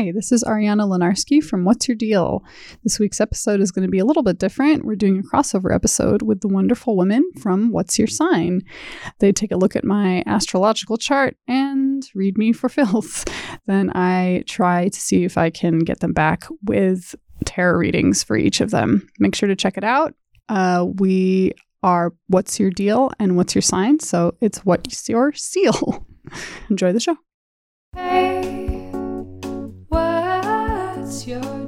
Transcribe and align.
Hi, 0.00 0.12
this 0.12 0.32
is 0.32 0.42
Ariana 0.44 0.88
Lenarski 0.88 1.44
from 1.44 1.66
What's 1.66 1.86
Your 1.86 1.94
Deal? 1.94 2.42
This 2.82 2.98
week's 2.98 3.20
episode 3.20 3.60
is 3.60 3.70
going 3.70 3.86
to 3.86 3.90
be 3.90 3.98
a 3.98 4.04
little 4.06 4.22
bit 4.22 4.38
different. 4.38 4.86
We're 4.86 4.94
doing 4.94 5.18
a 5.18 5.22
crossover 5.22 5.74
episode 5.74 6.22
with 6.22 6.40
the 6.40 6.48
wonderful 6.48 6.96
women 6.96 7.22
from 7.38 7.70
What's 7.70 7.98
Your 7.98 8.08
Sign. 8.08 8.62
They 9.18 9.30
take 9.30 9.52
a 9.52 9.58
look 9.58 9.76
at 9.76 9.84
my 9.84 10.22
astrological 10.24 10.96
chart 10.96 11.36
and 11.46 12.02
read 12.14 12.38
me 12.38 12.54
for 12.54 12.68
filth. 12.70 13.26
Then 13.66 13.94
I 13.94 14.42
try 14.46 14.88
to 14.88 14.98
see 14.98 15.24
if 15.24 15.36
I 15.36 15.50
can 15.50 15.80
get 15.80 16.00
them 16.00 16.14
back 16.14 16.44
with 16.64 17.14
tarot 17.44 17.76
readings 17.76 18.22
for 18.22 18.38
each 18.38 18.62
of 18.62 18.70
them. 18.70 19.06
Make 19.18 19.34
sure 19.34 19.50
to 19.50 19.56
check 19.56 19.76
it 19.76 19.84
out. 19.84 20.14
Uh, 20.48 20.86
we 20.94 21.52
are 21.82 22.14
What's 22.28 22.58
Your 22.58 22.70
Deal 22.70 23.10
and 23.18 23.36
What's 23.36 23.54
Your 23.54 23.60
Sign? 23.60 24.00
So 24.00 24.34
it's 24.40 24.64
What's 24.64 25.06
Your 25.10 25.34
Seal? 25.34 26.06
Enjoy 26.70 26.90
the 26.90 27.00
show. 27.00 27.18
Hey, 27.94 28.59
your 31.30 31.59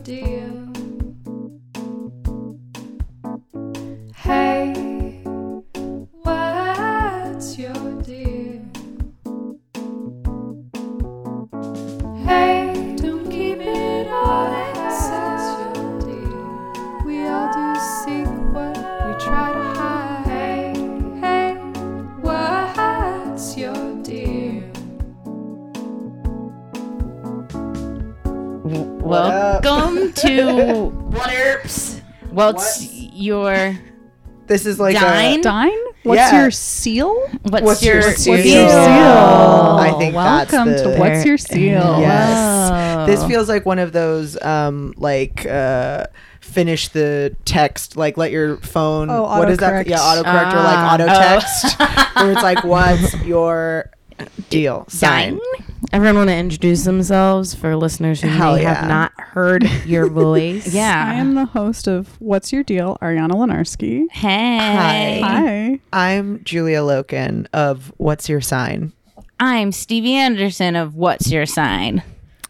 Welcome 30.16 30.30
to 30.30 30.87
What's 31.11 32.01
What's 32.31 32.83
your 33.14 33.78
This 34.47 34.67
is 34.67 34.78
like 34.81 34.95
Dine? 34.97 35.41
a. 35.41 35.42
Dine? 35.42 35.70
What's 36.03 36.19
Yeah. 36.19 36.42
your 36.42 36.50
seal? 36.50 37.28
what's, 37.42 37.64
What's 37.64 37.83
your, 37.83 37.97
your 38.00 38.09
What's 38.09 38.27
your 38.27 38.36
seal? 38.39 38.69
seal? 38.69 38.78
I 38.89 39.95
think 39.98 40.14
that's 40.14 40.53
Welcome 40.53 40.73
the- 40.73 40.83
to 40.95 40.98
What's 40.98 41.25
Your 41.25 41.39
Seal? 41.39 42.01
Yes. 42.01 42.70
Oh. 42.73 43.06
This 43.06 43.25
feels 43.25 43.48
like 43.48 43.64
one 43.67 43.78
of 43.78 43.92
those 43.92 44.41
um 44.42 44.95
like 44.97 45.47
uh 45.47 46.06
finish 46.41 46.89
the 46.89 47.34
text 47.45 47.97
like 47.97 48.17
let 48.19 48.31
your 48.31 48.58
phone 48.58 49.08
Oh, 49.11 49.23
what 49.23 49.51
is 49.51 49.58
that 49.58 49.86
autocorrect. 49.86 49.89
yeah 49.89 49.98
autocorrect 49.98 50.53
or 50.53 50.62
like 50.62 50.77
Ah. 50.79 50.95
auto 50.95 51.06
text 51.06 52.17
where 52.17 52.33
it's 52.33 52.42
like 52.42 52.64
what's 52.64 53.14
your 53.25 53.91
deal 54.51 54.86
Dine? 54.98 55.41
Sign 55.91 55.94
Everyone 55.94 56.16
want 56.16 56.28
to 56.30 56.36
introduce 56.36 56.84
themselves 56.84 57.55
for 57.55 57.75
listeners 57.77 58.20
who 58.20 58.28
Hell 58.28 58.55
may 58.56 58.62
yeah. 58.62 58.75
have 58.75 58.88
not 58.88 59.12
heard 59.19 59.64
your 59.84 60.06
voice. 60.11 60.72
Yeah. 60.72 61.05
I 61.08 61.14
am 61.14 61.34
the 61.34 61.44
host 61.47 61.89
of 61.89 62.08
What's 62.20 62.52
Your 62.52 62.62
Deal, 62.62 62.98
Ariana 63.02 63.33
Lenarski. 63.33 64.08
Hey. 64.11 65.20
Hi. 65.20 65.80
I'm 65.92 66.42
Julia 66.44 66.78
Loken 66.80 67.47
of 67.52 67.92
What's 67.97 68.28
Your 68.28 68.41
Sign 68.41 68.92
I'm 69.41 69.72
Stevie 69.72 70.14
Anderson 70.14 70.77
of 70.77 70.94
What's 70.94 71.30
Your 71.33 71.47
Sign? 71.47 72.02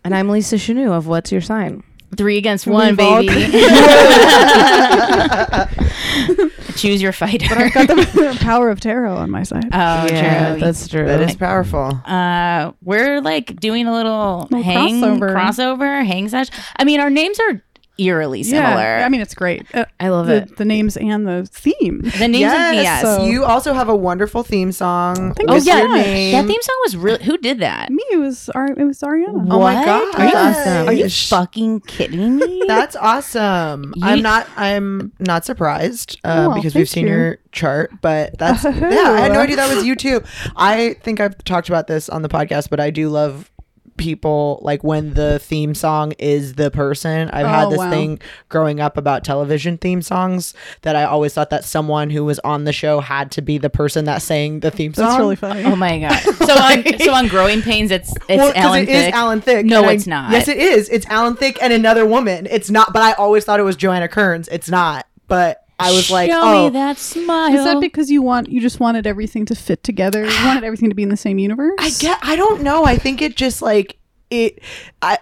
And 0.04 0.14
I'm 0.14 0.28
Lisa 0.28 0.56
Chanoux 0.56 0.92
of 0.92 1.06
What's 1.06 1.32
Your 1.32 1.40
Sign? 1.40 1.82
Three 2.16 2.36
against 2.36 2.66
one, 2.66 2.96
We've 2.96 3.00
all- 3.00 3.22
baby. 3.22 3.32
Choose 6.82 7.00
your 7.00 7.12
fighter. 7.12 7.46
But 7.48 7.58
I've 7.58 7.72
got 7.72 7.86
the 7.88 8.38
power 8.42 8.68
of 8.70 8.80
tarot 8.80 9.14
on 9.16 9.30
my 9.30 9.44
side. 9.44 9.66
Oh, 9.66 10.06
yeah, 10.10 10.52
true. 10.52 10.60
that's 10.60 10.88
true. 10.88 11.06
that 11.06 11.20
is 11.22 11.36
powerful 11.36 12.00
uh, 12.06 12.72
we're 12.82 13.20
like 13.20 13.60
doing 13.60 13.86
a 13.86 13.92
little, 13.92 14.48
Little 14.50 14.62
hang 14.62 15.00
crossover. 15.00 15.34
crossover, 15.34 16.04
hang 16.04 16.28
sesh. 16.28 16.48
I 16.76 16.84
mean, 16.84 16.98
our 17.00 17.10
names 17.10 17.38
are 17.38 17.62
eerily 17.98 18.42
similar. 18.42 18.98
Yeah, 18.98 19.04
I 19.06 19.08
mean, 19.08 19.20
it's 19.20 19.34
great. 19.34 19.66
Uh, 19.74 19.84
I 20.00 20.08
love 20.08 20.26
the, 20.26 20.42
it. 20.42 20.56
the 20.56 20.64
names 20.64 20.96
and 20.96 21.26
the 21.26 21.46
theme. 21.50 22.00
the 22.02 22.26
names 22.28 22.38
yes, 22.40 22.70
of 22.70 22.82
yes. 22.82 23.02
so- 23.02 23.24
you 23.26 23.44
also 23.44 23.74
have 23.74 23.88
a 23.88 23.94
wonderful 23.94 24.42
theme 24.42 24.72
song 24.72 25.34
Thank 25.34 25.50
oh 25.50 25.54
with 25.54 25.66
you 25.66 25.72
so 25.72 25.76
yeah, 25.76 25.82
your 25.84 25.88
much. 25.88 26.06
name. 26.06 26.32
that 26.32 26.46
theme 26.46 26.62
song 26.62 26.76
was 26.84 26.96
really. 26.96 27.24
Who 27.24 27.36
did 27.38 27.58
that? 27.60 27.90
Me, 27.90 28.02
it 28.10 28.16
was, 28.16 28.48
Ar- 28.50 28.72
it 28.72 28.84
was 28.84 28.98
Ariana. 29.00 29.46
Oh 29.50 29.60
my 29.60 29.84
God. 29.84 30.14
Are 30.18 30.26
you, 30.26 30.32
Awesome. 30.34 30.88
are 30.88 30.92
you 30.92 31.08
Sh- 31.08 31.28
fucking 31.28 31.80
kidding 31.80 32.36
me? 32.36 32.64
That's 32.66 32.96
awesome. 32.96 33.92
You- 33.96 34.06
I'm 34.06 34.22
not. 34.22 34.48
I'm 34.56 35.12
not 35.20 35.44
surprised 35.44 36.18
uh, 36.24 36.48
Oh, 36.50 36.54
because 36.54 36.74
we've 36.74 36.88
seen 36.88 37.06
you. 37.06 37.12
your 37.12 37.38
chart. 37.52 37.92
But 38.00 38.38
that's 38.38 38.64
yeah. 38.64 38.70
I 38.72 39.20
had 39.20 39.32
no 39.32 39.40
idea 39.40 39.56
that 39.56 39.72
was 39.74 39.84
you 39.84 39.94
too. 39.94 40.22
I 40.56 40.94
think 41.02 41.20
I've 41.20 41.36
talked 41.44 41.68
about 41.68 41.86
this 41.86 42.08
on 42.08 42.22
the 42.22 42.28
podcast, 42.28 42.70
but 42.70 42.80
I 42.80 42.90
do 42.90 43.10
love 43.10 43.50
people 43.96 44.58
like 44.62 44.82
when 44.82 45.14
the 45.14 45.38
theme 45.38 45.74
song 45.74 46.12
is 46.18 46.54
the 46.54 46.70
person. 46.70 47.28
I've 47.30 47.46
Oh, 47.46 47.48
had 47.48 47.70
this 47.70 47.78
wow. 47.78 47.90
thing 47.90 48.20
growing 48.48 48.80
up 48.80 48.96
about 48.96 49.24
television 49.24 49.78
theme 49.78 50.02
songs 50.02 50.54
that 50.82 50.96
I 50.96 51.04
always 51.04 51.34
thought 51.34 51.50
that 51.50 51.64
someone 51.64 52.10
who 52.10 52.24
was 52.24 52.38
on 52.40 52.64
the 52.64 52.72
show 52.72 53.00
had 53.00 53.30
to 53.32 53.42
be 53.42 53.58
the 53.58 53.70
person 53.70 54.04
that 54.06 54.22
sang 54.22 54.60
the 54.60 54.70
theme 54.70 54.94
song. 54.94 55.06
That's 55.06 55.18
really 55.18 55.36
funny. 55.36 55.64
Oh 55.64 55.76
my 55.76 55.98
god! 55.98 56.20
So 56.42 56.54
on 56.54 56.98
so 56.98 57.12
on 57.14 57.28
Growing 57.28 57.62
Pains, 57.62 57.90
it's 57.90 58.12
it's 58.28 58.38
Well, 58.38 58.52
'cause 58.52 58.56
Alan 58.64 58.82
it 58.82 58.88
is 58.88 59.04
Thicke. 59.06 59.14
Alan 59.14 59.40
Thicke. 59.40 59.66
No, 59.66 59.78
and 59.82 59.86
I- 59.90 59.92
it's 59.92 60.06
not. 60.06 60.32
Yes, 60.32 60.48
it 60.48 60.56
is. 60.58 60.88
It's 60.88 61.06
Alan 61.06 61.36
Thicke 61.36 61.58
and 61.62 61.72
another 61.72 62.04
woman. 62.06 62.46
It's 62.50 62.70
not. 62.70 62.92
But 62.92 63.02
I 63.02 63.12
always 63.12 63.44
thought 63.44 63.60
it 63.60 63.64
was 63.64 63.76
Joanna 63.76 64.08
Kerns. 64.08 64.48
It's 64.48 64.68
not. 64.70 65.06
But 65.28 65.61
I 65.78 65.92
was 65.92 66.10
like, 66.10 66.30
Show 66.30 66.40
oh, 66.40 66.64
me 66.64 66.70
that 66.70 66.98
smile. 66.98 67.54
Is 67.54 67.64
that 67.64 67.80
because 67.80 68.10
you 68.10 68.22
want 68.22 68.48
you 68.48 68.60
just 68.60 68.80
wanted 68.80 69.06
everything 69.06 69.44
to 69.46 69.54
fit 69.54 69.82
together? 69.82 70.24
You 70.24 70.30
wanted 70.44 70.64
everything 70.64 70.88
to 70.90 70.94
be 70.94 71.02
in 71.02 71.08
the 71.08 71.16
same 71.16 71.38
universe? 71.38 71.76
I 71.78 71.90
get. 71.98 72.18
I 72.22 72.36
don't 72.36 72.62
know. 72.62 72.84
I 72.84 72.96
think 72.96 73.22
it 73.22 73.36
just 73.36 73.62
like 73.62 73.98
it. 74.30 74.60
I 75.00 75.18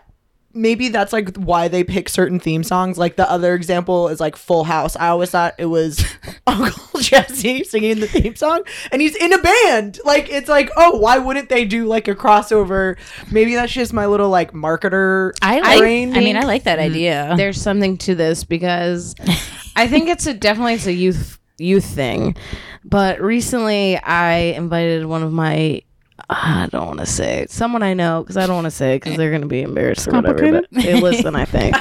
maybe 0.52 0.88
that's 0.88 1.12
like 1.12 1.36
why 1.36 1.68
they 1.68 1.84
pick 1.84 2.08
certain 2.08 2.40
theme 2.40 2.62
songs. 2.62 2.98
Like 2.98 3.16
the 3.16 3.30
other 3.30 3.54
example 3.54 4.08
is 4.08 4.20
like 4.20 4.36
Full 4.36 4.64
House. 4.64 4.96
I 4.96 5.08
always 5.08 5.30
thought 5.30 5.54
it 5.58 5.66
was 5.66 6.04
Uncle 6.46 7.00
Jesse 7.00 7.64
singing 7.64 8.00
the 8.00 8.06
theme 8.06 8.34
song, 8.34 8.62
and 8.92 9.00
he's 9.00 9.16
in 9.16 9.32
a 9.32 9.38
band. 9.38 10.00
Like 10.04 10.28
it's 10.30 10.48
like, 10.48 10.70
oh, 10.76 10.98
why 10.98 11.18
wouldn't 11.18 11.48
they 11.48 11.64
do 11.64 11.86
like 11.86 12.08
a 12.08 12.14
crossover? 12.14 12.96
Maybe 13.30 13.54
that's 13.54 13.72
just 13.72 13.92
my 13.92 14.06
little 14.06 14.28
like 14.28 14.52
marketer. 14.52 15.32
I 15.42 15.60
like. 15.60 15.78
brain. 15.78 16.16
I 16.16 16.20
mean, 16.20 16.36
I 16.36 16.42
like 16.42 16.64
that 16.64 16.78
mm. 16.78 16.82
idea. 16.82 17.34
There's 17.36 17.60
something 17.60 17.96
to 17.98 18.14
this 18.14 18.44
because 18.44 19.14
I 19.80 19.86
think 19.88 20.08
it's 20.10 20.26
a 20.26 20.34
definitely 20.34 20.74
it's 20.74 20.86
a 20.86 20.92
youth 20.92 21.38
youth 21.58 21.86
thing. 21.86 22.36
But 22.84 23.20
recently 23.20 23.96
I 23.96 24.34
invited 24.56 25.06
one 25.06 25.22
of 25.22 25.32
my 25.32 25.82
I 26.28 26.68
don't 26.70 26.86
want 26.86 27.00
to 27.00 27.06
say 27.06 27.38
it. 27.38 27.50
someone 27.50 27.82
I 27.82 27.94
know 27.94 28.22
because 28.22 28.36
I 28.36 28.46
don't 28.46 28.56
want 28.56 28.66
to 28.66 28.70
say 28.70 28.96
because 28.96 29.16
they're 29.16 29.30
gonna 29.30 29.46
be 29.46 29.62
embarrassed 29.62 30.06
or 30.06 30.12
whatever. 30.12 30.60
But 30.60 30.66
they 30.70 31.00
listen, 31.00 31.34
I 31.34 31.46
think. 31.46 31.76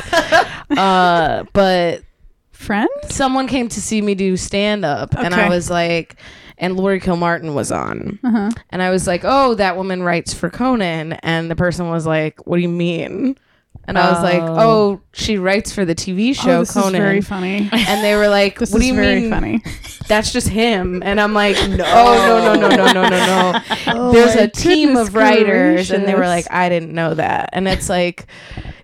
uh, 0.77 1.43
but 1.51 2.03
Friend? 2.51 2.89
someone 3.09 3.47
came 3.47 3.67
to 3.67 3.81
see 3.81 4.01
me 4.01 4.15
do 4.15 4.37
stand 4.37 4.85
up 4.85 5.13
and 5.15 5.35
I 5.35 5.49
was 5.49 5.69
like 5.69 6.15
and 6.57 6.77
Laurie 6.77 6.99
Kilmartin 7.01 7.53
was 7.53 7.71
on. 7.71 8.19
Uh-huh. 8.23 8.51
And 8.69 8.81
I 8.81 8.91
was 8.91 9.07
like, 9.07 9.21
"Oh, 9.23 9.55
that 9.55 9.77
woman 9.77 10.03
writes 10.03 10.33
for 10.33 10.49
Conan." 10.49 11.13
And 11.13 11.49
the 11.49 11.55
person 11.55 11.89
was 11.89 12.05
like, 12.05 12.45
"What 12.45 12.57
do 12.57 12.61
you 12.61 12.69
mean?" 12.69 13.37
And 13.89 13.97
I 13.97 14.11
was 14.11 14.23
like, 14.23 14.41
Oh. 14.41 14.55
"Oh, 14.59 15.01
she 15.13 15.37
writes 15.37 15.73
for 15.73 15.83
the 15.83 15.95
TV 15.95 16.29
oh, 16.29 16.33
show 16.33 16.55
oh, 16.57 16.59
this 16.59 16.73
Conan." 16.73 16.95
is 16.95 16.99
very 17.01 17.21
funny. 17.21 17.69
and 17.71 18.03
they 18.03 18.15
were 18.15 18.27
like, 18.29 18.59
"What 18.59 18.71
do 18.71 18.85
you 18.85 18.93
very 18.95 19.21
mean? 19.21 19.29
funny. 19.29 19.63
That's 20.07 20.31
just 20.31 20.47
him." 20.47 21.01
And 21.03 21.19
I'm 21.19 21.33
like, 21.33 21.55
"No, 21.69 21.83
oh, 21.85 22.53
no, 22.53 22.55
no, 22.55 22.67
no, 22.69 22.75
no, 22.75 22.93
no, 22.93 23.09
no, 23.09 23.09
no." 23.09 23.59
Oh 23.87 24.11
There's 24.11 24.35
a 24.35 24.47
team 24.47 24.95
of 24.95 25.15
writers, 25.15 25.91
and 25.91 26.07
they 26.07 26.13
were 26.15 26.27
like, 26.27 26.45
"I 26.51 26.69
didn't 26.69 26.93
know 26.93 27.13
that." 27.15 27.49
And 27.53 27.67
it's 27.67 27.89
like, 27.89 28.27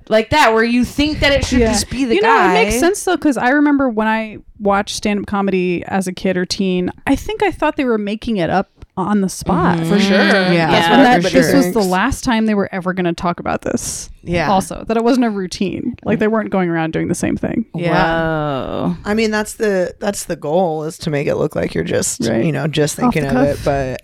like 0.10 0.30
that, 0.32 0.54
where 0.54 0.64
you 0.64 0.84
think 0.86 1.20
that 1.20 1.32
it 1.32 1.46
should 1.46 1.60
Yeah. 1.60 1.72
just 1.72 1.90
be 1.90 2.06
the 2.06 2.16
you 2.16 2.22
guy. 2.22 2.54
know, 2.54 2.60
it 2.60 2.64
makes 2.66 2.80
sense 2.80 3.04
though, 3.04 3.16
because 3.16 3.38
I 3.38 3.50
remember 3.50 3.90
when 3.90 4.08
I 4.08 4.40
watched 4.60 4.96
stand 4.96 5.20
up 5.20 5.26
comedy 5.28 5.84
as 5.88 6.08
a 6.08 6.14
kid 6.14 6.38
or 6.38 6.46
teen, 6.46 6.92
I 7.06 7.16
think 7.16 7.44
I 7.44 7.52
thought 7.52 7.76
they 7.76 7.86
were 7.86 7.98
making 7.98 8.38
it 8.38 8.50
up 8.50 8.70
on 8.98 9.22
the 9.22 9.30
spot. 9.30 9.78
Mm-hmm. 9.80 9.90
for 9.90 10.00
sure. 10.00 10.18
Yeah. 10.18 10.24
That's 10.72 10.88
Yeah. 10.88 10.90
what 10.98 11.04
that 11.04 11.18
everybody 11.18 11.34
this 11.36 11.54
was 11.54 11.74
the 11.74 11.82
last 11.82 12.24
time 12.24 12.46
they 12.46 12.56
were 12.56 12.70
ever 12.74 12.94
going 12.94 13.06
to 13.06 13.14
talk 13.14 13.40
about 13.40 13.62
this. 13.62 14.10
Yeah. 14.24 14.50
Also, 14.50 14.84
that 14.88 14.96
it 14.98 15.04
wasn't 15.04 15.26
a 15.26 15.30
routine. 15.30 15.96
Like 16.03 16.20
they 16.20 16.28
weren't 16.28 16.50
going 16.50 16.70
around 16.70 16.94
doing 16.94 17.08
the 17.09 17.16
same 17.16 17.36
thing. 17.36 17.66
Yeah. 17.76 17.94
Whoa. 17.94 18.97
I 19.06 19.14
mean, 19.14 19.32
that's 19.32 19.53
the 19.53 19.96
that's 20.00 20.26
the 20.26 20.36
goal 20.36 20.84
is 20.84 20.97
to 21.00 21.09
make 21.09 21.28
it 21.28 21.36
look 21.36 21.56
like 21.56 21.74
you're 21.74 21.84
just 21.84 22.28
Right. 22.28 22.46
you 22.46 22.52
know 22.52 22.68
just 22.68 22.96
thinking 22.96 23.26
of 23.26 23.32
cuff. 23.34 23.47
it. 23.47 23.59
But 23.66 24.02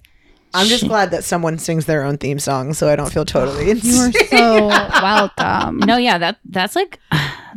I'm 0.53 0.67
just 0.67 0.85
glad 0.85 1.11
that 1.11 1.23
someone 1.23 1.57
sings 1.57 1.85
their 1.85 2.03
own 2.03 2.17
theme 2.17 2.37
song, 2.37 2.73
so 2.73 2.89
I 2.89 2.97
don't 2.97 3.09
feel 3.11 3.23
totally. 3.23 3.71
You 3.81 3.99
are 4.01 4.11
so 4.11 4.67
welcome. 5.01 5.77
No, 5.79 5.95
yeah, 5.95 6.17
that 6.17 6.39
that's 6.45 6.75
like 6.75 6.99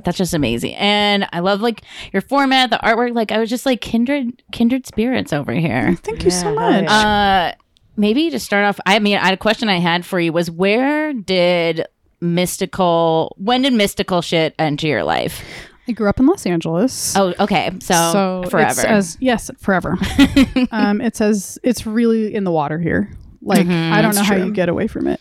that's 0.05 0.19
just 0.19 0.35
amazing. 0.35 0.75
And 0.75 1.27
I 1.33 1.41
love 1.41 1.61
like 1.61 1.83
your 2.13 2.23
format, 2.23 2.71
the 2.71 2.79
artwork. 2.83 3.15
Like 3.15 3.31
I 3.33 3.39
was 3.39 3.49
just 3.51 3.65
like 3.67 3.81
kindred 3.81 4.43
kindred 4.53 4.87
spirits 4.87 5.33
over 5.33 5.53
here. 5.53 5.95
Thank 6.03 6.25
you 6.25 6.31
so 6.31 6.55
much. 6.55 6.89
hell. 6.89 6.91
Uh 6.91 7.53
maybe 7.97 8.29
to 8.31 8.41
start 8.41 8.65
off, 8.65 8.81
I 8.87 8.99
mean, 8.99 9.17
I 9.19 9.25
had 9.27 9.35
a 9.35 9.39
question 9.39 9.69
I 9.69 9.79
had 9.79 10.05
for 10.05 10.19
you 10.19 10.33
was 10.33 10.51
where 10.51 11.13
did 11.13 11.87
mystical 12.21 13.35
when 13.39 13.63
did 13.63 13.73
mystical 13.73 14.21
shit 14.23 14.55
enter 14.59 14.87
your 14.87 15.05
life? 15.05 15.43
I 15.87 15.93
grew 15.93 16.09
up 16.09 16.19
in 16.19 16.27
Los 16.27 16.47
Angeles. 16.47 17.15
Oh, 17.15 17.35
okay. 17.39 17.71
So, 17.81 17.95
so 18.13 18.43
It 18.45 18.51
forever. 18.51 18.73
says, 18.73 19.19
yes, 19.21 19.51
forever. 19.59 19.99
um, 20.73 21.03
it 21.03 21.15
says 21.15 21.59
it's 21.63 21.87
really 21.87 22.35
in 22.35 22.45
the 22.45 22.51
water 22.51 22.79
here. 22.79 23.11
Like 23.43 23.67
Mhm, 23.67 23.93
I 23.93 24.01
don't 24.01 24.15
know 24.15 24.23
that's 24.23 24.29
how 24.29 24.37
you 24.37 24.51
get 24.51 24.71
away 24.71 24.87
from 24.87 25.07
it. 25.07 25.21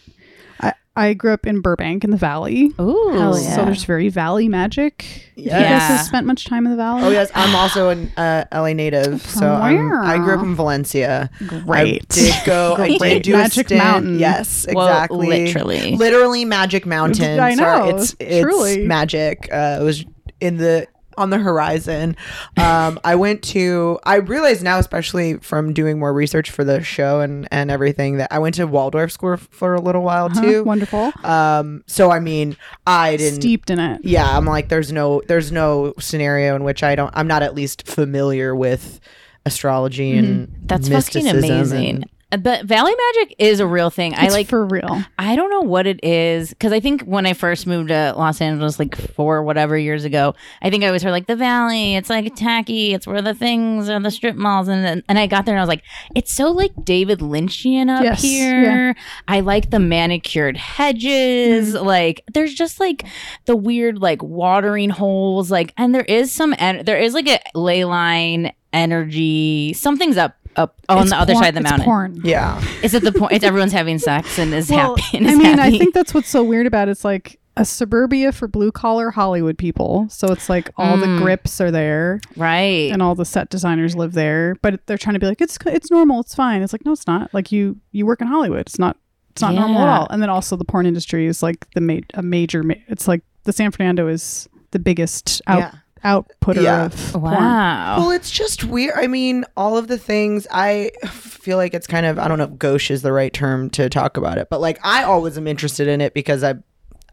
I 0.95 1.15
grew 1.15 1.33
up 1.33 1.47
in 1.47 1.61
Burbank 1.61 2.03
in 2.03 2.11
the 2.11 2.17
Valley. 2.17 2.71
Ooh. 2.79 3.09
Hell 3.13 3.39
yeah. 3.41 3.55
So 3.55 3.65
there's 3.65 3.83
very 3.83 4.09
valley 4.09 4.47
magic. 4.47 5.05
You 5.35 5.49
guys 5.49 5.61
Yes. 5.61 5.87
have 5.89 6.01
spent 6.05 6.27
much 6.27 6.45
time 6.45 6.65
in 6.65 6.71
the 6.71 6.77
valley? 6.77 7.01
Oh 7.03 7.09
yes, 7.09 7.31
I'm 7.33 7.55
also 7.55 7.89
an 7.89 8.11
uh, 8.15 8.45
LA 8.53 8.73
native, 8.73 9.23
so 9.23 9.51
I'm, 9.51 9.75
where? 9.89 10.03
I 10.03 10.17
grew 10.19 10.35
up 10.35 10.43
in 10.43 10.53
Valencia. 10.53 11.31
Great. 11.47 12.03
I 12.03 12.13
did 12.13 12.35
go. 12.45 12.75
I 12.77 12.97
did 12.99 13.23
do 13.23 13.31
Magic 13.33 13.65
a 13.65 13.67
stint. 13.69 13.83
Mountain. 13.83 14.19
Yes, 14.19 14.67
Well, 14.71 14.87
exactly. 14.87 15.27
literally. 15.27 15.95
literally 15.95 16.45
Magic 16.45 16.85
Mountain. 16.85 17.39
I 17.39 17.55
Sorry, 17.55 17.89
know, 17.89 17.97
it's 17.97 18.15
it's 18.19 18.41
truly. 18.43 18.85
magic. 18.85 19.49
Uh, 19.51 19.79
it 19.81 19.83
was 19.83 20.05
in 20.39 20.57
the 20.57 20.87
on 21.17 21.29
the 21.29 21.37
horizon. 21.39 22.15
Um, 22.57 22.99
I 23.03 23.15
went 23.15 23.41
to. 23.43 23.99
I 24.05 24.15
realize 24.17 24.63
now, 24.63 24.79
especially 24.79 25.37
from 25.37 25.73
doing 25.73 25.99
more 25.99 26.13
research 26.13 26.51
for 26.51 26.63
the 26.63 26.81
show 26.83 27.19
and 27.21 27.47
and 27.51 27.69
everything, 27.71 28.17
that 28.17 28.31
I 28.31 28.39
went 28.39 28.55
to 28.55 28.65
Waldorf 28.67 29.11
school 29.11 29.37
for 29.37 29.73
a 29.73 29.81
little 29.81 30.01
while 30.03 30.29
Huh? 30.29 30.41
too. 30.41 30.63
Wonderful. 30.63 31.11
Um, 31.23 31.83
so 31.87 32.11
I 32.11 32.19
mean, 32.19 32.57
I 32.87 33.17
didn't. 33.17 33.41
Steeped 33.41 33.69
in 33.69 33.79
it. 33.79 34.01
yeah 34.03 34.37
i'm 34.37 34.45
like 34.45 34.69
there's 34.69 34.91
no 34.91 35.21
there's 35.27 35.51
no 35.51 35.93
scenario 35.99 36.55
in 36.55 36.63
which 36.63 36.83
i 36.83 36.95
don't 36.95 37.11
i'm 37.15 37.27
not 37.27 37.41
at 37.43 37.55
least 37.55 37.87
familiar 37.87 38.55
with 38.55 38.99
astrology 39.45 40.17
and 40.17 40.53
That's 40.65 40.87
fucking 40.89 41.27
amazing. 41.27 41.95
and- 41.95 42.05
But 42.37 42.65
Valley 42.65 42.93
Magic 43.15 43.35
is 43.39 43.59
a 43.59 43.67
real 43.67 43.89
thing. 43.89 44.13
I 44.15 44.25
It's 44.25 44.33
like. 44.33 44.47
for 44.47 44.65
real. 44.65 45.03
I 45.19 45.35
don't 45.35 45.49
know 45.49 45.61
what 45.61 45.87
it 45.87 46.03
is 46.03 46.49
because 46.49 46.71
I 46.71 46.79
think 46.79 47.03
when 47.03 47.25
I 47.25 47.33
first 47.33 47.67
moved 47.67 47.89
to 47.89 48.13
Los 48.17 48.41
Angeles, 48.41 48.79
like 48.79 48.95
four 48.95 49.43
whatever 49.43 49.77
years 49.77 50.03
ago, 50.05 50.33
I 50.61 50.69
think 50.69 50.83
I 50.83 50.87
always 50.87 51.03
heard 51.03 51.11
like 51.11 51.27
the 51.27 51.35
Valley. 51.35 51.95
It's 51.95 52.09
like 52.09 52.35
tacky. 52.35 52.93
It's 52.93 53.05
where 53.07 53.21
the 53.21 53.33
things 53.33 53.89
are, 53.89 53.99
the 53.99 54.11
strip 54.11 54.35
malls, 54.35 54.67
and 54.67 54.83
then, 54.83 55.03
and 55.07 55.17
I 55.19 55.27
got 55.27 55.45
there 55.45 55.55
and 55.55 55.59
I 55.59 55.63
was 55.63 55.69
like, 55.69 55.83
it's 56.15 56.31
so 56.33 56.51
like 56.51 56.71
David 56.83 57.19
Lynchian 57.19 57.89
up 57.89 58.03
Yes, 58.03 58.21
here. 58.21 58.95
I 59.27 59.39
like 59.41 59.69
the 59.69 59.79
manicured 59.79 60.57
hedges. 60.57 61.73
Mm-hmm. 61.75 61.85
Like 61.85 62.23
there's 62.33 62.53
just 62.53 62.79
like 62.79 63.03
the 63.45 63.55
weird 63.55 63.99
like 63.99 64.21
watering 64.23 64.89
holes. 64.89 65.51
Like 65.51 65.73
and 65.77 65.93
there 65.93 66.03
is 66.03 66.31
some 66.31 66.53
en- 66.57 66.85
there 66.85 66.97
is 66.97 67.13
like 67.13 67.27
a 67.27 67.39
ley 67.55 67.85
line 67.85 68.53
energy. 68.71 69.73
Something's 69.73 70.17
up 70.17 70.35
up 70.55 70.79
on 70.89 70.99
It's 71.03 71.11
the 71.11 71.17
other 71.17 71.33
porn- 71.33 71.43
side 71.43 71.49
of 71.49 71.55
the 71.55 71.61
it's 71.61 71.69
mountain. 71.69 71.85
porn. 71.85 72.21
yeah 72.23 72.63
Is 72.83 72.93
it 72.93 73.03
the 73.03 73.11
point? 73.11 73.31
It's 73.33 73.43
everyone's 73.43 73.71
having 73.73 73.99
sex 73.99 74.37
and 74.39 74.53
is 74.53 74.69
Well, 74.69 74.95
happy. 74.95 75.17
And 75.17 75.27
is 75.27 75.33
I 75.33 75.37
mean, 75.37 75.59
I 75.59 75.71
think 75.77 75.93
that's 75.93 76.13
what's 76.13 76.29
so 76.29 76.43
weird 76.43 76.65
about 76.67 76.87
it. 76.87 76.91
It's 76.91 77.03
like 77.05 77.39
a 77.55 77.63
suburbia 77.65 78.31
for 78.31 78.47
blue 78.47 78.71
collar 78.71 79.11
Hollywood 79.11 79.57
people. 79.59 80.07
So 80.09 80.27
it's 80.31 80.49
like 80.49 80.71
all 80.77 80.97
the 80.97 81.05
Mm. 81.05 81.21
grips 81.21 81.61
are 81.61 81.69
there 81.69 82.19
right. 82.35 82.91
and 82.91 83.01
all 83.01 83.13
the 83.13 83.25
set 83.25 83.49
designers 83.49 83.95
live 83.95 84.13
there, 84.13 84.55
but 84.63 84.85
they're 84.87 84.97
trying 84.97 85.13
to 85.13 85.19
be 85.19 85.27
like 85.27 85.39
it's 85.41 85.57
it's 85.67 85.91
normal, 85.91 86.19
it's 86.21 86.33
fine. 86.33 86.61
It's 86.63 86.73
like 86.73 86.83
no, 86.85 86.93
it's 86.93 87.05
not. 87.07 87.31
Like 87.33 87.51
you 87.51 87.77
you 87.91 88.05
work 88.07 88.21
in 88.21 88.27
Hollywood. 88.27 88.61
It's 88.61 88.79
not 88.79 88.97
it's 89.31 89.41
not 89.41 89.53
normal 89.55 89.81
at 89.81 89.87
all. 89.87 90.07
And 90.09 90.21
then 90.21 90.29
also 90.29 90.55
the 90.55 90.65
porn 90.65 90.85
industry 90.85 91.25
is 91.27 91.41
like 91.43 91.67
the 91.75 91.81
ma- 91.81 91.99
a 92.15 92.21
major 92.23 92.63
ma- 92.63 92.73
it's 92.87 93.07
like 93.07 93.21
the 93.45 93.53
San 93.53 93.69
Fernando 93.71 94.07
is 94.07 94.47
the 94.71 94.79
biggest 94.79 95.41
out 95.47 95.59
Yeah. 95.59 95.71
Outputter 96.03 96.61
Yeah. 96.63 96.85
of 96.85 97.11
porn. 97.13 97.23
Wow. 97.23 97.97
well 97.99 98.11
it's 98.11 98.29
just 98.31 98.63
weird 98.65 98.93
i 98.97 99.07
mean 99.07 99.45
all 99.55 99.77
of 99.77 99.87
the 99.87 99.97
things 99.97 100.45
i 100.51 100.91
feel 101.09 101.57
like 101.57 101.73
it's 101.73 101.87
kind 101.87 102.05
of 102.05 102.19
i 102.19 102.27
don't 102.27 102.37
know 102.37 102.43
if 102.45 102.57
gauche 102.59 102.91
is 102.91 103.01
the 103.01 103.11
right 103.13 103.31
term 103.33 103.69
to 103.71 103.89
talk 103.89 104.17
about 104.17 104.37
it 104.37 104.47
but 104.49 104.59
like 104.61 104.79
i 104.83 105.03
always 105.03 105.37
am 105.37 105.47
interested 105.47 105.87
in 105.87 106.01
it 106.01 106.13
because 106.13 106.43
i 106.43 106.53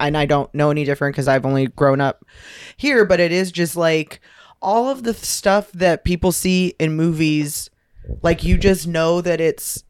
and 0.00 0.16
i 0.16 0.26
don't 0.26 0.52
know 0.54 0.70
any 0.70 0.84
different 0.84 1.14
because 1.14 1.28
i've 1.28 1.46
only 1.46 1.66
grown 1.68 2.00
up 2.00 2.24
here 2.76 3.04
but 3.04 3.20
it 3.20 3.30
is 3.32 3.52
just 3.52 3.76
like 3.76 4.20
all 4.62 4.88
of 4.88 5.04
the 5.04 5.14
stuff 5.14 5.70
that 5.72 6.04
people 6.04 6.32
see 6.32 6.74
in 6.78 6.94
movies 6.96 7.70
like 8.22 8.42
you 8.44 8.58
just 8.58 8.86
know 8.88 9.20
that 9.20 9.40
it's 9.40 9.84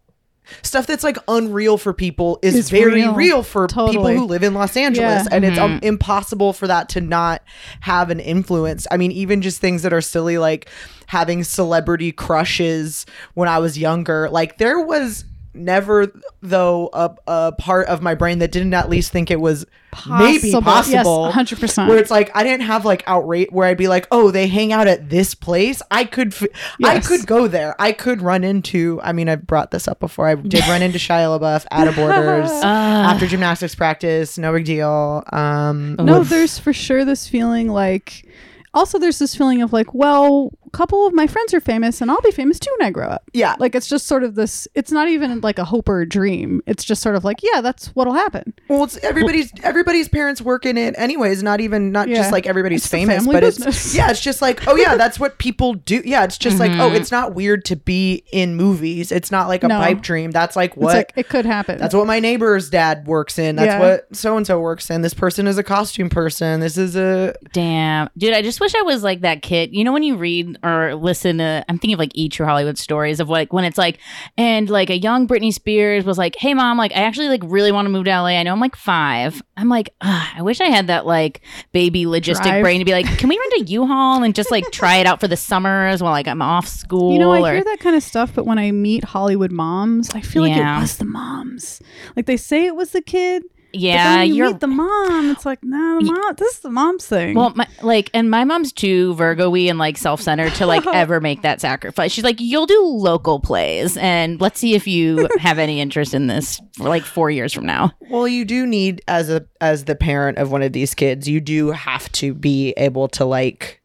stuff 0.63 0.87
that's 0.87 1.05
like 1.05 1.17
unreal 1.29 1.79
for 1.79 1.93
people 1.93 2.39
is 2.43 2.55
It's 2.55 2.71
very 2.71 2.95
real. 2.95 3.15
real, 3.15 3.43
for 3.43 3.67
Totally. 3.67 3.93
people 3.93 4.11
who 4.11 4.25
live 4.25 4.43
in 4.43 4.55
Los 4.55 4.77
Angeles 4.77 5.25
Yeah. 5.25 5.29
and 5.37 5.45
it's 5.45 5.59
um, 5.59 5.79
impossible 5.83 6.53
for 6.53 6.67
that 6.67 6.89
to 6.91 7.01
not 7.01 7.43
have 7.81 8.11
an 8.11 8.21
influence. 8.21 8.87
I 8.91 8.97
mean 8.97 9.13
even 9.13 9.43
just 9.43 9.61
things 9.61 9.83
that 9.83 9.93
are 9.93 10.01
silly 10.01 10.39
like 10.39 10.69
having 11.07 11.43
celebrity 11.45 12.13
crushes 12.13 13.05
when 13.35 13.49
I 13.49 13.59
was 13.59 13.77
younger. 13.79 14.29
Like 14.31 14.59
there 14.59 14.81
was 14.81 15.25
never 15.53 16.13
though 16.43 16.89
a, 16.93 17.15
a 17.27 17.53
part 17.59 17.89
of 17.89 18.01
my 18.03 18.15
brain 18.15 18.39
that 18.39 18.53
didn't 18.53 18.73
at 18.75 18.89
least 18.89 19.11
think 19.13 19.31
it 19.31 19.41
was 19.41 19.67
maybe 20.09 20.53
Possible. 20.53 20.63
possible 20.63 21.33
Yes, 21.37 21.51
100%. 21.53 21.89
where 21.89 21.99
it's 21.99 22.11
like 22.11 22.31
I 22.37 22.45
didn't 22.45 22.67
have 22.67 22.85
like 22.85 23.03
outrage 23.09 23.49
where 23.51 23.67
I'd 23.67 23.77
be 23.77 23.89
like, 23.89 24.07
oh, 24.13 24.31
they 24.31 24.47
hang 24.47 24.73
out 24.73 24.87
at 24.87 25.11
this 25.11 25.35
place. 25.35 25.83
I 25.91 26.05
could, 26.05 26.29
f- 26.33 26.45
I 26.85 26.95
Yes. 26.95 27.09
could 27.09 27.27
go 27.27 27.49
there. 27.49 27.75
I 27.81 27.91
could 27.93 28.23
run 28.23 28.45
into. 28.45 29.01
I 29.03 29.13
mean, 29.13 29.29
I've 29.29 29.47
brought 29.47 29.73
this 29.73 29.89
up 29.89 29.99
before. 29.99 30.29
I 30.29 30.37
did 30.37 30.67
run 30.69 30.83
into 30.83 30.99
Shia 30.99 31.39
LaBeouf 31.41 31.67
at 31.73 31.89
a 31.89 31.93
Borders 31.93 32.51
after 32.63 33.27
gymnastics 33.27 33.75
practice. 33.75 34.39
No 34.39 34.53
big 34.53 34.65
deal. 34.65 35.25
Um, 35.33 35.97
No, 35.97 36.23
there's 36.23 36.59
for 36.59 36.73
sure 36.73 37.05
this 37.05 37.27
feeling 37.27 37.67
like 37.69 38.25
also 38.73 39.01
there's 39.01 39.19
this 39.19 39.35
feeling 39.35 39.63
of 39.63 39.73
like, 39.73 39.93
well, 39.93 40.53
couple 40.71 41.07
of 41.07 41.13
my 41.15 41.27
friends 41.27 41.53
are 41.55 41.61
famous 41.61 42.01
and 42.01 42.11
I'll 42.11 42.21
be 42.21 42.31
famous 42.31 42.59
too 42.59 42.71
when 42.79 42.87
I 42.87 42.91
grow 42.91 43.07
up. 43.09 43.23
yeah, 43.33 43.55
Like 43.59 43.75
it's 43.75 43.89
just 43.89 44.07
sort 44.07 44.25
of 44.25 44.35
this 44.35 44.67
it's 44.75 44.91
not 44.93 45.09
even 45.09 45.41
like 45.41 45.59
a 45.59 45.65
hope 45.65 45.89
or 45.89 46.01
a 46.01 46.09
dream. 46.09 46.63
It's 46.67 46.85
just 46.85 47.03
sort 47.03 47.17
of 47.17 47.25
like, 47.25 47.41
yeah, 47.43 47.61
that's 47.61 47.89
what'll 47.89 48.15
happen. 48.15 48.55
Well, 48.69 48.85
it's 48.85 48.97
everybody's 48.99 49.53
everybody's 49.63 50.09
parents 50.09 50.41
work 50.41 50.65
in 50.67 50.77
it 50.79 50.95
anyways. 50.99 51.43
Not 51.43 51.61
even 51.61 51.93
not 51.93 52.09
Yeah. 52.09 52.17
just 52.17 52.33
like 52.33 52.47
everybody's 52.47 52.83
It's 52.83 52.89
famous, 52.91 53.27
but 53.27 53.41
business. 53.41 53.87
it's 53.87 53.95
yeah, 53.95 54.11
it's 54.11 54.21
just 54.21 54.41
like 54.43 54.67
oh 54.67 54.77
yeah, 54.77 54.97
that's 55.03 55.19
what 55.21 55.39
people 55.39 55.75
do. 55.75 56.03
Yeah, 56.05 56.25
it's 56.25 56.39
just 56.39 56.59
like 56.59 56.71
oh, 56.73 56.75
mm-hmm. 56.89 56.97
it's 56.97 57.11
not 57.11 57.35
weird 57.35 57.65
to 57.67 57.77
be 57.77 58.25
in 58.33 58.57
movies. 58.57 59.13
It's 59.13 59.31
not 59.31 59.49
like 59.49 59.65
a 59.65 59.69
No. 59.69 59.79
pipe 59.79 60.01
dream. 60.01 60.31
That's 60.31 60.57
like 60.57 60.77
what 60.77 60.97
It's 60.97 60.97
like 60.97 61.13
it 61.17 61.29
could 61.29 61.47
happen. 61.47 61.79
That's 61.79 61.95
what 61.95 62.07
my 62.07 62.21
neighbor's 62.21 62.71
dad 62.71 63.07
works 63.07 63.39
in. 63.39 63.57
That's 63.57 63.67
Yeah. 63.67 63.81
what 63.81 64.17
so 64.17 64.37
and 64.37 64.47
so 64.47 64.61
works 64.61 64.91
in. 64.91 65.03
This 65.03 65.15
person 65.15 65.47
is 65.47 65.59
a 65.59 65.63
costume 65.63 66.11
person. 66.11 66.61
This 66.61 66.77
is 66.79 66.97
a 66.97 67.35
Damn. 67.53 68.09
Dude, 68.17 68.35
I 68.35 68.43
just 68.43 68.61
wish 68.61 68.75
I 68.75 68.83
was 68.83 69.03
like 69.03 69.21
that 69.23 69.43
kid. 69.43 69.75
You 69.75 69.85
know, 69.85 69.93
when 69.93 70.03
you 70.03 70.17
read 70.17 70.59
or 70.63 70.95
listen 70.95 71.39
to, 71.39 71.65
I'm 71.69 71.79
thinking 71.79 71.95
of 71.95 71.99
like 71.99 72.13
E 72.15 72.29
True 72.29 72.47
Hollywood 72.47 72.79
stories 72.79 73.21
of 73.21 73.29
like 73.29 73.53
when 73.53 73.65
it's 73.65 73.79
like, 73.79 73.99
and 74.37 74.69
like 74.69 74.91
a 74.91 74.99
young 74.99 75.27
Britney 75.27 75.53
Spears 75.53 76.05
was 76.05 76.19
like, 76.19 76.37
hey 76.37 76.55
mom, 76.55 76.79
like 76.79 76.93
I 76.93 77.03
actually 77.03 77.29
like 77.29 77.43
really 77.45 77.73
want 77.73 77.87
to 77.87 77.91
move 77.91 78.05
to 78.05 78.11
LA. 78.11 78.29
I 78.29 78.43
know 78.43 78.53
I'm 78.53 78.61
like 78.61 78.77
five. 78.77 79.43
I'm 79.57 79.69
like, 79.69 79.95
I 80.01 80.41
wish 80.41 80.61
I 80.61 80.67
had 80.67 80.87
that 80.89 81.07
like 81.07 81.41
baby 81.73 82.05
logistic 82.05 82.43
Drive. 82.43 82.63
brain 82.63 82.79
to 82.79 82.85
be 82.85 82.93
like, 82.93 83.07
can 83.19 83.29
we 83.29 83.39
rent 83.39 83.69
a 83.69 83.71
U-Haul 83.71 84.23
and 84.23 84.35
just 84.35 84.51
like 84.51 84.65
try 84.73 84.97
it 84.97 85.07
out 85.07 85.21
for 85.21 85.29
the 85.29 85.37
summers 85.37 86.03
while 86.03 86.13
like 86.13 86.29
I'm 86.29 86.43
off 86.43 86.67
school? 86.67 87.13
you 87.13 87.19
know, 87.19 87.33
I 87.33 87.41
or, 87.41 87.55
hear 87.55 87.65
that 87.65 87.81
kind 87.81 87.97
of 87.97 88.03
stuff, 88.03 88.35
but 88.35 88.47
when 88.47 88.59
I 88.59 88.71
meet 88.71 89.05
Hollywood 89.05 89.53
moms, 89.53 90.11
I 90.11 90.21
feel 90.21 90.43
like 90.43 90.57
it 90.57 90.81
was 90.81 90.97
the 90.97 91.05
moms. 91.05 91.81
Like 92.17 92.27
they 92.27 92.37
say 92.37 92.67
it 92.67 92.77
was 92.77 92.91
the 92.91 93.03
kid. 93.03 93.45
But 93.73 93.81
yeah, 93.81 94.05
then 94.05 94.19
when 94.19 94.29
you 94.29 94.35
you're 94.35 94.51
meet 94.51 94.61
the 94.61 94.67
mom. 94.67 95.31
It's 95.31 95.47
like, 95.47 95.63
nah, 95.63 95.99
the 95.99 96.05
mom. 96.05 96.35
This 96.37 96.55
is 96.55 96.61
the 96.61 96.71
mom's 96.71 97.07
thing. 97.07 97.35
Well, 97.35 97.53
my, 97.55 97.67
like, 97.83 98.11
and 98.15 98.31
my 98.31 98.45
mom's 98.45 98.73
too 98.73 99.15
Virgo-y 99.15 99.61
and 99.61 99.79
like 99.79 99.97
self-centered 99.97 100.55
to 100.55 100.67
like 100.67 100.87
ever 100.93 101.21
make 101.21 101.43
that 101.43 101.61
sacrifice. 101.61 102.13
She's 102.13 102.25
like, 102.25 102.41
you'll 102.41 102.67
do 102.67 102.83
local 102.83 103.41
plays, 103.41 103.97
and 103.97 104.41
let's 104.41 104.61
see 104.61 104.75
if 104.75 104.87
you 104.87 105.29
have 105.39 105.59
any 105.59 105.81
interest 105.81 106.15
in 106.15 106.27
this 106.27 106.61
for 106.77 106.89
like 106.89 107.05
four 107.05 107.31
years 107.31 107.53
from 107.53 107.67
now. 107.67 107.93
well, 108.11 108.27
you 108.27 108.45
do 108.45 108.67
need 108.67 109.03
as 109.09 109.31
a 109.31 109.47
as 109.61 109.85
the 109.85 109.95
parent 109.95 110.39
of 110.39 110.51
one 110.51 110.63
of 110.63 110.73
these 110.73 110.95
kids, 110.95 111.29
you 111.29 111.41
do 111.41 111.71
have 111.71 112.11
to 112.13 112.35
be 112.35 112.73
able 112.77 113.09
to 113.09 113.25
like 113.25 113.80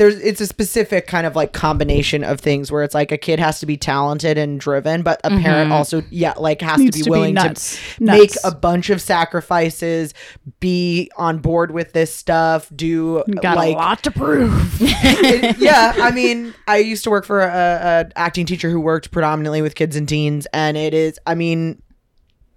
there's 0.00 0.18
it's 0.20 0.40
a 0.40 0.46
specific 0.46 1.06
kind 1.06 1.26
of 1.26 1.36
like 1.36 1.52
combination 1.52 2.24
of 2.24 2.40
things 2.40 2.72
where 2.72 2.82
it's 2.82 2.94
like 2.94 3.12
a 3.12 3.18
kid 3.18 3.38
has 3.38 3.60
to 3.60 3.66
be 3.66 3.76
talented 3.76 4.38
and 4.38 4.58
driven, 4.58 5.02
but 5.02 5.20
a 5.24 5.28
parent 5.28 5.64
mm-hmm. 5.64 5.72
also 5.72 6.02
yeah, 6.08 6.32
like 6.38 6.62
has 6.62 6.80
Needs 6.80 6.96
to 6.96 7.00
be 7.00 7.02
to 7.02 7.04
be 7.04 7.10
willing 7.10 7.34
nuts. 7.34 7.78
to 7.96 8.04
make 8.04 8.30
a 8.42 8.50
bunch 8.50 8.88
of 8.88 9.02
sacrifices, 9.02 10.14
be 10.58 11.10
on 11.18 11.40
board 11.40 11.70
with 11.72 11.92
this 11.92 12.14
stuff, 12.14 12.72
do 12.74 13.22
got 13.42 13.58
like 13.58 13.74
a 13.74 13.78
lot 13.78 14.02
to 14.04 14.10
prove. 14.10 14.50
it- 14.80 15.58
yeah, 15.58 15.92
I 15.96 16.12
mean, 16.12 16.54
I 16.66 16.78
used 16.78 17.04
to 17.04 17.10
work 17.10 17.26
for 17.26 17.42
a, 17.42 17.46
a 17.46 18.18
acting 18.18 18.46
teacher 18.46 18.70
who 18.70 18.80
worked 18.80 19.10
predominantly 19.10 19.60
with 19.60 19.74
kids 19.74 19.96
and 19.96 20.08
teens, 20.08 20.46
and 20.54 20.78
it 20.78 20.94
is, 20.94 21.20
I 21.26 21.34
mean, 21.34 21.82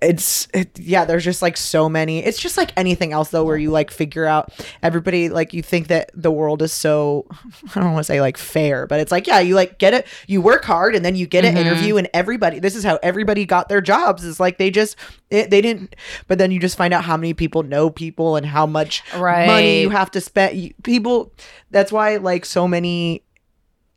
it's 0.03 0.47
it, 0.53 0.77
yeah. 0.77 1.05
There's 1.05 1.23
just 1.23 1.41
like 1.41 1.57
so 1.57 1.89
many. 1.89 2.23
It's 2.23 2.39
just 2.39 2.57
like 2.57 2.71
anything 2.77 3.13
else 3.13 3.29
though, 3.29 3.43
where 3.43 3.57
you 3.57 3.71
like 3.71 3.91
figure 3.91 4.25
out 4.25 4.53
everybody 4.81 5.29
like 5.29 5.53
you 5.53 5.61
think 5.61 5.87
that 5.87 6.11
the 6.13 6.31
world 6.31 6.61
is 6.61 6.71
so 6.71 7.25
I 7.75 7.79
don't 7.79 7.93
want 7.93 7.99
to 7.99 8.03
say 8.03 8.21
like 8.21 8.37
fair, 8.37 8.85
but 8.87 8.99
it's 8.99 9.11
like 9.11 9.27
yeah, 9.27 9.39
you 9.39 9.55
like 9.55 9.79
get 9.79 9.93
it, 9.93 10.07
you 10.27 10.41
work 10.41 10.65
hard, 10.65 10.95
and 10.95 11.03
then 11.03 11.15
you 11.15 11.25
get 11.25 11.45
an 11.45 11.57
interview, 11.57 11.97
and 11.97 12.09
everybody. 12.13 12.59
This 12.59 12.75
is 12.75 12.83
how 12.83 12.99
everybody 13.01 13.45
got 13.45 13.69
their 13.69 13.81
jobs. 13.81 14.23
Is 14.23 14.39
like 14.39 14.57
they 14.57 14.69
just 14.69 14.95
it, 15.29 15.49
they 15.49 15.61
didn't, 15.61 15.95
but 16.27 16.37
then 16.37 16.51
you 16.51 16.59
just 16.59 16.77
find 16.77 16.93
out 16.93 17.03
how 17.03 17.17
many 17.17 17.33
people 17.33 17.63
know 17.63 17.89
people 17.89 18.35
and 18.35 18.45
how 18.45 18.65
much 18.65 19.03
money 19.47 19.81
you 19.81 19.89
have 19.89 20.11
to 20.11 20.21
spend. 20.21 20.73
People. 20.83 21.33
That's 21.71 21.91
why 21.91 22.17
like 22.17 22.45
so 22.45 22.67
many 22.67 23.23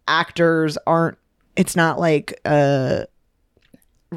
actors 0.08 0.78
aren't 0.86 1.18
it's 1.56 1.74
not 1.74 1.98
like 1.98 2.40
uh 2.44 3.04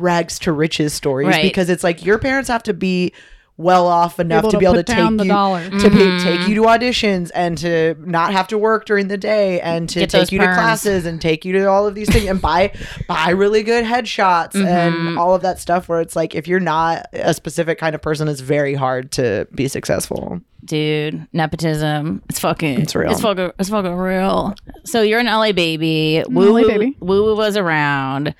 rags 0.02 0.40
to 0.40 0.52
riches 0.52 0.94
stories 0.94 1.28
Right. 1.30 1.44
because 1.44 1.70
it's 1.70 1.84
like 1.84 2.06
your 2.06 2.18
parents 2.20 2.50
have 2.50 2.64
to 2.64 2.74
be 2.74 3.14
well 3.58 3.88
off 3.88 4.22
enough 4.22 4.40
Able 4.46 4.52
to 4.52 4.58
be 4.58 4.64
able 4.64 4.76
to 4.76 4.84
take 4.84 4.96
the 5.18 5.24
you 5.26 5.30
dollar. 5.30 5.62
to 5.70 5.90
be, 5.90 5.98
mm-hmm. 5.98 6.24
take 6.24 6.48
you 6.48 6.56
to 6.56 6.62
auditions 6.62 7.30
and 7.36 7.58
to 7.58 7.94
not 8.00 8.32
have 8.32 8.48
to 8.48 8.58
work 8.58 8.86
during 8.86 9.10
the 9.10 9.18
day 9.18 9.60
and 9.60 9.90
to 9.90 10.00
Get 10.00 10.10
take 10.12 10.20
those 10.22 10.32
you 10.32 10.40
to 10.40 10.46
classes 10.46 11.06
and 11.06 11.22
take 11.22 11.44
you 11.44 11.52
to 11.52 11.66
all 11.66 11.86
of 11.86 11.94
these 11.94 12.10
things 12.10 12.26
and 12.28 12.42
buy 12.42 12.72
buy 13.10 13.32
really 13.32 13.64
good 13.64 13.84
headshots 13.84 14.54
mm-hmm. 14.54 14.66
and 14.66 15.20
all 15.20 15.36
of 15.36 15.42
that 15.42 15.60
stuff 15.60 15.90
where 15.90 16.00
it's 16.00 16.16
like 16.16 16.36
if 16.36 16.48
you're 16.48 16.62
not 16.62 17.06
a 17.12 17.34
specific 17.34 17.78
kind 17.80 17.96
of 17.96 18.02
person 18.02 18.30
it's 18.30 18.40
very 18.40 18.76
hard 18.76 19.12
to 19.12 19.46
be 19.54 19.68
successful 19.68 20.40
dude 20.64 21.28
nepotism 21.34 22.22
it's 22.30 22.40
fucking 22.40 22.80
It's 22.80 22.96
real. 22.96 23.12
it's 23.12 23.20
fucking 23.22 23.52
it's 23.60 23.70
fucking 23.70 23.94
real 23.94 24.56
so 24.86 25.02
you're 25.02 25.20
an 25.20 25.26
la 25.26 25.52
baby 25.52 26.24
woo 26.30 26.54
LA 26.54 26.66
baby. 26.66 26.96
woo 27.02 27.26
woo 27.26 27.36
was 27.36 27.58
around 27.58 28.34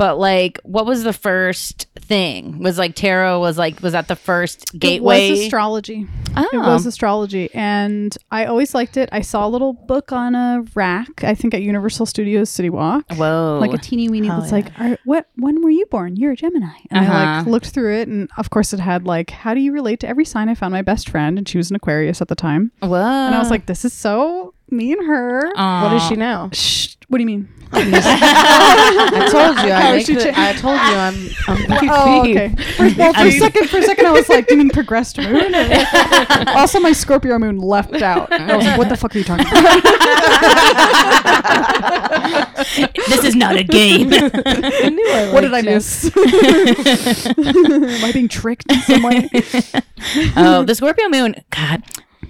but 0.00 0.18
like 0.18 0.58
what 0.64 0.86
was 0.86 1.02
the 1.04 1.12
first 1.12 1.86
thing 1.98 2.58
was 2.58 2.78
like 2.78 2.94
tarot 2.94 3.38
was 3.38 3.58
like 3.58 3.80
was 3.82 3.92
that 3.92 4.08
the 4.08 4.16
first 4.16 4.64
gateway 4.78 5.26
It 5.28 5.30
was 5.32 5.40
astrology. 5.40 6.06
oh. 6.36 6.48
It 6.52 6.56
was 6.58 6.86
astrology, 6.86 7.50
and 7.54 8.16
I 8.30 8.46
always 8.46 8.74
liked 8.74 8.96
it. 8.96 9.08
I 9.12 9.20
saw 9.20 9.46
a 9.46 9.50
little 9.54 9.74
book 9.74 10.10
on 10.12 10.34
a 10.34 10.64
rack, 10.74 11.22
I 11.22 11.34
think 11.34 11.52
at 11.54 11.60
Universal 11.62 12.06
Studios 12.06 12.48
City 12.48 12.70
Walk. 12.70 13.04
whoa 13.12 13.58
Like 13.60 13.74
a 13.74 13.78
teeny 13.78 14.08
weeny 14.08 14.28
that's 14.28 14.52
like, 14.52 14.68
Are, 14.80 14.96
what? 15.04 15.26
When 15.36 15.60
were 15.62 15.70
you 15.70 15.84
born? 15.86 16.16
You're 16.16 16.32
a 16.32 16.36
Gemini. 16.36 16.68
And 16.90 17.04
I 17.04 17.08
like 17.08 17.28
Uh-huh. 17.42 17.50
looked 17.50 17.66
through 17.70 17.94
it, 18.00 18.08
and 18.08 18.30
of 18.38 18.48
course 18.50 18.72
it 18.72 18.80
had 18.80 19.04
like, 19.06 19.28
how 19.30 19.52
do 19.54 19.60
you 19.60 19.72
relate 19.72 20.00
to 20.00 20.08
every 20.08 20.24
sign? 20.24 20.48
I 20.48 20.54
found 20.54 20.72
my 20.72 20.82
best 20.82 21.08
friend, 21.10 21.36
and 21.38 21.46
she 21.48 21.58
was 21.58 21.68
an 21.70 21.76
Aquarius 21.76 22.22
at 22.22 22.28
the 22.28 22.34
time, 22.34 22.72
whoa 22.80 22.96
and 23.26 23.34
I 23.34 23.38
was 23.38 23.50
like, 23.50 23.66
this 23.66 23.84
is 23.84 23.92
so 23.92 24.54
me 24.70 24.92
and 24.92 25.04
her. 25.06 25.52
What 25.56 25.92
is 25.94 26.02
she 26.08 26.16
now? 26.16 26.48
Shh, 26.52 26.94
what 27.10 27.18
do 27.18 27.22
you 27.22 27.26
mean? 27.26 27.48
I 27.72 29.28
told 29.30 29.56
you. 29.64 29.70
I, 29.72 29.92
make 29.92 30.06
the- 30.06 30.32
I 30.36 30.52
told 30.54 30.74
you. 30.74 30.96
I'm. 30.96 31.14
I'm 31.46 31.88
Oh, 31.92 32.20
okay. 32.22 32.48
For, 32.76 32.88
well, 32.98 33.12
for 33.14 33.26
a 33.26 33.30
second, 33.30 33.68
for 33.68 33.78
a 33.78 33.82
second, 33.82 34.06
I 34.06 34.10
was 34.10 34.28
like, 34.28 34.48
"Do 34.48 34.54
you 34.54 34.58
mean 34.58 34.70
progressed 34.70 35.18
moon?" 35.18 35.54
also, 36.48 36.80
my 36.80 36.90
Scorpio 36.92 37.38
moon 37.38 37.58
left 37.58 38.02
out. 38.02 38.32
I 38.32 38.56
was 38.56 38.66
like, 38.66 38.76
"What 38.78 38.88
the 38.88 38.96
fuck 38.96 39.14
are 39.14 39.18
you 39.18 39.24
talking 39.24 39.46
about?" 39.46 39.82
this 43.08 43.24
is 43.24 43.34
not 43.36 43.56
a 43.56 43.62
game 43.64 44.10
I 44.12 44.88
knew 44.90 45.10
I 45.10 45.32
what 45.32 45.40
did 45.42 45.54
I 45.54 45.62
miss? 45.62 46.10
Am 46.16 48.04
I 48.04 48.10
being 48.12 48.28
tricked 48.28 48.70
in 48.70 48.80
some 48.80 49.02
way? 49.02 49.28
oh 50.36 50.64
the 50.66 50.74
scorpio 50.74 51.08
moon 51.08 51.34
god 51.50 51.82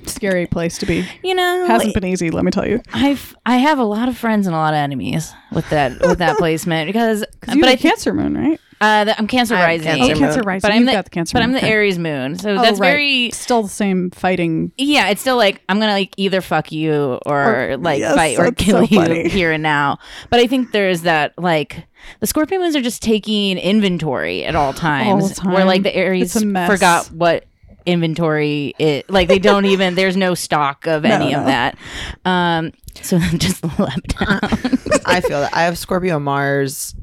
Scary 0.06 0.46
place 0.46 0.78
to 0.78 0.86
be. 0.86 1.06
you 1.22 1.34
know 1.34 1.66
Hasn't 1.66 1.94
been 1.94 2.04
easy, 2.04 2.30
let 2.30 2.44
me 2.44 2.50
tell 2.50 2.66
you. 2.68 2.80
I've 2.92 3.34
I 3.46 3.56
have 3.58 3.78
a 3.78 3.84
lot 3.84 4.08
of 4.08 4.16
friends 4.16 4.46
and 4.46 4.54
a 4.54 4.58
lot 4.58 4.72
of 4.74 4.78
enemies 4.78 5.32
with 5.52 5.68
that 5.70 6.00
with 6.00 6.18
that 6.18 6.36
placement 6.38 6.88
because 6.88 7.24
Because 7.40 7.54
you 7.54 7.60
but 7.60 7.68
have 7.68 7.74
I 7.76 7.78
a 7.78 7.82
think 7.82 7.92
Cancer 7.94 8.14
moon, 8.14 8.36
right? 8.36 8.60
uh, 8.80 9.04
the, 9.04 9.18
I'm 9.18 9.26
Cancer 9.26 9.54
I 9.54 9.58
have 9.58 9.66
rising. 9.68 9.86
Cancer 9.86 10.02
Oh, 10.04 10.08
moon. 10.08 10.18
Cancer 10.18 10.42
rising. 10.42 10.68
But 10.68 10.74
I'm 10.74 10.84
the 10.86 10.92
got 10.92 11.04
the 11.04 11.10
Cancer 11.10 11.32
but 11.34 11.42
I'm 11.42 11.52
the 11.52 11.58
Okay. 11.58 11.70
Aries 11.70 11.98
moon, 11.98 12.38
so 12.38 12.50
Oh, 12.52 12.62
that's 12.62 12.80
right. 12.80 12.90
very 12.92 13.30
still 13.32 13.62
the 13.62 13.68
same 13.68 14.10
fighting. 14.10 14.72
yeah. 14.78 15.08
It's 15.08 15.20
still 15.20 15.36
like 15.36 15.60
I'm 15.68 15.78
gonna 15.80 15.92
like 15.92 16.14
either 16.16 16.40
fuck 16.40 16.72
you 16.72 17.18
or, 17.26 17.70
Or- 17.72 17.76
like 17.76 17.98
yes, 18.00 18.14
fight 18.14 18.38
or 18.38 18.50
kill 18.52 18.86
so 18.86 18.94
funny. 18.94 19.24
you 19.24 19.28
here 19.30 19.52
and 19.52 19.62
now. 19.62 19.98
But 20.30 20.40
I 20.40 20.46
think 20.46 20.72
there's 20.72 21.02
that 21.02 21.34
like 21.38 21.86
the 22.20 22.26
Scorpio 22.26 22.58
moons 22.58 22.74
are 22.76 22.80
just 22.80 23.02
taking 23.02 23.58
inventory 23.58 24.44
at 24.44 24.54
all 24.56 24.72
times, 24.72 25.34
time. 25.36 25.52
where 25.52 25.64
like 25.64 25.82
the 25.82 25.94
Aries 25.94 26.34
It's 26.34 26.42
a 26.42 26.46
mess. 26.46 26.70
forgot 26.70 27.06
what 27.12 27.44
inventory 27.86 28.74
it 28.78 29.08
like 29.10 29.28
they 29.28 29.38
don't 29.38 29.64
even 29.66 29.94
there's 29.94 30.16
no 30.16 30.34
stock 30.34 30.86
of 30.86 31.04
any 31.04 31.34
of 31.34 31.40
no. 31.42 31.46
that 31.46 31.78
um 32.24 32.72
so 33.02 33.16
i'm 33.16 33.38
just 33.38 33.62
left 33.78 34.18
down 34.18 34.40
i 35.06 35.20
feel 35.20 35.40
that 35.40 35.50
i 35.54 35.62
have 35.62 35.78
scorpio 35.78 36.18
mars 36.18 36.94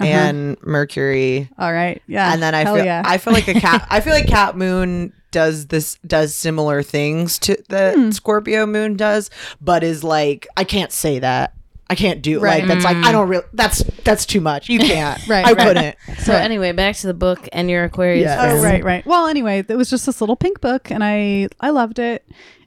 and 0.00 0.56
mercury 0.62 1.48
All 1.58 1.72
right, 1.72 2.02
yeah. 2.08 2.32
and 2.32 2.42
then 2.42 2.56
I 2.56 2.64
Hell 2.64 2.74
feel 2.74 2.84
yeah. 2.84 3.02
I 3.04 3.18
feel 3.18 3.32
like 3.32 3.46
a 3.46 3.54
cat. 3.54 3.86
I 3.88 4.00
feel 4.00 4.12
like 4.12 4.26
Cat 4.28 4.56
Moon 4.56 5.12
does 5.30 5.68
this 5.68 5.96
does 6.04 6.34
similar 6.34 6.82
things 6.82 7.38
to 7.40 7.56
the 7.68 7.92
Hmm. 7.92 8.10
Scorpio 8.10 8.66
Moon 8.66 8.96
does, 8.96 9.30
but 9.60 9.84
is 9.84 10.02
like 10.02 10.48
I 10.56 10.64
can't 10.64 10.90
say 10.90 11.20
that. 11.20 11.54
I 11.90 11.94
can't 11.94 12.22
do 12.22 12.40
Right. 12.40 12.60
like 12.60 12.68
that's 12.68 12.84
like 12.84 12.96
I 12.96 13.08
mm. 13.08 13.12
don't 13.12 13.28
really 13.28 13.44
that's 13.52 13.82
that's 14.04 14.24
too 14.24 14.40
much. 14.40 14.68
You 14.68 14.78
can't. 14.80 15.26
Right, 15.28 15.44
I 15.44 15.52
right. 15.52 15.58
couldn't. 15.58 16.18
So 16.20 16.32
anyway, 16.32 16.72
back 16.72 16.96
to 16.96 17.06
the 17.06 17.14
book 17.14 17.48
and 17.52 17.68
your 17.68 17.84
Aquarius. 17.84 18.24
Yes. 18.24 18.52
Oh, 18.52 18.62
right, 18.62 18.82
right. 18.82 19.04
Well, 19.04 19.26
anyway, 19.26 19.64
it 19.68 19.76
was 19.76 19.90
just 19.90 20.06
this 20.06 20.20
little 20.20 20.36
pink 20.36 20.60
book, 20.60 20.90
and 20.90 21.04
I 21.04 21.48
I 21.60 21.70
loved 21.70 21.98
it. 21.98 22.26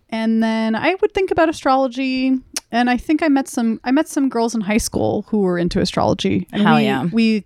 And 0.09 0.43
then 0.43 0.75
I 0.75 0.95
would 1.01 1.13
think 1.13 1.31
about 1.31 1.49
astrology, 1.49 2.37
and 2.71 2.89
I 2.89 2.97
think 2.97 3.23
I 3.23 3.27
met 3.27 3.47
some 3.47 3.79
I 3.83 3.91
met 3.91 4.07
some 4.07 4.29
girls 4.29 4.53
in 4.53 4.61
high 4.61 4.77
school 4.77 5.23
who 5.29 5.39
were 5.39 5.57
into 5.57 5.79
astrology, 5.79 6.47
and 6.51 6.61
Hell 6.61 6.75
we 6.75 6.83
yeah. 6.83 7.05
we 7.11 7.45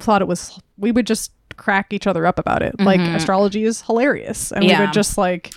thought 0.00 0.20
it 0.20 0.28
was 0.28 0.58
we 0.76 0.90
would 0.90 1.06
just 1.06 1.32
crack 1.56 1.92
each 1.92 2.06
other 2.06 2.26
up 2.26 2.38
about 2.38 2.62
it. 2.62 2.78
Like 2.80 3.00
mm-hmm. 3.00 3.14
astrology 3.14 3.64
is 3.64 3.82
hilarious, 3.82 4.52
and 4.52 4.64
we 4.64 4.76
would 4.76 4.92
just 4.92 5.16
like 5.16 5.54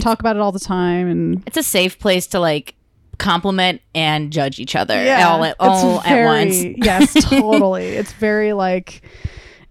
talk 0.00 0.20
about 0.20 0.36
it 0.36 0.42
all 0.42 0.52
the 0.52 0.60
time. 0.60 1.08
And 1.08 1.42
it's 1.46 1.56
a 1.56 1.62
safe 1.62 1.98
place 1.98 2.26
to 2.28 2.40
like 2.40 2.74
compliment 3.18 3.80
and 3.94 4.32
judge 4.32 4.58
each 4.58 4.74
other 4.74 4.94
all 4.94 5.44
at 5.44 5.56
all 5.58 6.00
at 6.02 6.24
once. 6.26 6.62
yes, 6.76 7.12
totally. 7.28 7.86
It's 7.88 8.12
very 8.12 8.52
like, 8.52 9.02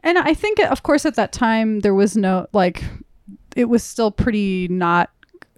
and 0.03 0.17
I 0.17 0.33
think, 0.33 0.59
of 0.59 0.83
course, 0.83 1.05
at 1.05 1.15
that 1.15 1.31
time 1.31 1.79
there 1.81 1.93
was 1.93 2.15
no 2.15 2.47
like, 2.53 2.83
it 3.55 3.65
was 3.65 3.83
still 3.83 4.11
pretty 4.11 4.67
not. 4.69 5.09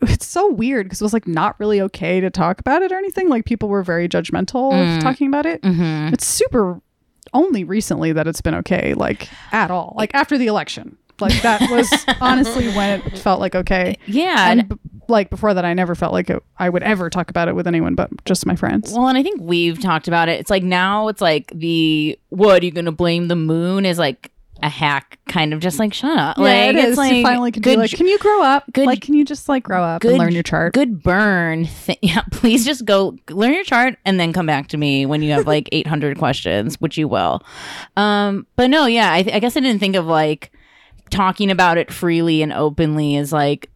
It's 0.01 0.25
so 0.27 0.51
weird 0.51 0.87
because 0.87 0.99
it 0.99 1.05
was 1.05 1.13
like 1.13 1.27
not 1.27 1.57
really 1.61 1.79
okay 1.79 2.19
to 2.19 2.29
talk 2.29 2.59
about 2.59 2.81
it 2.81 2.91
or 2.91 2.97
anything. 2.97 3.29
Like 3.29 3.45
people 3.45 3.69
were 3.69 3.83
very 3.83 4.09
judgmental 4.09 4.73
Mm. 4.73 4.97
of 4.97 5.03
talking 5.03 5.27
about 5.27 5.45
it. 5.45 5.61
Mm-hmm. 5.61 6.13
It's 6.13 6.25
super 6.25 6.81
only 7.33 7.63
recently 7.63 8.11
that 8.11 8.27
it's 8.27 8.41
been 8.41 8.55
okay, 8.55 8.93
like 8.95 9.29
at 9.53 9.71
all. 9.71 9.93
Like 9.95 10.13
after 10.13 10.37
the 10.37 10.47
election, 10.47 10.97
like 11.21 11.41
that 11.41 11.61
was 11.71 11.89
honestly 12.21 12.67
when 12.73 12.99
it 13.01 13.17
felt 13.17 13.39
like 13.39 13.55
okay. 13.55 13.95
Yeah. 14.05 14.51
And 14.51 14.77
like 15.07 15.29
before 15.29 15.53
that, 15.53 15.65
I 15.65 15.73
never 15.73 15.95
felt 15.95 16.13
like 16.13 16.29
it, 16.29 16.41
I 16.57 16.69
would 16.69 16.83
ever 16.83 17.09
talk 17.09 17.29
about 17.29 17.47
it 17.47 17.55
with 17.55 17.67
anyone 17.67 17.95
but 17.95 18.09
just 18.25 18.45
my 18.45 18.55
friends. 18.55 18.91
well, 18.93 19.07
and 19.07 19.17
I 19.17 19.23
think 19.23 19.41
we've 19.41 19.79
talked 19.79 20.07
about 20.07 20.29
it. 20.29 20.39
It's 20.39 20.49
like 20.49 20.63
now 20.63 21.07
it's 21.07 21.21
like 21.21 21.51
the 21.53 22.17
what 22.29 22.61
are 22.61 22.65
you 22.65 22.71
going 22.71 22.85
to 22.85 22.91
blame 22.91 23.27
the 23.27 23.35
moon 23.35 23.85
is 23.85 23.97
like 23.99 24.31
a 24.61 24.69
hack 24.69 25.19
kind 25.27 25.53
of 25.53 25.59
just 25.59 25.77
like 25.77 25.93
shut 25.93 26.17
up. 26.17 26.37
Yeah, 26.37 26.43
like 26.43 26.75
it 26.75 26.85
it's 26.85 26.97
like 26.97 27.13
you 27.15 27.23
finally 27.23 27.51
can 27.51 27.61
good 27.63 27.77
like, 27.79 27.91
can 27.91 28.07
you 28.07 28.17
grow 28.19 28.41
up? 28.43 28.63
good- 28.71 28.85
like, 28.85 29.01
can 29.01 29.13
you 29.13 29.25
just 29.25 29.49
like 29.49 29.63
grow 29.63 29.83
up 29.83 30.01
good 30.01 30.11
and 30.11 30.19
learn 30.19 30.31
your 30.31 30.43
chart? 30.43 30.73
Good 30.73 31.03
burn. 31.03 31.65
Th- 31.85 31.99
yeah, 32.01 32.21
please 32.31 32.63
just 32.65 32.85
go 32.85 33.17
learn 33.29 33.53
your 33.53 33.65
chart 33.65 33.97
and 34.05 34.19
then 34.19 34.31
come 34.31 34.45
back 34.45 34.69
to 34.69 34.77
me 34.77 35.05
when 35.05 35.21
you 35.21 35.31
have 35.33 35.47
like 35.47 35.67
800 35.73 36.17
questions, 36.17 36.79
which 36.79 36.97
you 36.97 37.09
will. 37.09 37.41
Um, 37.97 38.47
but 38.55 38.69
no, 38.69 38.85
yeah, 38.85 39.11
I, 39.11 39.23
th- 39.23 39.35
I 39.35 39.39
guess 39.39 39.57
I 39.57 39.59
didn't 39.59 39.79
think 39.79 39.97
of 39.97 40.05
like 40.05 40.51
talking 41.09 41.51
about 41.51 41.77
it 41.77 41.91
freely 41.91 42.41
and 42.41 42.53
openly 42.53 43.17
is 43.17 43.33
like 43.33 43.69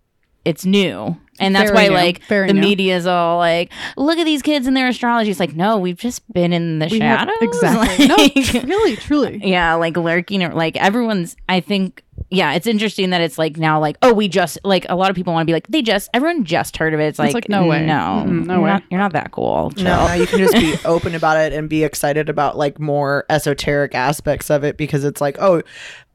it's 0.47 0.65
new. 0.65 1.17
And 1.39 1.55
that's 1.55 1.69
Very 1.69 1.75
why 1.83 1.87
new. 1.89 1.93
like 1.93 2.23
Very 2.23 2.47
the 2.47 2.53
new. 2.53 2.61
media 2.61 2.95
is 2.97 3.05
all 3.05 3.37
like, 3.37 3.71
look 3.95 4.17
at 4.17 4.23
these 4.25 4.41
kids 4.41 4.65
and 4.65 4.75
their 4.75 4.87
astrology. 4.87 5.29
It's 5.29 5.39
like, 5.39 5.55
no, 5.55 5.77
we've 5.77 5.97
just 5.99 6.23
been 6.33 6.51
in 6.51 6.79
the 6.79 6.87
We 6.89 6.99
have- 6.99 7.19
shadows. 7.19 7.37
exactly. 7.41 8.07
no, 8.07 8.15
Like- 8.15 8.33
truly, 8.33 8.95
truly. 8.95 9.41
yeah 9.43 9.75
like 9.75 9.95
lurking 9.97 10.41
or 10.43 10.51
like 10.55 10.75
everyone's 10.77 11.35
i 11.47 11.59
think 11.59 12.03
yeah 12.31 12.53
it's 12.53 12.65
interesting 12.65 13.11
that 13.11 13.21
it's 13.21 13.37
like 13.37 13.57
now 13.57 13.79
like 13.79 13.97
oh 14.01 14.11
we 14.13 14.27
just 14.27 14.57
like 14.63 14.85
a 14.89 14.95
lot 14.95 15.11
of 15.11 15.15
people 15.15 15.31
want 15.33 15.43
to 15.45 15.45
be 15.45 15.53
like 15.53 15.67
they 15.67 15.83
just 15.83 16.09
everyone 16.15 16.43
just 16.43 16.75
heard 16.77 16.93
of 16.95 16.99
it 16.99 17.05
it's 17.05 17.19
like, 17.19 17.33
like, 17.35 17.49
no 17.49 17.67
way. 17.67 17.85
no 17.85 18.23
Mm-mm, 18.25 18.45
no 18.47 18.55
you're 18.55 18.63
way. 18.63 18.69
not, 18.71 18.83
you're 18.89 18.99
not 18.99 19.13
that 19.13 19.29
cool 19.31 19.71
No, 19.77 19.83
Chill. 19.83 20.07
no, 20.07 20.13
you 20.13 20.25
can 20.25 20.39
just 20.39 20.53
be 20.55 20.75
open 20.85 21.13
about 21.13 21.37
it 21.37 21.53
and 21.53 21.69
be 21.69 21.83
excited 21.83 22.29
about 22.29 22.57
like 22.57 22.79
more 22.79 23.25
esoteric 23.29 23.93
aspects 23.93 24.49
of 24.49 24.63
it 24.63 24.75
because 24.77 25.03
it's 25.03 25.21
like, 25.21 25.37
oh, 25.39 25.61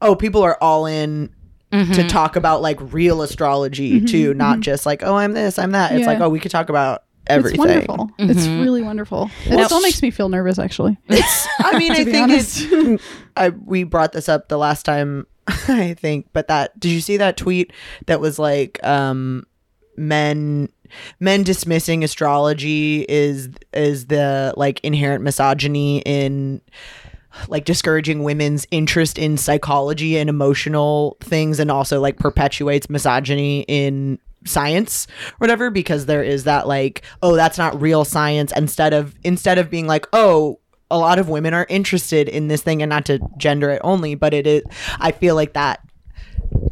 oh, 0.01 0.15
people 0.15 0.41
are 0.43 0.57
all 0.61 0.85
in 0.85 1.33
Mm-hmm. 1.73 1.93
to 1.93 2.07
talk 2.07 2.35
about 2.35 2.61
like 2.61 2.77
real 2.93 3.23
astrology 3.23 3.99
too, 3.99 4.33
not 4.35 4.59
just 4.59 4.85
like, 4.85 5.01
oh, 5.03 5.15
I'm 5.15 5.33
this, 5.33 5.57
I'm 5.57 5.71
that. 5.71 5.91
It's 5.91 6.01
Yeah. 6.01 6.05
like, 6.05 6.19
oh, 6.19 6.29
we 6.29 6.39
could 6.39 6.51
talk 6.51 6.69
about 6.69 7.03
everything. 7.25 7.59
It's 7.61 7.87
wonderful. 7.87 8.11
It's 8.19 8.45
really 8.47 8.83
wonderful. 8.83 9.31
It 9.45 9.55
Well- 9.55 9.65
still 9.65 9.81
makes 9.81 10.01
me 10.01 10.11
feel 10.11 10.29
nervous, 10.29 10.59
actually. 10.59 10.97
It's. 11.09 11.47
I 11.59 11.77
mean, 11.79 11.91
I 11.91 12.03
think 12.03 12.17
honest. 12.17 12.67
it's. 12.71 13.03
I 13.35 13.49
we 13.49 13.83
brought 13.85 14.11
this 14.13 14.29
up 14.29 14.49
the 14.49 14.57
last 14.57 14.83
time, 14.85 15.25
I 15.47 15.95
think, 15.95 16.27
but 16.31 16.47
that 16.47 16.79
did 16.79 16.91
you 16.91 17.01
see 17.01 17.17
that 17.17 17.37
tweet 17.37 17.73
that 18.05 18.19
was 18.21 18.37
like, 18.37 18.79
um, 18.85 19.43
men 19.97 20.69
men 21.19 21.41
dismissing 21.43 22.03
astrology 22.03 23.03
is 23.09 23.49
is 23.73 24.05
the 24.07 24.53
like 24.57 24.79
inherent 24.83 25.23
misogyny 25.23 25.99
in 26.05 26.61
like 27.47 27.65
discouraging 27.65 28.23
women's 28.23 28.65
interest 28.71 29.17
in 29.17 29.37
psychology 29.37 30.17
and 30.17 30.29
emotional 30.29 31.17
things 31.21 31.59
and 31.59 31.71
also 31.71 31.99
like 31.99 32.17
perpetuates 32.17 32.89
misogyny 32.89 33.65
in 33.67 34.19
science 34.45 35.07
whatever 35.37 35.69
because 35.69 36.05
there 36.05 36.21
is 36.21 36.43
that 36.43 36.67
like 36.67 37.01
oh 37.21 37.33
that's 37.35 37.57
not 37.57 37.79
real 37.81 38.03
science 38.03 38.51
instead 38.57 38.91
of 38.93 39.15
instead 39.23 39.57
of 39.57 39.69
being 39.69 39.87
like 39.87 40.05
oh 40.11 40.59
a 40.91 40.97
lot 40.97 41.17
of 41.17 41.29
women 41.29 41.53
are 41.53 41.65
interested 41.69 42.27
in 42.27 42.49
this 42.49 42.61
thing 42.61 42.81
and 42.81 42.89
not 42.89 43.05
to 43.05 43.19
gender 43.37 43.69
it 43.69 43.79
only 43.85 44.15
but 44.15 44.33
it 44.33 44.45
is 44.45 44.61
i 44.99 45.11
feel 45.11 45.33
like 45.33 45.53
that 45.53 45.79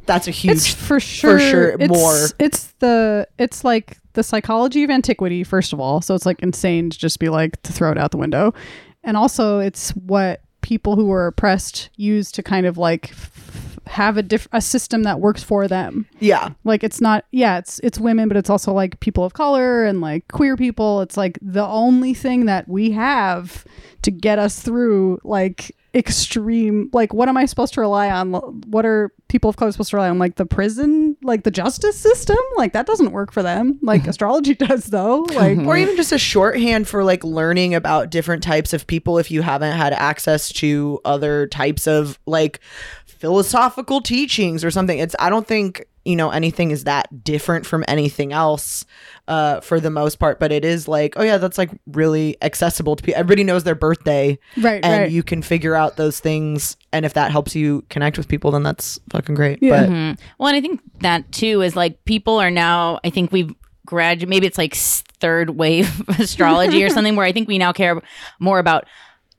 that's 0.06 0.27
a 0.27 0.32
huge 0.32 0.58
It's 0.58 0.74
for 0.74 1.00
sure. 1.00 1.38
for 1.38 1.39
sure 1.39 1.70
it's, 1.80 1.88
more. 1.88 2.27
It's 2.39 2.68
the. 2.80 3.27
It's 3.38 3.63
like 3.63 3.98
the 4.13 4.24
psychology 4.24 4.84
of 4.84 4.89
antiquity. 4.89 5.44
First 5.44 5.74
of 5.74 5.80
all, 5.80 6.01
so 6.01 6.15
it's 6.15 6.25
like 6.25 6.39
insane 6.41 6.89
to 6.89 6.98
just 6.98 7.20
be 7.20 7.30
like 7.30 7.62
to 7.63 7.74
throw 7.74 7.91
it 7.91 7.98
out 7.98 8.12
the 8.12 8.18
window, 8.18 8.53
and 9.03 9.15
also 9.15 9.60
it's 9.60 9.91
what 9.91 10.41
people 10.71 10.95
who 10.95 11.07
were 11.07 11.27
oppressed 11.27 11.89
use 11.97 12.31
to 12.31 12.41
kind 12.41 12.65
of 12.65 12.77
like 12.77 13.09
f- 13.11 13.77
have 13.87 14.15
a 14.15 14.23
diff- 14.23 14.47
a 14.53 14.61
system 14.61 15.03
that 15.03 15.19
works 15.19 15.43
for 15.43 15.67
them. 15.67 16.07
Yeah. 16.21 16.51
Like 16.63 16.81
it's 16.81 17.01
not 17.01 17.25
yeah, 17.31 17.57
it's 17.57 17.79
it's 17.79 17.99
women, 17.99 18.29
but 18.29 18.37
it's 18.37 18.49
also 18.49 18.71
like 18.71 18.97
people 19.01 19.25
of 19.25 19.33
color 19.33 19.83
and 19.83 19.99
like 19.99 20.29
queer 20.29 20.55
people. 20.55 21.01
It's 21.01 21.17
like 21.17 21.37
the 21.41 21.65
only 21.65 22.13
thing 22.13 22.45
that 22.45 22.69
we 22.69 22.91
have 22.91 23.65
to 24.03 24.11
get 24.11 24.39
us 24.39 24.61
through 24.61 25.19
like 25.25 25.75
extreme 25.93 26.89
like 26.93 27.13
what 27.13 27.27
am 27.27 27.36
I 27.36 27.45
supposed 27.45 27.74
to 27.74 27.81
rely 27.81 28.10
on? 28.10 28.31
What 28.67 28.86
are 28.86 29.12
people 29.27 29.50
of 29.50 29.57
color 29.57 29.71
supposed 29.71 29.89
to 29.91 29.98
rely 29.98 30.10
on? 30.10 30.19
Like 30.19 30.36
the 30.36 30.45
prison, 30.45 31.17
like 31.21 31.43
the 31.43 31.51
justice 31.51 32.00
system? 32.00 32.38
Like 32.55 32.74
that 32.74 32.86
doesn't 32.86 33.12
work 33.12 33.31
for 33.31 33.43
them. 33.43 33.77
Like 33.81 34.07
astrology 34.07 34.55
does 34.55 34.86
though. 34.86 35.21
Like 35.33 35.57
or 35.60 35.77
even 35.77 35.95
just 35.95 36.12
a 36.12 36.17
shorthand 36.31 36.88
for 36.88 37.03
like 37.03 37.24
learning 37.24 37.75
about 37.75 38.10
different 38.10 38.43
types 38.43 38.74
of 38.74 38.88
people 38.88 39.17
if 39.17 39.31
you 39.31 39.41
haven't 39.41 39.75
had 39.75 39.93
access 39.93 40.50
to 40.53 41.00
other 41.03 41.48
types 41.48 41.88
of 41.88 42.19
like 42.25 42.60
philosophical 43.05 44.01
teachings 44.01 44.63
or 44.63 44.71
something 44.71 44.98
it's 44.98 45.15
i 45.19 45.29
don't 45.29 45.45
think 45.45 45.86
you 46.05 46.15
know 46.15 46.31
anything 46.31 46.71
is 46.71 46.86
that 46.86 47.24
different 47.24 47.67
from 47.67 47.86
anything 47.88 48.33
else 48.33 48.83
uh 49.31 49.59
for 49.61 49.79
the 49.79 49.89
most 49.89 50.17
part 50.19 50.39
but 50.39 50.51
it 50.51 50.65
is 50.65 50.88
like 50.88 51.13
oh 51.15 51.23
yeah 51.23 51.38
that's 51.38 51.57
like 51.57 51.69
really 51.88 52.35
accessible 52.41 52.95
to 52.95 53.03
people 53.03 53.17
everybody 53.19 53.43
knows 53.43 53.63
their 53.63 53.75
birthday 53.75 54.38
right, 54.57 54.83
and 54.83 55.01
right. 55.03 55.11
you 55.11 55.23
can 55.23 55.41
figure 55.41 55.73
out 55.75 55.95
those 55.95 56.19
things 56.19 56.75
and 56.91 57.05
if 57.05 57.13
that 57.13 57.31
helps 57.31 57.55
you 57.55 57.83
connect 57.89 58.17
with 58.17 58.27
people 58.27 58.51
then 58.51 58.63
that's 58.63 59.00
fucking 59.09 59.35
great 59.35 59.59
Yeah. 59.61 59.81
but 59.85 59.89
Mhm. 59.89 60.19
Well, 60.38 60.47
and 60.50 60.57
I 60.57 60.61
think 60.61 60.81
that 61.00 61.31
too 61.31 61.61
is 61.61 61.75
like 61.75 62.03
people 62.05 62.38
are 62.41 62.51
now. 62.51 63.00
I 63.03 63.09
think 63.09 63.31
we've 63.31 63.53
graduated. 63.85 64.29
Maybe 64.29 64.47
it's 64.47 64.57
like 64.57 64.75
third 64.75 65.51
wave 65.51 65.89
astrology 66.19 66.83
or 66.83 66.89
something 66.95 67.15
where 67.15 67.25
I 67.25 67.31
think 67.31 67.47
we 67.47 67.57
now 67.57 67.71
care 67.73 68.01
more 68.39 68.59
about 68.59 68.85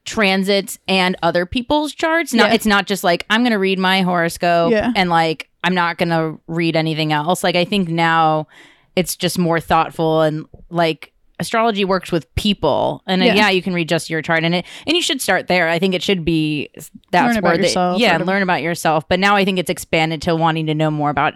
transits 0.04 0.78
and 0.88 1.16
other 1.22 1.46
people's 1.46 1.92
charts. 1.94 2.32
Now 2.34 2.46
Yeah. 2.46 2.54
it's 2.54 2.66
not 2.66 2.86
just 2.86 3.04
like 3.04 3.24
I'm 3.30 3.42
going 3.42 3.52
to 3.52 3.58
read 3.58 3.78
my 3.78 4.02
horoscope 4.02 4.72
Yeah. 4.72 4.92
and 4.96 5.10
like 5.10 5.48
I'm 5.64 5.74
not 5.74 5.96
going 5.98 6.08
to 6.08 6.40
read 6.48 6.74
anything 6.76 7.12
else. 7.12 7.44
Like 7.44 7.54
I 7.56 7.64
think 7.64 7.88
now 7.88 8.48
it's 8.96 9.16
just 9.16 9.38
more 9.38 9.60
thoughtful 9.60 10.22
and 10.22 10.46
like 10.70 11.12
astrology 11.38 11.84
works 11.84 12.12
with 12.12 12.32
people 12.36 13.02
and 13.06 13.20
uh, 13.22 13.24
Yeah. 13.24 13.34
yeah. 13.34 13.50
you 13.50 13.62
can 13.62 13.74
read 13.74 13.88
just 13.88 14.08
your 14.10 14.22
chart 14.22 14.44
and 14.44 14.54
it 14.54 14.66
and 14.86 14.94
you 14.96 15.02
should 15.02 15.20
start 15.20 15.48
there 15.48 15.68
i 15.68 15.78
think 15.78 15.94
it 15.94 16.02
should 16.02 16.24
be 16.24 16.70
that's 17.10 17.34
Learn 17.34 17.42
where 17.42 17.56
the, 17.56 17.64
yourself, 17.64 18.00
yeah 18.00 18.16
of. 18.16 18.26
learn 18.26 18.42
about 18.42 18.62
yourself 18.62 19.08
but 19.08 19.18
now 19.18 19.34
i 19.34 19.44
think 19.44 19.58
it's 19.58 19.70
expanded 19.70 20.22
to 20.22 20.36
wanting 20.36 20.66
to 20.66 20.74
know 20.74 20.90
more 20.90 21.10
about 21.10 21.34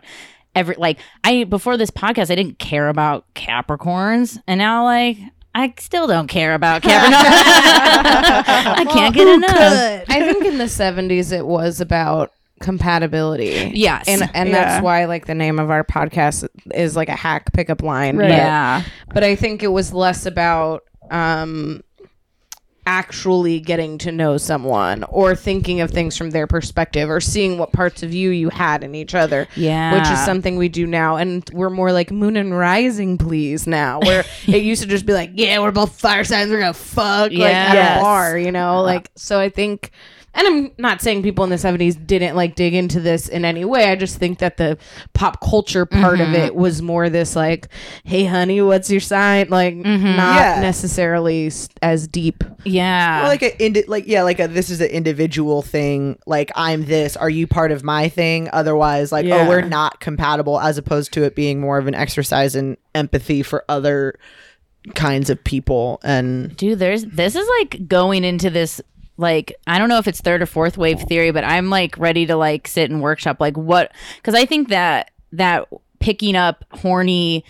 every 0.54 0.76
like 0.76 0.98
i 1.24 1.44
before 1.44 1.76
this 1.76 1.90
podcast 1.90 2.30
i 2.30 2.34
didn't 2.36 2.58
care 2.58 2.88
about 2.88 3.24
capricorns 3.34 4.38
and 4.46 4.58
now 4.58 4.84
like 4.84 5.16
i 5.56 5.72
still 5.78 6.06
don't 6.06 6.28
care 6.28 6.54
about 6.54 6.82
capricorns 6.82 7.12
i 7.16 8.86
can't 8.92 9.14
get 9.14 9.26
enough 9.26 10.04
I 10.08 10.20
think 10.32 10.44
in 10.44 10.58
the 10.58 10.64
70s 10.64 11.32
it 11.32 11.46
was 11.46 11.80
about 11.80 12.32
compatibility. 12.60 13.70
yes 13.74 14.04
And 14.08 14.28
and 14.34 14.48
Yeah. 14.48 14.54
that's 14.54 14.82
why 14.84 15.04
like 15.04 15.26
the 15.26 15.34
name 15.34 15.58
of 15.58 15.70
our 15.70 15.84
podcast 15.84 16.48
is 16.74 16.96
like 16.96 17.08
a 17.08 17.16
hack 17.16 17.52
pickup 17.52 17.82
line. 17.82 18.16
Right. 18.16 18.28
But, 18.28 18.34
yeah 18.36 18.82
but 19.14 19.24
I 19.24 19.34
think 19.36 19.62
it 19.62 19.68
was 19.68 19.92
less 19.92 20.26
about 20.26 20.82
um 21.10 21.82
actually 22.88 23.58
getting 23.58 23.98
to 23.98 24.12
know 24.12 24.36
someone 24.38 25.02
or 25.08 25.34
thinking 25.34 25.80
of 25.80 25.90
things 25.90 26.16
from 26.16 26.30
their 26.30 26.46
perspective 26.46 27.10
or 27.10 27.20
seeing 27.20 27.58
what 27.58 27.72
parts 27.72 28.04
of 28.04 28.14
you 28.14 28.30
you 28.30 28.48
had 28.48 28.84
in 28.84 28.94
each 28.94 29.12
other. 29.12 29.48
yeah 29.56 29.92
Which 29.92 30.08
is 30.08 30.24
something 30.24 30.56
we 30.56 30.68
do 30.68 30.86
now, 30.86 31.16
and 31.16 31.48
we're 31.52 31.68
more 31.70 31.90
like 31.90 32.12
moon 32.12 32.36
and 32.36 32.56
rising, 32.56 33.18
please. 33.18 33.66
Now, 33.66 33.98
where 34.00 34.24
it 34.46 34.62
used 34.62 34.82
to 34.82 34.88
just 34.88 35.04
be 35.04 35.14
like, 35.14 35.32
yeah, 35.34 35.58
we're 35.58 35.72
both 35.72 35.98
fire 36.00 36.22
signs, 36.22 36.48
we're 36.48 36.60
gonna 36.60 36.72
fuck, 36.74 37.32
like 37.32 37.52
at 37.54 37.74
Yes. 37.74 37.98
a 37.98 38.02
bar, 38.02 38.38
you 38.38 38.52
know, 38.52 38.82
like. 38.82 39.10
So 39.16 39.40
I 39.40 39.48
think, 39.48 39.90
and 40.36 40.46
I'm 40.46 40.72
not 40.78 41.00
saying 41.00 41.22
people 41.22 41.42
in 41.44 41.50
the 41.50 41.56
'70s 41.56 42.06
didn't 42.06 42.36
like 42.36 42.54
dig 42.54 42.74
into 42.74 43.00
this 43.00 43.28
in 43.28 43.44
any 43.44 43.64
way. 43.64 43.90
I 43.90 43.96
just 43.96 44.18
think 44.18 44.38
that 44.38 44.56
the 44.58 44.78
pop 45.14 45.40
culture 45.40 45.86
part 45.86 46.20
of 46.20 46.28
mm-hmm. 46.28 46.34
it 46.36 46.54
was 46.54 46.82
more 46.82 47.08
this 47.10 47.34
like, 47.34 47.68
hey, 48.04 48.24
honey, 48.24 48.60
what's 48.60 48.90
your 48.90 49.00
sign? 49.00 49.48
Like, 49.48 49.74
mm-hmm. 49.74 50.16
not 50.16 50.36
Yeah. 50.36 50.60
necessarily 50.60 51.50
as 51.82 52.06
deep. 52.08 52.44
yeah 52.64 53.24
Or 53.24 53.28
like 53.28 53.42
a 53.42 53.62
indi- 53.62 53.84
like 53.86 54.04
yeah 54.06 54.22
like 54.22 54.38
a 54.40 54.46
this 54.48 54.70
is 54.70 54.80
an 54.80 54.88
individual 54.90 55.62
thing 55.62 56.18
like 56.26 56.50
i'm 56.56 56.84
this 56.86 57.16
are 57.16 57.30
you 57.30 57.46
part 57.46 57.70
of 57.72 57.84
my 57.84 58.08
thing 58.08 58.48
otherwise 58.52 59.12
like 59.12 59.24
Yeah. 59.26 59.44
oh 59.44 59.48
we're 59.48 59.62
not 59.62 60.00
compatible 60.00 60.58
as 60.60 60.76
opposed 60.78 61.12
to 61.14 61.22
it 61.24 61.34
being 61.36 61.60
more 61.60 61.78
of 61.78 61.86
an 61.86 61.94
exercise 61.94 62.56
in 62.56 62.76
empathy 62.94 63.42
for 63.42 63.64
other 63.68 64.18
kinds 64.94 65.30
of 65.30 65.42
people 65.44 66.00
and 66.02 66.56
dude 66.56 66.78
there's 66.78 67.04
this 67.04 67.34
is 67.34 67.48
like 67.60 67.86
going 67.88 68.24
into 68.24 68.50
this 68.50 68.80
like 69.16 69.54
i 69.66 69.78
don't 69.78 69.88
know 69.88 69.98
if 69.98 70.06
it's 70.08 70.20
third 70.20 70.42
or 70.42 70.46
fourth 70.46 70.76
wave 70.76 71.00
theory 71.02 71.30
but 71.30 71.44
i'm 71.44 71.70
like 71.70 71.96
ready 71.98 72.26
to 72.26 72.36
like 72.36 72.66
sit 72.68 72.90
and 72.90 73.00
workshop 73.02 73.40
like 73.40 73.56
what 73.56 73.92
because 74.16 74.34
i 74.34 74.44
think 74.46 74.68
that 74.68 75.10
that 75.32 75.66
picking 76.00 76.36
up 76.36 76.64
horny 76.72 77.44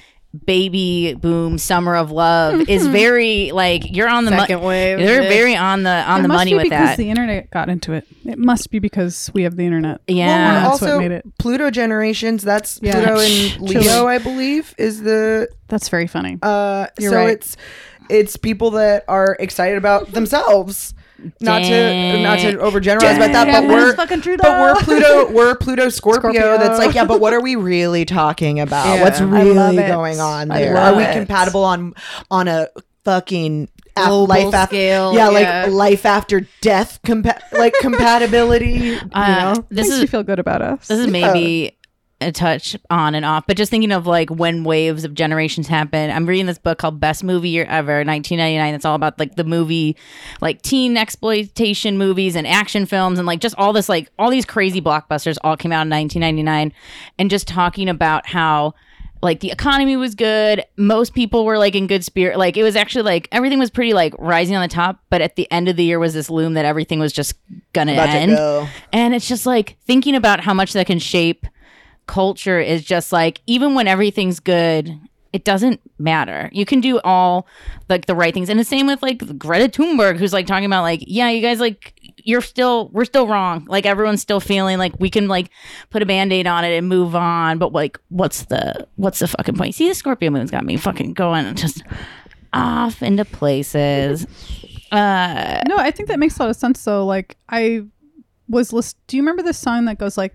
baby 0.44 1.14
boom 1.14 1.56
summer 1.56 1.96
of 1.96 2.10
love 2.10 2.68
is 2.68 2.86
very 2.86 3.52
like 3.52 3.82
you're 3.90 4.08
on 4.08 4.26
the 4.26 4.30
mo- 4.30 4.36
Second 4.40 4.60
wave, 4.60 4.98
they're 4.98 5.22
yeah. 5.22 5.28
very 5.30 5.56
on 5.56 5.82
the 5.82 5.88
on 5.90 6.20
it 6.20 6.22
the 6.22 6.28
must 6.28 6.38
money 6.38 6.50
be 6.50 6.54
with 6.56 6.64
because 6.64 6.88
that 6.90 6.96
the 6.98 7.08
internet 7.08 7.50
got 7.50 7.70
into 7.70 7.94
it. 7.94 8.06
It 8.26 8.38
must 8.38 8.70
be 8.70 8.78
because 8.78 9.30
we 9.32 9.44
have 9.44 9.56
the 9.56 9.64
internet. 9.64 10.02
yeah 10.06 10.26
Well, 10.26 10.36
we're 10.36 10.68
That's 10.70 10.80
what 10.82 10.90
also 10.90 10.98
made 11.00 11.12
it. 11.12 11.38
pluto 11.38 11.70
generations 11.70 12.42
that's 12.42 12.78
Yeah. 12.82 12.92
pluto 12.96 13.18
and 13.20 13.52
Chilling. 13.70 13.82
leo 13.82 14.06
i 14.08 14.18
believe 14.18 14.74
is 14.76 15.02
the 15.02 15.48
That's 15.68 15.88
very 15.88 16.06
funny. 16.06 16.38
uh 16.42 16.88
You're 16.98 17.12
so 17.12 17.16
right. 17.16 17.30
it's 17.30 17.56
it's 18.10 18.36
people 18.36 18.72
that 18.72 19.04
are 19.08 19.36
excited 19.40 19.78
about 19.78 20.12
themselves 20.12 20.92
not 21.40 21.60
to 21.62 22.22
not 22.22 22.38
to 22.40 22.56
overgeneralize 22.58 23.16
about 23.16 23.32
that, 23.32 23.46
but 23.50 23.68
we're 23.68 23.94
fucking 23.96 24.20
true. 24.20 24.36
but 24.36 24.60
we're 24.60 24.74
Pluto 24.76 25.30
we're 25.32 25.54
Pluto 25.56 25.88
Scorpio, 25.88 26.20
Scorpio. 26.32 26.58
That's 26.58 26.78
like 26.78 26.94
yeah, 26.94 27.04
but 27.04 27.20
what 27.20 27.32
are 27.32 27.40
we 27.40 27.56
really 27.56 28.04
talking 28.04 28.60
about? 28.60 28.86
Yeah. 28.96 29.02
What's 29.02 29.20
really 29.20 29.76
going 29.76 30.20
on 30.20 30.48
there? 30.48 30.76
Are 30.76 30.94
we 30.94 31.04
it. 31.04 31.12
compatible 31.14 31.64
on 31.64 31.94
on 32.30 32.48
a 32.48 32.68
fucking 33.04 33.68
af- 33.96 34.08
Global 34.08 34.26
life 34.26 34.54
after 34.54 34.74
scale, 34.74 35.14
yeah, 35.14 35.30
yeah. 35.30 35.64
like 35.64 35.72
life 35.72 36.04
after 36.06 36.46
death 36.60 37.00
compa- 37.02 37.40
like 37.52 37.72
compatibility? 37.80 38.68
you 38.74 39.00
Uh, 39.12 39.54
know, 39.54 39.66
this 39.70 39.86
Makes 39.86 39.94
is 39.96 40.00
you 40.02 40.06
feel 40.08 40.22
good 40.22 40.38
about 40.38 40.60
us. 40.62 40.88
This 40.88 40.98
is 41.00 41.06
maybe 41.08 41.76
a 42.20 42.32
touch 42.32 42.76
on 42.88 43.14
and 43.14 43.26
off, 43.26 43.46
but 43.46 43.56
just 43.56 43.70
thinking 43.70 43.92
of 43.92 44.06
like 44.06 44.30
when 44.30 44.64
waves 44.64 45.04
of 45.04 45.12
generations 45.12 45.68
happen. 45.68 46.10
I'm 46.10 46.26
reading 46.26 46.46
this 46.46 46.58
book 46.58 46.78
called 46.78 46.98
Best 46.98 47.22
Movie 47.22 47.50
Year 47.50 47.64
Ever, 47.64 48.04
1999. 48.04 48.74
It's 48.74 48.84
all 48.86 48.94
about 48.94 49.18
like 49.18 49.36
the 49.36 49.44
movie, 49.44 49.96
like 50.40 50.62
teen 50.62 50.96
exploitation 50.96 51.98
movies 51.98 52.34
and 52.34 52.46
action 52.46 52.86
films, 52.86 53.18
and 53.18 53.26
like 53.26 53.40
just 53.40 53.54
all 53.56 53.72
this, 53.72 53.88
like 53.88 54.10
all 54.18 54.30
these 54.30 54.46
crazy 54.46 54.80
blockbusters 54.80 55.36
all 55.44 55.56
came 55.56 55.72
out 55.72 55.82
in 55.82 55.90
1999, 55.90 56.72
and 57.18 57.30
just 57.30 57.46
talking 57.46 57.88
about 57.88 58.26
how. 58.26 58.74
Like 59.22 59.40
the 59.40 59.50
economy 59.50 59.96
was 59.96 60.14
good. 60.14 60.62
Most 60.76 61.14
people 61.14 61.46
were 61.46 61.56
like 61.56 61.74
in 61.74 61.86
good 61.86 62.04
spirit. 62.04 62.38
Like 62.38 62.58
it 62.58 62.62
was 62.62 62.76
actually 62.76 63.02
like 63.02 63.28
everything 63.32 63.58
was 63.58 63.70
pretty 63.70 63.94
like 63.94 64.14
rising 64.18 64.54
on 64.54 64.62
the 64.62 64.68
top. 64.68 65.00
But 65.08 65.22
at 65.22 65.36
the 65.36 65.50
end 65.50 65.68
of 65.68 65.76
the 65.76 65.84
year 65.84 65.98
was 65.98 66.12
this 66.12 66.28
loom 66.28 66.52
that 66.52 66.66
everything 66.66 67.00
was 67.00 67.14
just 67.14 67.32
gonna 67.72 67.94
about 67.94 68.10
end. 68.10 68.32
go. 68.32 68.68
And 68.92 69.14
it's 69.14 69.26
just 69.26 69.46
like 69.46 69.78
thinking 69.80 70.14
about 70.14 70.40
how 70.40 70.52
much 70.52 70.74
that 70.74 70.86
can 70.86 70.98
shape 70.98 71.46
culture 72.06 72.60
is 72.60 72.84
just 72.84 73.12
like 73.12 73.40
even 73.46 73.74
when 73.74 73.88
everything's 73.88 74.40
good, 74.40 74.98
it 75.32 75.44
doesn't 75.44 75.80
matter. 75.98 76.48
You 76.52 76.64
can 76.64 76.80
do 76.80 76.98
all 77.00 77.46
like 77.88 78.06
the 78.06 78.14
right 78.14 78.32
things. 78.32 78.48
And 78.48 78.58
the 78.58 78.64
same 78.64 78.86
with 78.86 79.02
like 79.02 79.38
Greta 79.38 79.68
Thunberg, 79.68 80.16
who's 80.16 80.32
like 80.32 80.46
talking 80.46 80.64
about 80.64 80.82
like, 80.82 81.02
yeah, 81.06 81.28
you 81.28 81.42
guys 81.42 81.60
like 81.60 81.92
you're 82.24 82.40
still 82.40 82.88
we're 82.92 83.04
still 83.04 83.26
wrong. 83.26 83.66
Like 83.68 83.86
everyone's 83.86 84.22
still 84.22 84.40
feeling 84.40 84.78
like 84.78 84.98
we 84.98 85.10
can 85.10 85.28
like 85.28 85.50
put 85.90 86.02
a 86.02 86.06
band-aid 86.06 86.46
on 86.46 86.64
it 86.64 86.76
and 86.76 86.88
move 86.88 87.14
on. 87.14 87.58
But 87.58 87.72
like 87.72 87.98
what's 88.08 88.44
the 88.46 88.86
what's 88.96 89.18
the 89.18 89.28
fucking 89.28 89.56
point? 89.56 89.74
See 89.74 89.88
the 89.88 89.94
Scorpio 89.94 90.30
moon's 90.30 90.50
got 90.50 90.64
me 90.64 90.76
fucking 90.76 91.12
going 91.12 91.54
just 91.56 91.82
off 92.52 93.02
into 93.02 93.24
places. 93.24 94.26
Uh 94.90 95.60
No, 95.68 95.76
I 95.76 95.90
think 95.90 96.08
that 96.08 96.18
makes 96.18 96.38
a 96.38 96.44
lot 96.44 96.50
of 96.50 96.56
sense. 96.56 96.82
though. 96.84 97.04
like 97.04 97.36
I 97.48 97.82
was 98.48 98.72
list. 98.72 98.96
Do 99.06 99.16
you 99.16 99.22
remember 99.22 99.42
this 99.42 99.58
song 99.58 99.84
that 99.86 99.98
goes 99.98 100.16
like, 100.16 100.34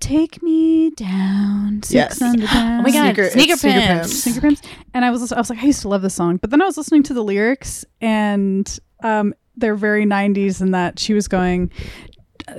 "Take 0.00 0.42
me 0.42 0.90
down, 0.90 1.82
six 1.82 1.92
Yes. 1.94 2.22
underground." 2.22 2.80
Oh 2.80 2.82
my 2.82 2.90
god, 2.90 3.04
Sneaker- 3.14 3.22
it's 3.22 3.32
sneaker, 3.34 3.56
Sneaker 3.56 3.78
pimps. 3.80 4.08
Pimps. 4.08 4.22
Sneaker 4.24 4.40
Pimps. 4.40 4.62
And 4.94 5.04
I 5.04 5.10
was, 5.10 5.30
I 5.32 5.38
was 5.38 5.50
like, 5.50 5.60
I 5.62 5.66
used 5.66 5.82
to 5.82 5.88
love 5.88 6.02
this 6.02 6.14
song, 6.14 6.36
but 6.38 6.50
then 6.50 6.60
I 6.62 6.64
was 6.66 6.76
listening 6.76 7.02
to 7.04 7.14
the 7.14 7.22
lyrics, 7.22 7.84
and 8.00 8.78
um, 9.04 9.34
they're 9.56 9.76
very 9.76 10.04
'90s 10.06 10.60
in 10.60 10.70
that 10.72 10.98
she 10.98 11.14
was 11.14 11.28
going. 11.28 11.70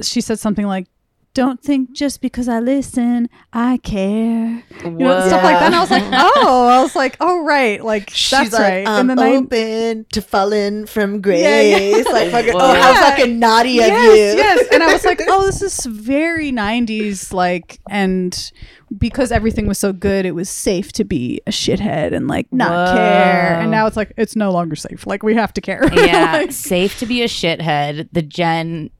She 0.02 0.22
said 0.22 0.40
something 0.40 0.66
like. 0.66 0.88
Don't 1.34 1.63
think 1.63 1.94
just 1.94 2.20
because 2.20 2.50
I 2.50 2.60
listen, 2.60 3.30
I 3.54 3.78
care. 3.78 4.63
You 4.84 4.89
know, 4.91 5.28
stuff 5.28 5.44
like 5.44 5.60
that. 5.60 5.67
And 5.67 5.76
I 5.76 5.80
was 5.80 5.89
like, 5.89 6.04
oh, 6.12 6.67
I 6.67 6.82
was 6.82 6.94
like, 6.94 7.15
oh, 7.22 7.46
right. 7.46 7.82
Like, 7.82 8.10
She's 8.10 8.32
that's 8.32 8.52
like, 8.52 8.62
right. 8.62 8.88
I'm 8.88 9.10
and 9.10 9.17
then 9.17 9.20
I, 9.20 9.36
open 9.38 10.06
to 10.12 10.22
falling 10.22 10.86
from 10.88 11.22
grace. 11.22 11.41
Yeah, 11.41 11.62
yeah. 11.62 12.04
Like, 12.12 12.32
fucking, 12.32 12.54
oh, 12.56 12.74
how 12.74 12.94
fucking 12.96 13.39
naughty 13.39 13.80
of 13.80 13.88
yes, 13.88 14.36
you. 14.36 14.44
yes. 14.44 14.67
And 14.74 14.84
I 14.84 14.91
was 14.91 15.06
like, 15.06 15.22
oh, 15.28 15.46
this 15.46 15.62
is 15.62 15.86
very 15.86 16.52
90s, 16.52 17.32
like, 17.32 17.80
and 17.89 18.52
because 18.98 19.32
everything 19.32 19.67
was 19.67 19.78
so 19.78 19.94
good, 19.94 20.26
it 20.26 20.36
was 20.36 20.50
safe 20.50 20.91
to 20.94 21.06
be 21.06 21.39
a 21.48 21.52
shithead 21.52 22.13
and 22.13 22.28
like 22.28 22.52
not 22.52 22.89
Whoa. 22.89 22.96
care. 22.98 23.60
And 23.60 23.72
now 23.72 23.88
it's 23.88 23.96
like, 23.96 24.12
it's 24.17 24.36
no 24.36 24.52
longer 24.52 24.76
safe. 24.76 25.08
Like, 25.08 25.24
we 25.24 25.34
have 25.36 25.54
to 25.54 25.62
care. 25.62 25.89
yeah, 25.94 26.32
Like, 26.41 26.52
safe 26.52 27.00
to 27.00 27.06
be 27.06 27.22
a 27.22 27.28
shithead. 27.28 28.10
The 28.12 28.22
Gen 28.22 28.72
Z- 28.82 28.91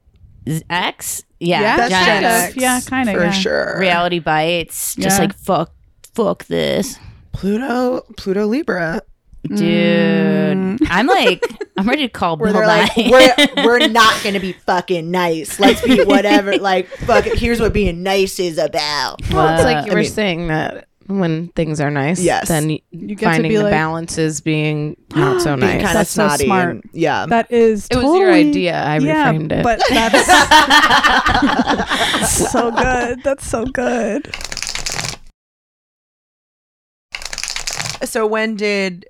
X. 0.70 1.24
Yeah, 1.40 1.60
Yeah, 1.60 1.76
That's 1.76 1.90
Gen 1.90 2.04
kind 2.06 2.24
X. 2.24 2.50
of. 2.50 2.56
Yeah, 2.62 2.80
kind 2.86 3.08
of. 3.08 3.14
for 3.16 3.22
yeah. 3.24 3.30
sure. 3.32 3.76
Reality 3.78 4.18
bites. 4.20 4.94
Just 4.96 5.16
Yeah. 5.18 5.24
like 5.24 5.34
fuck, 5.38 5.72
fuck 6.14 6.44
this, 6.46 6.98
Pluto, 7.32 8.02
Pluto 8.16 8.46
Libra. 8.46 9.00
dude. 9.44 9.58
Mm. 10.56 10.86
I'm 10.90 11.06
like, 11.06 11.44
I'm 11.76 11.88
ready 11.88 12.02
to 12.06 12.08
call 12.08 12.36
Where 12.36 12.52
Bill 12.52 12.60
they're 12.60 12.66
like, 12.68 12.96
Nye. 12.96 13.08
we're 13.56 13.64
we're 13.64 13.88
not 13.88 14.22
gonna 14.22 14.40
be 14.40 14.52
fucking 14.52 15.10
nice. 15.10 15.58
Let's 15.58 15.80
be 15.82 16.04
whatever. 16.04 16.56
like, 16.58 16.86
fuck 16.88 17.26
it. 17.26 17.38
Here's 17.38 17.60
what 17.60 17.72
being 17.72 18.02
nice 18.02 18.38
is 18.38 18.58
about. 18.58 19.20
Well, 19.30 19.54
it's 19.54 19.64
like 19.64 19.86
you 19.86 19.92
I 19.92 19.94
were 19.94 20.00
mean- 20.02 20.10
saying 20.10 20.46
that 20.48 20.86
when 21.06 21.48
things 21.48 21.80
are 21.80 21.90
nice, 21.90 22.20
Yes. 22.20 22.48
then 22.48 22.68
y- 22.68 22.80
You 22.90 23.14
get 23.14 23.24
finding 23.26 23.42
to 23.44 23.48
be 23.48 23.56
the 23.56 23.64
like, 23.64 23.70
balance 23.72 24.18
is 24.18 24.40
being 24.40 24.96
not 25.14 25.40
so 25.42 25.56
Being 25.56 25.60
nice. 25.60 25.72
kind 25.82 25.84
of 25.86 25.92
That's 25.94 26.10
so 26.10 26.26
snotty. 26.28 26.44
smart. 26.46 26.70
and- 26.70 26.82
yeah. 26.92 27.26
That 27.26 27.50
is 27.52 27.86
it 27.90 27.96
was 27.96 28.04
totally, 28.04 28.20
your 28.20 28.32
idea. 28.32 28.74
I 28.82 28.98
yeah, 28.98 29.32
reframed 29.32 29.52
it. 29.52 29.62
but 29.62 29.80
that's 29.90 30.26
so 32.52 32.70
good. 32.70 33.22
That's 33.22 33.46
so 33.48 33.64
good. 33.66 34.34
so 38.04 38.26
when 38.26 38.56
did 38.56 39.06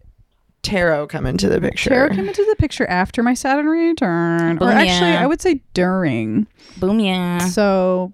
tarot 0.62 1.06
come 1.08 1.26
into 1.26 1.48
the 1.48 1.60
picture? 1.60 1.90
Tarot 1.90 2.10
came 2.10 2.28
into 2.28 2.44
the 2.48 2.56
picture 2.56 2.86
after 2.88 3.22
my 3.22 3.34
Saturn 3.34 3.66
return, 3.66 4.56
or 4.56 4.60
Boom, 4.60 4.68
actually, 4.68 5.10
yeah. 5.10 5.22
I 5.22 5.26
would 5.26 5.40
say 5.40 5.60
during. 5.74 6.46
Boom, 6.78 7.00
yeah. 7.00 7.38
So 7.38 8.12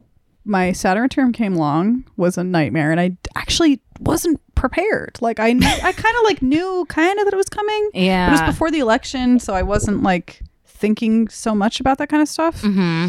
my 0.49 0.73
Saturn 0.73 1.09
term 1.09 1.33
came 1.33 1.55
along 1.55 2.05
was 2.17 2.39
a 2.39 2.45
nightmare, 2.45 2.91
and 2.91 2.99
I 3.01 3.17
actually 3.37 3.81
wasn't 4.01 4.41
prepared. 4.55 5.19
Like 5.21 5.39
I, 5.39 5.53
knew, 5.53 5.67
I 5.67 5.93
kind 5.93 6.17
of 6.17 6.25
like 6.25 6.43
knew 6.43 6.87
kind 6.89 7.19
of 7.19 7.25
that 7.27 7.35
it 7.35 7.37
was 7.37 7.49
coming. 7.49 7.91
But 8.29 8.39
it 8.39 8.43
was 8.47 8.55
before 8.55 8.71
the 8.71 8.79
election, 8.81 9.39
so 9.39 9.55
I 9.55 9.63
wasn't 9.63 10.03
like 10.03 10.43
thinking 10.67 11.29
so 11.29 11.55
much 11.55 11.81
about 11.81 11.99
that 11.99 12.09
kind 12.09 12.23
of 12.23 12.29
stuff. 12.29 12.61
hmm 12.63 13.09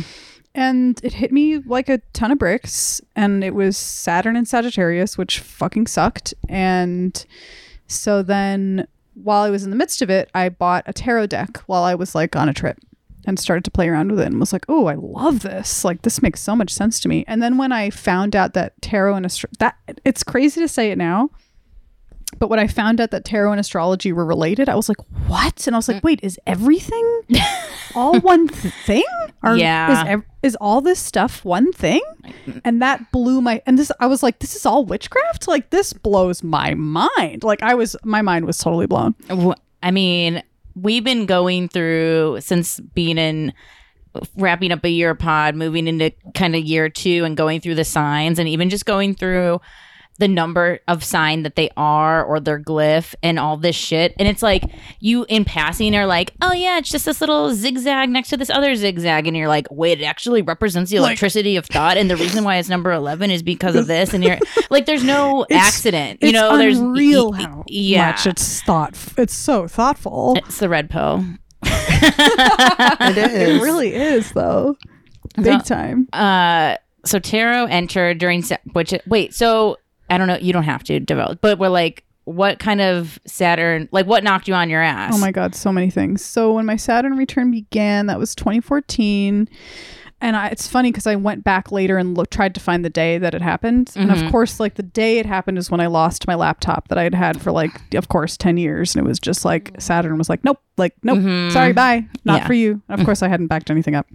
And 0.55 0.99
it 1.03 1.13
hit 1.13 1.31
me 1.31 1.59
like 1.59 1.89
a 1.89 1.99
ton 2.13 2.31
of 2.31 2.37
bricks. 2.37 3.01
And 3.15 3.43
it 3.43 3.55
was 3.55 3.77
Saturn 3.77 4.35
and 4.35 4.47
Sagittarius, 4.47 5.17
which 5.17 5.39
fucking 5.39 5.87
sucked. 5.87 6.33
And 6.47 7.25
so 7.87 8.21
then 8.21 8.87
while 9.15 9.43
I 9.43 9.49
was 9.49 9.63
in 9.63 9.69
the 9.69 9.75
midst 9.75 10.01
of 10.01 10.09
it, 10.09 10.29
I 10.33 10.49
bought 10.49 10.83
a 10.87 10.93
tarot 10.93 11.27
deck 11.27 11.57
while 11.67 11.83
I 11.83 11.95
was 11.95 12.15
like 12.15 12.35
on 12.35 12.49
a 12.49 12.53
trip 12.53 12.77
and 13.29 13.39
started 13.39 13.63
to 13.65 13.71
play 13.71 13.87
around 13.87 14.11
with 14.11 14.19
it 14.19 14.25
and 14.27 14.39
was 14.39 14.51
like, 14.51 14.65
oh, 14.67 14.87
I 14.87 14.95
love 14.95 15.39
this. 15.41 15.85
Like, 15.85 16.01
this 16.01 16.21
makes 16.21 16.41
so 16.41 16.55
much 16.55 16.71
sense 16.71 16.99
to 17.01 17.07
me. 17.07 17.23
And 17.27 17.41
then 17.41 17.57
when 17.57 17.71
I 17.71 17.89
found 17.89 18.35
out 18.35 18.53
that 18.55 18.73
tarot 18.81 19.15
and 19.15 19.25
astro- 19.25 19.49
that 19.59 19.77
it's 20.03 20.23
crazy 20.23 20.59
to 20.61 20.67
say 20.67 20.91
it 20.91 20.97
now. 20.97 21.29
But 22.37 22.49
when 22.49 22.59
I 22.59 22.67
found 22.67 23.01
out 23.01 23.09
that 23.09 23.25
tarot 23.25 23.51
and 23.53 23.59
astrology 23.59 24.13
were 24.13 24.23
related, 24.25 24.69
I 24.69 24.75
was 24.75 24.87
like, 24.87 24.99
"What?" 25.27 25.65
And 25.65 25.75
I 25.75 25.79
was 25.79 25.87
like, 25.87 25.97
mm. 25.97 26.03
"Wait, 26.03 26.19
is 26.21 26.39
everything 26.45 27.21
all 27.95 28.19
one 28.19 28.47
thing? 28.47 29.03
Or 29.41 29.57
Yeah. 29.57 30.03
is 30.03 30.07
ev- 30.07 30.23
is 30.43 30.55
all 30.61 30.79
this 30.79 30.99
stuff 30.99 31.43
one 31.43 31.73
thing?" 31.73 32.01
And 32.63 32.83
that 32.83 33.11
blew 33.11 33.41
my 33.41 33.63
and 33.65 33.79
this 33.79 33.91
I 33.99 34.05
was 34.05 34.21
like, 34.21 34.37
"This 34.39 34.55
is 34.55 34.63
all 34.63 34.85
witchcraft? 34.85 35.47
Like 35.47 35.71
this 35.71 35.91
blows 35.91 36.43
my 36.43 36.75
mind." 36.75 37.43
Like 37.43 37.63
I 37.63 37.73
was 37.73 37.95
my 38.03 38.21
mind 38.21 38.45
was 38.45 38.59
totally 38.59 38.85
blown. 38.85 39.15
I 39.81 39.89
mean, 39.89 40.43
we've 40.75 41.03
been 41.03 41.25
going 41.25 41.69
through 41.69 42.37
since 42.41 42.79
being 42.79 43.17
in 43.17 43.53
wrapping 44.35 44.71
up 44.71 44.83
a 44.83 44.89
year 44.89 45.15
pod, 45.15 45.55
moving 45.55 45.87
into 45.87 46.11
kind 46.33 46.55
of 46.55 46.63
year 46.63 46.89
two, 46.89 47.23
and 47.25 47.37
going 47.37 47.61
through 47.61 47.75
the 47.75 47.85
signs, 47.85 48.39
and 48.39 48.49
even 48.49 48.69
just 48.69 48.85
going 48.85 49.13
through 49.13 49.59
the 50.19 50.27
number 50.27 50.79
of 50.87 51.03
sign 51.03 51.43
that 51.43 51.55
they 51.55 51.69
are 51.77 52.23
or 52.23 52.39
their 52.39 52.59
glyph 52.59 53.15
and 53.23 53.39
all 53.39 53.57
this 53.57 53.75
shit. 53.75 54.13
And 54.19 54.27
it's 54.27 54.43
like 54.43 54.63
you 54.99 55.25
in 55.29 55.45
passing 55.45 55.95
are 55.95 56.05
like, 56.05 56.33
oh 56.41 56.53
yeah, 56.53 56.77
it's 56.77 56.89
just 56.89 57.05
this 57.05 57.21
little 57.21 57.53
zigzag 57.55 58.09
next 58.09 58.29
to 58.29 58.37
this 58.37 58.49
other 58.49 58.75
zigzag. 58.75 59.27
And 59.27 59.35
you're 59.35 59.47
like, 59.47 59.65
wait, 59.71 60.01
it 60.01 60.03
actually 60.03 60.41
represents 60.41 60.91
the 60.91 60.97
electricity 60.97 61.55
of 61.55 61.65
thought. 61.65 61.97
And 61.97 62.09
the 62.11 62.17
reason 62.17 62.43
why 62.43 62.57
it's 62.57 62.69
number 62.69 62.91
11 62.91 63.31
is 63.31 63.41
because 63.41 63.75
of 63.75 63.87
this. 63.87 64.13
And 64.13 64.23
you're 64.23 64.37
like, 64.69 64.85
there's 64.85 65.03
no 65.03 65.45
It's- 65.49 65.65
accident. 65.67 66.21
You 66.21 66.29
it's 66.29 66.33
know, 66.35 66.57
there's 66.57 66.77
unreal 66.79 67.31
y- 67.31 67.37
y- 67.39 67.43
how 67.45 67.63
yeah. 67.67 68.07
much 68.11 68.27
it's 68.27 68.61
thought. 68.63 68.95
It's 69.17 69.33
so 69.33 69.67
thoughtful. 69.67 70.35
It's 70.37 70.59
the 70.59 70.69
red 70.69 70.89
pill. 70.89 71.23
It 72.01 73.17
is. 73.17 73.33
It 73.59 73.61
really 73.61 73.93
is 73.93 74.31
though. 74.31 74.77
Big 75.41 75.63
time. 75.63 76.07
uh 76.13 76.75
so 77.05 77.17
tarot 77.19 77.65
entered 77.65 78.17
during 78.17 78.41
Sa- 78.41 78.57
which 78.73 78.93
wait 79.07 79.33
so 79.33 79.77
i 80.09 80.17
don't 80.17 80.27
know 80.27 80.37
you 80.37 80.53
don't 80.53 80.63
have 80.63 80.83
to 80.83 80.99
develop 80.99 81.39
but 81.41 81.59
we're 81.59 81.69
like 81.69 82.03
what 82.25 82.59
kind 82.59 82.79
of 82.79 83.19
saturn 83.25 83.89
like 83.91 84.05
what 84.05 84.23
knocked 84.23 84.47
you 84.47 84.53
on 84.53 84.69
your 84.69 84.81
ass 84.81 85.13
Oh 85.15 85.17
my 85.17 85.31
god, 85.31 85.55
so 85.55 85.71
many 85.71 85.89
things. 85.89 86.23
So 86.23 86.53
when 86.53 86.65
my 86.67 86.75
Saturn 86.75 87.17
return 87.17 87.49
began, 87.49 88.05
that 88.05 88.19
was 88.19 88.35
2014. 88.35 89.49
And 90.21 90.35
I, 90.35 90.47
it's 90.49 90.67
funny 90.67 90.91
because 90.91 91.07
I 91.07 91.15
went 91.15 91.43
back 91.45 91.71
later 91.71 91.97
and 91.97 92.17
look, 92.17 92.29
tried 92.29 92.53
to 92.55 92.59
find 92.59 92.83
the 92.83 92.89
day 92.89 93.17
that 93.17 93.33
it 93.33 93.41
happened. 93.41 93.91
And 93.95 94.11
of 94.11 94.31
course, 94.31 94.59
like 94.59 94.75
the 94.75 94.83
day 94.83 95.17
it 95.19 95.25
happened 95.25 95.57
is 95.57 95.71
when 95.71 95.79
I 95.79 95.87
lost 95.87 96.27
my 96.27 96.35
laptop 96.35 96.89
that 96.89 96.97
I 96.97 97.03
had 97.03 97.15
had 97.15 97.41
for 97.41 97.51
like, 97.53 97.71
of 97.95 98.09
course, 98.09 98.35
10 98.35 98.57
years. 98.57 98.95
And 98.95 99.05
it 99.05 99.07
was 99.07 99.19
just 99.19 99.45
like 99.45 99.71
Saturn 99.79 100.17
was 100.17 100.27
like, 100.27 100.43
nope, 100.43 100.59
like, 100.77 100.93
nope, 101.03 101.51
sorry, 101.53 101.71
bye, 101.73 102.05
not 102.25 102.41
Yeah. 102.41 102.47
for 102.47 102.53
you. 102.53 102.81
And 102.89 102.99
of 102.99 103.05
course, 103.07 103.21
I 103.23 103.27
hadn't 103.29 103.47
backed 103.47 103.71
anything 103.71 103.95
up. 103.95 104.07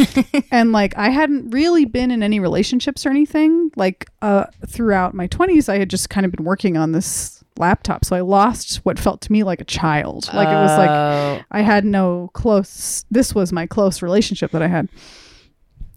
and 0.50 0.72
like, 0.72 0.96
I 0.96 1.10
hadn't 1.10 1.50
really 1.50 1.84
been 1.84 2.10
in 2.10 2.22
any 2.22 2.40
relationships 2.40 3.06
or 3.06 3.10
anything. 3.10 3.70
Like, 3.76 4.08
uh, 4.20 4.46
throughout 4.66 5.14
my 5.14 5.28
20s, 5.28 5.68
I 5.68 5.78
had 5.78 5.90
just 5.90 6.10
kind 6.10 6.26
of 6.26 6.32
been 6.32 6.44
working 6.44 6.76
on 6.76 6.92
this 6.92 7.42
laptop. 7.58 8.04
So 8.04 8.16
I 8.16 8.20
lost 8.20 8.76
what 8.84 8.98
felt 8.98 9.20
to 9.22 9.32
me 9.32 9.44
like 9.44 9.60
a 9.60 9.64
child. 9.64 10.28
Like, 10.32 10.48
it 10.48 10.54
was 10.54 10.76
like, 10.78 10.90
Oh. 10.90 11.40
I 11.50 11.60
had 11.60 11.84
no 11.84 12.30
close. 12.32 13.04
This 13.10 13.34
was 13.34 13.52
my 13.52 13.66
close 13.66 14.02
relationship 14.02 14.50
that 14.52 14.62
I 14.62 14.68
had, 14.68 14.88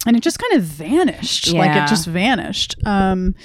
and 0.06 0.16
it 0.16 0.24
just 0.24 0.40
kind 0.40 0.54
of 0.54 0.64
vanished. 0.64 1.52
Like 1.54 1.72
it 1.76 1.88
just 1.88 2.08
vanished. 2.08 2.76
Um, 2.86 3.36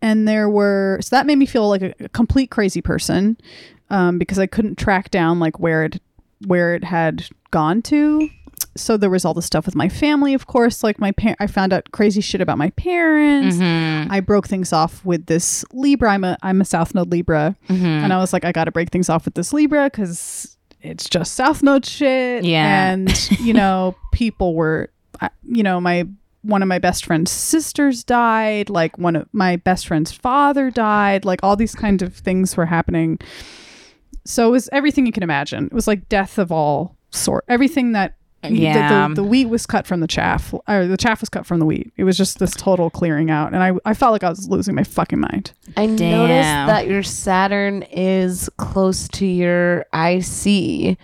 and 0.00 0.28
there 0.28 0.48
were 0.48 0.98
so 1.02 1.16
that 1.16 1.26
made 1.26 1.36
me 1.36 1.46
feel 1.46 1.68
like 1.68 1.82
a, 1.82 1.94
a 2.00 2.08
complete 2.10 2.50
crazy 2.50 2.80
person, 2.80 3.36
um, 3.90 4.18
because 4.18 4.38
I 4.38 4.46
couldn't 4.46 4.78
track 4.78 5.10
down 5.10 5.38
like 5.40 5.58
where 5.58 5.84
it 5.84 6.00
where 6.46 6.74
it 6.74 6.84
had 6.84 7.26
gone 7.50 7.82
to. 7.82 8.28
So 8.76 8.96
there 8.96 9.10
was 9.10 9.24
all 9.24 9.34
the 9.34 9.42
stuff 9.42 9.66
with 9.66 9.74
my 9.74 9.88
family, 9.88 10.34
of 10.34 10.46
course. 10.46 10.84
Like 10.84 11.00
my 11.00 11.10
par- 11.10 11.34
I 11.40 11.48
found 11.48 11.72
out 11.72 11.90
crazy 11.90 12.20
shit 12.20 12.40
about 12.40 12.58
my 12.58 12.70
parents. 12.70 13.56
Mhm. 13.56 14.06
I 14.10 14.20
broke 14.20 14.46
things 14.46 14.72
off 14.72 15.04
with 15.04 15.26
this 15.26 15.64
Libra. 15.72 16.12
I'm 16.12 16.22
a 16.22 16.36
I'm 16.42 16.60
a 16.60 16.64
South 16.64 16.94
Node 16.94 17.10
Libra, 17.10 17.56
Mhm. 17.68 17.82
and 18.04 18.12
I 18.12 18.18
was 18.18 18.32
like, 18.32 18.44
I 18.44 18.52
got 18.52 18.64
to 18.64 18.70
break 18.72 18.90
things 18.90 19.08
off 19.08 19.24
with 19.24 19.34
this 19.34 19.52
Libra 19.52 19.90
because 19.90 20.56
it's 20.80 21.08
just 21.08 21.34
South 21.34 21.60
Node 21.64 21.84
shit. 21.86 22.44
Yeah. 22.44 22.92
and 22.92 23.30
you 23.40 23.52
know, 23.52 23.96
people 24.12 24.54
were, 24.54 24.90
you 25.44 25.62
know, 25.62 25.80
my 25.80 26.06
one 26.42 26.62
of 26.62 26.68
my 26.68 26.78
best 26.78 27.04
friend's 27.04 27.30
sisters 27.30 28.04
died. 28.04 28.70
Like 28.70 28.96
one 28.98 29.16
of 29.16 29.28
my 29.32 29.56
best 29.56 29.86
friend's 29.88 30.12
father 30.12 30.70
died. 30.70 31.24
Like 31.24 31.40
all 31.42 31.56
these 31.56 31.74
kinds 31.74 32.02
of 32.02 32.14
things 32.14 32.56
were 32.56 32.66
happening. 32.66 33.18
So 34.24 34.48
it 34.48 34.50
was 34.52 34.68
everything 34.72 35.06
you 35.06 35.12
can 35.12 35.22
imagine. 35.22 35.66
It 35.66 35.72
was 35.72 35.86
like 35.86 36.08
death 36.08 36.38
of 36.38 36.52
all 36.52 36.96
sort. 37.10 37.44
Everything 37.48 37.92
that. 37.92 38.14
the- 38.42 38.50
Yeah. 38.54 39.08
the, 39.08 39.14
the 39.14 39.24
wheat 39.24 39.46
was 39.48 39.66
cut 39.66 39.84
from 39.86 39.98
the 40.00 40.06
chaff, 40.06 40.54
or 40.68 40.86
the 40.86 40.96
chaff 40.96 41.20
was 41.20 41.28
cut 41.28 41.44
from 41.44 41.58
the 41.58 41.66
wheat. 41.66 41.92
It 41.96 42.04
was 42.04 42.16
just 42.16 42.38
this 42.38 42.52
total 42.52 42.88
clearing 42.88 43.30
out, 43.32 43.52
and 43.52 43.62
I, 43.62 43.72
I 43.84 43.94
felt 43.94 44.12
like 44.12 44.22
I 44.22 44.28
was 44.28 44.48
losing 44.48 44.76
my 44.76 44.84
fucking 44.84 45.18
mind. 45.18 45.52
I 45.76 45.86
Damn. 45.86 45.96
noticed 45.96 46.66
that 46.68 46.86
your 46.86 47.02
Saturn 47.02 47.82
is 47.90 48.48
close 48.58 49.08
to 49.08 49.26
your 49.26 49.86
IC. 49.92 50.96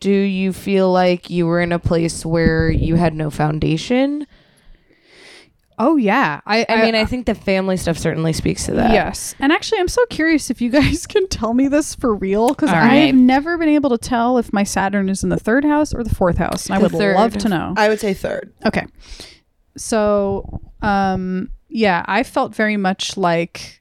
Do 0.00 0.10
you 0.10 0.52
feel 0.52 0.90
like 0.90 1.28
you 1.30 1.46
were 1.46 1.60
in 1.60 1.72
a 1.72 1.78
place 1.78 2.24
where 2.24 2.70
you 2.70 2.96
had 2.96 3.14
no 3.14 3.30
foundation? 3.30 4.26
Oh 5.78 5.96
yeah, 5.96 6.42
I, 6.44 6.66
I, 6.68 6.82
mean, 6.82 6.94
I 6.94 7.06
think 7.06 7.24
the 7.24 7.34
family 7.34 7.78
stuff 7.78 7.96
certainly 7.96 8.34
speaks 8.34 8.66
to 8.66 8.72
that. 8.72 8.92
Yes. 8.92 9.34
And 9.38 9.50
actually, 9.50 9.80
I'm 9.80 9.88
so 9.88 10.04
curious 10.10 10.50
if 10.50 10.60
you 10.60 10.68
guys 10.68 11.06
can 11.08 11.26
tell 11.28 11.54
me 11.54 11.68
this 11.68 11.94
for 11.94 12.14
real 12.14 12.48
because 12.48 12.68
All 12.68 12.76
I've 12.76 12.90
right. 12.90 13.14
never 13.14 13.56
been 13.56 13.70
able 13.70 13.88
to 13.88 13.96
tell 13.96 14.36
if 14.36 14.52
my 14.52 14.62
Saturn 14.62 15.08
is 15.08 15.22
in 15.22 15.30
the 15.30 15.38
third 15.38 15.64
house 15.64 15.94
or 15.94 16.04
the 16.04 16.14
fourth 16.14 16.36
house. 16.36 16.66
And 16.66 16.74
I 16.74 16.78
would 16.78 16.92
third. 16.92 17.16
love 17.16 17.32
to 17.38 17.48
know. 17.48 17.72
I 17.78 17.88
would 17.88 17.98
say 17.98 18.12
third. 18.12 18.52
Okay. 18.66 18.86
So, 19.74 20.60
um, 20.82 21.50
yeah, 21.70 22.04
I 22.06 22.24
felt 22.24 22.54
very 22.54 22.76
much 22.76 23.16
like 23.16 23.80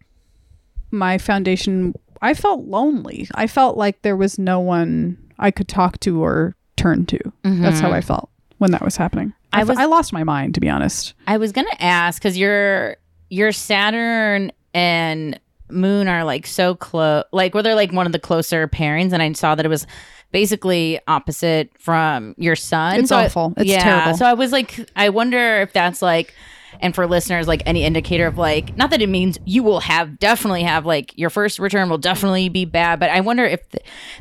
my 0.92 1.18
foundation, 1.18 1.94
I 2.22 2.34
felt 2.34 2.66
lonely. 2.66 3.28
I 3.36 3.48
felt 3.48 3.76
like 3.76 4.04
there 4.04 4.16
was 4.16 4.40
no 4.40 4.62
one 4.62 5.18
I 5.40 5.52
could 5.52 5.68
talk 5.68 6.00
to 6.02 6.24
or 6.24 6.56
turn 6.76 7.06
to. 7.08 7.20
That's 7.44 7.80
how 7.80 7.92
I 7.92 8.00
mm-hmm. 8.00 8.08
felt 8.08 8.30
when 8.58 8.72
that 8.72 8.84
was 8.84 8.98
happening. 8.98 9.34
I, 9.52 9.62
I 9.62 9.64
was- 9.64 9.78
I 9.78 9.86
lost 9.86 10.14
my 10.14 10.24
mind, 10.24 10.54
to 10.56 10.60
be 10.60 10.70
honest. 10.70 11.14
i 11.28 11.38
was 11.38 11.52
gonna 11.52 11.70
ask 11.80 12.22
because 12.22 12.38
your 12.38 12.98
your 13.30 13.52
saturn 13.52 14.52
and 14.74 15.40
moon 15.72 16.08
are 16.08 16.24
like 16.24 16.46
so 16.48 16.76
close 16.76 17.24
like 17.32 17.54
were 17.54 17.62
they 17.64 17.74
like 17.74 17.92
one 17.92 18.06
of 18.06 18.12
the 18.12 18.20
closer 18.20 18.68
pairings 18.68 19.14
and 19.14 19.22
i 19.22 19.32
saw 19.34 19.54
that 19.56 19.66
it 19.66 19.70
was 19.70 19.86
basically 20.32 21.00
opposite 21.08 21.70
from 21.80 22.34
your 22.38 22.56
sun 22.56 23.00
It's 23.00 23.10
So 23.10 23.18
I- 23.18 23.26
awful. 23.26 23.54
It's 23.58 23.70
yeah 23.70 23.84
terrible. 23.84 24.18
so 24.18 24.26
i 24.26 24.34
was 24.34 24.52
like 24.52 24.80
i 24.96 25.10
wonder 25.10 25.62
if 25.62 25.72
that's 25.74 26.02
like 26.02 26.34
and 26.80 26.96
for 26.96 27.06
listeners, 27.08 27.48
like 27.48 27.62
any 27.66 27.84
indicator 27.84 28.26
of 28.28 28.38
like, 28.38 28.76
not 28.78 28.90
that 28.92 29.02
it 29.02 29.10
means 29.10 29.38
you 29.46 29.64
will 29.64 29.82
have 29.82 30.18
definitely 30.20 30.64
have 30.64 30.86
like 30.86 31.18
your 31.18 31.30
first 31.30 31.60
return 31.60 31.90
will 31.90 31.98
definitely 31.98 32.50
be 32.50 32.66
bad, 32.66 33.00
but 33.00 33.10
I 33.10 33.20
wonder 33.22 33.46
if 33.46 33.68
the, 33.70 33.80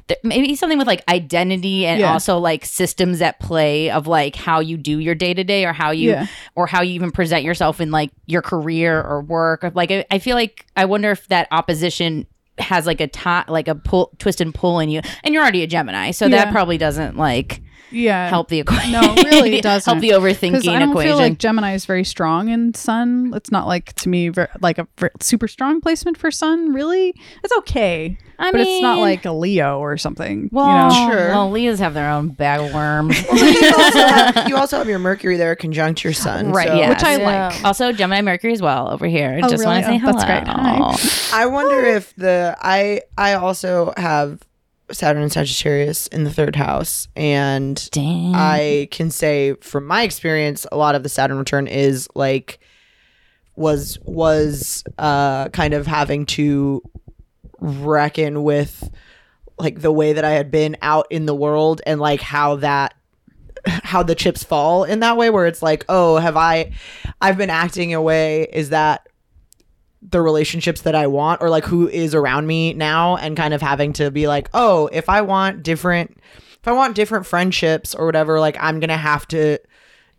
the, 0.09 0.18
maybe 0.25 0.55
something 0.57 0.79
with 0.79 0.87
like 0.87 1.03
identity 1.09 1.87
and 1.87 2.01
Yeah. 2.01 2.12
also 2.12 2.38
like 2.38 2.64
systems 2.64 3.23
at 3.23 3.38
play 3.40 3.90
of 3.90 4.07
like 4.07 4.37
how 4.37 4.61
you 4.61 4.77
do 4.77 4.99
your 4.99 5.14
day 5.14 5.35
to 5.35 5.44
day 5.44 5.64
or 5.64 5.73
how 5.73 5.90
you 5.90 6.11
Yeah. 6.11 6.27
or 6.55 6.66
how 6.66 6.83
you 6.83 6.92
even 6.94 7.11
present 7.11 7.44
yourself 7.44 7.81
in 7.81 7.90
like 7.90 8.11
your 8.27 8.42
career 8.42 9.01
or 9.01 9.23
work. 9.23 9.64
Or, 9.64 9.71
Like 9.75 9.90
I, 9.90 10.05
I 10.11 10.18
feel 10.18 10.35
like 10.37 10.66
I 10.77 10.85
wonder 10.85 11.11
if 11.11 11.29
that 11.29 11.49
opposition 11.51 12.27
has 12.59 12.87
like 12.87 13.01
a 13.01 13.07
tie, 13.07 13.44
like 13.47 13.68
a 13.68 13.75
pull, 13.77 14.11
twist 14.18 14.40
and 14.40 14.53
pull 14.53 14.81
in 14.81 14.88
you, 14.90 15.01
and 15.23 15.33
you're 15.33 15.42
already 15.44 15.62
a 15.62 15.66
Gemini, 15.68 16.11
so 16.11 16.29
that 16.29 16.51
probably 16.51 16.77
doesn't 16.77 17.16
like 17.16 17.62
Yeah. 17.91 18.29
help 18.29 18.49
the 18.49 18.61
equation. 18.61 18.93
No, 18.93 19.01
it 19.03 19.25
really 19.31 19.61
doesn't. 19.61 19.91
help 19.91 20.01
the 20.03 20.11
overthinking 20.11 20.53
Because 20.53 20.69
I 20.69 20.79
don't 20.79 20.91
equation. 20.91 21.11
feel 21.11 21.17
like 21.19 21.38
Gemini 21.38 21.73
is 21.75 21.87
very 21.87 22.05
strong 22.05 22.49
in 22.49 22.75
Sun. 22.75 23.33
It's 23.35 23.51
not 23.51 23.67
like 23.67 23.93
to 23.95 24.09
me 24.09 24.29
ver- 24.29 24.51
like 24.61 24.79
a 24.79 24.87
ver- 24.99 25.11
super 25.21 25.49
strong 25.49 25.81
placement 25.81 26.19
for 26.19 26.31
Sun. 26.31 26.73
Really, 26.75 27.14
it's 27.43 27.53
okay, 27.59 28.19
I 28.38 28.53
but 28.53 28.61
it's 28.61 28.83
not 28.83 28.99
like 28.99 29.25
a 29.25 29.33
Leo 29.33 29.79
or 29.79 29.97
something. 29.97 30.51
well, 30.53 30.67
you 30.67 30.73
know? 31.07 31.11
Sure. 31.11 31.29
well, 31.31 31.51
Leos 31.51 31.79
have 31.79 31.95
their 31.95 32.11
own 32.11 32.29
bag 32.29 32.61
of 32.61 32.75
worms. 32.75 33.19
you, 33.33 33.73
also 33.77 33.99
have, 33.99 34.49
you 34.49 34.57
also 34.57 34.77
have 34.79 34.88
your 34.88 34.99
Mercury 34.99 35.37
there 35.38 35.57
conjunct 35.57 36.05
your 36.05 36.12
sun. 36.12 36.53
Right, 36.53 36.69
so- 36.69 36.75
yeah. 36.77 36.91
which 36.91 37.03
I 37.03 37.17
Yeah. 37.17 37.49
like. 37.49 37.64
also, 37.64 37.93
Gemini 37.93 38.21
Mercury 38.21 38.53
as 38.53 38.61
well 38.61 38.91
over 38.91 39.07
here. 39.07 39.41
Oh, 39.43 39.49
Just 39.49 39.64
want 39.64 39.83
to 39.85 39.88
really? 39.91 39.99
say 39.99 40.05
Oh, 40.07 40.11
hello. 40.11 40.12
that's 40.12 40.25
great. 40.25 41.33
Hi. 41.33 41.43
I 41.43 41.47
wonder 41.47 41.85
if 41.87 42.14
the 42.17 42.55
I 42.61 43.01
I 43.17 43.35
also 43.35 43.93
have 43.97 44.41
Saturn 44.90 45.22
and 45.22 45.33
Sagittarius 45.33 46.07
in 46.09 46.24
the 46.24 46.33
third 46.33 46.57
house, 46.57 47.09
and 47.16 47.88
Damn. 47.90 48.35
I 48.35 48.88
can 48.90 49.11
say 49.11 49.55
from 49.55 49.87
my 49.87 50.03
experience, 50.03 50.66
a 50.70 50.77
lot 50.77 50.94
of 50.94 51.03
the 51.03 51.09
Saturn 51.09 51.38
return 51.38 51.66
is 51.66 52.09
like 52.14 52.59
was 53.57 53.98
was 54.05 54.85
uh 54.98 55.48
kind 55.48 55.74
of 55.74 55.87
having 55.87 56.24
to 56.24 56.81
reckon 57.61 58.44
with 58.44 58.88
like 59.59 59.81
the 59.81 59.90
way 59.90 60.12
that 60.12 60.24
I 60.24 60.31
had 60.31 60.51
been 60.51 60.77
out 60.81 61.07
in 61.11 61.27
the 61.27 61.35
world 61.35 61.83
and 61.85 62.01
like 62.01 62.20
how 62.20 62.57
that 62.57 62.94
how 63.66 64.03
the 64.03 64.14
chips 64.14 64.44
fall 64.44 64.85
in 64.85 65.01
that 65.01 65.16
way 65.16 65.31
where 65.31 65.46
it's 65.46 65.62
like 65.62 65.85
oh 65.88 66.18
have 66.18 66.37
I 66.37 66.72
I've 67.20 67.37
been 67.37 67.51
acting 67.51 67.94
a 67.94 68.01
way 68.01 68.48
is 68.53 68.70
that 68.70 69.09
the 70.00 70.20
relationships 70.20 70.82
that 70.82 70.94
I 70.94 71.06
want 71.06 71.42
or 71.42 71.50
like 71.50 71.64
who 71.64 71.88
is 71.88 72.14
around 72.14 72.46
me 72.46 72.72
now 72.72 73.16
and 73.16 73.37
kind 73.37 73.52
of 73.52 73.61
having 73.61 73.92
to 73.94 74.11
be 74.11 74.28
like, 74.28 74.48
oh, 74.54 74.88
if 74.92 75.08
I 75.08 75.22
want 75.22 75.62
different 75.62 76.18
if 76.61 76.66
I 76.66 76.72
want 76.72 76.96
different 76.96 77.26
friendships 77.26 77.94
or 77.94 78.06
whatever, 78.06 78.40
like 78.40 78.56
I'm 78.61 78.80
gonna 78.80 78.96
have 78.96 79.26
to 79.28 79.58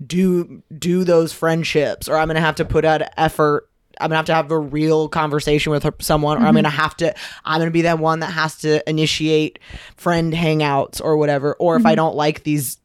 do 0.06 0.64
do 0.78 1.04
those 1.04 1.34
friendships 1.34 2.08
or 2.08 2.18
I'm 2.18 2.28
gonna 2.28 2.42
have 2.42 2.56
to 2.56 2.66
put 2.66 2.86
out 2.86 3.02
effort. 3.18 3.70
I'm 4.00 4.10
gonna 4.10 4.18
have 4.18 4.26
to 4.28 4.34
have 4.34 4.52
a 4.52 4.60
real 4.60 5.10
conversation 5.10 5.72
with 5.72 5.86
someone, 6.02 6.38
or 6.38 6.42
I'm 6.42 6.48
mm-hmm. 6.48 6.56
gonna 6.58 6.70
have 6.70 6.96
to. 6.98 7.14
I'm 7.44 7.60
gonna 7.60 7.72
be 7.72 7.82
that 7.82 8.00
one 8.00 8.20
that 8.20 8.32
has 8.32 8.58
to 8.60 8.88
initiate 8.90 9.60
friend 9.98 10.34
hangouts 10.34 11.02
or 11.04 11.18
whatever. 11.18 11.56
Or 11.56 11.76
if 11.76 11.86
I 11.86 11.90
mm-hmm. 11.90 11.98
don't 11.98 12.16
like 12.16 12.44
these 12.44 12.78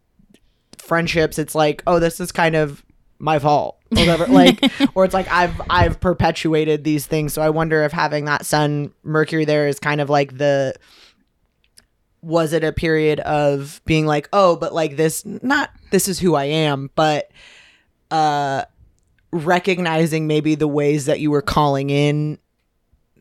friendships, 0.78 1.38
it's 1.38 1.54
like, 1.54 1.82
oh, 1.86 2.00
this 2.00 2.18
is 2.18 2.32
kind 2.32 2.56
of 2.56 2.84
my 3.20 3.38
fault 3.38 3.78
whatever. 3.96 4.26
like, 4.28 4.62
or 4.94 5.04
it's 5.04 5.14
like 5.14 5.28
I've 5.30 5.60
I've 5.68 6.00
perpetuated 6.00 6.84
these 6.84 7.06
things. 7.06 7.32
So 7.32 7.42
I 7.42 7.50
wonder 7.50 7.82
if 7.82 7.92
having 7.92 8.24
that 8.26 8.46
Sun 8.46 8.92
Mercury 9.02 9.44
there 9.44 9.68
is 9.68 9.78
kind 9.78 10.00
of 10.00 10.10
like 10.10 10.38
the 10.38 10.74
was 12.24 12.52
it 12.52 12.64
a 12.64 12.72
period 12.72 13.20
of 13.20 13.80
being 13.84 14.06
like, 14.06 14.28
oh, 14.32 14.56
but 14.56 14.72
like 14.72 14.96
this, 14.96 15.24
not 15.24 15.70
this 15.90 16.08
is 16.08 16.18
who 16.18 16.34
I 16.34 16.44
am, 16.44 16.90
but 16.94 17.30
uh, 18.10 18.64
recognizing 19.30 20.26
maybe 20.26 20.54
the 20.54 20.68
ways 20.68 21.06
that 21.06 21.20
you 21.20 21.30
were 21.30 21.42
calling 21.42 21.90
in 21.90 22.38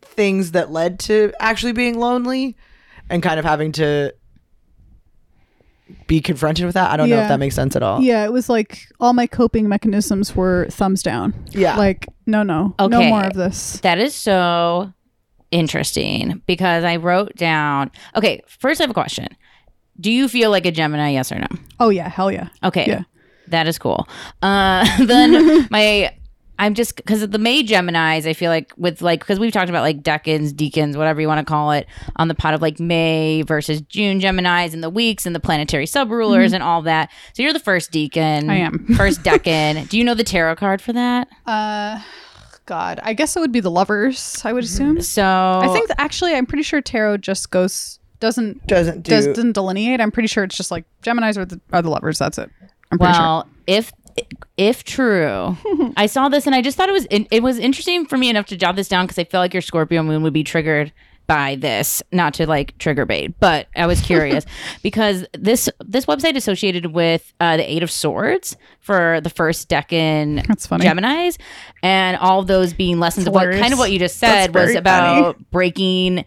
things 0.00 0.52
that 0.52 0.70
led 0.70 0.98
to 1.00 1.32
actually 1.38 1.72
being 1.72 1.98
lonely 1.98 2.56
and 3.10 3.22
kind 3.22 3.38
of 3.38 3.44
having 3.44 3.72
to 3.72 4.14
be 6.06 6.20
confronted 6.20 6.64
with 6.66 6.74
that. 6.74 6.90
I 6.90 6.96
don't 6.96 7.08
know 7.10 7.20
if 7.20 7.28
that 7.28 7.38
makes 7.38 7.54
sense 7.54 7.76
at 7.76 7.82
all. 7.82 8.00
Yeah, 8.00 8.24
it 8.24 8.32
was 8.32 8.48
like 8.48 8.80
all 9.00 9.12
my 9.12 9.26
coping 9.26 9.68
mechanisms 9.68 10.34
were 10.36 10.66
thumbs 10.70 11.02
down. 11.02 11.34
Yeah. 11.50 11.76
Like, 11.76 12.06
no, 12.26 12.42
no, 12.42 12.74
no 12.78 12.86
Okay. 12.86 13.08
more 13.08 13.24
of 13.24 13.34
this. 13.34 13.80
That 13.80 13.98
is 13.98 14.14
so 14.14 14.92
interesting 15.50 16.42
because 16.46 16.84
I 16.84 16.96
wrote 16.96 17.34
down. 17.36 17.90
Okay, 18.16 18.42
first 18.46 18.80
I 18.80 18.84
have 18.84 18.90
a 18.90 18.94
question. 18.94 19.28
Do 20.00 20.10
you 20.10 20.28
feel 20.28 20.50
like 20.50 20.66
a 20.66 20.72
Gemini? 20.72 21.10
Yes 21.10 21.30
or 21.30 21.38
no? 21.38 21.46
Oh 21.78 21.88
yeah, 21.90 22.08
hell 22.08 22.30
yeah. 22.32 22.48
Okay, 22.64 22.86
Yeah. 22.86 23.02
that 23.48 23.66
is 23.68 23.78
cool. 23.78 24.08
Uh, 24.42 24.84
then 25.06 25.68
my. 25.70 26.14
I'm 26.58 26.74
just 26.74 26.96
because 26.96 27.22
of 27.22 27.30
the 27.32 27.38
May 27.38 27.62
Gemini's, 27.62 28.26
I 28.26 28.32
feel 28.32 28.50
like 28.50 28.72
with 28.76 29.02
like 29.02 29.20
because 29.20 29.40
we've 29.40 29.52
talked 29.52 29.68
about 29.68 29.82
like 29.82 30.02
decans, 30.02 30.54
deacons, 30.54 30.96
whatever 30.96 31.20
you 31.20 31.26
want 31.26 31.44
to 31.46 31.50
call 31.50 31.72
it, 31.72 31.86
on 32.16 32.28
the 32.28 32.34
pot 32.34 32.54
of 32.54 32.62
like 32.62 32.78
May 32.78 33.42
versus 33.42 33.80
June 33.82 34.20
Gemini's 34.20 34.72
and 34.74 34.82
the 34.82 34.90
weeks 34.90 35.26
and 35.26 35.34
the 35.34 35.40
planetary 35.40 35.86
sub 35.86 36.10
rulers 36.10 36.52
and 36.52 36.62
all 36.62 36.82
that. 36.82 37.10
So 37.32 37.42
you're 37.42 37.52
the 37.52 37.58
first 37.60 37.90
deacon. 37.90 38.48
I 38.50 38.56
am. 38.56 38.86
first 38.96 39.22
decan. 39.22 39.88
Do 39.88 39.98
you 39.98 40.04
know 40.04 40.14
the 40.14 40.24
tarot 40.24 40.56
card 40.56 40.80
for 40.80 40.92
that? 40.92 41.28
Uh, 41.46 42.00
God, 42.66 43.00
I 43.02 43.12
guess 43.14 43.36
it 43.36 43.40
would 43.40 43.52
be 43.52 43.60
the 43.60 43.70
lovers. 43.70 44.40
I 44.44 44.52
would 44.52 44.64
assume. 44.64 45.00
So 45.02 45.22
I 45.24 45.68
think 45.72 45.88
that 45.88 46.00
actually, 46.00 46.34
I'm 46.34 46.46
pretty 46.46 46.62
sure 46.62 46.80
tarot 46.80 47.18
just 47.18 47.50
goes 47.50 47.98
doesn't 48.20 48.66
Doesn't 48.66 49.02
do. 49.02 49.10
does 49.10 49.26
doesn't 49.26 49.52
delineate. 49.52 50.00
I'm 50.00 50.10
pretty 50.10 50.28
sure 50.28 50.44
it's 50.44 50.56
just 50.56 50.70
like 50.70 50.84
Gemini's 51.02 51.36
are 51.36 51.44
the 51.44 51.60
are 51.72 51.82
the 51.82 51.90
lovers. 51.90 52.18
That's 52.18 52.38
it. 52.38 52.48
I'm 52.90 52.98
pretty 52.98 53.12
sure. 53.14 53.22
Well, 53.22 53.48
if 53.66 53.92
if 54.56 54.84
true, 54.84 55.56
I 55.96 56.06
saw 56.06 56.28
this 56.28 56.46
and 56.46 56.54
I 56.54 56.62
just 56.62 56.76
thought 56.76 56.88
it 56.88 56.92
was 56.92 57.06
it, 57.10 57.26
it 57.30 57.42
was 57.42 57.58
interesting 57.58 58.06
for 58.06 58.16
me 58.16 58.30
enough 58.30 58.46
to 58.46 58.56
jot 58.56 58.76
this 58.76 58.88
down 58.88 59.06
because 59.06 59.18
I 59.18 59.24
feel 59.24 59.40
like 59.40 59.54
your 59.54 59.62
Scorpio 59.62 60.02
moon 60.02 60.22
would 60.22 60.32
be 60.32 60.44
triggered 60.44 60.92
by 61.26 61.56
this, 61.56 62.02
not 62.12 62.34
to 62.34 62.46
like 62.46 62.76
trigger 62.78 63.06
bait, 63.06 63.38
but 63.40 63.68
I 63.74 63.86
was 63.86 64.00
curious 64.00 64.44
because 64.82 65.24
this 65.32 65.68
this 65.80 66.06
website 66.06 66.36
associated 66.36 66.86
with 66.86 67.32
uh, 67.40 67.56
the 67.56 67.70
Eight 67.70 67.82
of 67.82 67.90
Swords 67.90 68.56
for 68.80 69.20
the 69.22 69.30
first 69.30 69.68
decan 69.68 70.46
That's 70.46 70.66
funny. 70.66 70.84
Gemini's, 70.84 71.38
and 71.82 72.16
all 72.18 72.42
those 72.42 72.72
being 72.72 73.00
lessons 73.00 73.26
of 73.26 73.32
what 73.32 73.50
kind 73.52 73.72
of 73.72 73.78
what 73.78 73.90
you 73.90 73.98
just 73.98 74.18
said 74.18 74.54
was 74.54 74.74
about 74.74 75.38
breaking 75.50 76.24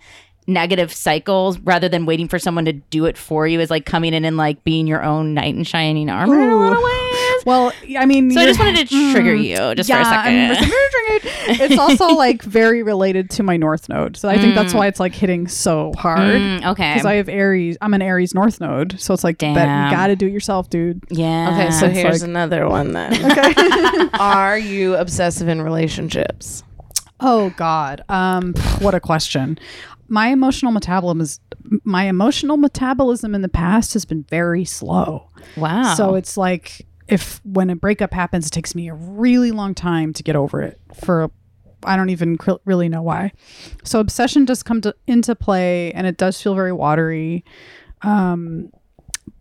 negative 0.48 0.94
cycles 0.94 1.60
rather 1.60 1.90
than 1.90 2.06
waiting 2.06 2.28
for 2.28 2.40
someone 2.40 2.66
to 2.66 2.74
do 2.74 3.06
it 3.06 3.18
for 3.18 3.46
you 3.46 3.60
is 3.60 3.70
like 3.70 3.86
coming 3.86 4.14
in 4.14 4.24
and 4.24 4.38
like 4.38 4.64
being 4.64 4.88
your 4.88 5.04
own 5.04 5.34
knight 5.34 5.54
in 5.54 5.64
shining 5.64 6.10
armor 6.10 6.42
in 6.42 6.50
a 6.50 6.56
lot 6.56 6.72
of 6.72 6.82
ways. 6.82 7.07
Well, 7.48 7.72
I 7.98 8.06
mean, 8.06 8.30
So 8.32 8.42
I 8.42 8.46
just 8.46 8.60
wanted 8.60 8.88
to 8.90 9.12
trigger 9.14 9.34
you 9.34 9.56
just 9.76 9.90
for 9.90 9.96
a 9.96 10.00
yeah, 10.02 10.10
I'm 10.10 10.56
second. 10.56 10.70
very 10.70 11.20
triggered. 11.20 11.62
It's 11.72 11.80
also 11.80 12.08
like 12.10 12.44
very 12.44 12.84
related 12.84 13.30
to 13.32 13.44
my 13.44 13.56
North 13.56 13.88
Node, 13.88 14.18
so 14.18 14.28
I 14.28 14.38
think 14.38 14.54
that's 14.54 14.74
why 14.74 14.88
it's 14.88 15.00
like 15.00 15.16
hitting 15.16 15.48
so 15.48 15.94
hard. 15.98 16.20
Mm, 16.42 16.66
okay. 16.72 16.94
Because 16.96 17.06
I 17.06 17.14
have 17.16 17.30
Aries, 17.30 17.78
I'm 17.82 17.94
an 17.94 18.02
Aries 18.02 18.34
North 18.34 18.60
Node, 18.60 19.00
so 19.00 19.14
it's 19.14 19.24
like 19.24 19.38
that 19.40 19.54
Damn. 19.56 19.86
you 19.90 19.96
got 19.96 20.08
to 20.08 20.18
do 20.18 20.28
it 20.28 20.32
yourself, 20.34 20.70
dude. 20.70 21.02
yeah. 21.10 21.52
Okay, 21.54 21.72
so 21.72 21.86
it's 21.86 21.96
here's 21.98 22.22
like- 22.22 22.30
another 22.30 22.68
one 22.68 22.92
then. 22.92 23.14
Okay. 23.32 24.10
Are 24.20 24.58
you 24.58 24.96
obsessive 24.96 25.48
in 25.48 25.62
relationships? 25.62 26.64
Oh 27.20 27.52
God, 27.52 28.02
um, 28.10 28.54
what 28.80 28.94
a 28.94 29.00
question. 29.00 29.58
My 30.10 30.28
emotional 30.30 30.72
metabolism 30.72 31.22
is 31.22 31.40
my 31.84 32.04
emotional 32.06 32.58
metabolism 32.58 33.34
in 33.36 33.42
the 33.42 33.50
past 33.50 33.94
has 33.94 34.06
been 34.06 34.24
very 34.24 34.66
slow. 34.66 35.30
wow. 35.56 35.94
So 35.96 36.16
it's 36.16 36.38
like 36.38 36.87
if 37.08 37.42
when 37.46 37.70
a 37.70 37.76
breakup 37.76 38.14
happens, 38.14 38.48
it 38.48 38.52
takes 38.52 38.76
me 38.76 38.90
a 38.90 38.94
really 38.94 39.52
long 39.52 39.74
time 39.74 40.14
to 40.14 40.24
get 40.24 40.36
over 40.36 40.62
it. 40.62 40.80
For 40.94 41.32
I 41.84 41.96
don't 41.96 42.10
even 42.10 42.38
cr- 42.38 42.54
really 42.66 42.90
know 42.90 43.02
why. 43.02 43.32
So 43.84 44.00
obsession 44.00 44.46
does 44.46 44.64
come 44.64 44.82
to, 44.82 44.96
into 45.06 45.36
play, 45.36 45.92
and 45.94 46.08
it 46.08 46.18
does 46.18 46.42
feel 46.42 46.56
very 46.56 46.74
watery. 46.74 47.46
Um, 48.02 48.72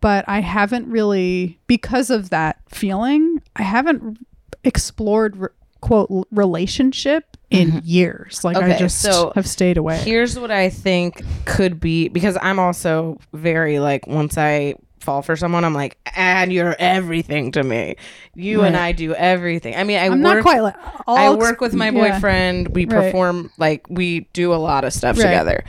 but 0.00 0.24
I 0.29 0.40
haven't 0.40 0.88
really 0.88 1.59
because 1.66 2.11
of 2.11 2.31
that 2.31 2.61
feeling. 2.68 3.42
I 3.57 3.62
haven't 3.62 4.18
explored 4.64 5.37
re- 5.37 5.48
quote 5.81 6.26
relationship 6.31 7.37
in 7.50 7.81
years. 7.85 8.44
Like 8.44 8.57
I 8.57 8.76
just 8.76 9.00
so 9.00 9.33
have 9.35 9.46
stayed 9.46 9.76
away. 9.76 9.98
Here's 9.98 10.38
what 10.38 10.50
I 10.50 10.68
think 10.70 11.22
could 11.44 11.81
be 11.81 12.09
because 12.09 12.37
I'm 12.40 12.59
also 12.59 13.18
very 13.33 13.79
like 13.79 14.07
once 14.07 14.37
I 14.37 14.74
fall 15.06 15.22
for 15.22 15.36
someone, 15.36 15.64
I'm 15.64 15.72
like, 15.72 15.96
and 16.14 16.52
you're 16.52 16.76
everything 16.78 17.52
to 17.52 17.62
me. 17.62 17.96
You 18.34 18.62
and 18.64 18.76
I 18.76 18.92
do 18.92 19.14
everything. 19.14 19.74
I 19.76 19.84
mean, 19.84 19.96
I 19.98 20.06
I'm 20.06 20.12
work. 20.20 20.20
not 20.20 20.42
quite 20.42 20.60
like 20.60 20.74
I 21.08 21.30
work 21.30 21.52
ex- 21.54 21.60
with 21.60 21.74
my 21.74 21.90
yeah. 21.90 22.12
boyfriend. 22.12 22.68
We 22.74 22.84
Right. 22.84 22.90
perform 23.12 23.50
like 23.56 23.86
we 23.88 24.28
do 24.34 24.52
a 24.52 24.56
lot 24.56 24.84
of 24.84 24.92
stuff 24.92 25.16
Right. 25.16 25.24
together. 25.24 25.64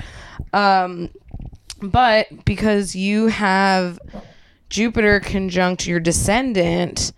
Um, 0.53 1.09
but 1.81 2.27
because 2.45 2.95
you 2.95 3.27
have 3.27 3.99
Jupiter 4.69 5.19
conjunct 5.21 5.87
your 5.87 5.99
descendant 5.99 7.13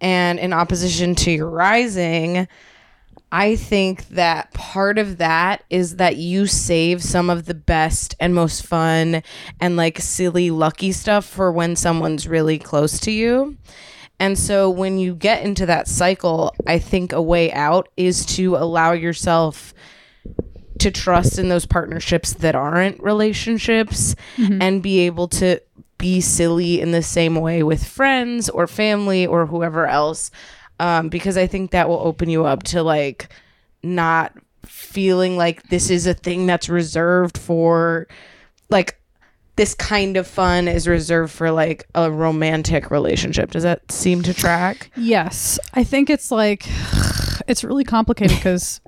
and 0.00 0.38
in 0.38 0.52
opposition 0.52 1.14
to 1.16 1.30
your 1.32 1.50
rising, 1.50 2.46
I 3.30 3.56
think 3.56 4.08
that 4.08 4.52
part 4.54 4.98
of 4.98 5.18
that 5.18 5.64
is 5.68 5.96
that 5.96 6.16
you 6.16 6.46
save 6.46 7.02
some 7.02 7.28
of 7.28 7.44
the 7.44 7.54
best 7.54 8.14
and 8.18 8.34
most 8.34 8.64
fun 8.64 9.22
and 9.60 9.76
like 9.76 9.98
silly 9.98 10.50
lucky 10.50 10.92
stuff 10.92 11.26
for 11.26 11.52
when 11.52 11.76
someone's 11.76 12.26
really 12.26 12.58
close 12.58 12.98
to 13.00 13.10
you. 13.10 13.58
And 14.18 14.38
so 14.38 14.70
when 14.70 14.98
you 14.98 15.14
get 15.14 15.42
into 15.42 15.66
that 15.66 15.88
cycle, 15.88 16.54
I 16.66 16.78
think 16.78 17.12
a 17.12 17.22
way 17.22 17.52
out 17.52 17.88
is 17.96 18.24
to 18.36 18.56
allow 18.56 18.92
yourself 18.92 19.74
to 20.78 20.90
trust 20.90 21.38
in 21.38 21.48
those 21.48 21.66
partnerships 21.66 22.32
that 22.34 22.54
aren't 22.54 23.02
relationships 23.02 24.14
mm-hmm. 24.36 24.62
and 24.62 24.82
be 24.82 25.00
able 25.00 25.28
to 25.28 25.60
be 25.98 26.20
silly 26.20 26.80
in 26.80 26.92
the 26.92 27.02
same 27.02 27.34
way 27.34 27.62
with 27.62 27.84
friends 27.84 28.48
or 28.48 28.66
family 28.66 29.26
or 29.26 29.46
whoever 29.46 29.86
else. 29.86 30.30
Um, 30.80 31.08
because 31.08 31.36
I 31.36 31.46
think 31.46 31.72
that 31.72 31.88
will 31.88 32.00
open 32.00 32.28
you 32.28 32.44
up 32.44 32.62
to 32.64 32.82
like 32.82 33.28
not 33.82 34.32
feeling 34.64 35.36
like 35.36 35.62
this 35.64 35.90
is 35.90 36.06
a 36.06 36.14
thing 36.14 36.46
that's 36.46 36.68
reserved 36.68 37.38
for 37.38 38.06
like 38.70 39.00
this 39.56 39.74
kind 39.74 40.16
of 40.16 40.26
fun 40.26 40.68
is 40.68 40.86
reserved 40.86 41.32
for 41.32 41.50
like 41.50 41.88
a 41.94 42.10
romantic 42.10 42.92
relationship. 42.92 43.50
Does 43.50 43.64
that 43.64 43.90
seem 43.90 44.22
to 44.22 44.32
track? 44.32 44.90
Yes. 44.96 45.58
I 45.74 45.82
think 45.82 46.10
it's 46.10 46.30
like 46.30 46.64
it's 47.48 47.64
really 47.64 47.84
complicated 47.84 48.36
because 48.36 48.80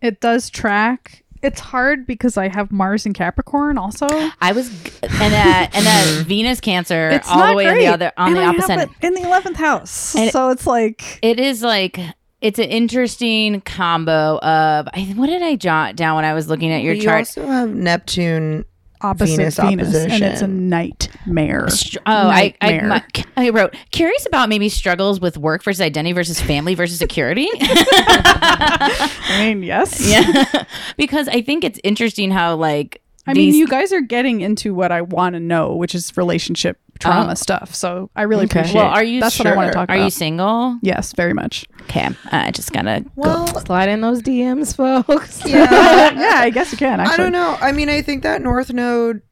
it 0.00 0.20
does 0.20 0.48
track. 0.48 1.23
It's 1.44 1.60
hard 1.60 2.06
because 2.06 2.36
I 2.36 2.48
have 2.48 2.72
Mars 2.72 3.06
and 3.06 3.14
Capricorn 3.14 3.78
also. 3.78 4.06
I 4.40 4.52
was 4.52 4.68
and 5.02 5.34
uh, 5.34 5.68
and 5.72 5.86
uh, 5.86 6.22
Venus 6.26 6.60
Cancer 6.60 7.10
It's 7.10 7.28
all 7.30 7.48
the 7.50 7.54
way 7.54 7.66
on 7.66 7.74
great. 7.74 7.86
the 7.86 7.92
other 7.92 8.12
on 8.16 8.28
And 8.28 8.36
the 8.36 8.40
I 8.40 8.44
have 8.52 8.70
opposite. 8.70 8.90
it 9.00 9.06
in 9.06 9.14
the 9.14 9.20
11th 9.20 9.56
house. 9.56 10.16
And- 10.16 10.30
so 10.30 10.50
it's 10.50 10.66
like 10.66 11.18
It 11.22 11.38
is 11.38 11.62
like 11.62 12.00
it's 12.40 12.58
an 12.58 12.66
interesting 12.66 13.60
combo 13.62 14.38
of 14.38 14.88
I, 14.92 15.12
what 15.16 15.28
did 15.28 15.42
I 15.42 15.56
jot 15.56 15.96
down 15.96 16.16
when 16.16 16.24
I 16.26 16.34
was 16.34 16.48
looking 16.48 16.72
at 16.72 16.82
your 16.82 16.94
you 16.94 17.02
chart? 17.02 17.34
You 17.36 17.42
also 17.42 17.52
have 17.52 17.70
Neptune. 17.74 18.64
Opposite 19.04 19.36
Venus 19.36 19.56
Venus, 19.58 19.94
and 19.94 20.22
it's 20.24 20.42
a 20.42 20.46
nightmare. 20.46 21.68
Str- 21.68 21.98
Oh, 22.06 22.28
I, 22.28 22.54
I, 22.60 22.80
my- 22.80 23.04
I 23.36 23.50
wrote 23.50 23.74
curious 23.90 24.26
about 24.26 24.48
maybe 24.48 24.68
struggles 24.68 25.20
with 25.20 25.36
work 25.38 25.62
versus 25.62 25.80
identity 25.80 26.12
versus 26.12 26.40
family 26.40 26.74
versus 26.74 26.98
security. 26.98 27.48
I 27.60 29.36
mean, 29.40 29.62
yes. 29.62 30.00
yeah, 30.00 30.64
because 30.96 31.28
I 31.28 31.42
think 31.42 31.64
it's 31.64 31.78
interesting 31.84 32.30
how 32.30 32.56
like 32.56 33.00
I 33.26 33.32
mean, 33.34 33.54
you 33.54 33.66
guys 33.66 33.92
are 33.92 34.00
getting 34.02 34.40
into 34.42 34.74
what 34.74 34.92
I 34.92 35.00
want 35.00 35.34
to 35.34 35.40
know, 35.40 35.74
which 35.76 35.94
is 35.94 36.14
relationship 36.16 36.78
trauma 36.98 37.32
Oh. 37.32 37.34
stuff. 37.34 37.74
So 37.74 38.10
I 38.14 38.22
really 38.22 38.44
Okay. 38.44 38.60
appreciate. 38.60 38.80
Well, 38.82 38.90
are 38.90 39.02
you 39.02 39.20
That's 39.20 39.38
what 39.38 39.46
I 39.48 39.56
want 39.56 39.68
to 39.68 39.74
talk 39.74 39.88
Are 39.88 39.94
about. 39.94 40.04
you 40.04 40.10
single? 40.10 40.78
yes, 40.82 41.12
very 41.12 41.32
much. 41.32 41.66
Okay, 41.84 42.08
I 42.32 42.50
just 42.50 42.72
gotta. 42.72 43.04
Well, 43.14 43.46
Slide 43.46 43.88
in 43.88 44.00
those 44.00 44.22
DMs, 44.22 44.74
folks. 44.76 45.46
yeah. 45.46 45.70
yeah, 46.12 46.40
I 46.40 46.50
guess 46.50 46.72
you 46.72 46.78
can. 46.78 47.00
Actually, 47.00 47.14
I 47.14 47.16
don't 47.16 47.32
know. 47.32 47.56
I 47.60 47.72
mean, 47.72 47.88
I 47.88 48.02
think 48.02 48.22
that 48.22 48.42
North 48.42 48.72
Node 48.72 49.22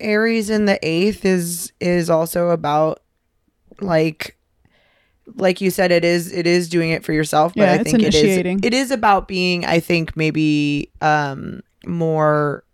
Aries 0.00 0.50
in 0.50 0.66
the 0.66 0.78
eighth 0.86 1.24
is 1.24 1.72
is 1.80 2.10
also 2.10 2.50
about 2.50 3.00
like 3.80 4.36
like 5.36 5.60
you 5.60 5.70
said, 5.70 5.90
it 5.90 6.04
is 6.04 6.32
it 6.32 6.46
is 6.46 6.68
doing 6.68 6.90
it 6.90 7.04
for 7.04 7.12
yourself, 7.12 7.54
but 7.54 7.62
Yeah, 7.62 7.72
I 7.72 7.82
think 7.82 8.02
it 8.02 8.14
is 8.14 8.38
it 8.62 8.74
is 8.74 8.90
about 8.90 9.26
being, 9.28 9.64
I 9.64 9.80
think, 9.80 10.16
maybe 10.16 10.90
um 11.00 11.62
more 11.86 12.64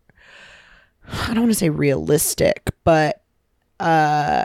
I 1.12 1.29
don't 1.29 1.40
want 1.40 1.53
to 1.53 1.59
say 1.59 1.71
realistic, 1.71 2.71
but 2.85 3.23
uh 3.79 4.45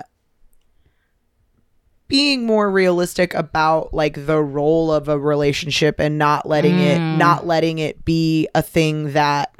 being 2.15 2.45
more 2.45 2.71
realistic 2.71 3.33
about 3.33 3.93
like 3.93 4.25
the 4.25 4.41
role 4.41 4.89
of 4.89 5.09
a 5.09 5.19
relationship 5.19 5.99
and 5.99 6.17
not 6.17 6.47
letting 6.47 6.79
it 6.79 6.97
Mm. 6.97 7.17
not 7.17 7.45
letting 7.45 7.79
it 7.79 8.05
be 8.05 8.47
a 8.55 8.61
thing 8.61 9.11
that 9.11 9.51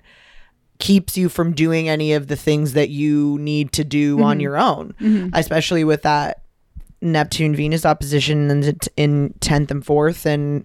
keeps 0.80 1.18
you 1.18 1.28
from 1.28 1.52
doing 1.54 1.90
any 1.90 2.14
of 2.14 2.28
the 2.28 2.36
things 2.38 2.72
that 2.72 2.88
you 2.90 3.38
need 3.42 3.74
to 3.74 3.84
do 3.84 4.22
on 4.22 4.38
Mhm. 4.38 4.42
your 4.42 4.58
own 4.58 4.94
Mhm. 5.02 5.32
especially 5.34 5.84
with 5.84 6.02
that 6.04 6.42
Neptune 7.02 7.56
Venus 7.56 7.86
opposition 7.86 8.50
in, 8.50 8.78
in 8.96 9.34
10th 9.42 9.70
and 9.72 9.86
4th 9.86 10.26
and 10.26 10.64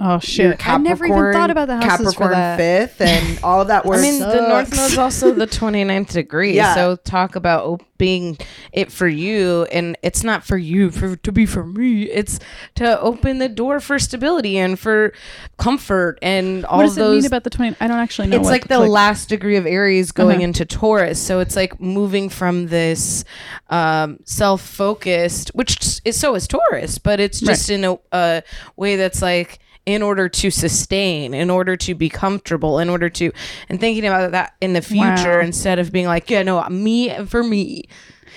Oh 0.00 0.18
shit! 0.18 0.66
I 0.66 0.76
never 0.78 1.06
even 1.06 1.32
thought 1.32 1.50
about 1.50 1.68
the 1.68 1.76
houses 1.76 2.14
Capricorn 2.14 2.30
for 2.30 2.34
that. 2.34 2.58
5th 2.58 3.00
and 3.00 3.38
all 3.44 3.60
of 3.60 3.68
that 3.68 3.86
I 3.86 4.00
mean, 4.00 4.18
the 4.18 4.48
North 4.48 4.66
Sucks. 4.74 4.76
Node's 4.76 4.98
also 4.98 5.32
the 5.32 5.46
29th 5.46 6.10
degree. 6.10 6.54
Yeah. 6.56 6.74
So 6.74 6.96
talk 6.96 7.36
about 7.36 7.80
being 7.96 8.36
it 8.72 8.90
for 8.90 9.06
you, 9.06 9.68
and 9.70 9.96
it's 10.02 10.24
not 10.24 10.42
for 10.42 10.56
you 10.56 10.90
for 10.90 11.14
to 11.14 11.30
be 11.30 11.46
for 11.46 11.64
me. 11.64 12.10
It's 12.10 12.40
to 12.74 13.00
open 13.00 13.38
the 13.38 13.48
door 13.48 13.78
for 13.78 14.00
stability 14.00 14.58
and 14.58 14.76
for 14.80 15.12
comfort 15.58 16.18
and 16.20 16.64
all 16.64 16.78
What 16.78 16.86
does 16.86 16.96
it 16.96 17.00
those. 17.00 17.22
mean 17.22 17.26
about 17.26 17.44
the 17.44 17.50
twenty? 17.50 17.76
I 17.80 17.86
don't 17.86 17.98
actually 17.98 18.26
know. 18.26 18.38
it's 18.40 18.48
like 18.48 18.66
the 18.66 18.80
last 18.80 19.28
degree 19.28 19.56
of 19.56 19.64
Aries 19.64 20.10
going 20.10 20.38
Uh-huh. 20.38 20.44
into 20.44 20.64
Taurus. 20.64 21.20
So 21.20 21.38
it's 21.38 21.54
like 21.54 21.80
moving 21.80 22.30
from 22.30 22.66
this 22.66 23.24
um, 23.70 24.18
self-focused, 24.24 25.50
which 25.54 26.00
is 26.04 26.18
so 26.18 26.34
is 26.34 26.48
Taurus, 26.48 26.98
but 26.98 27.20
it's 27.20 27.38
just 27.40 27.70
in 27.70 27.84
a, 27.84 27.96
a 28.12 28.42
way 28.76 28.96
that's 28.96 29.22
like 29.22 29.60
in 29.86 30.02
order 30.02 30.28
to 30.28 30.50
sustain, 30.50 31.34
in 31.34 31.50
order 31.50 31.76
to 31.76 31.94
be 31.94 32.08
comfortable, 32.08 32.78
in 32.78 32.88
order 32.88 33.10
to, 33.10 33.30
and 33.68 33.78
thinking 33.80 34.06
about 34.06 34.30
that 34.32 34.54
in 34.60 34.72
the 34.72 34.80
future 34.82 35.38
Wow. 35.38 35.44
instead 35.44 35.78
of 35.78 35.92
being 35.92 36.06
like, 36.06 36.30
yeah, 36.30 36.42
no, 36.42 36.62
me 36.70 37.10
for 37.26 37.42
me. 37.42 37.84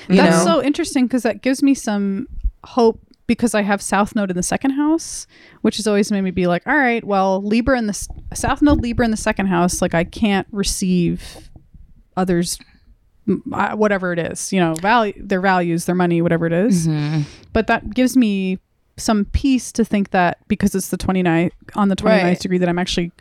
That's 0.09 0.45
know? 0.45 0.55
so 0.59 0.63
interesting 0.63 1.05
because 1.07 1.23
that 1.23 1.41
gives 1.41 1.63
me 1.63 1.73
some 1.73 2.27
hope 2.63 2.99
because 3.27 3.53
I 3.53 3.61
have 3.61 3.81
South 3.81 4.15
Node 4.15 4.29
in 4.29 4.37
the 4.37 4.43
second 4.43 4.71
house, 4.71 5.27
which 5.61 5.77
has 5.77 5.87
always 5.87 6.11
made 6.11 6.21
me 6.21 6.31
be 6.31 6.47
like, 6.47 6.65
all 6.65 6.77
right, 6.77 7.03
well, 7.03 7.41
Libra 7.41 7.77
in 7.77 7.87
the 7.87 7.91
s- 7.91 8.07
South 8.33 8.61
Node, 8.61 8.81
Libra 8.81 9.03
in 9.05 9.11
the 9.11 9.17
second 9.17 9.47
house, 9.47 9.81
like 9.81 9.93
I 9.93 10.05
can't 10.05 10.47
receive 10.51 11.49
others, 12.15 12.57
uh, 13.51 13.75
whatever 13.75 14.13
it 14.13 14.19
is, 14.19 14.53
you 14.53 14.59
know, 14.61 14.75
value 14.75 15.13
their 15.17 15.41
values, 15.41 15.85
their 15.85 15.95
money, 15.95 16.21
whatever 16.21 16.45
it 16.45 16.53
is. 16.53 16.87
Mm-hmm. 16.87 17.21
But 17.51 17.67
that 17.67 17.89
gives 17.93 18.15
me 18.15 18.59
some 18.97 19.25
peace 19.25 19.71
to 19.73 19.85
think 19.85 20.09
that 20.11 20.39
because 20.47 20.73
it's 20.75 20.89
the 20.89 20.97
29th 20.97 21.51
on 21.75 21.89
the 21.89 21.95
29th 21.95 22.23
Right. 22.23 22.39
degree 22.39 22.57
that 22.57 22.67
I'm 22.69 22.79
actually 22.79 23.11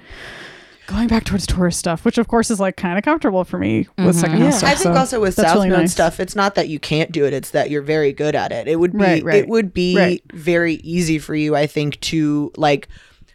going 0.87 1.09
back 1.09 1.25
towards 1.25 1.47
Taurus 1.47 1.77
stuff, 1.77 2.05
which 2.05 2.17
of 2.17 2.29
course 2.29 2.51
is 2.51 2.61
like 2.61 2.77
kind 2.77 2.97
of 2.97 3.05
comfortable 3.05 3.43
for 3.45 3.59
me 3.59 3.81
with 3.81 3.89
mm-hmm. 3.97 4.11
second 4.13 4.37
house 4.41 4.53
Yeah. 4.53 4.59
stuff. 4.59 4.71
I 4.71 4.75
think 4.75 4.95
so 4.95 5.01
also 5.01 5.21
with 5.21 5.37
that's 5.37 5.49
South 5.49 5.57
really 5.57 5.69
Node 5.71 5.79
nice. 5.81 5.93
stuff, 5.93 6.21
it's 6.21 6.37
not 6.37 6.55
that 6.55 6.69
you 6.69 6.79
can't 6.79 7.11
do 7.13 7.25
it; 7.27 7.33
it's 7.35 7.51
that 7.51 7.71
you're 7.71 7.83
very 7.83 8.13
good 8.13 8.35
at 8.37 8.53
it. 8.53 8.69
It 8.69 8.77
would 8.79 8.93
be 8.93 8.99
Right, 8.99 9.25
right. 9.25 9.37
it 9.37 9.49
would 9.49 9.75
be 9.75 9.97
Right. 9.97 10.23
very 10.33 10.75
easy 10.77 11.19
for 11.19 11.35
you, 11.35 11.57
I 11.57 11.67
think, 11.67 12.01
to 12.03 12.53
like, 12.57 12.89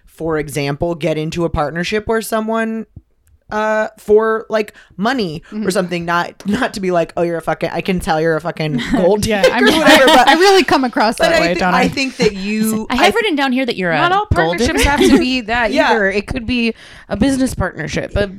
for 0.05 0.37
example, 0.37 0.95
get 0.95 1.17
into 1.17 1.43
a 1.45 1.49
partnership 1.49 2.07
where 2.07 2.21
someone 2.21 2.85
uh 3.51 3.89
for 3.97 4.45
like 4.49 4.73
money 4.97 5.41
Mm-hmm. 5.51 5.67
or 5.67 5.71
something 5.71 6.05
not 6.05 6.45
not 6.47 6.73
to 6.75 6.79
be 6.79 6.91
like 6.91 7.11
oh 7.17 7.21
you're 7.23 7.37
a 7.37 7.41
fucking 7.41 7.69
i 7.71 7.81
can 7.81 7.99
tell 7.99 8.19
you're 8.21 8.35
a 8.35 8.41
fucking 8.41 8.79
gold 8.93 9.25
yeah, 9.25 9.41
digger 9.43 9.55
I'm, 9.55 9.63
or 9.65 9.77
whatever 9.77 10.05
but 10.05 10.27
I 10.27 10.33
really 10.35 10.63
come 10.63 10.83
across 10.83 11.17
but 11.17 11.29
that 11.29 11.35
I, 11.35 11.39
way, 11.41 11.53
thi- 11.53 11.59
don't 11.59 11.73
I 11.73 11.81
I? 11.81 11.87
think 11.87 12.17
that 12.17 12.33
you 12.47 12.87
I 12.89 12.95
have 12.95 13.15
written 13.15 13.35
down 13.35 13.51
here 13.51 13.65
that 13.65 13.75
you're 13.75 13.91
Not 13.93 14.11
a 14.11 14.15
all 14.15 14.27
gold 14.33 14.57
digger. 14.57 14.73
partnerships 14.73 14.83
have 14.83 14.99
to 15.11 15.17
be 15.19 15.41
that 15.41 15.71
Yeah. 15.73 15.89
either. 15.91 16.09
It 16.09 16.27
could 16.27 16.45
be 16.45 16.73
a 17.09 17.17
business 17.17 17.53
partnership, 17.53 18.15
a 18.15 18.31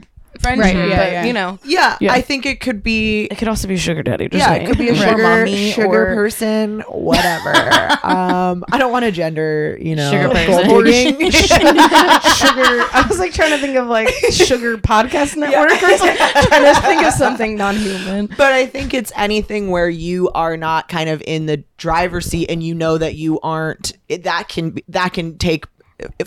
friendship, 0.42 0.74
Right, 0.74 0.88
yeah, 0.88 0.96
but 0.96 1.12
yeah. 1.12 1.24
you 1.24 1.32
know, 1.32 1.58
yeah, 1.64 1.96
Yeah. 2.00 2.12
i 2.12 2.20
think 2.20 2.44
it 2.46 2.60
could 2.60 2.82
be 2.82 3.24
it 3.30 3.38
could 3.38 3.48
also 3.48 3.68
be 3.68 3.76
sugar 3.76 4.02
daddy. 4.02 4.28
Just 4.28 4.38
yeah, 4.40 4.48
saying. 4.48 4.62
it 4.62 4.66
could 4.68 4.78
be 4.78 4.88
a 4.88 4.94
sugar 5.06 5.22
mommy 5.22 5.70
sugar 5.72 6.10
or- 6.12 6.14
person, 6.14 6.80
whatever. 6.88 7.50
um, 8.02 8.64
I 8.72 8.78
don't 8.78 8.92
want 8.92 9.04
to 9.04 9.12
gender, 9.12 9.78
you 9.80 9.94
know, 9.96 10.10
Sugar 10.10 10.28
person. 10.30 10.68
gold 10.68 10.84
digging. 10.84 11.30
sugar. 11.30 12.86
I 12.92 13.04
was 13.08 13.18
like 13.18 13.32
trying 13.32 13.50
to 13.50 13.58
think 13.58 13.76
of 13.76 13.86
like 13.86 14.08
sugar 14.30 14.76
podcast 14.78 15.36
network 15.36 15.70
or 15.82 15.96
something. 15.96 16.16
trying 16.16 16.74
to 16.74 16.80
think 16.82 17.02
of 17.04 17.12
something 17.14 17.56
non-human. 17.56 18.26
but 18.36 18.52
I 18.52 18.66
think 18.66 18.94
it's 18.94 19.12
anything 19.16 19.70
where 19.70 19.88
you 19.88 20.30
are 20.30 20.56
not 20.56 20.88
kind 20.88 21.08
of 21.08 21.22
in 21.26 21.46
the 21.46 21.64
driver's 21.76 22.26
seat 22.26 22.50
and 22.50 22.62
you 22.62 22.74
know 22.74 22.98
that 22.98 23.14
you 23.14 23.40
aren't. 23.40 23.92
It, 24.08 24.24
that 24.24 24.48
can 24.48 24.70
be, 24.70 24.84
that 24.88 25.12
can 25.12 25.38
take 25.38 25.66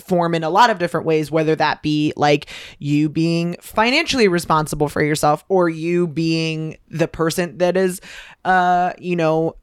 form 0.00 0.34
in 0.34 0.44
a 0.44 0.50
lot 0.50 0.70
of 0.70 0.78
different 0.78 1.06
ways 1.06 1.30
whether 1.30 1.56
that 1.56 1.82
be 1.82 2.12
like 2.16 2.46
you 2.78 3.08
being 3.08 3.56
financially 3.60 4.28
responsible 4.28 4.88
for 4.88 5.02
yourself 5.02 5.44
or 5.48 5.68
you 5.68 6.06
being 6.06 6.76
the 6.88 7.08
person 7.08 7.58
that 7.58 7.76
is 7.76 8.00
uh 8.44 8.92
you 8.98 9.16
know 9.16 9.54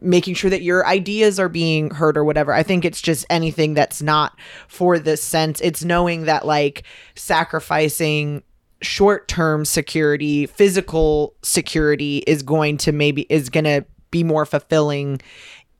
making 0.00 0.34
sure 0.34 0.50
that 0.50 0.62
your 0.62 0.86
ideas 0.86 1.38
are 1.38 1.48
being 1.48 1.90
heard 1.90 2.16
or 2.16 2.24
whatever. 2.24 2.52
I 2.52 2.62
think 2.62 2.84
it's 2.84 3.00
just 3.00 3.26
anything 3.28 3.74
that's 3.74 4.02
not 4.02 4.38
for 4.68 4.98
this 4.98 5.22
sense. 5.22 5.60
It's 5.60 5.84
knowing 5.84 6.24
that 6.24 6.46
like 6.46 6.84
sacrificing 7.14 8.42
short-term 8.82 9.64
security, 9.64 10.46
physical 10.46 11.34
security 11.42 12.18
is 12.26 12.42
going 12.42 12.78
to 12.78 12.92
maybe 12.92 13.22
is 13.28 13.48
going 13.50 13.64
to 13.64 13.84
be 14.10 14.22
more 14.22 14.46
fulfilling 14.46 15.20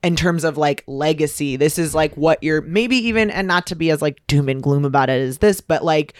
in 0.06 0.14
terms 0.14 0.44
of 0.44 0.56
like 0.56 0.84
legacy. 0.86 1.56
This 1.56 1.80
is 1.80 1.92
like 1.92 2.16
what 2.16 2.40
you're 2.40 2.62
maybe 2.62 2.96
even 2.96 3.28
and 3.28 3.48
not 3.48 3.66
to 3.66 3.74
be 3.74 3.90
as 3.90 4.00
like 4.00 4.24
doom 4.28 4.48
and 4.48 4.62
gloom 4.62 4.84
about 4.84 5.10
it 5.10 5.20
as 5.20 5.38
this, 5.38 5.60
but 5.60 5.82
like 5.82 6.14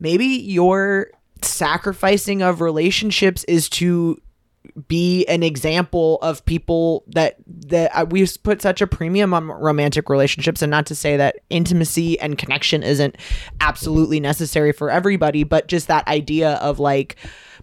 maybe 0.00 0.26
your 0.26 1.12
sacrificing 1.40 2.42
of 2.42 2.60
relationships 2.60 3.44
is 3.44 3.68
to 3.68 4.20
be 4.88 5.24
an 5.26 5.44
example 5.44 6.18
of 6.20 6.44
people 6.46 7.04
that 7.06 7.36
that 7.46 7.92
uh, 7.96 8.04
we 8.10 8.26
put 8.42 8.60
such 8.60 8.80
a 8.80 8.88
premium 8.88 9.32
on 9.32 9.46
romantic 9.46 10.08
relationships 10.08 10.60
and 10.60 10.72
not 10.72 10.84
to 10.86 10.94
say 10.96 11.16
that 11.16 11.36
intimacy 11.48 12.18
and 12.18 12.36
connection 12.36 12.82
isn't 12.82 13.16
absolutely 13.60 14.18
necessary 14.18 14.72
for 14.72 14.90
everybody 14.90 15.44
but 15.44 15.68
just 15.68 15.86
that 15.86 16.06
idea 16.08 16.54
of 16.54 16.80
like 16.80 17.14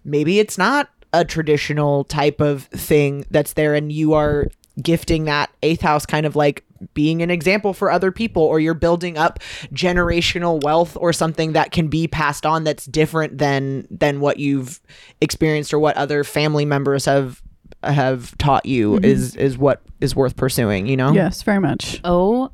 maybe 0.04 0.38
it's 0.38 0.56
not 0.56 0.88
a 1.12 1.24
traditional 1.24 2.02
type 2.04 2.40
of 2.40 2.64
thing 2.64 3.26
that's 3.30 3.52
there 3.52 3.74
and 3.74 3.92
you 3.92 4.14
are 4.14 4.48
gifting 4.82 5.24
that 5.24 5.50
eighth 5.62 5.80
house 5.80 6.04
kind 6.04 6.26
of 6.26 6.34
like 6.36 6.64
being 6.92 7.22
an 7.22 7.30
example 7.30 7.72
for 7.72 7.90
other 7.90 8.12
people 8.12 8.42
or 8.42 8.60
you're 8.60 8.74
building 8.74 9.16
up 9.16 9.38
generational 9.72 10.62
wealth 10.62 10.96
or 11.00 11.12
something 11.12 11.52
that 11.52 11.70
can 11.70 11.88
be 11.88 12.06
passed 12.06 12.44
on 12.44 12.64
that's 12.64 12.84
different 12.86 13.38
than 13.38 13.86
than 13.90 14.20
what 14.20 14.38
you've 14.38 14.80
experienced 15.20 15.72
or 15.72 15.78
what 15.78 15.96
other 15.96 16.24
family 16.24 16.64
members 16.64 17.04
have 17.06 17.42
have 17.82 18.36
taught 18.38 18.66
you 18.66 18.92
mm-hmm. 18.92 19.04
is 19.04 19.36
is 19.36 19.56
what 19.56 19.82
is 20.00 20.14
worth 20.14 20.36
pursuing 20.36 20.86
you 20.86 20.96
know 20.96 21.12
Yes, 21.12 21.42
very 21.42 21.60
much. 21.60 22.00
Oh 22.04 22.50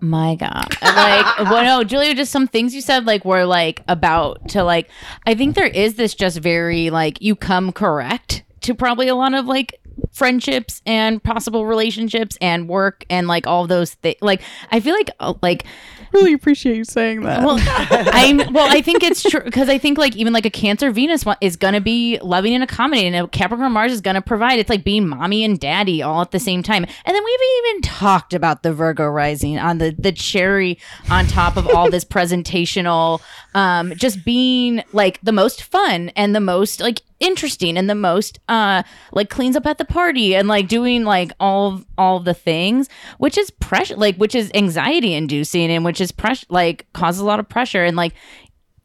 my 0.00 0.34
god! 0.34 0.68
Like, 0.82 1.38
well, 1.50 1.64
no, 1.64 1.84
Julia, 1.84 2.14
just 2.14 2.30
some 2.30 2.46
things 2.46 2.74
you 2.74 2.80
said 2.80 3.06
like 3.06 3.24
were 3.24 3.44
like 3.44 3.82
about 3.88 4.48
to 4.50 4.62
like. 4.62 4.90
I 5.26 5.34
think 5.34 5.54
there 5.54 5.66
is 5.66 5.94
this 5.94 6.14
just 6.14 6.38
very 6.38 6.90
like 6.90 7.22
you 7.22 7.34
come 7.34 7.72
correct 7.72 8.44
to 8.62 8.74
probably 8.74 9.08
a 9.08 9.14
lot 9.14 9.34
of 9.34 9.46
like 9.46 9.80
friendships 10.12 10.82
and 10.86 11.22
possible 11.22 11.66
relationships 11.66 12.36
and 12.40 12.68
work 12.68 13.04
and 13.10 13.28
like 13.28 13.46
all 13.46 13.66
those 13.66 13.94
things. 13.94 14.16
Like, 14.20 14.42
I 14.70 14.80
feel 14.80 14.94
like 14.94 15.10
uh, 15.20 15.34
like 15.42 15.66
Really 16.12 16.32
appreciate 16.32 16.76
you 16.76 16.84
saying 16.84 17.22
that. 17.22 17.44
well, 17.44 17.58
I'm 17.60 18.38
well. 18.52 18.68
I 18.70 18.80
think 18.80 19.02
it's 19.02 19.22
true 19.22 19.42
because 19.44 19.68
I 19.68 19.78
think 19.78 19.98
like 19.98 20.16
even 20.16 20.32
like 20.32 20.46
a 20.46 20.50
Cancer 20.50 20.90
Venus 20.90 21.24
one 21.24 21.36
is 21.40 21.56
gonna 21.56 21.80
be 21.80 22.18
loving 22.22 22.54
and 22.54 22.62
accommodating, 22.64 23.14
and 23.14 23.26
a 23.26 23.28
Capricorn 23.28 23.72
Mars 23.72 23.92
is 23.92 24.00
gonna 24.00 24.22
provide. 24.22 24.58
It's 24.58 24.70
like 24.70 24.84
being 24.84 25.06
mommy 25.06 25.44
and 25.44 25.58
daddy 25.58 26.02
all 26.02 26.22
at 26.22 26.30
the 26.30 26.38
same 26.38 26.62
time. 26.62 26.84
And 26.84 27.14
then 27.14 27.24
we 27.24 27.32
haven't 27.32 27.68
even 27.68 27.82
talked 27.82 28.34
about 28.34 28.62
the 28.62 28.72
Virgo 28.72 29.06
rising 29.06 29.58
on 29.58 29.78
the 29.78 29.94
the 29.98 30.12
cherry 30.12 30.78
on 31.10 31.26
top 31.26 31.56
of 31.56 31.68
all 31.68 31.90
this 31.90 32.04
presentational, 32.16 33.20
um, 33.54 33.92
just 33.94 34.24
being 34.24 34.82
like 34.92 35.20
the 35.22 35.32
most 35.32 35.62
fun 35.62 36.10
and 36.10 36.34
the 36.34 36.40
most 36.40 36.80
like 36.80 37.02
interesting 37.18 37.78
and 37.78 37.88
the 37.88 37.94
most 37.94 38.38
uh 38.48 38.82
like 39.12 39.30
cleans 39.30 39.56
up 39.56 39.66
at 39.66 39.78
the 39.78 39.84
party 39.84 40.34
and 40.36 40.48
like 40.48 40.68
doing 40.68 41.04
like 41.04 41.32
all 41.40 41.80
all 41.96 42.20
the 42.20 42.34
things 42.34 42.88
which 43.16 43.38
is 43.38 43.50
pressure 43.50 43.96
like 43.96 44.16
which 44.16 44.34
is 44.34 44.50
anxiety 44.54 45.14
inducing 45.14 45.70
and 45.70 45.82
which 45.84 46.00
is 46.00 46.12
pressure 46.12 46.46
like 46.50 46.86
causes 46.92 47.20
a 47.20 47.24
lot 47.24 47.40
of 47.40 47.48
pressure 47.48 47.84
and 47.84 47.96
like 47.96 48.12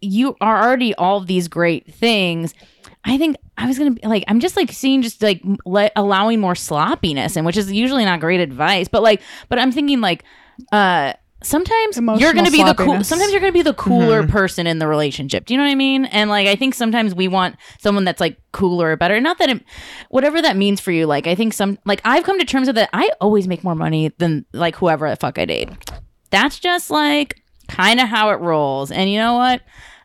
you 0.01 0.35
are 0.41 0.63
already 0.63 0.95
all 0.95 1.19
these 1.21 1.47
great 1.47 1.93
things. 1.93 2.53
I 3.05 3.17
think 3.17 3.35
i 3.57 3.65
was 3.65 3.77
gonna 3.79 3.91
be 3.91 4.01
like 4.07 4.23
i'm 4.27 4.39
just 4.39 4.55
like 4.55 4.71
seeing 4.71 5.01
just 5.01 5.21
like 5.23 5.41
let, 5.65 5.91
allowing 5.95 6.39
more 6.39 6.53
sloppiness 6.55 7.35
and 7.35 7.45
which 7.45 7.57
is 7.57 7.71
usually 7.71 8.05
not 8.05 8.19
great 8.19 8.39
advice 8.39 8.87
but 8.87 9.01
like 9.01 9.21
but 9.49 9.57
i'm 9.57 9.71
thinking 9.71 10.01
like 10.01 10.23
uh 10.71 11.13
sometimes 11.43 11.97
you're 11.97 12.33
gonna 12.33 12.51
be 12.51 12.63
the 12.63 12.73
cool 12.73 13.03
sometimes 13.03 13.31
you're 13.31 13.41
gonna 13.41 13.51
be 13.51 13.61
the 13.61 13.73
cooler 13.73 14.27
person 14.27 14.67
in 14.67 14.79
the 14.79 14.87
relationship. 14.87 15.45
Do 15.45 15.53
you 15.53 15.57
know 15.57 15.63
what 15.63 15.71
i 15.71 15.75
mean? 15.75 16.05
And 16.05 16.29
like 16.29 16.47
i 16.47 16.55
think 16.55 16.73
sometimes 16.73 17.15
we 17.15 17.27
want 17.27 17.55
someone 17.79 18.03
that's 18.03 18.19
like 18.19 18.37
cooler 18.51 18.91
or 18.91 18.95
better. 18.97 19.19
Not 19.19 19.37
that 19.39 19.49
it 19.49 19.63
whatever 20.09 20.41
that 20.41 20.55
means 20.57 20.79
for 20.79 20.91
you 20.91 21.05
like 21.05 21.27
i 21.27 21.35
think 21.35 21.53
some 21.53 21.77
like 21.85 22.01
i've 22.05 22.23
come 22.23 22.39
to 22.39 22.45
terms 22.45 22.67
with 22.67 22.75
that 22.75 22.89
i 22.93 23.09
always 23.19 23.47
make 23.47 23.63
more 23.63 23.75
money 23.75 24.11
than 24.17 24.45
like 24.53 24.75
whoever 24.75 25.09
the 25.09 25.15
fuck 25.15 25.37
i 25.37 25.45
date. 25.45 25.69
That's 26.29 26.59
just 26.59 26.89
like 26.89 27.41
kind 27.67 27.99
of 27.99 28.07
how 28.07 28.29
it 28.29 28.39
rolls. 28.39 28.91
And 28.91 29.09
you 29.09 29.17
know 29.17 29.33
what 29.33 29.61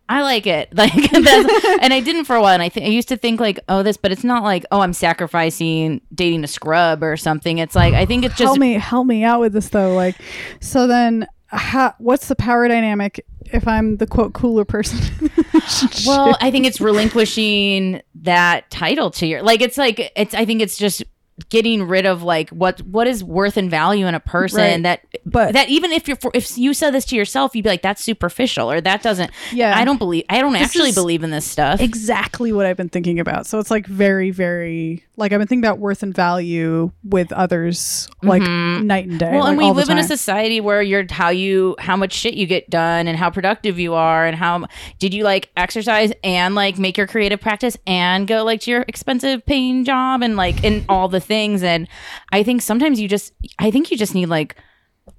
I 0.09 0.23
like 0.23 0.47
it, 0.47 0.69
like, 0.77 0.95
and 1.13 1.93
I 1.93 2.01
didn't 2.01 2.25
for 2.25 2.37
a 2.37 2.41
while. 2.41 2.55
And 2.55 2.63
I 2.63 2.69
think 2.69 2.87
I 2.87 2.91
used 2.91 3.09
to 3.09 3.17
think 3.17 3.41
like, 3.41 3.59
oh, 3.69 3.83
this, 3.83 3.97
but 3.97 4.13
it's 4.13 4.25
not 4.25 4.43
like, 4.43 4.65
oh, 4.71 4.81
I'm 4.81 4.93
sacrificing 4.93 6.01
dating 6.15 6.45
a 6.45 6.47
scrub 6.47 7.03
or 7.03 7.17
something. 7.17 7.59
It's 7.59 7.75
like 7.75 7.95
I 7.95 8.07
think 8.07 8.25
it's 8.25 8.35
just 8.39 8.43
help 8.43 8.59
me 8.59 8.75
help 8.75 9.07
me 9.07 9.25
out 9.25 9.41
with 9.41 9.53
this 9.53 9.69
though. 9.69 9.95
Like, 9.95 10.17
so 10.61 10.87
then, 10.87 11.27
how, 11.49 11.95
what's 11.99 12.29
the 12.29 12.37
power 12.37 12.69
dynamic 12.69 13.25
if 13.53 13.67
I'm 13.67 13.97
the 13.97 14.07
quote 14.07 14.33
cooler 14.33 14.65
person? 14.65 14.99
in 14.99 15.31
the 15.35 15.45
relationship? 15.53 16.07
Well, 16.07 16.37
I 16.41 16.51
think 16.51 16.67
it's 16.67 16.81
relinquishing 16.81 18.03
that 18.23 18.71
title 18.71 19.11
to 19.13 19.27
your 19.27 19.43
like 19.43 19.61
it's 19.61 19.79
like 19.79 20.13
it's 20.17 20.35
I 20.35 20.45
think 20.45 20.63
it's 20.63 20.77
just 20.77 21.03
getting 21.51 21.83
rid 21.83 22.07
of 22.07 22.23
like 22.23 22.49
what 22.51 22.81
what 22.83 23.07
is 23.07 23.23
worth 23.23 23.57
and 23.57 23.71
value 23.71 24.07
in 24.07 24.15
a 24.15 24.21
person 24.21 24.59
Right. 24.61 24.83
that 24.85 25.01
But- 25.27 25.53
that 25.53 25.69
even 25.69 25.93
if 25.93 26.09
you're 26.09 26.17
for, 26.17 26.31
if 26.35 26.57
you 26.57 26.73
said 26.75 26.93
this 26.93 27.05
to 27.07 27.17
yourself 27.17 27.55
you'd 27.55 27.63
be 27.65 27.69
like 27.69 27.83
that's 27.83 28.03
superficial 28.03 28.71
or 28.71 28.81
that 28.81 29.03
doesn't 29.03 29.31
Yeah. 29.53 29.79
I 29.79 29.85
don't 29.85 29.99
believe 29.99 30.25
I 30.31 30.41
don't 30.41 30.57
actually 30.57 30.93
believe 30.93 31.23
in 31.23 31.31
this 31.31 31.45
stuff 31.45 31.81
exactly 31.81 32.53
what 32.53 32.65
I've 32.67 32.77
been 32.77 32.89
thinking 32.89 33.21
about. 33.21 33.47
So 33.47 33.59
it's 33.59 33.71
like 33.71 33.87
very, 33.87 34.31
very 34.31 35.05
like 35.19 35.33
I've 35.33 35.39
been 35.39 35.49
thinking 35.49 35.65
about 35.65 35.79
worth 35.79 36.03
and 36.03 36.15
value 36.15 36.93
with 37.03 37.33
others, 37.33 38.09
like 38.23 38.43
night 38.43 39.09
and 39.09 39.19
day. 39.19 39.27
Mm-hmm. 39.27 39.35
Well, 39.35 39.45
like, 39.45 39.51
and 39.51 39.59
we 39.59 39.71
live 39.71 39.89
in 39.89 39.99
a 39.99 40.05
society 40.05 40.61
where 40.61 40.83
you're 40.83 41.07
how 41.11 41.31
you 41.31 41.75
how 41.79 41.97
much 41.97 42.13
shit 42.13 42.35
you 42.35 42.47
get 42.47 42.69
done 42.69 43.09
and 43.09 43.17
how 43.17 43.31
productive 43.31 43.79
you 43.79 43.95
are 43.95 44.27
and 44.27 44.37
how 44.37 44.67
did 44.99 45.15
you 45.15 45.25
like 45.25 45.51
exercise 45.57 46.13
and 46.23 46.55
like 46.55 46.79
make 46.79 46.99
your 46.99 47.07
creative 47.07 47.41
practice 47.41 47.77
and 47.87 48.29
go 48.29 48.45
like 48.45 48.61
to 48.63 48.71
your 48.71 48.85
expensive 48.89 49.45
paying 49.47 49.85
job 49.85 50.23
and 50.23 50.37
like 50.37 50.63
and 50.63 50.85
all 50.89 51.09
the 51.09 51.21
things 51.21 51.63
and 51.63 51.89
I 52.33 52.43
think 52.43 52.61
sometimes 52.61 53.01
you 53.01 53.09
just 53.09 53.33
I 53.59 53.71
think 53.71 53.91
you 53.91 53.97
just 53.97 54.15
need 54.15 54.27
like 54.27 54.57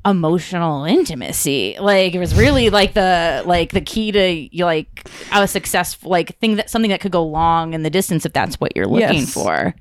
emotional 0.09 0.83
intimacy 0.85 1.75
like 1.79 2.13
it 2.15 2.19
was 2.19 2.33
really 2.35 2.69
like 2.69 2.93
the 2.93 3.43
like 3.45 3.71
the 3.71 3.81
key 3.81 4.11
to 4.11 4.29
you 4.55 4.63
like 4.65 5.09
a 5.33 5.47
successful 5.47 6.09
like 6.11 6.37
thing 6.39 6.55
that 6.55 6.69
something 6.69 6.91
that 6.91 6.99
could 7.01 7.11
go 7.11 7.23
long 7.25 7.73
in 7.73 7.83
the 7.83 7.89
distance 7.89 8.25
if 8.25 8.33
that's 8.33 8.59
what 8.59 8.75
you're 8.75 8.85
looking 8.87 9.19
Yes. 9.19 9.33
for 9.33 9.73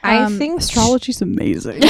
I 0.00 0.18
Um, 0.18 0.38
think 0.38 0.60
astrology's 0.60 1.20
amazing. 1.22 1.80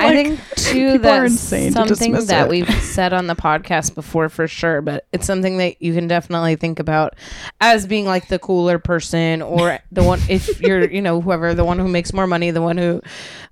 I 0.00 0.10
think 0.14 0.38
too 0.54 0.92
people 0.92 1.08
are 1.10 1.22
that's 1.22 1.32
insane 1.32 1.72
to 1.72 1.88
something 1.88 2.12
that 2.26 2.46
it. 2.46 2.50
we've 2.50 2.70
said 2.84 3.12
on 3.12 3.26
the 3.26 3.34
podcast 3.34 3.96
before 3.96 4.28
for 4.28 4.46
sure, 4.46 4.80
but 4.80 5.06
it's 5.12 5.26
something 5.26 5.58
that 5.58 5.82
you 5.82 5.92
can 5.94 6.06
definitely 6.06 6.54
think 6.54 6.78
about 6.78 7.16
as 7.60 7.86
being 7.86 8.04
like 8.06 8.28
the 8.28 8.38
cooler 8.38 8.78
person 8.78 9.42
or 9.42 9.80
the 9.90 10.04
one 10.04 10.20
if 10.28 10.60
you're 10.60 10.88
you 10.88 11.02
know 11.02 11.20
whoever 11.20 11.52
the 11.54 11.64
one 11.64 11.78
who 11.80 11.88
makes 11.88 12.12
more 12.12 12.28
money, 12.28 12.50
the 12.52 12.62
one 12.62 12.78
who 12.78 13.02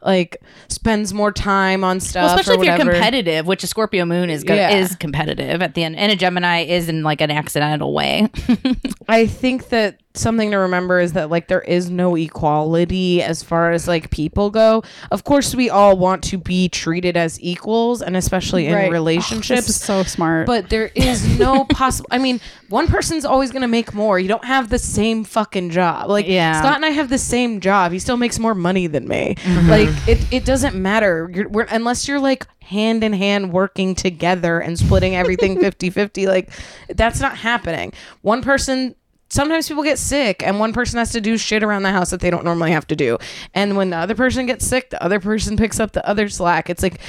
like 0.02 0.36
spends 0.68 1.12
more 1.14 1.32
time 1.32 1.82
on 1.84 2.00
stuff, 2.00 2.24
Well, 2.30 2.38
especially 2.38 2.68
or 2.68 2.72
if 2.72 2.78
you're 2.78 2.92
competitive, 2.92 3.46
which 3.46 3.64
a 3.64 3.66
Scorpio 3.66 4.04
moon 4.04 4.30
is 4.30 4.44
gonna, 4.44 4.60
Yeah. 4.60 4.76
is 4.76 4.94
competitive 4.96 5.62
at 5.62 5.74
the 5.74 5.84
end, 5.84 5.96
and 5.96 6.12
a 6.12 6.16
Gemini 6.16 6.64
is 6.64 6.88
in 6.88 7.02
like 7.02 7.20
an 7.20 7.30
accidental 7.30 7.92
way. 7.92 8.28
I 9.08 9.26
think 9.26 9.68
that 9.70 10.00
something 10.14 10.50
to 10.50 10.56
remember 10.56 10.98
is 10.98 11.12
that 11.12 11.28
like 11.30 11.48
there 11.48 11.60
is 11.60 11.90
no 11.90 12.16
equality 12.16 13.22
as 13.22 13.42
far 13.42 13.72
as 13.72 13.86
like 13.86 14.10
people 14.10 14.50
go. 14.50 14.82
Of 15.10 15.24
course, 15.24 15.54
we 15.54 15.68
all 15.68 15.96
want 15.98 16.22
to 16.24 16.38
be 16.38 16.68
treated 16.68 17.16
as 17.16 17.40
equals, 17.40 18.00
and 18.02 18.16
especially 18.16 18.66
in 18.66 18.74
Right. 18.74 18.88
Oh, 18.88 18.92
relationships. 18.92 19.66
this 19.66 19.76
is 19.76 19.80
so 19.80 20.02
smart. 20.02 20.46
but 20.46 20.70
there 20.70 20.90
is 20.94 21.38
no 21.38 21.64
possible. 21.70 22.08
I 22.10 22.18
mean, 22.18 22.40
one 22.68 22.86
person's 22.88 23.24
always 23.24 23.50
going 23.52 23.62
to 23.62 23.68
make 23.68 23.92
more. 23.94 24.18
You 24.18 24.28
don't 24.28 24.44
have 24.44 24.70
the 24.70 24.78
same 24.78 25.24
fucking 25.24 25.70
job. 25.70 26.08
Like 26.08 26.26
Yeah. 26.26 26.58
Scott 26.60 26.76
and 26.76 26.84
I 26.84 26.90
have 26.90 27.08
the 27.10 27.18
same 27.18 27.60
job. 27.60 27.92
He 27.92 27.98
still 27.98 28.16
makes 28.16 28.38
more 28.38 28.54
money 28.54 28.86
than 28.86 29.06
me. 29.06 29.34
Mm-hmm. 29.38 29.68
Like 29.70 29.85
it, 30.08 30.32
it 30.32 30.44
doesn't 30.44 30.74
matter. 30.74 31.30
You're, 31.32 31.48
we're, 31.48 31.66
unless 31.70 32.08
you're 32.08 32.20
like 32.20 32.46
hand 32.62 33.04
in 33.04 33.12
hand 33.12 33.52
working 33.52 33.94
together 33.94 34.58
and 34.58 34.78
splitting 34.78 35.14
everything 35.14 35.56
50-50 35.58 36.26
like 36.26 36.50
that's 36.88 37.20
not 37.20 37.36
happening. 37.38 37.92
One 38.22 38.42
person 38.42 38.94
sometimes 39.28 39.66
people 39.66 39.82
get 39.82 39.98
sick 39.98 40.42
and 40.42 40.60
one 40.60 40.72
person 40.72 40.98
has 40.98 41.10
to 41.12 41.20
do 41.20 41.36
shit 41.36 41.62
around 41.62 41.82
the 41.82 41.90
house 41.90 42.10
that 42.10 42.20
they 42.20 42.30
don't 42.30 42.44
normally 42.44 42.70
have 42.70 42.86
to 42.86 42.96
do. 42.96 43.18
And 43.54 43.76
when 43.76 43.90
the 43.90 43.96
other 43.96 44.14
person 44.14 44.46
gets 44.46 44.66
sick, 44.66 44.90
the 44.90 45.02
other 45.02 45.18
person 45.20 45.56
picks 45.56 45.80
up 45.80 45.92
the 45.92 46.06
other 46.08 46.28
slack. 46.28 46.70
It's 46.70 46.82
like 46.82 47.00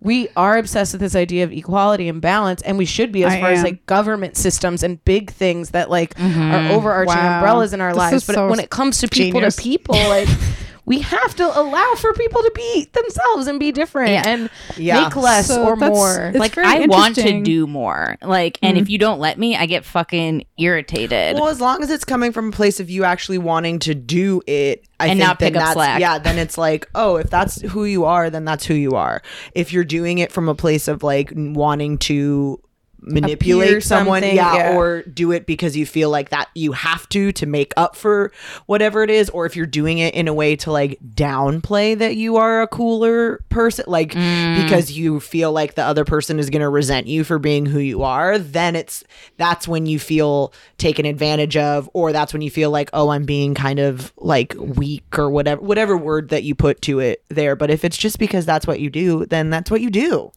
we 0.00 0.28
are 0.36 0.56
obsessed 0.58 0.92
with 0.92 1.00
this 1.00 1.14
idea 1.14 1.44
of 1.44 1.52
equality 1.52 2.08
and 2.08 2.20
balance 2.20 2.62
and 2.62 2.78
we 2.78 2.86
should 2.86 3.12
be 3.12 3.24
as 3.24 3.34
I 3.34 3.40
far 3.40 3.50
as 3.50 3.62
like 3.62 3.84
government 3.86 4.36
systems 4.36 4.82
and 4.82 5.04
big 5.04 5.30
things 5.30 5.70
that 5.70 5.90
like 5.90 6.18
are 6.18 6.22
mm-hmm. 6.22 6.70
overarching 6.72 7.14
Wow. 7.14 7.36
umbrellas 7.36 7.72
in 7.72 7.80
our 7.80 7.90
This 7.90 7.98
lives. 7.98 8.26
But 8.26 8.34
so 8.34 8.48
when 8.48 8.60
it 8.60 8.70
comes 8.70 8.98
to 8.98 9.08
people 9.08 9.40
genius. 9.40 9.56
to 9.56 9.62
people, 9.62 9.94
like 9.94 10.28
we 10.86 11.00
have 11.00 11.34
to 11.34 11.44
allow 11.60 11.94
for 11.96 12.12
people 12.14 12.40
to 12.42 12.52
be 12.54 12.88
themselves 12.92 13.48
and 13.48 13.58
be 13.60 13.72
different 13.72 14.10
Yeah. 14.12 14.22
and 14.24 14.50
Yeah. 14.76 15.02
make 15.02 15.16
less 15.16 15.48
So 15.48 15.66
or 15.66 15.76
more. 15.76 16.32
Like 16.34 16.56
I 16.56 16.86
want 16.86 17.16
to 17.16 17.42
do 17.42 17.66
more. 17.66 18.16
Like, 18.22 18.58
and 18.62 18.78
if 18.78 18.88
you 18.88 18.96
don't 18.96 19.18
let 19.18 19.36
me, 19.38 19.56
I 19.56 19.66
get 19.66 19.84
fucking 19.84 20.44
irritated. 20.58 21.34
Well, 21.34 21.48
as 21.48 21.60
long 21.60 21.82
as 21.82 21.90
it's 21.90 22.04
coming 22.04 22.30
from 22.32 22.48
a 22.48 22.52
place 22.52 22.78
of 22.80 22.88
you 22.88 23.02
actually 23.04 23.38
wanting 23.38 23.80
to 23.80 23.94
do 23.94 24.40
it, 24.46 24.84
I 25.00 25.08
And 25.08 25.18
think 25.18 25.28
not 25.28 25.38
then 25.40 25.48
pick 25.52 25.56
up 25.56 25.62
that's, 25.66 25.74
slack. 25.74 26.00
Yeah, 26.00 26.18
then 26.18 26.38
it's 26.38 26.56
like, 26.56 26.88
oh, 26.94 27.16
if 27.16 27.28
that's 27.30 27.60
who 27.62 27.84
you 27.84 28.04
are, 28.04 28.30
then 28.30 28.44
that's 28.44 28.64
who 28.64 28.74
you 28.74 28.92
are. 28.92 29.22
If 29.54 29.72
you're 29.72 29.84
doing 29.84 30.18
it 30.18 30.30
from 30.30 30.48
a 30.48 30.54
place 30.54 30.86
of 30.88 31.02
like 31.02 31.32
wanting 31.34 31.98
to 31.98 32.60
manipulate 33.00 33.82
someone, 33.82 34.22
yeah, 34.22 34.32
yeah. 34.54 34.76
or 34.76 35.02
do 35.02 35.32
it 35.32 35.46
because 35.46 35.76
you 35.76 35.86
feel 35.86 36.10
like 36.10 36.30
that 36.30 36.48
you 36.54 36.72
have 36.72 37.08
to 37.10 37.32
to 37.32 37.46
make 37.46 37.72
up 37.76 37.94
for 37.96 38.32
whatever 38.66 39.02
it 39.02 39.10
is, 39.10 39.30
or 39.30 39.46
if 39.46 39.54
you're 39.56 39.66
doing 39.66 39.98
it 39.98 40.14
in 40.14 40.28
a 40.28 40.34
way 40.34 40.56
to 40.56 40.72
like 40.72 40.98
downplay 41.14 41.96
that 41.98 42.16
you 42.16 42.36
are 42.36 42.62
a 42.62 42.66
cooler 42.66 43.38
person, 43.48 43.84
like 43.86 44.14
Mm. 44.16 44.62
because 44.62 44.92
you 44.92 45.20
feel 45.20 45.52
like 45.52 45.74
the 45.74 45.82
other 45.84 46.04
person 46.04 46.38
is 46.38 46.48
going 46.50 46.62
to 46.62 46.68
resent 46.68 47.06
you 47.06 47.22
for 47.24 47.38
being 47.38 47.66
who 47.66 47.78
you 47.78 48.02
are, 48.02 48.38
then 48.38 48.74
it's 48.74 49.04
that's 49.36 49.68
when 49.68 49.84
you 49.86 49.98
feel 49.98 50.52
taken 50.78 51.04
advantage 51.04 51.56
of, 51.56 51.88
or 51.92 52.12
that's 52.12 52.32
when 52.32 52.40
you 52.42 52.50
feel 52.50 52.70
like, 52.70 52.88
oh, 52.92 53.10
I'm 53.10 53.24
being 53.24 53.54
kind 53.54 53.78
of 53.78 54.12
like 54.16 54.54
weak 54.58 55.18
or 55.18 55.28
whatever, 55.30 55.60
whatever 55.60 55.96
word 55.96 56.30
that 56.30 56.44
you 56.44 56.54
put 56.54 56.80
to 56.82 57.00
it 57.00 57.22
there. 57.28 57.56
But 57.56 57.70
if 57.70 57.84
it's 57.84 57.96
just 57.96 58.18
because 58.18 58.46
that's 58.46 58.66
what 58.66 58.80
you 58.80 58.88
do, 58.90 59.26
then 59.26 59.50
that's 59.50 59.70
what 59.70 59.80
you 59.80 59.90
do. 59.90 60.30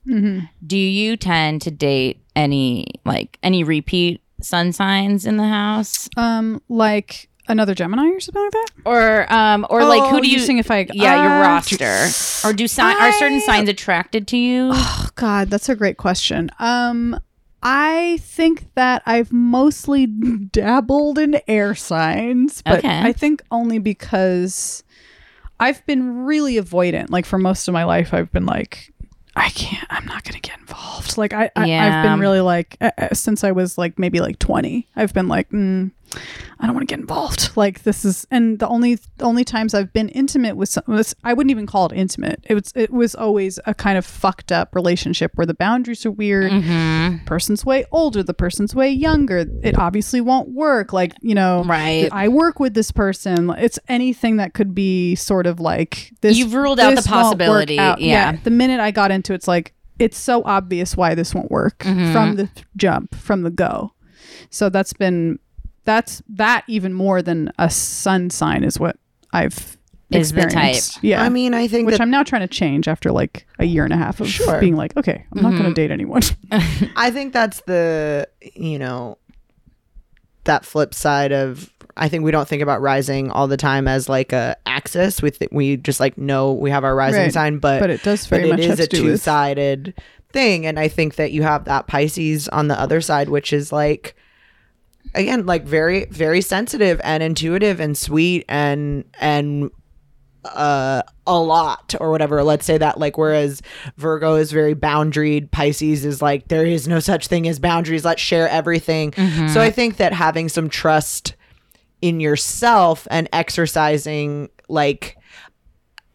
do 0.66 0.78
you 0.78 1.16
tend 1.18 1.62
to 1.62 1.72
date 1.72 2.22
any 2.36 2.88
like 3.05 3.38
any 3.43 3.63
repeat 3.63 4.21
sun 4.41 4.71
signs 4.71 5.25
in 5.25 5.38
the 5.38 5.47
house? 5.47 6.09
Um, 6.17 6.61
like 6.69 7.27
another 7.47 7.73
Gemini 7.73 8.09
or 8.09 8.19
something 8.19 8.43
like 8.43 8.51
that. 8.51 8.67
or 8.86 9.34
um 9.34 9.65
or 9.71 9.84
like 9.84 10.03
Oh, 10.03 10.09
who 10.09 10.21
do 10.21 10.30
you 10.30 10.38
you're 10.39 10.57
if 10.59 10.69
I- 10.69 10.88
yeah 10.93 11.23
your 11.23 11.32
uh, 11.32 11.41
roster 11.41 12.47
or 12.47 12.53
do 12.53 12.67
sign 12.67 12.95
are 12.97 13.11
certain 13.13 13.41
signs 13.41 13.67
attracted 13.67 14.27
to 14.27 14.38
you 14.38 14.69
Oh 14.71 15.09
God, 15.15 15.49
that's 15.49 15.67
a 15.67 15.75
great 15.75 15.97
question. 15.97 16.51
Um, 16.59 17.19
I 17.63 18.19
think 18.21 18.73
that 18.75 19.01
I've 19.05 19.34
mostly 19.34 20.05
dabbled 20.51 21.17
in 21.17 21.41
air 21.47 21.73
signs, 21.75 22.61
but 22.61 22.80
Okay. 22.80 23.01
I 23.01 23.11
think 23.13 23.41
only 23.51 23.80
because 23.80 24.84
I've 25.59 25.86
been 25.86 26.23
really 26.25 26.55
avoidant. 26.55 27.09
Like 27.09 27.25
for 27.25 27.38
most 27.38 27.67
of 27.67 27.73
my 27.73 27.84
life, 27.84 28.13
I've 28.13 28.32
been 28.32 28.45
like, 28.45 28.93
I 29.39 29.49
can't. 29.49 29.87
I'm 29.89 30.05
not 30.05 30.23
to 30.35 30.41
get 30.41 30.59
involved. 30.59 31.17
Like 31.17 31.33
I, 31.33 31.45
I 31.55 31.61
I've 31.61 31.67
Yeah. 31.67 32.01
been 32.03 32.19
really 32.19 32.41
like 32.41 32.75
uh, 32.81 32.91
since 33.13 33.43
I 33.43 33.51
was 33.51 33.77
like 33.77 33.97
maybe 33.97 34.19
like 34.19 34.37
20. 34.39 34.87
I've 34.95 35.13
been 35.13 35.27
like, 35.27 35.49
mm, 35.49 35.91
I 36.60 36.66
don't 36.66 36.76
want 36.76 36.88
to 36.88 36.93
get 36.93 36.99
involved. 36.99 37.51
Like 37.55 37.84
this 37.84 38.03
is, 38.05 38.26
and 38.32 38.60
the 38.60 38.68
only 38.68 38.95
the 39.18 39.24
only 39.26 39.43
times 39.43 39.74
I've 39.74 39.91
been 39.93 40.10
intimate 40.10 40.55
with 40.57 40.70
some, 40.70 40.84
was, 40.88 41.16
I 41.24 41.34
wouldn't 41.34 41.51
even 41.51 41.66
call 41.68 41.86
it 41.88 41.91
intimate. 41.93 42.43
It 42.49 42.53
was 42.53 42.72
it 42.76 42.91
was 42.91 43.16
always 43.16 43.60
a 43.66 43.74
kind 43.74 43.97
of 43.97 44.05
fucked 44.05 44.51
up 44.51 44.74
relationship 44.76 45.32
where 45.36 45.45
the 45.45 45.53
boundaries 45.53 46.05
are 46.05 46.12
weird. 46.12 46.51
mm-hmm. 46.51 47.26
Person's 47.26 47.66
way 47.66 47.86
older, 47.91 48.24
the 48.24 48.34
person's 48.34 48.74
way 48.76 48.89
younger. 48.89 49.45
It 49.64 49.78
obviously 49.78 50.22
won't 50.22 50.49
work. 50.49 50.93
Like 50.93 51.14
you 51.22 51.36
know, 51.36 51.64
Right. 51.66 52.10
I 52.12 52.28
work 52.28 52.60
with 52.60 52.74
this 52.74 52.91
person. 52.91 53.49
It's 53.57 53.80
anything 53.88 54.38
that 54.38 54.53
could 54.53 54.74
be 54.76 55.16
sort 55.16 55.47
of 55.47 55.60
like 55.60 56.12
this. 56.22 56.38
You've 56.38 56.53
ruled 56.53 56.80
out 56.80 56.91
the 56.91 56.95
this 56.97 57.07
won't 57.07 57.24
work 57.24 57.38
possibility, 57.39 57.80
out. 57.80 58.01
yeah. 58.01 58.38
The 58.43 58.49
minute 58.51 58.80
I 58.80 58.91
got 58.91 59.12
into 59.12 59.34
it, 59.34 59.38
it's 59.38 59.47
like 59.47 59.74
it's 59.99 60.18
so 60.18 60.43
obvious 60.45 60.95
why 60.95 61.14
this 61.16 61.36
won't 61.36 61.51
work 61.51 61.80
Mm-hmm. 61.80 62.14
from 62.14 62.36
the 62.38 62.49
jump, 62.78 63.16
from 63.16 63.41
the 63.43 63.49
go. 63.51 63.93
So 64.49 64.70
that's 64.70 64.93
been 64.93 65.39
that's 65.89 66.21
that 66.29 66.63
even 66.67 66.93
more 66.93 67.23
than 67.23 67.51
a 67.57 67.67
sun 67.67 68.29
sign 68.29 68.63
is 68.63 68.79
what 68.79 68.97
I've 69.33 69.75
Is 70.11 70.31
the 70.31 70.41
type. 70.41 70.45
experienced. 70.45 71.03
Yeah. 71.03 71.23
I 71.23 71.29
mean, 71.29 71.55
I 71.55 71.67
think 71.67 71.87
which 71.87 71.97
that 71.97 72.01
I'm 72.03 72.11
now 72.11 72.21
trying 72.21 72.41
to 72.41 72.47
change 72.47 72.87
after 72.87 73.11
like 73.11 73.47
a 73.57 73.65
year 73.65 73.85
and 73.85 73.91
a 73.91 73.97
half 73.97 74.21
of 74.21 74.27
Sure. 74.27 74.59
being 74.59 74.75
like, 74.75 74.95
okay, 74.97 75.25
I'm 75.33 75.41
not 75.41 75.49
going 75.49 75.63
to 75.63 75.69
mm-hmm. 75.69 75.73
date 75.73 75.89
anyone. 75.89 76.21
I 76.95 77.09
think 77.09 77.33
that's 77.33 77.61
the 77.61 78.29
you 78.53 78.77
know 78.77 79.17
that 80.43 80.63
flip 80.63 80.93
side 80.93 81.31
of 81.31 81.73
I 81.97 82.07
think 82.07 82.23
we 82.23 82.29
don't 82.29 82.47
think 82.47 82.61
about 82.61 82.81
rising 82.81 83.31
all 83.31 83.47
the 83.47 83.57
time 83.57 83.87
as 83.87 84.07
like 84.07 84.31
a 84.31 84.55
axis. 84.67 85.23
We 85.23 85.31
th- 85.31 85.49
we 85.51 85.75
just 85.75 85.99
like 85.99 86.19
know 86.19 86.53
we 86.53 86.69
have 86.69 86.83
our 86.83 86.95
rising 86.95 87.23
Right. 87.23 87.33
sign, 87.33 87.57
but 87.57 87.79
but 87.79 87.89
it 87.89 88.03
does 88.03 88.27
very 88.27 88.47
it 88.47 88.51
much 88.51 88.59
is 88.59 88.79
a 88.79 88.85
do 88.85 89.03
with 89.03 89.11
two 89.13 89.17
sided 89.17 89.95
thing, 90.31 90.67
and 90.67 90.79
I 90.79 90.87
think 90.87 91.15
that 91.15 91.31
you 91.31 91.41
have 91.41 91.65
that 91.65 91.87
Pisces 91.87 92.47
on 92.49 92.67
the 92.67 92.79
other 92.79 93.01
side, 93.01 93.29
which 93.29 93.51
is 93.51 93.71
like 93.71 94.15
again 95.16 95.45
like 95.45 95.64
very 95.64 96.05
very 96.05 96.41
sensitive 96.41 96.99
and 97.03 97.24
intuitive 97.24 97.80
and 97.80 97.97
sweet 97.97 98.45
and 98.47 99.03
and 99.20 99.72
uh 100.45 101.01
a 101.28 101.38
lot 101.39 101.93
or 101.99 102.10
whatever. 102.12 102.43
Let's 102.43 102.66
say 102.66 102.78
that 102.78 102.97
like 102.99 103.18
whereas 103.18 103.62
virgo 103.97 104.36
is 104.36 104.51
very 104.51 104.74
boundaried 104.74 105.51
pisces 105.51 106.05
is 106.05 106.22
like 106.22 106.47
there 106.47 106.66
is 106.66 106.88
no 106.88 106.99
such 106.99 107.28
thing 107.28 107.47
as 107.47 107.60
boundaries. 107.60 108.05
Let's 108.05 108.22
share 108.22 108.47
everything. 108.49 109.14
So 109.49 109.62
i 109.62 109.70
think 109.70 109.97
that 109.97 110.14
having 110.14 110.49
some 110.49 110.70
trust 110.70 111.36
in 112.01 112.20
yourself 112.20 113.07
and 113.12 113.28
exercising 113.34 114.49
like 114.70 115.18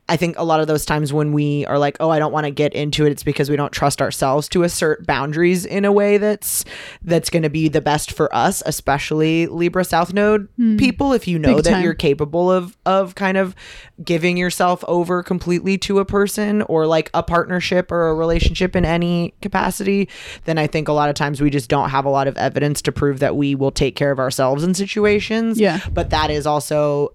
I 0.09 0.17
think 0.17 0.39
a 0.39 0.45
lot 0.45 0.61
of 0.61 0.67
those 0.67 0.85
times 0.85 1.13
when 1.13 1.33
we 1.33 1.65
are 1.67 1.79
like, 1.79 1.97
oh, 1.99 2.11
I 2.11 2.19
don't 2.19 2.33
want 2.33 2.45
to 2.45 2.51
get 2.51 2.75
into 2.75 3.07
it, 3.07 3.11
it's 3.11 3.23
because 3.23 3.49
we 3.49 3.57
don't 3.57 3.73
trust 3.73 4.03
ourselves 4.03 4.49
to 4.51 4.63
assert 4.63 5.07
boundaries 5.07 5.65
in 5.65 5.85
a 5.85 5.93
way 5.93 6.19
that's 6.19 6.65
that's 7.03 7.31
going 7.31 7.43
to 7.43 7.49
be 7.49 7.69
the 7.69 7.81
best 7.81 8.13
for 8.13 8.35
us, 8.35 8.63
especially 8.67 9.47
Libra 9.47 9.85
South 9.85 10.13
Node 10.13 10.49
hmm. 10.57 10.77
people. 10.77 11.13
If 11.13 11.27
you 11.27 11.39
know. 11.39 11.55
Big 11.55 11.65
that 11.65 11.71
time. 11.71 11.83
you're 11.83 11.95
capable 11.95 12.51
of 12.51 12.77
of 12.85 13.15
kind 13.15 13.37
of 13.37 13.55
giving 14.03 14.37
yourself 14.37 14.85
over 14.89 15.23
completely 15.23 15.79
to 15.79 15.99
a 16.01 16.05
person 16.05 16.63
or 16.63 16.87
like 16.87 17.11
a 17.15 17.23
partnership 17.23 17.91
or 17.91 18.09
a 18.09 18.15
relationship 18.15 18.77
in 18.77 18.85
any 18.85 19.35
capacity, 19.41 20.09
then 20.45 20.59
I 20.59 20.67
think 20.67 20.89
a 20.89 20.93
lot 20.93 21.09
of 21.09 21.15
times 21.15 21.41
we 21.41 21.51
just 21.51 21.71
don't 21.71 21.91
have 21.91 22.05
a 22.05 22.11
lot 22.11 22.27
of 22.27 22.37
evidence 22.37 22.83
to 22.83 22.93
prove 22.93 23.21
that 23.21 23.37
we 23.37 23.55
will 23.55 23.71
take 23.71 23.97
care 23.97 24.11
of 24.11 24.19
ourselves 24.19 24.65
in 24.65 24.75
situations. 24.75 25.59
Yeah. 25.59 25.81
But 25.93 26.11
that 26.11 26.31
is 26.31 26.47
also 26.47 27.15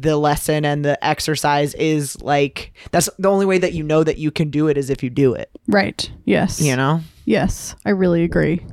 the 0.00 0.16
lesson 0.16 0.64
and 0.64 0.84
the 0.84 1.02
exercise 1.04 1.74
is 1.74 2.20
like 2.22 2.72
that's 2.92 3.08
the 3.18 3.28
only 3.28 3.46
way 3.46 3.58
that 3.58 3.72
you 3.72 3.82
know 3.82 4.04
that 4.04 4.18
you 4.18 4.30
can 4.30 4.50
do 4.50 4.68
it 4.68 4.76
is 4.78 4.90
if 4.90 5.02
you 5.02 5.10
do 5.10 5.34
it 5.34 5.50
right. 5.66 6.10
Yes. 6.24 6.60
you 6.60 6.76
know 6.76 7.00
Yes, 7.24 7.74
I 7.84 7.90
really 7.90 8.22
agree. 8.24 8.64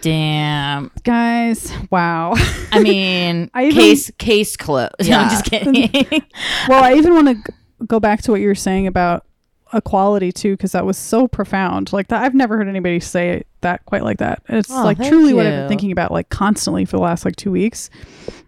damn 0.00 0.90
Guys, 1.04 1.72
wow. 1.90 2.34
i 2.72 2.80
mean 2.82 3.50
I 3.54 3.66
even- 3.66 3.78
case 3.80 4.10
case 4.18 4.56
closed 4.56 4.92
no, 5.08 5.18
i'm 5.18 5.30
just 5.30 5.44
kidding 5.44 5.72
well, 6.68 6.82
I 6.82 6.94
even 6.94 7.14
want 7.14 7.28
to 7.28 7.52
go 7.86 8.00
back 8.00 8.22
to 8.22 8.30
what 8.30 8.40
you 8.40 8.48
were 8.48 8.54
saying 8.54 8.86
about 8.86 9.26
equality 9.72 10.30
too, 10.32 10.52
because 10.54 10.72
that 10.72 10.84
was 10.86 10.96
so 10.98 11.26
profound. 11.26 11.92
Like 11.92 12.08
that, 12.08 12.22
I've 12.22 12.34
never 12.34 12.56
heard 12.56 12.68
anybody 12.68 13.00
say 13.00 13.44
that 13.62 13.84
quite 13.86 14.02
like 14.04 14.18
that. 14.18 14.42
It's 14.48 14.70
Oh, 14.70 14.84
like 14.84 14.98
thank 14.98 15.10
truly 15.10 15.32
what 15.34 15.46
I've 15.46 15.52
been 15.52 15.68
thinking 15.68 15.90
about 15.92 16.10
like 16.12 16.28
constantly 16.28 16.84
for 16.84 16.96
the 16.96 17.02
last 17.02 17.24
like 17.24 17.36
two 17.36 17.50
weeks. 17.50 17.90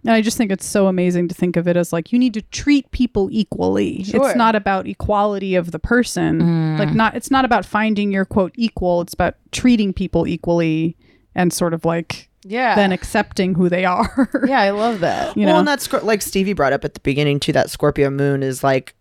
And 0.03 0.11
I 0.13 0.21
just 0.21 0.37
think 0.37 0.51
it's 0.51 0.65
so 0.65 0.87
amazing 0.87 1.27
to 1.29 1.35
think 1.35 1.57
of 1.57 1.67
it 1.67 1.75
as 1.75 1.91
like 1.91 2.11
you 2.13 2.19
need 2.19 2.33
to 2.35 2.41
treat 2.43 2.89
people 2.91 3.29
equally. 3.31 4.03
Sure. 4.03 4.27
It's 4.27 4.37
not 4.37 4.55
about 4.55 4.87
equality 4.87 5.55
of 5.55 5.71
the 5.71 5.79
person. 5.79 6.41
Mm. 6.41 6.79
Like 6.79 6.93
not. 6.93 7.15
It's 7.15 7.31
not 7.31 7.45
about 7.45 7.65
finding 7.65 8.11
your 8.11 8.25
quote 8.25 8.53
equal. 8.55 9.01
It's 9.01 9.13
about 9.13 9.35
treating 9.51 9.93
people 9.93 10.27
equally 10.27 10.95
and 11.35 11.51
sort 11.51 11.73
of 11.73 11.83
like 11.83 12.29
Yeah. 12.43 12.75
then 12.75 12.91
accepting 12.91 13.55
who 13.55 13.69
they 13.69 13.83
are. 13.85 14.29
yeah, 14.47 14.59
I 14.61 14.69
love 14.69 14.99
that. 15.01 15.35
You 15.37 15.45
well 15.45 15.55
know. 15.55 15.59
and 15.59 15.67
that's 15.67 15.91
like 15.91 16.21
stevie 16.21 16.53
brought 16.53 16.73
up 16.73 16.85
at 16.85 16.93
the 16.93 16.99
beginning 17.01 17.39
too 17.39 17.51
that 17.53 17.69
scorpio 17.69 18.09
moon 18.09 18.43
is 18.43 18.63
like 18.63 18.93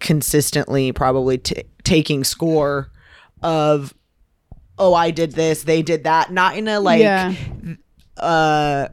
consistently 0.00 0.92
probably 0.92 1.38
t- 1.38 1.64
taking 1.84 2.24
score 2.24 2.90
of 3.42 3.94
oh 4.78 4.94
i 4.94 5.10
did 5.10 5.32
this 5.32 5.62
they 5.64 5.82
did 5.82 6.04
that 6.04 6.32
not 6.32 6.56
in 6.56 6.68
a 6.68 6.80
like 6.80 7.00
yeah. 7.00 7.32
uh 8.16 8.88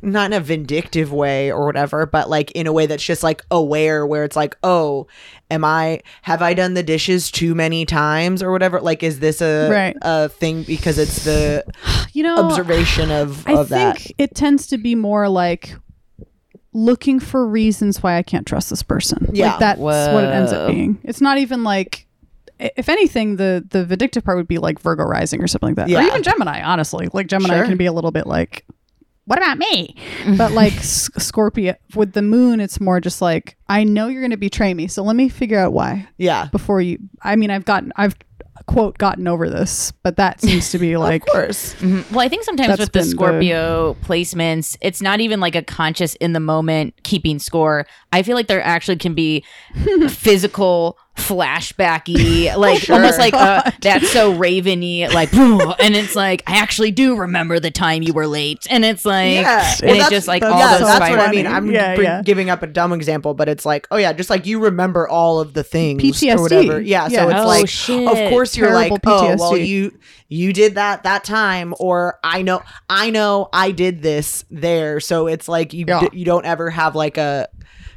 not 0.00 0.26
in 0.26 0.32
a 0.32 0.40
vindictive 0.40 1.12
way 1.12 1.50
or 1.50 1.66
whatever 1.66 2.06
but 2.06 2.30
like 2.30 2.52
in 2.52 2.66
a 2.68 2.72
way 2.72 2.86
that's 2.86 3.02
just 3.04 3.24
like 3.24 3.42
aware 3.50 4.06
where 4.06 4.22
it's 4.22 4.36
like 4.36 4.56
oh 4.62 5.06
am 5.50 5.64
i 5.64 6.00
have 6.22 6.40
i 6.40 6.54
done 6.54 6.74
the 6.74 6.82
dishes 6.84 7.32
too 7.32 7.52
many 7.54 7.84
times 7.84 8.42
or 8.44 8.52
whatever 8.52 8.80
like 8.80 9.02
is 9.02 9.18
this 9.18 9.40
a 9.40 9.68
Right. 9.68 9.96
a 10.02 10.28
thing 10.28 10.62
because 10.62 10.98
it's 10.98 11.24
the 11.24 11.64
You 12.12 12.22
know. 12.22 12.36
observation 12.38 13.10
of 13.10 13.44
I 13.48 13.54
of 13.54 13.68
think 13.68 13.98
that 14.04 14.10
it 14.18 14.34
tends 14.36 14.68
to 14.68 14.78
be 14.78 14.94
more 14.94 15.28
like 15.28 15.74
looking 16.72 17.20
for 17.20 17.46
reasons 17.46 18.02
why 18.02 18.16
I 18.16 18.22
can't 18.22 18.46
trust 18.46 18.70
this 18.70 18.82
person. 18.82 19.30
Yeah. 19.32 19.50
Like 19.50 19.58
that's 19.58 19.80
what 19.80 20.24
it 20.24 20.28
ends 20.32 20.52
up 20.52 20.68
being. 20.70 20.98
It's 21.04 21.20
not 21.20 21.38
even 21.38 21.64
like 21.64 22.06
if 22.58 22.88
anything, 22.88 23.36
the 23.36 23.64
the 23.68 23.84
vindictive 23.84 24.24
part 24.24 24.36
would 24.36 24.48
be 24.48 24.58
like 24.58 24.78
Virgo 24.80 25.04
rising 25.04 25.42
or 25.42 25.46
something 25.46 25.70
like 25.70 25.76
that. 25.76 25.88
yeah. 25.88 26.00
Or 26.00 26.02
even 26.02 26.22
Gemini, 26.22 26.62
honestly. 26.62 27.08
Like 27.12 27.26
Gemini 27.26 27.56
Sure. 27.56 27.66
can 27.66 27.76
be 27.76 27.86
a 27.86 27.92
little 27.92 28.12
bit 28.12 28.26
like 28.26 28.64
what 29.24 29.38
about 29.38 29.56
me? 29.56 29.96
but 30.36 30.52
like 30.52 30.72
Scorpio 30.72 31.76
with 31.94 32.12
the 32.12 32.22
moon, 32.22 32.60
it's 32.60 32.80
more 32.80 33.00
just 33.00 33.22
like 33.22 33.56
I 33.68 33.84
know 33.84 34.08
you're 34.08 34.20
going 34.20 34.32
to 34.32 34.36
betray 34.36 34.74
me, 34.74 34.88
so 34.88 35.02
let 35.02 35.16
me 35.16 35.28
figure 35.28 35.58
out 35.58 35.72
why 35.72 36.08
yeah 36.18 36.46
before 36.46 36.80
you. 36.80 36.98
I 37.22 37.36
mean, 37.36 37.50
I've 37.50 37.64
gotten, 37.64 37.92
I've 37.96 38.16
quote 38.66 38.98
gotten 38.98 39.26
over 39.28 39.48
this, 39.50 39.92
but 40.02 40.16
that 40.16 40.40
seems 40.40 40.70
to 40.70 40.78
be 40.78 40.96
like 41.08 41.22
of 41.22 41.28
course 41.28 41.74
Mhm. 41.76 42.10
Well, 42.10 42.20
I 42.20 42.28
think 42.28 42.44
sometimes 42.44 42.78
with 42.78 42.92
the 42.92 42.98
been 43.00 43.02
the- 43.04 43.10
Scorpio 43.10 43.94
placements, 44.02 44.76
it's 44.80 45.02
not 45.02 45.20
even 45.20 45.40
like 45.40 45.54
a 45.56 45.62
conscious 45.62 46.14
in 46.16 46.32
the 46.32 46.40
moment 46.40 46.94
keeping 47.02 47.38
score. 47.38 47.86
I 48.12 48.22
feel 48.22 48.36
like 48.36 48.46
there 48.46 48.62
actually 48.62 48.96
can 48.96 49.14
be 49.14 49.44
physical 50.08 50.96
flashbacky, 51.16 52.54
like 52.56 52.80
Sure. 52.80 52.96
almost 52.96 53.18
like 53.18 53.34
uh, 53.34 53.70
that's 53.80 54.10
so 54.10 54.32
raveny, 54.34 55.06
like, 55.08 55.32
and 55.34 55.94
it's 55.96 56.16
like 56.16 56.42
I 56.46 56.56
actually 56.58 56.90
do 56.90 57.16
remember 57.16 57.60
the 57.60 57.70
time 57.70 58.02
you 58.02 58.12
were 58.12 58.26
late, 58.26 58.66
and 58.70 58.84
it's 58.84 59.04
like, 59.04 59.32
yeah, 59.34 59.74
and 59.82 59.90
it's 59.96 60.08
just 60.10 60.28
like 60.28 60.42
all 60.42 60.58
yeah, 60.58 60.70
those 60.72 60.78
so 60.80 60.84
that's 60.86 60.96
spirals. 60.96 61.18
what 61.18 61.28
I 61.28 61.30
mean. 61.32 61.46
I'm 61.46 61.70
Yeah, 61.70 61.94
bring- 61.94 62.04
yeah. 62.06 62.22
giving 62.22 62.50
up 62.50 62.62
a 62.62 62.66
dumb 62.66 62.92
example, 62.92 63.34
but 63.34 63.48
it's 63.48 63.64
like, 63.66 63.86
oh 63.90 63.96
yeah, 63.96 64.12
just 64.12 64.30
like 64.30 64.46
you 64.46 64.60
remember 64.60 65.08
all 65.08 65.40
of 65.40 65.54
the 65.54 65.62
things 65.64 66.02
PTSD. 66.02 66.36
or 66.38 66.42
whatever. 66.42 66.80
Yeah, 66.80 67.08
so 67.08 67.28
it's 67.28 67.40
Oh, 67.40 67.46
like, 67.46 67.68
shit. 67.68 68.08
of 68.08 68.30
course 68.30 68.56
you're 68.56 68.68
Terrible 68.68 68.94
like, 68.96 69.00
oh 69.06 69.36
well, 69.38 69.56
you 69.56 69.98
you 70.28 70.52
did 70.52 70.76
that 70.76 71.02
that 71.04 71.24
time, 71.24 71.74
or 71.78 72.18
I 72.24 72.42
know 72.42 72.62
I 72.88 73.10
know 73.10 73.48
I 73.52 73.70
did 73.70 74.02
this 74.02 74.44
there. 74.50 74.98
So 75.00 75.26
it's 75.26 75.48
like 75.48 75.72
you 75.72 75.84
Yeah. 75.86 76.00
d- 76.00 76.18
you 76.18 76.24
don't 76.24 76.44
ever 76.46 76.70
have 76.70 76.94
like 76.94 77.18
a 77.18 77.48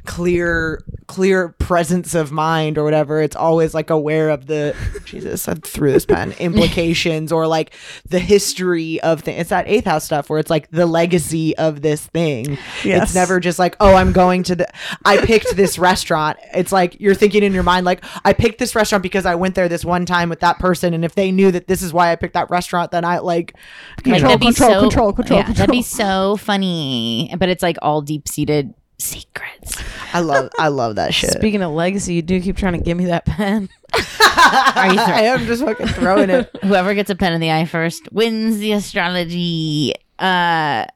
clear 0.06 0.82
clear 1.06 1.50
presence 1.50 2.14
of 2.14 2.32
mind 2.32 2.76
or 2.78 2.82
whatever 2.84 3.20
it's 3.22 3.36
always 3.36 3.74
like 3.74 3.90
aware 3.90 4.28
of 4.28 4.46
the 4.46 4.74
jesus 5.04 5.46
i 5.46 5.54
threw 5.54 5.92
this 5.92 6.04
pen 6.06 6.32
implications 6.40 7.30
or 7.30 7.46
like 7.46 7.72
the 8.08 8.18
history 8.18 9.00
of 9.02 9.20
things 9.20 9.40
it's 9.40 9.50
that 9.50 9.68
eighth 9.68 9.84
house 9.84 10.04
stuff 10.04 10.28
where 10.28 10.38
it's 10.40 10.50
like 10.50 10.68
the 10.70 10.84
legacy 10.86 11.56
of 11.58 11.80
this 11.82 12.04
thing 12.08 12.58
Yes. 12.84 13.02
it's 13.04 13.14
never 13.14 13.38
just 13.38 13.58
like 13.58 13.76
oh 13.80 13.94
i'm 13.94 14.12
going 14.12 14.42
to 14.44 14.56
the 14.56 14.68
i 15.04 15.16
picked 15.18 15.54
this 15.56 15.78
restaurant 15.78 16.38
it's 16.54 16.72
like 16.72 16.98
you're 17.00 17.14
thinking 17.14 17.42
in 17.44 17.52
your 17.52 17.62
mind 17.62 17.86
like 17.86 18.04
i 18.24 18.32
picked 18.32 18.58
this 18.58 18.74
restaurant 18.74 19.02
because 19.02 19.26
i 19.26 19.34
went 19.36 19.54
there 19.54 19.68
this 19.68 19.84
one 19.84 20.06
time 20.06 20.28
with 20.28 20.40
that 20.40 20.58
person 20.58 20.92
and 20.94 21.04
if 21.04 21.14
they 21.14 21.30
knew 21.30 21.50
that 21.52 21.68
this 21.68 21.82
is 21.82 21.92
why 21.92 22.10
i 22.10 22.16
picked 22.16 22.34
that 22.34 22.50
restaurant, 22.50 22.90
then 22.90 23.04
I 23.04 23.18
like 23.18 23.54
Like, 23.98 24.04
Control, 24.04 24.20
that'd 24.22 24.40
be 24.40 24.46
control, 24.46 24.70
so- 24.70 24.80
control, 24.80 25.12
control, 25.12 25.40
yeah, 25.40 25.52
That'd 25.52 25.70
be 25.72 25.82
so 25.82 26.36
funny. 26.36 27.32
But 27.38 27.48
it's 27.48 27.62
like 27.62 27.76
all 27.82 28.00
deep 28.02 28.28
seated 28.28 28.74
secrets. 28.98 29.82
I 30.12 30.20
love 30.20 30.50
I 30.58 30.68
love 30.68 30.96
that 30.96 31.12
shit. 31.14 31.30
Speaking 31.30 31.62
of 31.62 31.72
legacy, 31.72 32.14
you 32.14 32.22
do 32.22 32.40
keep 32.40 32.56
trying 32.56 32.74
to 32.74 32.80
give 32.80 32.96
me 32.96 33.06
that 33.06 33.26
pen. 33.26 33.68
Are 33.94 34.92
you 34.92 34.98
I 35.00 35.22
am 35.26 35.46
just 35.46 35.62
fucking 35.64 35.88
throwing 35.88 36.30
it. 36.30 36.50
Whoever 36.62 36.94
gets 36.94 37.10
a 37.10 37.16
pen 37.16 37.32
in 37.32 37.40
the 37.40 37.50
eye 37.52 37.64
first 37.66 38.10
wins 38.12 38.58
the 38.58 38.72
astrology. 38.72 39.92
Uh, 40.18 40.86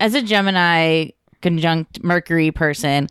as 0.00 0.14
a 0.14 0.22
Gemini 0.22 1.08
conjunct 1.42 2.02
Mercury 2.02 2.50
person, 2.50 3.08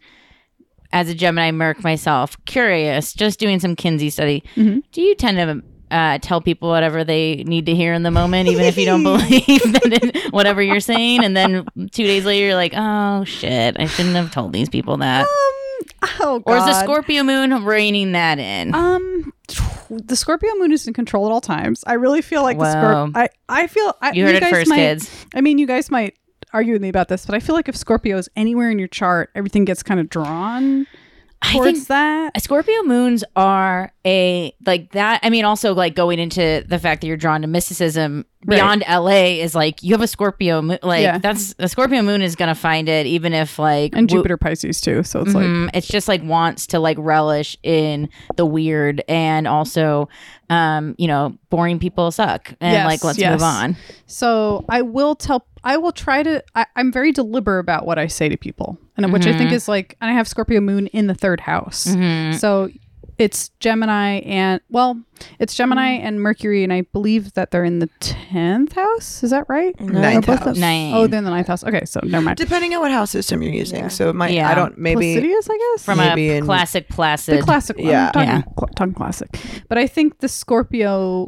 as 0.92 1.10
a 1.10 1.14
Gemini 1.14 1.52
Merc 1.52 1.84
myself, 1.84 2.38
curious, 2.46 3.14
just 3.14 3.39
doing 3.39 3.60
some 3.60 3.76
Kinsey 3.76 4.10
study. 4.10 4.44
Mhm. 4.56 4.82
Do 4.92 5.02
you 5.02 5.16
tend 5.16 5.38
to 5.38 5.62
uh, 5.92 6.18
tell 6.20 6.42
people 6.42 6.70
whatever 6.70 7.04
they 7.04 7.44
need 7.46 7.66
to 7.68 7.76
hear 7.76 7.94
in 7.94 8.04
the 8.04 8.12
moment, 8.12 8.50
even 8.50 8.64
if 8.64 8.78
you 8.78 8.86
don't 8.86 9.04
believe 9.04 9.84
in 9.92 10.32
whatever 10.32 10.62
you're 10.62 10.80
saying? 10.80 11.24
And 11.24 11.36
then 11.36 11.66
two 11.92 12.04
days 12.04 12.26
later, 12.26 12.46
you're 12.48 12.56
like, 12.56 12.74
oh 12.76 13.24
shit, 13.26 13.80
I 13.80 13.86
shouldn't 13.86 14.16
have 14.16 14.32
told 14.32 14.54
these 14.54 14.70
people 14.70 14.98
that. 14.98 15.28
Oh, 16.20 16.42
Or 16.46 16.58
is 16.58 16.66
the 16.66 16.82
Scorpio 16.82 17.24
moon 17.24 17.66
reining 17.66 18.14
that 18.14 18.39
in? 18.39 18.74
Um, 18.74 19.34
the 19.89 20.16
Scorpio 20.16 20.54
moon 20.56 20.72
is 20.72 20.88
in 20.88 20.94
control 20.94 21.26
at 21.26 21.32
all 21.32 21.42
times. 21.42 21.84
I 21.86 21.94
really 21.94 22.22
feel 22.22 22.44
like 22.44 22.58
the 22.58 22.72
Scorpio. 22.72 23.12
I 23.16 23.30
I 23.50 23.68
feel 23.68 23.96
I, 24.02 24.12
you 24.12 24.26
heard 24.26 24.36
it 24.36 24.42
guys 24.42 24.52
first, 24.52 24.70
might, 24.70 24.78
kids. 24.78 25.26
I 25.34 25.42
mean, 25.42 25.58
you 25.58 25.68
guys 25.68 25.92
might 25.92 26.16
argue 26.54 26.74
with 26.74 26.82
me 26.82 26.89
about 26.89 27.08
this, 27.08 27.26
but 27.26 27.36
I 27.36 27.39
feel 27.39 27.56
like 27.56 27.68
if 27.68 27.76
Scorpio 27.76 28.18
is 28.18 28.30
anywhere 28.36 28.70
in 28.72 28.80
your 28.80 28.88
chart, 28.88 29.30
everything 29.36 29.66
gets 29.66 29.84
kind 29.84 30.00
of 30.00 30.10
drawn 30.10 30.88
I 31.44 31.60
think 31.60 31.88
that. 31.88 32.39
Scorpio 32.42 32.84
moons 32.84 33.24
are 33.36 33.92
a 34.06 34.54
like 34.66 34.92
that. 34.92 35.20
I 35.24 35.30
mean, 35.30 35.44
also 35.46 35.74
like 35.74 35.96
going 35.96 36.20
into 36.20 36.64
the 36.68 36.78
fact 36.80 37.02
that 37.02 37.08
you're 37.08 37.18
drawn 37.18 37.42
to 37.42 37.48
mysticism 37.48 38.26
Right. 38.44 38.56
beyond 38.56 38.84
LA 38.88 39.39
is 39.42 39.54
like 39.54 39.84
you 39.84 39.94
have 39.94 40.02
a 40.02 40.08
Scorpio 40.08 40.62
moon. 40.64 40.80
Like 40.82 41.04
Yeah. 41.04 41.18
that's 41.20 41.54
a 41.60 41.68
Scorpio 41.68 42.02
moon 42.02 42.22
is 42.24 42.36
gonna 42.36 42.56
find 42.56 42.89
it, 42.89 43.06
even 43.06 43.34
if 43.34 43.60
like 43.60 43.96
And 43.96 44.10
wo- 44.10 44.18
Jupiter 44.18 44.38
Pisces 44.38 44.82
too, 44.82 45.04
so 45.04 45.22
it's 45.22 45.34
like 45.36 45.46
Mhm. 45.46 45.70
it's 45.76 45.88
just 45.88 46.08
like 46.08 46.24
wants 46.24 46.66
to 46.68 46.80
like 46.80 46.98
relish 47.00 47.56
in 47.64 48.10
the 48.38 48.46
weird 48.46 49.04
and 49.08 49.48
also, 49.48 50.10
um, 50.50 50.96
you 50.98 51.08
know, 51.08 51.36
boring 51.52 51.78
people 51.80 52.10
suck 52.12 52.54
and 52.62 52.74
Yes, 52.74 52.86
like 52.86 53.04
let's 53.04 53.20
yes. 53.20 53.32
move 53.34 53.44
on. 53.44 53.76
So 54.08 54.66
I 54.70 54.82
will 54.82 55.16
tell. 55.16 55.46
I 55.64 55.78
will 55.78 55.91
try 55.91 56.24
to. 56.24 56.43
I, 56.55 56.66
I'm 56.76 56.91
very 56.91 57.12
deliberate 57.12 57.59
about 57.59 57.86
what 57.86 57.99
I 57.99 58.07
say 58.07 58.30
to 58.30 58.38
people, 58.38 58.78
and 58.97 59.12
which 59.14 59.28
I 59.28 59.38
think 59.38 59.51
is 59.51 59.68
like. 59.68 59.95
And 60.01 60.09
I 60.09 60.14
have 60.14 60.28
Scorpio 60.28 60.59
Moon 60.62 60.88
in 60.88 61.07
the 61.07 61.14
third 61.16 61.41
house, 61.41 61.88
Mhm. 61.88 62.34
so 62.39 62.70
it's 63.20 63.49
Gemini 63.59 64.22
and 64.22 64.59
well, 64.72 64.99
it's 65.38 65.53
Gemini 65.53 65.99
Mm. 65.99 66.03
and 66.05 66.22
Mercury, 66.22 66.64
and 66.64 66.74
I 66.74 66.82
believe 66.91 67.34
that 67.34 67.51
they're 67.51 67.64
in 67.64 67.78
the 67.78 67.89
tenth 67.99 68.74
house. 68.74 69.22
Is 69.22 69.30
that 69.30 69.45
right? 69.47 69.80
Ninth 69.80 70.28
Or 70.28 70.38
both 70.38 70.45
house. 70.45 70.57
Nine. 70.57 70.95
Oh, 70.95 71.05
they're 71.05 71.20
in 71.20 71.26
the 71.26 71.30
ninth 71.30 71.45
house. 71.45 71.64
Okay, 71.64 71.86
so 71.86 71.99
never 72.03 72.24
mind. 72.26 72.38
Depending 72.38 72.74
on 72.74 72.80
what 72.82 72.89
house 72.91 73.12
system 73.12 73.43
you're 73.43 73.53
using. 73.53 73.89
So 73.89 74.09
it 74.09 74.16
might 74.16 74.34
Yeah. 74.34 74.49
I 74.49 74.55
don't 74.55 74.76
maybe 74.80 75.14
Placidus, 75.18 75.47
I 75.51 75.57
guess. 75.76 75.86
From 75.86 75.99
Maybe 75.99 76.30
a 76.30 76.38
in- 76.38 76.45
classic 76.45 76.89
placid. 76.89 77.38
the 77.38 77.43
classic 77.43 77.78
one. 77.78 77.86
Yeah. 77.86 78.09
I'm 78.16 78.28
Yeah. 78.28 78.41
cl- 78.57 78.70
tongue 78.76 78.93
classic. 78.93 79.30
But 79.70 79.78
I 79.78 79.86
think 79.86 80.18
the 80.20 80.28
Scorpio 80.28 81.28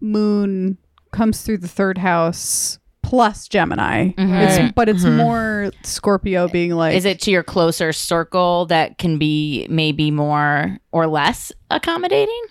moon 0.00 0.78
comes 1.12 1.42
through 1.42 1.58
the 1.58 1.68
third 1.68 1.98
house 1.98 2.79
plus 3.10 3.48
Gemini. 3.48 4.12
Mhm. 4.16 4.40
It's, 4.66 4.72
but 4.76 4.88
it's 4.88 5.02
Mhm. 5.04 5.16
more 5.16 5.72
Scorpio 5.82 6.48
being 6.48 6.70
like 6.76 6.94
is 6.94 7.04
it 7.04 7.20
to 7.22 7.30
your 7.32 7.42
closer 7.42 7.92
circle 7.92 8.66
that 8.66 8.98
can 8.98 9.18
be 9.18 9.66
maybe 9.68 10.10
more 10.12 10.78
or 10.92 11.06
less 11.08 11.50
accommodating? 11.70 12.42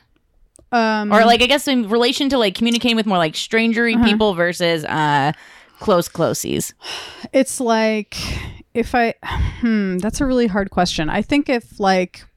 um 0.72 1.12
or 1.12 1.26
like 1.26 1.41
I 1.41 1.47
guess 1.47 1.68
in 1.68 1.89
relation 1.89 2.30
to 2.30 2.38
like 2.38 2.53
communicating 2.55 2.95
with 2.97 3.05
more 3.07 3.18
like 3.18 3.34
strangery 3.34 3.95
Uh-huh. 3.95 4.05
people 4.05 4.34
versus 4.36 4.84
uh 4.86 5.32
close 5.80 6.10
closies. 6.10 6.74
it's 7.34 7.60
like 7.62 8.16
if 8.74 8.93
I 8.93 9.14
hmm 9.62 9.97
that's 9.99 10.20
a 10.22 10.26
really 10.26 10.47
hard 10.47 10.70
question. 10.72 11.10
I 11.10 11.22
think 11.22 11.47
if 11.49 11.80
like 11.80 12.14
w- 12.16 12.29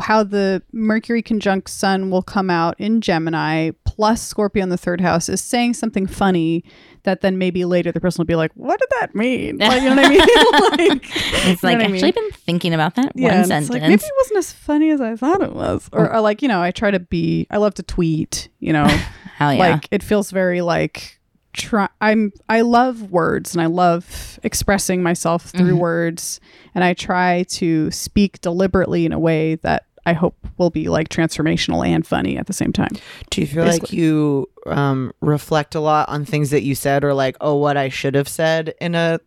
how 0.00 0.22
the 0.22 0.62
Mercury 0.72 1.22
conjunct 1.22 1.68
Sun 1.68 2.10
will 2.10 2.22
come 2.22 2.50
out 2.50 2.74
in 2.78 3.00
Gemini 3.00 3.70
plus 3.84 4.22
Scorpio 4.22 4.62
in 4.62 4.68
the 4.68 4.76
third 4.76 5.00
house 5.00 5.28
is 5.28 5.40
saying 5.40 5.74
something 5.74 6.06
funny 6.06 6.64
that 7.04 7.20
then 7.20 7.38
maybe 7.38 7.64
later 7.64 7.92
the 7.92 8.00
person 8.00 8.20
will 8.20 8.26
be 8.26 8.34
like, 8.36 8.52
"What 8.54 8.78
did 8.78 8.88
that 9.00 9.14
mean?" 9.14 9.58
Like, 9.58 9.82
you 9.82 9.90
know 9.94 9.96
what 9.96 10.04
I 10.04 10.08
mean? 10.08 10.18
like, 10.92 11.04
It's 11.14 11.62
You 11.62 11.68
know 11.68 11.74
like 11.74 11.78
what 11.78 11.80
I 11.80 11.82
actually 11.84 12.02
mean? 12.02 12.12
been 12.12 12.30
thinking 12.32 12.74
about 12.74 12.94
that 12.96 13.12
yeah, 13.14 13.36
one 13.36 13.44
sentence. 13.46 13.66
it's 13.66 13.72
like 13.74 13.82
maybe 13.82 14.02
it 14.04 14.12
wasn't 14.18 14.38
as 14.38 14.52
funny 14.52 14.90
as 14.90 15.00
I 15.00 15.16
thought 15.16 15.42
it 15.42 15.54
was, 15.54 15.88
or, 15.92 16.08
mm. 16.08 16.14
or 16.14 16.20
like 16.20 16.42
you 16.42 16.48
know, 16.48 16.60
I 16.60 16.70
try 16.70 16.90
to 16.90 17.00
be. 17.00 17.46
I 17.50 17.58
love 17.58 17.74
to 17.74 17.82
tweet. 17.82 18.48
You 18.58 18.72
know, 18.72 18.86
Hell 19.36 19.52
yeah. 19.52 19.58
like 19.58 19.88
it 19.90 20.02
feels 20.02 20.30
very 20.30 20.60
like 20.60 21.17
try 21.54 21.88
i'm 22.00 22.32
i 22.48 22.60
love 22.60 23.10
words 23.10 23.54
and 23.54 23.62
i 23.62 23.66
love 23.66 24.38
expressing 24.42 25.02
myself 25.02 25.44
through 25.50 25.74
Mhm. 25.74 25.78
words 25.80 26.40
and 26.74 26.84
i 26.84 26.94
try 26.94 27.44
to 27.50 27.90
speak 27.90 28.40
deliberately 28.40 29.04
in 29.06 29.12
a 29.12 29.18
way 29.18 29.54
that 29.56 29.84
i 30.06 30.12
hope 30.12 30.36
will 30.58 30.70
be 30.70 30.88
like 30.88 31.08
transformational 31.08 31.86
and 31.86 32.06
funny 32.06 32.36
at 32.36 32.46
the 32.46 32.52
same 32.52 32.72
time 32.72 32.90
Do 33.30 33.40
you 33.40 33.46
feel 33.46 33.64
like 33.64 33.92
you 33.92 34.48
um, 34.66 35.12
reflect 35.20 35.74
a 35.74 35.80
lot 35.80 36.08
on 36.10 36.24
things 36.24 36.50
that 36.50 36.62
you 36.62 36.74
said, 36.74 37.02
or 37.04 37.14
like, 37.14 37.36
oh, 37.40 37.54
what 37.56 37.76
I 37.78 37.88
should 37.88 38.14
have 38.14 38.28
said 38.28 38.74
in 38.80 38.94
a 38.94 39.18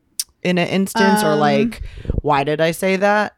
in 0.44 0.58
an 0.60 0.68
instance, 0.68 1.24
or 1.24 1.32
Um, 1.34 1.40
like, 1.40 1.82
why 2.22 2.44
did 2.44 2.62
I 2.62 2.72
say 2.72 2.96
that? 2.98 3.36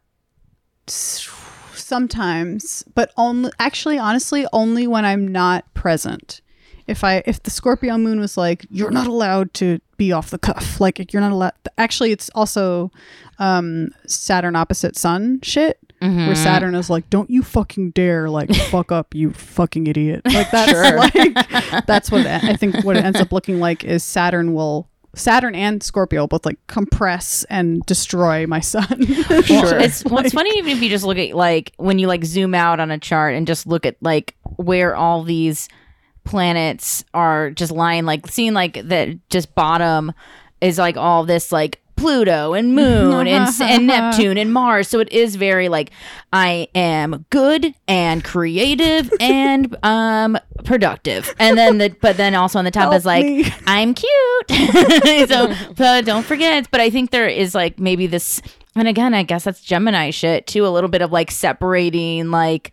Sometimes 1.75 2.83
but 2.95 3.11
only 3.17 3.51
actually 3.59 3.97
honestly 3.97 4.45
only 4.53 4.87
when 4.87 5.05
i'm 5.05 5.27
not 5.27 5.71
present 5.73 6.41
if 6.87 7.03
i 7.03 7.23
if 7.25 7.41
the 7.43 7.49
scorpio 7.51 7.97
moon 7.97 8.19
was 8.19 8.35
like 8.37 8.65
you're 8.69 8.91
not 8.91 9.07
allowed 9.07 9.53
to 9.53 9.79
be 9.97 10.11
off 10.11 10.29
the 10.29 10.37
cuff 10.37 10.79
like 10.81 11.11
you're 11.13 11.21
not 11.21 11.31
allowed 11.31 11.53
actually 11.77 12.11
it's 12.11 12.29
also 12.35 12.91
um 13.39 13.89
saturn 14.07 14.55
opposite 14.55 14.95
sun 14.97 15.39
shit 15.41 15.77
Mhm. 16.01 16.27
where 16.27 16.35
Saturn 16.35 16.75
is 16.75 16.89
like, 16.89 17.09
"Don't 17.09 17.29
you 17.29 17.41
fucking 17.41 17.91
dare 17.91 18.29
like 18.29 18.53
fuck 18.69 18.91
up, 18.91 19.15
you 19.15 19.31
fucking 19.31 19.87
idiot!" 19.87 20.19
Like 20.25 20.51
that's 20.51 20.71
Sure. 20.71 20.97
like 20.97 21.85
that's 21.87 22.11
what 22.11 22.25
I 22.27 22.57
think. 22.57 22.83
What 22.83 22.97
it 22.97 23.05
ends 23.05 23.21
up 23.21 23.31
looking 23.31 23.61
like 23.61 23.85
is 23.85 24.03
Saturn 24.03 24.53
will 24.53 24.89
Saturn 25.15 25.55
and 25.55 25.81
Scorpio 25.81 26.27
both 26.27 26.45
like 26.45 26.57
compress 26.67 27.45
and 27.49 27.81
destroy 27.85 28.45
my 28.47 28.59
sun. 28.59 28.85
Well, 29.29 29.43
Sure. 29.43 29.79
It's 29.79 30.03
what's 30.03 30.33
funny 30.33 30.49
even 30.57 30.73
if 30.75 30.83
you 30.83 30.89
just 30.89 31.05
look 31.05 31.17
at 31.17 31.37
like 31.37 31.71
when 31.77 31.99
you 31.99 32.07
like 32.07 32.25
zoom 32.25 32.53
out 32.53 32.81
on 32.81 32.91
a 32.91 32.97
chart 32.97 33.33
and 33.35 33.47
just 33.47 33.65
look 33.65 33.85
at 33.85 33.95
like 34.01 34.35
where 34.57 34.97
all 34.97 35.23
these 35.23 35.69
planets 36.23 37.03
are 37.13 37.51
just 37.51 37.71
lying, 37.71 38.05
like 38.05 38.27
seeing 38.27 38.53
like 38.53 38.81
that 38.87 39.09
just 39.29 39.53
bottom 39.55 40.13
is 40.61 40.77
like 40.77 40.97
all 40.97 41.25
this 41.25 41.51
like 41.51 41.83
Pluto 41.95 42.53
and 42.53 42.75
Moon 42.75 43.27
and, 43.27 43.49
and 43.61 43.87
Neptune 43.87 44.37
and 44.37 44.51
Mars. 44.51 44.87
So 44.87 44.99
it 44.99 45.11
is 45.11 45.35
very 45.35 45.69
like 45.69 45.91
I 46.31 46.67
am 46.75 47.25
good 47.29 47.73
and 47.87 48.23
creative 48.23 49.11
and 49.19 49.75
um 49.85 50.37
productive. 50.65 51.33
And 51.39 51.57
then 51.57 51.77
the 51.77 51.95
but 52.01 52.17
then 52.17 52.35
also 52.35 52.59
on 52.59 52.65
the 52.65 52.71
top 52.71 52.83
Help 52.83 52.95
is 52.95 53.05
like 53.05 53.25
me. 53.25 53.45
I'm 53.67 53.93
cute. 53.93 54.09
so 55.29 55.53
but 55.75 56.05
don't 56.05 56.25
forget. 56.25 56.69
But 56.71 56.81
I 56.81 56.89
think 56.89 57.11
there 57.11 57.27
is 57.27 57.53
like 57.55 57.79
maybe 57.79 58.07
this 58.07 58.41
and 58.75 58.87
again, 58.87 59.13
I 59.13 59.23
guess 59.23 59.43
that's 59.43 59.61
Gemini 59.61 60.09
shit 60.09 60.47
too. 60.47 60.65
A 60.65 60.69
little 60.69 60.89
bit 60.89 61.01
of 61.01 61.11
like 61.11 61.31
separating, 61.31 62.31
like 62.31 62.71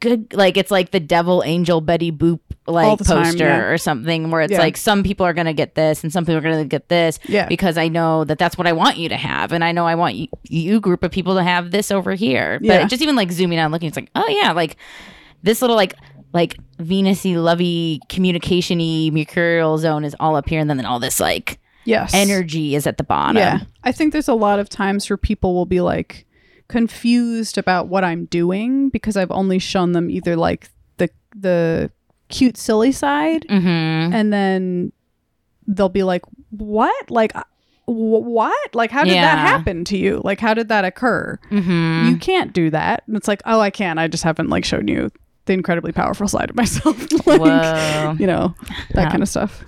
good, 0.00 0.32
like 0.34 0.56
it's 0.56 0.70
like 0.70 0.90
the 0.90 1.00
devil 1.00 1.42
angel 1.44 1.80
Betty 1.80 2.12
Boop 2.12 2.40
like 2.66 2.98
time, 2.98 3.24
poster 3.24 3.44
yeah. 3.44 3.58
or 3.62 3.78
something, 3.78 4.30
where 4.30 4.42
it's 4.42 4.52
Yeah. 4.52 4.58
like 4.60 4.76
some 4.76 5.02
people 5.02 5.26
are 5.26 5.32
gonna 5.32 5.52
get 5.52 5.74
this 5.74 6.04
and 6.04 6.12
some 6.12 6.24
people 6.24 6.36
are 6.38 6.40
gonna 6.42 6.64
get 6.64 6.88
this, 6.88 7.18
Yeah. 7.26 7.46
because 7.46 7.76
I 7.76 7.88
know 7.88 8.24
that 8.24 8.38
that's 8.38 8.56
what 8.56 8.66
I 8.66 8.72
want 8.72 8.96
you 8.96 9.08
to 9.08 9.16
have, 9.16 9.52
and 9.52 9.64
I 9.64 9.72
know 9.72 9.86
I 9.86 9.96
want 9.96 10.14
you, 10.14 10.28
you 10.44 10.80
group 10.80 11.02
of 11.02 11.10
people 11.10 11.34
to 11.34 11.42
have 11.42 11.70
this 11.72 11.90
over 11.90 12.14
here. 12.14 12.58
Yeah. 12.62 12.82
But 12.82 12.90
just 12.90 13.02
even 13.02 13.16
like 13.16 13.32
zooming 13.32 13.58
out, 13.58 13.70
looking, 13.72 13.88
it's 13.88 13.96
like, 13.96 14.10
oh 14.14 14.28
yeah, 14.28 14.52
like 14.52 14.76
this 15.42 15.60
little 15.62 15.76
like 15.76 15.94
like 16.32 16.56
Venusy, 16.78 17.34
lovey, 17.42 18.00
communicationy 18.08 19.10
mercurial 19.12 19.78
zone 19.78 20.04
is 20.04 20.14
all 20.20 20.36
up 20.36 20.48
here, 20.48 20.60
and 20.60 20.70
then, 20.70 20.76
then 20.76 20.86
all 20.86 21.00
this 21.00 21.18
like 21.18 21.58
yes, 21.84 22.12
energy 22.14 22.74
is 22.74 22.86
at 22.86 22.96
the 22.98 23.04
bottom. 23.04 23.36
Yeah, 23.36 23.60
I 23.84 23.92
think 23.92 24.12
there's 24.12 24.28
a 24.28 24.34
lot 24.34 24.58
of 24.58 24.68
times 24.68 25.08
where 25.10 25.16
people 25.16 25.54
will 25.54 25.66
be 25.66 25.80
like 25.80 26.26
confused 26.68 27.58
about 27.58 27.88
what 27.88 28.04
I'm 28.04 28.26
doing 28.26 28.90
because 28.90 29.16
I've 29.16 29.30
only 29.32 29.58
shown 29.58 29.92
them 29.92 30.08
either 30.10 30.36
like 30.36 30.68
the 30.98 31.10
the 31.34 31.90
cute 32.28 32.56
silly 32.56 32.92
side 32.92 33.44
Mm-hmm. 33.48 34.14
and 34.14 34.32
then 34.32 34.92
they'll 35.66 35.88
be 35.88 36.04
like 36.04 36.22
what 36.50 37.10
like 37.10 37.34
uh, 37.34 37.42
what 37.86 38.72
like 38.74 38.90
how 38.92 39.02
did 39.02 39.14
Yeah. 39.14 39.22
that 39.34 39.38
happen 39.38 39.84
to 39.86 39.96
you 39.96 40.20
like 40.24 40.38
how 40.38 40.54
did 40.54 40.68
that 40.68 40.84
occur 40.84 41.38
Mm-hmm. 41.50 42.08
you 42.10 42.16
can't 42.18 42.52
do 42.52 42.70
that 42.70 43.02
and 43.08 43.16
it's 43.16 43.26
like 43.26 43.42
oh 43.46 43.58
i 43.60 43.70
can 43.70 43.98
i 43.98 44.06
just 44.06 44.22
haven't 44.22 44.48
like 44.48 44.64
shown 44.64 44.86
you 44.86 45.10
the 45.46 45.52
incredibly 45.54 45.90
powerful 45.90 46.28
side 46.28 46.50
of 46.50 46.56
myself 46.56 46.96
like 47.26 47.40
Whoa. 47.40 48.14
you 48.18 48.26
know 48.28 48.54
that 48.94 49.02
Yeah. 49.04 49.10
kind 49.10 49.22
of 49.24 49.28
stuff 49.28 49.64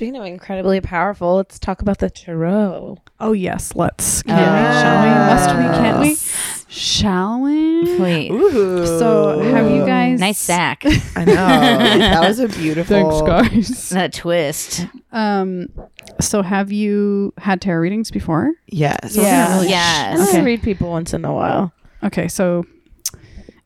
Speaking 0.00 0.16
of 0.16 0.24
incredibly 0.24 0.80
powerful, 0.80 1.36
let's 1.36 1.58
talk 1.58 1.82
about 1.82 1.98
the 1.98 2.08
tarot. 2.08 2.96
oh 3.20 3.32
yes 3.32 3.76
let's 3.76 4.22
can 4.22 4.34
we 4.34 4.80
shall 4.80 5.02
we 5.04 5.10
must 5.30 5.50
we 5.50 5.78
can't 5.78 6.00
we 6.00 6.16
Shall 6.72 7.40
we? 7.42 7.98
Wait, 7.98 8.30
Ooh. 8.30 8.86
So, 8.86 9.40
have 9.40 9.70
you 9.70 9.84
guys 9.84 10.18
nice 10.18 10.38
sack. 10.38 10.84
I 10.86 11.24
know. 11.26 11.34
that 11.34 12.20
was 12.26 12.38
a 12.38 12.48
beautiful. 12.48 13.26
Thanks, 13.26 13.68
guys. 13.70 13.88
that 13.90 14.14
twist. 14.14 14.86
Um, 15.12 15.66
so 16.18 16.40
have 16.40 16.72
you 16.72 17.34
had 17.36 17.60
tarot 17.60 17.80
readings 17.80 18.10
before? 18.10 18.52
Yes. 18.68 19.14
Yeah. 19.14 19.56
really- 19.56 19.68
Yes. 19.68 20.18
I 20.20 20.28
Okay. 20.30 20.42
read 20.44 20.62
people 20.62 20.88
once 20.88 21.12
in 21.12 21.26
a 21.26 21.34
while. 21.34 21.72
Okay, 22.04 22.26
so 22.28 22.64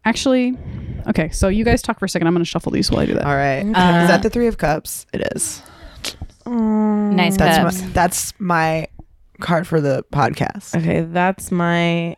actually, 0.05 0.59
okay, 1.07 1.29
so 1.29 1.47
you 1.47 1.65
guys 1.65 1.81
talk 1.81 2.01
for 2.01 2.07
a 2.07 2.09
second. 2.09 2.27
I'm 2.27 2.35
going 2.35 2.43
to 2.45 2.51
shuffle 2.51 2.73
these 2.73 2.91
while 2.91 3.03
I 3.03 3.07
do 3.07 3.15
that. 3.15 3.25
All 3.25 3.37
right. 3.37 3.61
Uh, 3.61 4.03
is 4.03 4.09
that 4.09 4.23
the 4.25 4.31
Three 4.31 4.49
of 4.49 4.59
Cups? 4.59 5.07
It 5.13 5.31
is. 5.37 5.63
Mm. 6.47 7.13
Nice 7.15 7.37
That's 7.37 7.59
cups. 7.59 7.83
my, 7.83 7.89
that's 7.93 8.41
my 8.41 8.89
card 9.41 9.67
for 9.67 9.81
the 9.81 10.05
podcast. 10.13 10.77
Okay, 10.77 11.03
that's 11.03 11.51
my 11.51 12.17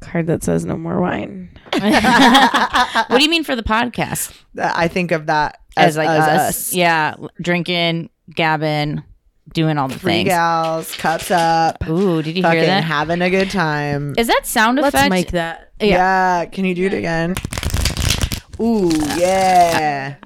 card 0.00 0.26
that 0.26 0.42
says 0.42 0.64
no 0.64 0.76
more 0.76 1.00
wine. 1.00 1.50
what 1.72 3.18
do 3.18 3.22
you 3.22 3.30
mean 3.30 3.44
for 3.44 3.54
the 3.56 3.62
podcast? 3.62 4.32
Uh, 4.58 4.72
I 4.74 4.88
think 4.88 5.12
of 5.12 5.26
that 5.26 5.58
As, 5.76 5.90
as, 5.90 5.96
like 5.96 6.08
as 6.08 6.24
us. 6.28 6.48
us. 6.48 6.72
Yeah, 6.74 7.14
drinking, 7.40 8.10
gabbing, 8.34 9.02
doing 9.54 9.78
all 9.78 9.88
the 9.88 9.98
Three 9.98 10.12
things. 10.12 10.28
gals, 10.30 10.94
cups 10.96 11.30
up, 11.30 11.86
Ooh, 11.88 12.20
did 12.22 12.36
you 12.36 12.42
fucking 12.42 12.58
hear 12.58 12.66
that? 12.66 12.84
having 12.84 13.22
a 13.22 13.30
good 13.30 13.50
time. 13.50 14.14
Is 14.18 14.26
that 14.26 14.42
sound 14.44 14.78
Let's 14.78 14.94
effect? 14.94 15.10
make 15.10 15.30
that. 15.32 15.72
yeah. 15.80 16.46
Can 16.46 16.64
you 16.64 16.74
do 16.74 16.86
it 16.86 16.94
again? 16.94 17.34
Ooh, 18.60 18.90
yeah. 19.16 20.16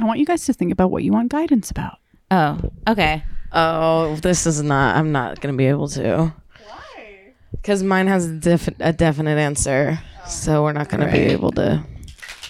I 0.00 0.04
want 0.04 0.18
you 0.18 0.26
guys 0.26 0.44
to 0.46 0.52
think 0.52 0.72
about 0.72 0.90
what 0.90 1.04
you 1.04 1.12
want 1.12 1.30
guidance 1.30 1.70
about. 1.70 1.98
Oh, 2.30 2.58
okay. 2.88 3.22
Oh, 3.52 4.14
this 4.16 4.46
is 4.46 4.62
not. 4.62 4.96
I'm 4.96 5.10
not 5.12 5.40
gonna 5.40 5.56
be 5.56 5.66
able 5.66 5.88
to. 5.88 6.32
Why? 6.66 7.32
Because 7.50 7.82
mine 7.82 8.06
has 8.06 8.26
a, 8.26 8.34
defi- 8.34 8.76
a 8.80 8.92
definite 8.92 9.38
answer, 9.38 9.98
so 10.28 10.62
we're 10.62 10.72
not 10.72 10.88
gonna 10.88 11.06
be 11.10 11.18
Right. 11.18 11.30
able 11.32 11.50
to. 11.52 11.84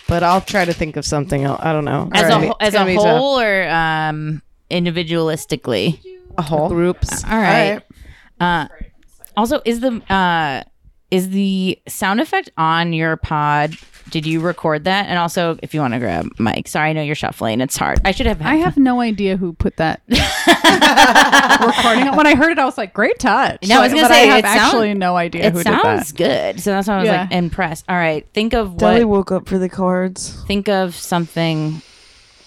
But 0.07 0.23
I'll 0.23 0.41
try 0.43 0.65
to 0.65 0.73
think 0.75 0.97
of 0.97 1.05
something 1.07 1.45
else. 1.45 1.61
I 1.63 1.73
don't 1.73 1.85
know. 1.85 2.11
As 2.13 2.23
It's 2.23 2.29
a 2.29 2.33
gonna 2.33 2.47
whole, 2.47 2.57
it's 2.61 2.69
as 2.69 2.75
a 2.75 2.77
gonna 2.79 2.91
be 2.91 2.97
tough. 2.97 3.19
whole, 3.19 3.41
or 3.41 3.69
um, 3.71 4.43
individualistically. 4.71 6.01
A 6.39 6.43
whole. 6.43 6.69
groups. 6.69 7.25
All 7.25 7.39
right. 7.39 7.81
Uh, 8.39 8.69
also, 9.37 9.61
is 9.65 9.81
the 9.81 10.01
uh, 10.13 10.63
is 11.11 11.31
the 11.31 11.79
sound 11.89 12.21
effect 12.21 12.51
on 12.57 12.93
your 12.93 13.17
pod? 13.17 13.75
Did 14.11 14.27
you 14.27 14.41
record 14.41 14.85
that? 14.85 15.07
And 15.07 15.19
also, 15.19 15.57
if 15.63 15.73
you 15.73 15.81
want 15.81 15.95
to 15.95 16.01
grab 16.01 16.27
Mike, 16.39 16.67
sorry, 16.67 16.91
I 16.91 16.93
know 16.95 17.03
you're 17.03 17.15
shuffling. 17.15 17.61
It's 17.61 17.77
hard. 17.77 18.01
I 18.05 18.11
should 18.11 18.27
have. 18.27 18.43
I 18.43 18.57
have 18.57 18.77
no 18.77 19.01
idea 19.01 19.37
who 19.37 19.53
put 19.53 19.77
that 19.77 20.01
recording. 20.09 22.17
When 22.17 22.27
I 22.27 22.35
heard 22.35 22.53
it, 22.53 22.59
I 22.59 22.65
was 22.65 22.77
like, 22.79 22.93
"Great 22.93 23.19
touch!" 23.19 23.69
No, 23.69 23.81
I 23.81 23.85
was 23.85 23.93
gonna 23.93 24.09
but 24.09 24.13
say, 24.13 24.23
I 24.29 24.37
have 24.37 24.39
it 24.41 24.45
sound- 24.47 24.59
actually 24.61 24.95
no 24.95 25.17
idea 25.17 25.51
who 25.51 25.59
did 25.63 25.67
It 25.67 25.75
who 25.75 25.83
sounds 25.83 26.13
did 26.13 26.55
good, 26.55 26.61
so 26.61 26.71
that's 26.73 26.89
why 26.89 26.95
I 26.95 26.99
was 27.01 27.07
Yeah. 27.07 27.21
like 27.23 27.33
impressed. 27.33 27.85
All 27.89 27.97
right, 27.97 28.27
think 28.33 28.53
of 28.55 28.77
Deli 28.77 29.05
what. 29.05 29.17
woke 29.19 29.33
up 29.33 29.49
for 29.49 29.59
the 29.59 29.69
cards. 29.69 30.43
Think 30.47 30.69
of 30.69 30.95
something 30.97 31.81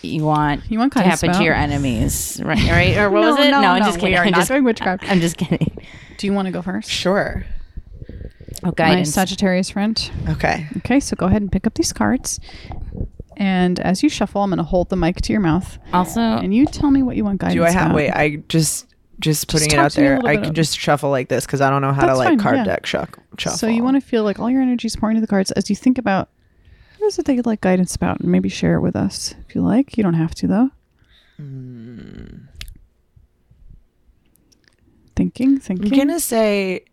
you 0.01 0.26
want 0.26 0.70
You 0.70 0.80
want 0.80 0.91
to 0.93 0.99
guidance 0.99 1.22
happen 1.22 1.38
to 1.38 1.43
your 1.45 1.55
enemies, 1.55 2.41
right? 2.43 2.57
Right? 2.70 2.97
Or 2.97 3.09
what 3.09 3.22
that. 3.26 3.38
was 3.38 3.47
it? 3.47 3.51
No, 3.51 3.57
I'm 3.59 3.80
no, 3.80 3.86
just 3.86 3.99
kidding. 3.99 4.14
We 4.14 4.18
are 4.18 4.26
I'm 4.26 4.32
not 4.32 4.38
just, 4.39 4.49
doing 4.49 4.64
witchcraft. 4.66 5.03
I'm 5.09 5.22
just 5.22 5.38
kidding. 5.38 5.78
Do 6.18 6.28
you 6.28 6.34
want 6.34 6.47
to 6.47 6.51
go 6.51 6.61
first? 6.61 6.89
Sure. 6.89 7.45
Oh, 8.66 8.74
My. 8.78 9.03
Sagittarius 9.03 9.70
friend. 9.70 10.11
Okay. 10.30 10.68
Okay, 10.78 10.99
so 10.99 11.16
go 11.16 11.26
ahead 11.26 11.41
and 11.41 11.51
pick 11.51 11.68
up 11.68 11.74
these 11.76 11.93
cards. 11.93 12.39
And 13.36 13.80
as 13.80 14.03
you 14.03 14.09
shuffle, 14.09 14.41
I'm 14.41 14.49
going 14.49 14.57
to 14.57 14.64
hold 14.64 14.89
the 14.89 14.95
mic 14.95 15.18
to 15.22 15.34
your 15.34 15.41
mouth, 15.41 15.80
also, 15.91 16.22
and 16.22 16.53
you 16.53 16.66
tell 16.66 16.91
me 16.91 17.01
what 17.01 17.16
you 17.16 17.24
want 17.24 17.39
guidance. 17.39 17.55
Do 17.55 17.64
I 17.64 17.72
have? 17.72 17.88
about. 17.88 17.95
Wait, 17.95 18.11
I 18.11 18.43
just 18.47 18.88
just 19.20 19.47
putting 19.47 19.72
it 19.72 19.80
out 19.80 19.91
to 19.91 20.01
me 20.01 20.07
a 20.07 20.09
there. 20.09 20.26
I 20.26 20.36
can 20.36 20.47
of- 20.47 20.53
just 20.53 20.78
shuffle 20.78 21.09
like 21.09 21.30
this 21.30 21.45
because 21.45 21.61
I 21.61 21.70
don't 21.70 21.82
know 21.82 21.93
how 21.93 22.05
to 22.05 22.16
like 22.16 22.28
fine, 22.28 22.39
card 22.39 22.57
yeah. 22.57 22.64
deck 22.64 22.86
shuck, 22.86 23.18
shuffle. 23.38 23.57
So 23.57 23.68
you 23.68 23.84
want 23.84 23.95
to 23.95 24.01
feel 24.01 24.24
like 24.24 24.39
all 24.39 24.49
your 24.49 24.61
energy 24.61 24.86
is 24.86 24.95
pouring 24.95 25.18
into 25.18 25.26
the 25.26 25.30
cards 25.30 25.51
as 25.51 25.70
you 25.70 25.76
think 25.76 25.97
about 25.97 26.30
what 26.97 27.07
is 27.07 27.18
it 27.20 27.26
that 27.26 27.34
you'd 27.34 27.45
like 27.45 27.61
guidance 27.61 27.95
about, 27.95 28.20
and 28.20 28.32
maybe 28.32 28.49
share 28.49 28.76
it 28.76 28.82
with 28.82 28.95
us 28.95 29.34
if 29.47 29.55
you 29.55 29.61
like. 29.61 29.97
You 29.97 30.03
don't 30.03 30.14
have 30.14 30.36
to 30.36 30.47
though. 30.47 30.70
Hmm. 31.38 32.45
Thinking, 35.16 35.59
thinking. 35.59 35.91
I'm 35.91 35.97
gonna 35.97 36.20
say 36.20 36.86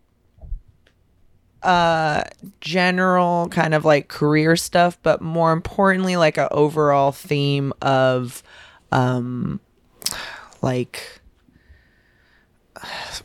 uh 1.63 2.23
general 2.59 3.47
kind 3.49 3.73
of 3.73 3.85
like 3.85 4.07
career 4.07 4.55
stuff 4.55 4.97
but 5.03 5.21
more 5.21 5.51
importantly 5.51 6.15
like 6.15 6.37
a 6.37 6.51
overall 6.51 7.11
theme 7.11 7.71
of 7.81 8.41
um 8.91 9.59
like 10.61 11.21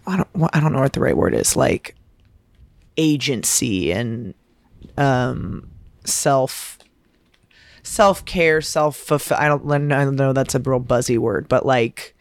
I 0.06 0.16
don't 0.16 0.50
I 0.52 0.60
don't 0.60 0.72
know 0.72 0.80
what 0.80 0.92
the 0.92 1.00
right 1.00 1.16
word 1.16 1.34
is 1.34 1.56
like 1.56 1.94
agency 2.98 3.92
and 3.92 4.34
um 4.98 5.70
self 6.04 6.78
self-care 7.82 8.60
self 8.60 9.10
I 9.32 9.48
don't 9.48 9.92
I 9.92 10.04
don't 10.04 10.16
know 10.16 10.32
that's 10.32 10.54
a 10.54 10.58
real 10.58 10.80
buzzy 10.80 11.16
word 11.16 11.48
but 11.48 11.64
like 11.64 12.16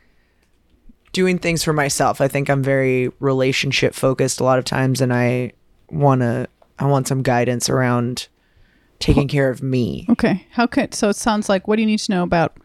doing 1.15 1.39
things 1.39 1.63
for 1.63 1.71
myself. 1.71 2.19
I 2.19 2.27
think 2.27 2.49
I'm 2.49 2.61
very 2.61 3.09
relationship 3.21 3.95
focused 3.95 4.41
a 4.41 4.43
lot 4.43 4.59
of 4.59 4.65
times 4.65 4.99
and 4.99 5.13
I 5.13 5.53
want 5.89 6.21
to 6.21 6.47
I 6.77 6.85
want 6.85 7.07
some 7.07 7.21
guidance 7.21 7.69
around 7.69 8.27
taking 8.99 9.27
care 9.27 9.49
of 9.49 9.61
me. 9.61 10.05
okay, 10.09 10.45
how 10.51 10.67
could 10.67 10.93
so? 10.93 11.09
It 11.09 11.15
sounds 11.15 11.49
like 11.49 11.67
what 11.67 11.75
do 11.77 11.81
you 11.81 11.87
need 11.87 11.99
to 11.99 12.11
know 12.11 12.23
about 12.23 12.57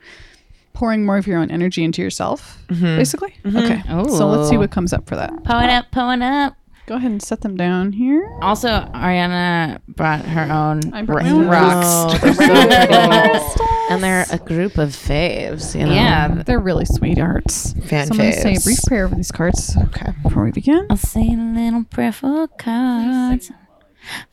pouring 0.73 1.05
more 1.05 1.16
of 1.16 1.27
your 1.27 1.39
own 1.39 1.51
energy 1.51 1.85
into 1.85 2.01
yourself, 2.01 2.62
mm-hmm. 2.68 2.97
basically. 2.97 3.35
Mm-hmm. 3.45 3.57
Okay, 3.59 3.83
so 4.16 4.27
let's 4.29 4.49
see 4.49 4.57
what 4.57 4.71
comes 4.71 4.93
up 4.93 5.09
for 5.09 5.16
that. 5.16 5.45
pulling 5.45 5.68
up, 5.68 5.91
pulling 5.91 6.23
up. 6.23 6.57
Go 6.87 6.97
ahead 6.97 7.11
and 7.12 7.23
set 7.23 7.43
them 7.43 7.57
down 7.57 7.93
here. 7.93 8.29
Also, 8.43 8.68
Ariana 8.68 9.81
brought 9.87 10.25
her 10.25 10.51
own 10.51 10.93
I 10.93 11.03
brought 11.03 11.23
ro- 11.23 11.31
own 11.31 11.49
rocks. 11.49 11.87
Oh, 11.87 12.18
they're 12.18 12.35
so 12.35 13.57
pretty. 13.57 13.77
And 13.91 14.03
they're 14.03 14.24
a 14.30 14.38
group 14.38 14.78
of 14.78 14.91
faves. 14.91 15.78
You 15.78 15.86
know? 15.86 15.93
Yeah, 15.93 16.43
They're 16.47 16.59
really 16.61 16.84
sweethearts. 16.84 17.72
Fan 17.74 18.07
so 18.07 18.12
I'm 18.12 18.18
going 18.18 18.32
to 18.32 18.41
say 18.41 18.53
a 18.53 18.57
faves. 18.57 18.64
brief 18.64 18.78
prayer 18.86 19.05
over 19.05 19.14
these 19.14 19.30
cards 19.32 19.76
Okay. 19.76 20.12
before 20.22 20.45
we 20.45 20.53
begin. 20.53 20.86
I'll 20.91 20.97
say 20.97 21.28
a 21.32 21.36
little 21.36 21.84
prayer 21.84 22.12
for 22.12 22.49
cards. 22.49 23.51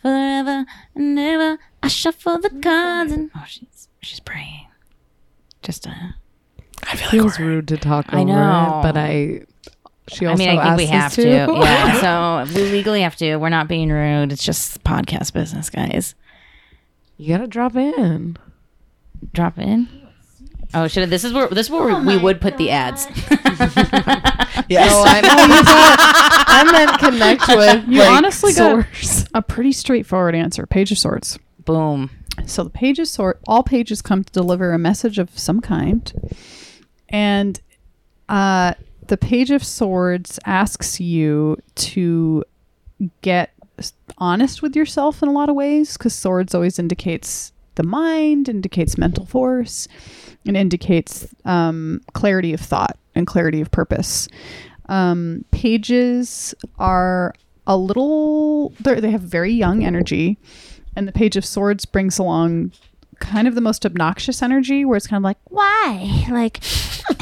Forever 0.01 0.65
and 0.95 1.19
ever, 1.19 1.59
I 1.83 1.87
shuffle 1.89 2.39
the 2.39 2.49
cards 2.49 3.11
and 3.11 3.29
oh, 3.35 3.43
she's 3.47 3.89
she's 4.01 4.19
praying. 4.21 4.67
Just 5.61 5.85
uh, 5.87 5.91
I 6.83 6.95
feel 6.95 7.01
like 7.01 7.09
Feels 7.11 7.39
we're- 7.39 7.49
rude 7.55 7.67
to 7.67 7.77
talk 7.77 8.05
I 8.09 8.21
over 8.21 8.25
know. 8.25 8.79
it, 8.79 8.83
but 8.83 8.97
I. 8.97 9.41
She 10.09 10.25
I 10.25 10.29
also 10.29 10.39
mean, 10.45 10.57
I 10.57 10.63
think 10.63 10.77
we 10.77 10.85
have 10.85 11.03
asked 11.03 11.15
to. 11.17 11.27
Yeah, 11.59 12.45
so 12.47 12.53
we 12.55 12.71
legally 12.71 13.01
have 13.01 13.17
to. 13.17 13.35
We're 13.35 13.49
not 13.49 13.67
being 13.67 13.89
rude. 13.89 14.31
It's 14.31 14.43
just 14.43 14.81
podcast 14.85 15.33
business, 15.33 15.69
guys. 15.69 16.15
You 17.17 17.35
gotta 17.35 17.47
drop 17.47 17.75
in. 17.75 18.37
Drop 19.33 19.57
in. 19.57 19.87
Oh, 20.73 20.87
should 20.87 21.01
have. 21.01 21.09
This 21.09 21.23
is 21.23 21.33
where 21.33 21.47
this 21.47 21.67
is 21.67 21.71
where 21.71 22.01
we 22.01 22.17
would 22.17 22.41
put 22.41 22.57
the 22.57 22.71
ads. 22.71 23.07
Yes. 24.69 24.91
Oh, 24.93 25.03
I 25.05 25.21
know. 25.21 25.55
You 25.55 25.63
thought 25.63 26.43
I 26.47 26.71
meant 26.71 26.99
connect 26.99 27.47
with. 27.47 27.87
You 27.87 27.99
like, 27.99 28.09
honestly 28.09 28.53
got 28.53 28.85
a 29.33 29.41
pretty 29.41 29.71
straightforward 29.71 30.35
answer. 30.35 30.65
Page 30.65 30.91
of 30.91 30.97
Swords. 30.97 31.39
Boom. 31.63 32.09
So 32.45 32.63
the 32.63 32.69
pages 32.69 33.09
sort 33.09 33.39
all 33.47 33.63
pages 33.63 34.01
come 34.01 34.23
to 34.23 34.33
deliver 34.33 34.73
a 34.73 34.77
message 34.79 35.19
of 35.19 35.37
some 35.37 35.61
kind. 35.61 36.11
And 37.09 37.59
uh 38.29 38.73
the 39.07 39.17
page 39.17 39.51
of 39.51 39.63
swords 39.63 40.37
asks 40.45 40.99
you 40.99 41.57
to 41.75 42.43
get 43.21 43.53
honest 44.17 44.61
with 44.61 44.75
yourself 44.75 45.23
in 45.23 45.29
a 45.29 45.31
lot 45.31 45.49
of 45.49 45.55
ways 45.55 45.97
because 45.97 46.13
swords 46.13 46.53
always 46.53 46.77
indicates 46.77 47.53
the 47.77 47.83
mind, 47.83 48.49
indicates 48.49 48.97
mental 48.97 49.25
force, 49.25 49.87
and 50.45 50.55
indicates 50.57 51.27
um, 51.45 52.01
clarity 52.13 52.53
of 52.53 52.59
thought 52.59 52.97
and 53.15 53.25
clarity 53.25 53.61
of 53.61 53.71
purpose. 53.71 54.27
Um, 54.89 55.43
pages 55.51 56.53
are 56.77 57.33
a 57.65 57.75
little, 57.77 58.73
they're- 58.79 59.01
have 59.09 59.21
very 59.21 59.51
young 59.53 59.83
energy, 59.83 60.37
and 60.95 61.07
the 61.07 61.11
Page 61.11 61.35
of 61.37 61.45
Swords 61.45 61.85
brings 61.85 62.17
along 62.19 62.71
kind 63.19 63.47
of 63.47 63.55
the 63.55 63.61
most 63.61 63.83
obnoxious 63.85 64.41
energy 64.43 64.85
where 64.85 64.95
it's 64.95 65.07
kind 65.07 65.17
of 65.19 65.23
like, 65.23 65.37
why? 65.45 66.25
Like, 66.29 66.63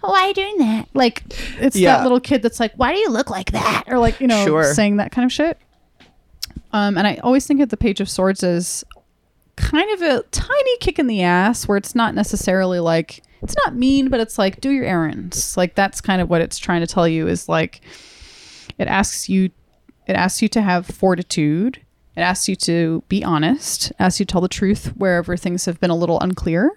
why 0.00 0.22
are 0.24 0.28
you 0.28 0.34
doing 0.34 0.58
that? 0.58 0.88
Like, 0.94 1.22
it's 1.60 1.76
Yeah. 1.76 1.96
that 1.98 2.02
little 2.02 2.20
kid 2.20 2.42
that's 2.42 2.58
like, 2.58 2.72
why 2.76 2.92
do 2.92 2.98
you 2.98 3.10
look 3.10 3.30
like 3.30 3.52
that? 3.52 3.84
Or 3.86 3.98
like, 3.98 4.20
you 4.20 4.26
know, 4.26 4.44
Sure. 4.44 4.64
saying 4.74 4.96
that 4.96 5.12
kind 5.12 5.24
of 5.24 5.32
shit. 5.32 5.58
Um, 6.72 6.98
and 6.98 7.06
I 7.06 7.16
always 7.22 7.46
think 7.46 7.60
of 7.60 7.68
the 7.68 7.76
Page 7.76 8.00
of 8.00 8.08
Swords 8.10 8.42
as 8.42 8.84
kind 9.56 9.90
of 9.94 10.02
a 10.02 10.22
tiny 10.30 10.76
kick 10.78 10.98
in 10.98 11.06
the 11.06 11.22
ass 11.22 11.66
where 11.66 11.78
it's 11.78 11.94
not 11.94 12.14
necessarily 12.14 12.80
like, 12.80 13.22
it's 13.42 13.56
not 13.64 13.74
mean, 13.74 14.08
but 14.08 14.20
it's 14.20 14.38
like, 14.38 14.60
do 14.60 14.70
your 14.70 14.84
errands. 14.84 15.56
Like, 15.56 15.74
that's 15.74 16.00
kind 16.00 16.20
of 16.20 16.30
what 16.30 16.40
it's 16.40 16.58
trying 16.58 16.80
to 16.80 16.86
tell 16.86 17.06
you 17.08 17.28
is 17.28 17.48
like, 17.48 17.80
it 18.78 18.88
asks 18.88 19.28
you, 19.28 19.50
it 20.06 20.14
asks 20.14 20.42
you 20.42 20.48
to 20.48 20.62
have 20.62 20.86
fortitude. 20.86 21.80
It 22.16 22.20
asks 22.20 22.48
you 22.48 22.56
to 22.56 23.02
be 23.08 23.22
honest, 23.24 23.92
asks 23.98 24.20
you 24.20 24.26
to 24.26 24.32
tell 24.32 24.40
the 24.40 24.48
truth 24.48 24.92
wherever 24.96 25.36
things 25.36 25.64
have 25.66 25.80
been 25.80 25.90
a 25.90 25.96
little 25.96 26.20
unclear. 26.20 26.70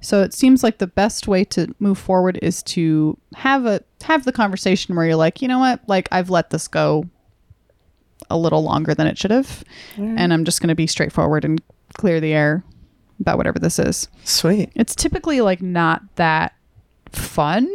So 0.00 0.22
it 0.22 0.34
seems 0.34 0.62
like 0.62 0.78
the 0.78 0.86
best 0.86 1.26
way 1.26 1.44
to 1.44 1.74
move 1.78 1.98
forward 1.98 2.38
is 2.42 2.62
to 2.64 3.18
have 3.34 3.64
a 3.66 3.82
have 4.02 4.24
the 4.24 4.32
conversation 4.32 4.94
where 4.94 5.06
you're 5.06 5.16
like, 5.16 5.40
you 5.42 5.48
know 5.48 5.58
what, 5.58 5.80
like 5.88 6.08
I've 6.12 6.30
let 6.30 6.50
this 6.50 6.68
go 6.68 7.04
a 8.30 8.36
little 8.36 8.62
longer 8.62 8.94
than 8.94 9.06
it 9.06 9.18
should 9.18 9.30
have. 9.30 9.64
And 10.18 10.32
I'm 10.32 10.44
just 10.44 10.60
going 10.60 10.68
to 10.68 10.74
be 10.74 10.86
straightforward 10.86 11.44
and 11.44 11.60
clear 11.98 12.20
the 12.20 12.32
air 12.32 12.64
about 13.20 13.36
whatever 13.36 13.58
this 13.58 13.78
is. 13.78 14.08
Sweet. 14.24 14.70
It's 14.74 14.94
typically 14.94 15.42
like 15.42 15.60
not 15.60 16.02
that 16.16 16.54
fun. 17.12 17.68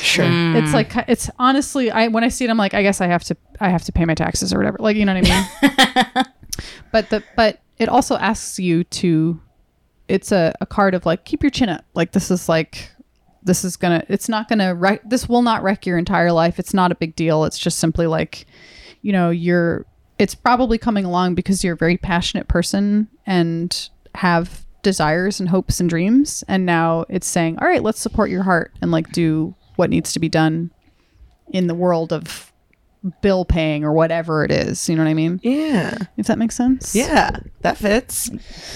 Sure. 0.00 0.24
Mm. 0.24 0.62
It's 0.62 0.72
like 0.72 0.92
it's 1.08 1.30
honestly 1.38 1.90
I 1.90 2.08
when 2.08 2.24
I 2.24 2.28
see 2.28 2.44
it 2.44 2.50
I'm 2.50 2.56
like 2.56 2.72
I 2.72 2.82
guess 2.82 3.00
I 3.00 3.06
have 3.08 3.24
to 3.24 3.36
I 3.60 3.68
have 3.68 3.84
to 3.84 3.92
pay 3.92 4.04
my 4.04 4.14
taxes 4.14 4.54
or 4.54 4.58
whatever. 4.58 4.78
Like 4.80 4.96
you 4.96 5.04
know 5.04 5.14
what 5.14 5.28
I 5.28 6.24
mean? 6.24 6.24
but 6.92 7.10
the 7.10 7.22
but 7.36 7.60
it 7.78 7.88
also 7.88 8.16
asks 8.16 8.58
you 8.58 8.84
to 8.84 9.40
it's 10.08 10.32
a, 10.32 10.54
a 10.60 10.66
card 10.66 10.94
of 10.94 11.04
like 11.04 11.24
keep 11.24 11.42
your 11.42 11.50
chin 11.50 11.68
up. 11.68 11.84
Like 11.94 12.12
this 12.12 12.30
is 12.30 12.48
like 12.48 12.90
this 13.42 13.64
is 13.64 13.76
gonna 13.76 14.04
it's 14.08 14.28
not 14.28 14.48
gonna 14.48 14.74
wreck 14.74 15.02
this 15.04 15.28
will 15.28 15.42
not 15.42 15.62
wreck 15.62 15.86
your 15.86 15.98
entire 15.98 16.32
life. 16.32 16.58
It's 16.58 16.74
not 16.74 16.92
a 16.92 16.94
big 16.94 17.16
deal. 17.16 17.44
It's 17.44 17.58
just 17.58 17.78
simply 17.78 18.06
like, 18.06 18.46
you 19.02 19.12
know, 19.12 19.30
you're 19.30 19.86
it's 20.18 20.34
probably 20.34 20.78
coming 20.78 21.04
along 21.04 21.34
because 21.34 21.62
you're 21.62 21.74
a 21.74 21.76
very 21.76 21.96
passionate 21.96 22.48
person 22.48 23.08
and 23.26 23.88
have 24.14 24.64
desires 24.82 25.40
and 25.40 25.48
hopes 25.48 25.80
and 25.80 25.88
dreams. 25.88 26.44
And 26.48 26.66
now 26.66 27.04
it's 27.08 27.26
saying, 27.26 27.58
All 27.58 27.68
right, 27.68 27.82
let's 27.82 28.00
support 28.00 28.30
your 28.30 28.42
heart 28.42 28.72
and 28.82 28.90
like 28.90 29.12
do 29.12 29.54
what 29.76 29.90
needs 29.90 30.12
to 30.12 30.18
be 30.18 30.28
done 30.28 30.70
in 31.50 31.66
the 31.66 31.74
world 31.74 32.12
of 32.12 32.47
bill 33.22 33.44
paying 33.44 33.84
or 33.84 33.92
whatever 33.92 34.44
it 34.44 34.50
is. 34.50 34.88
You 34.88 34.96
know 34.96 35.04
what 35.04 35.10
I 35.10 35.14
mean? 35.14 35.40
Yeah. 35.42 35.96
If 36.16 36.26
that 36.26 36.38
makes 36.38 36.54
sense. 36.56 36.94
Yeah. 36.94 37.30
That 37.60 37.76
fits. 37.76 38.30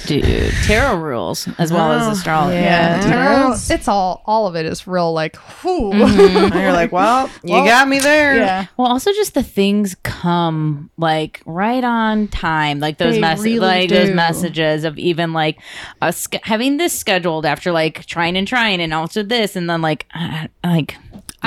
Dude, 0.07 0.53
tarot 0.65 0.97
rules 0.97 1.49
as 1.59 1.73
well 1.73 1.93
as 1.93 2.07
Oh, 2.07 2.11
astrology. 2.13 2.57
Yeah, 2.57 3.05
Yeah. 3.05 3.11
tarot, 3.11 3.53
it's 3.71 3.89
all 3.89 4.23
all 4.27 4.47
of 4.47 4.57
it 4.57 4.67
is 4.67 4.87
real 4.87 5.13
like 5.13 5.37
whew. 5.37 5.93
And 5.93 6.55
you're 6.55 6.73
like, 6.73 6.93
well, 6.93 7.29
you 7.45 7.53
Well, 7.53 7.65
got 7.65 7.89
me 7.89 7.99
there. 8.01 8.37
yeah. 8.37 8.67
Well, 8.77 8.89
also 8.89 9.13
just 9.13 9.35
the 9.35 9.43
things 9.43 9.97
come 10.03 10.91
like 10.97 11.43
right 11.47 11.83
on 11.85 12.29
time, 12.29 12.81
like 12.81 12.99
those 12.99 13.15
They 13.15 13.21
mess- 13.21 13.41
really 13.41 13.59
like 13.59 13.91
those 13.91 14.11
messages 14.15 14.85
of 14.85 14.99
even 14.99 15.33
like 15.33 15.59
us 16.01 16.27
sch- 16.33 16.39
having 16.45 16.77
this 16.77 16.93
scheduled 16.99 17.45
after 17.47 17.73
like 17.73 18.05
trying 18.07 18.37
and 18.37 18.47
trying, 18.47 18.81
and 18.81 18.93
also 18.95 19.23
this, 19.23 19.57
and 19.57 19.69
then 19.71 19.83
like 19.83 20.07
uh, 20.15 20.47
like 20.65 20.97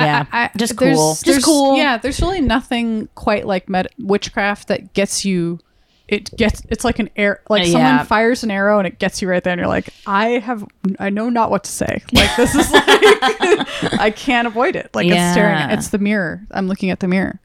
yeah, 0.03 0.25
I, 0.31 0.43
I, 0.45 0.49
just 0.57 0.77
there's- 0.77 0.95
cool, 0.97 1.05
there's- 1.15 1.23
just 1.23 1.45
cool. 1.45 1.77
Yeah, 1.77 1.97
there's 1.97 2.21
really 2.21 2.41
nothing 2.41 3.07
quite 3.15 3.45
like 3.45 3.69
med- 3.69 3.89
witchcraft 3.99 4.67
that 4.69 4.93
gets 4.93 5.23
you. 5.25 5.59
It 6.07 6.29
gets 6.37 6.61
it's 6.69 6.83
like 6.85 6.99
an 6.99 7.09
air 7.15 7.41
like 7.49 7.63
Uh, 7.63 7.65
someone 7.65 7.81
yeah. 7.95 8.03
fires 8.03 8.43
an 8.43 8.51
arrow 8.51 8.77
and 8.77 8.85
it 8.85 8.99
gets 8.99 9.23
you 9.23 9.27
right 9.27 9.43
there 9.43 9.53
and 9.53 9.59
you're 9.59 9.67
like 9.67 9.89
I 10.05 10.37
have 10.37 10.63
I 10.99 11.09
know 11.09 11.29
not 11.29 11.49
what 11.49 11.63
to 11.63 11.71
say. 11.71 12.03
Like 12.13 12.35
this 12.35 12.53
is 12.53 12.71
like 12.71 12.83
I 13.99 14.13
can't 14.15 14.45
avoid 14.47 14.75
it. 14.75 14.91
Like 14.93 15.07
it's 15.07 15.31
staring 15.31 15.71
it's 15.71 15.87
the 15.89 15.97
mirror. 15.97 16.45
I'm 16.51 16.67
looking 16.67 16.91
at 16.91 16.99
the 16.99 17.07
mirror. 17.07 17.39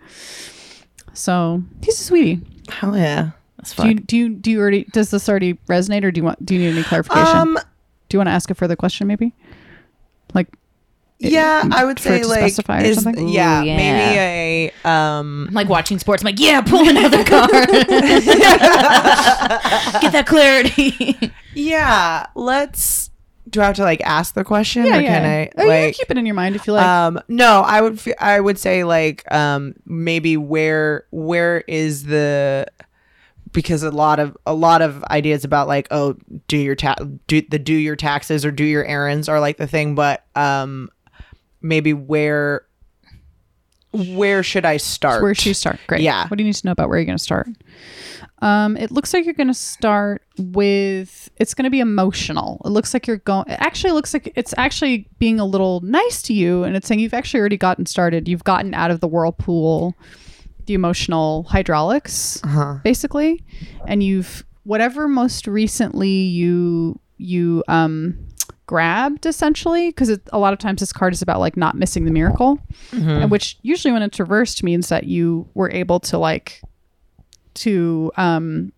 So 1.14 1.62
he's 1.82 1.98
a 2.00 2.04
sweetie. 2.04 2.40
Hell 2.68 2.96
yeah. 2.96 3.30
That's 3.56 3.74
do 3.74 3.88
you 3.88 3.94
do 3.94 4.16
you 4.16 4.28
do 4.28 4.50
you 4.50 4.60
already 4.60 4.84
does 4.84 5.10
this 5.10 5.28
already 5.28 5.54
resonate 5.68 6.04
or 6.04 6.10
do 6.10 6.20
you 6.20 6.24
want 6.24 6.44
do 6.44 6.54
you 6.54 6.60
need 6.60 6.74
any 6.76 6.82
clarification? 6.82 7.36
Um, 7.36 7.58
do 8.08 8.14
you 8.16 8.18
want 8.18 8.28
to 8.28 8.32
ask 8.32 8.50
a 8.50 8.54
further 8.54 8.76
question 8.76 9.06
maybe? 9.06 9.34
Like 10.34 10.48
yeah, 11.20 11.68
I 11.70 11.84
would 11.84 11.98
say 11.98 12.24
like, 12.24 12.38
specify 12.38 12.82
is, 12.82 13.02
something? 13.02 13.28
yeah, 13.28 13.60
Ooh, 13.62 13.64
yeah. 13.64 13.76
maybe 13.76 14.18
a 14.18 14.88
um. 14.88 15.46
I'm 15.48 15.54
like 15.54 15.68
watching 15.68 15.98
sports. 15.98 16.22
I'm 16.22 16.26
like, 16.26 16.40
yeah, 16.40 16.60
pull 16.62 16.88
another 16.88 17.22
card. 17.26 17.50
Get 20.00 20.12
that 20.12 20.24
clarity. 20.26 21.32
Yeah, 21.54 22.26
let's. 22.34 23.10
Do 23.48 23.60
I 23.60 23.66
have 23.66 23.76
to 23.76 23.82
like 23.82 24.00
ask 24.02 24.34
the 24.34 24.44
question, 24.44 24.86
yeah 24.86 24.98
or 24.98 25.00
yeah 25.00 25.08
can 25.08 25.24
I 25.24 25.50
oh, 25.56 25.62
you 25.64 25.68
can 25.70 25.84
like? 25.86 25.94
keep 25.96 26.10
it 26.10 26.18
in 26.18 26.24
your 26.24 26.36
mind 26.36 26.54
if 26.54 26.66
you 26.66 26.72
like 26.72 26.86
um, 26.86 27.20
no, 27.28 27.62
I 27.62 27.80
would. 27.80 27.98
fe- 28.00 28.14
I 28.18 28.38
would 28.38 28.58
say 28.58 28.84
like 28.84 29.24
um 29.32 29.74
maybe 29.84 30.36
where 30.36 31.06
where 31.10 31.62
is 31.66 32.04
the 32.04 32.66
because 33.52 33.82
a 33.82 33.90
lot 33.90 34.20
of 34.20 34.36
a 34.46 34.54
lot 34.54 34.82
of 34.82 35.02
ideas 35.04 35.44
about 35.44 35.66
like 35.66 35.88
oh 35.90 36.14
do 36.46 36.56
your 36.56 36.76
ta- 36.76 36.94
do 37.26 37.42
the 37.42 37.58
do 37.58 37.74
your 37.74 37.96
taxes 37.96 38.44
or 38.44 38.52
do 38.52 38.64
your 38.64 38.84
errands 38.84 39.28
are 39.28 39.40
like 39.40 39.56
the 39.56 39.66
thing, 39.66 39.96
but 39.96 40.24
um 40.36 40.88
maybe 41.62 41.92
where 41.92 42.62
where 43.92 44.42
should 44.44 44.64
I 44.64 44.76
start? 44.76 45.20
Where 45.22 45.34
should 45.34 45.46
you 45.46 45.54
start? 45.54 45.80
Great. 45.88 46.02
Yeah. 46.02 46.28
What 46.28 46.36
do 46.38 46.44
you 46.44 46.48
need 46.48 46.54
to 46.54 46.66
know 46.66 46.70
about 46.72 46.88
where 46.88 46.98
you're 46.98 47.06
going 47.06 47.18
to 47.18 47.22
start? 47.24 47.48
Um, 48.40 48.76
it 48.76 48.92
looks 48.92 49.12
like 49.12 49.24
you're 49.24 49.34
going 49.34 49.48
to 49.48 49.54
start 49.54 50.22
with. 50.38 51.28
It's 51.38 51.54
going 51.54 51.64
to 51.64 51.70
be 51.70 51.80
emotional. 51.80 52.62
It 52.64 52.68
looks 52.68 52.94
like 52.94 53.06
you're 53.08 53.16
going. 53.18 53.48
It 53.48 53.58
actually 53.60 53.92
looks 53.92 54.14
like 54.14 54.32
it's 54.36 54.54
actually 54.56 55.08
being 55.18 55.40
a 55.40 55.44
little 55.44 55.80
nice 55.80 56.22
to 56.22 56.32
you, 56.32 56.62
and 56.62 56.76
it's 56.76 56.86
saying 56.86 57.00
you've 57.00 57.12
actually 57.14 57.40
already 57.40 57.56
gotten 57.56 57.84
started. 57.84 58.28
You've 58.28 58.44
gotten 58.44 58.74
out 58.74 58.92
of 58.92 59.00
the 59.00 59.08
whirlpool, 59.08 59.94
the 60.66 60.74
emotional 60.74 61.42
hydraulics, 61.44 62.40
Uh-huh. 62.44 62.78
basically, 62.84 63.42
and 63.88 64.02
you've 64.04 64.44
whatever 64.62 65.08
most 65.08 65.46
recently 65.48 66.08
you 66.10 66.98
you 67.18 67.62
um 67.68 68.16
grabbed 68.70 69.26
essentially 69.26 69.88
because 69.88 70.16
a 70.32 70.38
lot 70.38 70.52
of 70.52 70.60
times 70.60 70.78
this 70.78 70.92
card 70.92 71.12
is 71.12 71.20
about 71.20 71.40
like 71.40 71.56
not 71.56 71.76
missing 71.76 72.04
the 72.04 72.10
miracle 72.12 72.56
and 72.92 73.28
which 73.28 73.58
usually 73.62 73.90
when 73.90 74.00
it's 74.00 74.20
reversed 74.20 74.62
means 74.62 74.88
that 74.90 75.02
you 75.08 75.48
were 75.54 75.68
able 75.72 75.98
to 75.98 76.16
like 76.18 76.62
to 77.54 78.12
um 78.16 78.72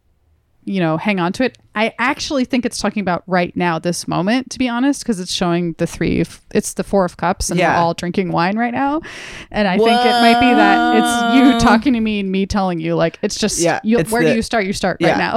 you 0.64 0.80
know 0.80 0.96
hang 0.96 1.20
on 1.20 1.30
to 1.30 1.44
it 1.44 1.58
i 1.74 1.92
actually 1.98 2.44
think 2.44 2.64
it's 2.66 2.78
talking 2.78 3.00
about 3.00 3.22
right 3.26 3.56
now 3.56 3.78
this 3.78 4.06
moment 4.06 4.50
to 4.50 4.58
be 4.58 4.68
honest 4.68 5.02
because 5.02 5.18
it's 5.20 5.32
showing 5.32 5.74
the 5.78 5.86
three 5.86 6.20
of, 6.20 6.40
it's 6.54 6.74
the 6.74 6.84
four 6.84 7.04
of 7.04 7.16
cups 7.16 7.50
and 7.50 7.58
Yeah. 7.58 7.74
we're 7.76 7.82
all 7.84 7.94
drinking 7.94 8.30
wine 8.32 8.56
right 8.58 8.72
now 8.74 9.00
and 9.50 9.66
i 9.68 9.76
think 9.78 9.88
it 9.90 10.10
might 10.10 10.40
be 10.40 10.54
that 10.54 10.96
it's 10.96 11.36
you 11.36 11.60
talking 11.66 11.92
to 11.94 12.00
me 12.00 12.20
and 12.20 12.30
me 12.30 12.46
telling 12.46 12.78
you 12.80 12.94
like 12.94 13.18
it's 13.22 13.38
just 13.38 13.60
Yeah, 13.60 13.80
you, 13.84 13.98
it's 13.98 14.10
where 14.10 14.22
the- 14.22 14.30
do 14.30 14.36
you 14.36 14.42
start 14.42 14.64
you 14.66 14.72
start 14.72 14.98
Yeah. 15.00 15.10
right 15.12 15.18
now 15.18 15.32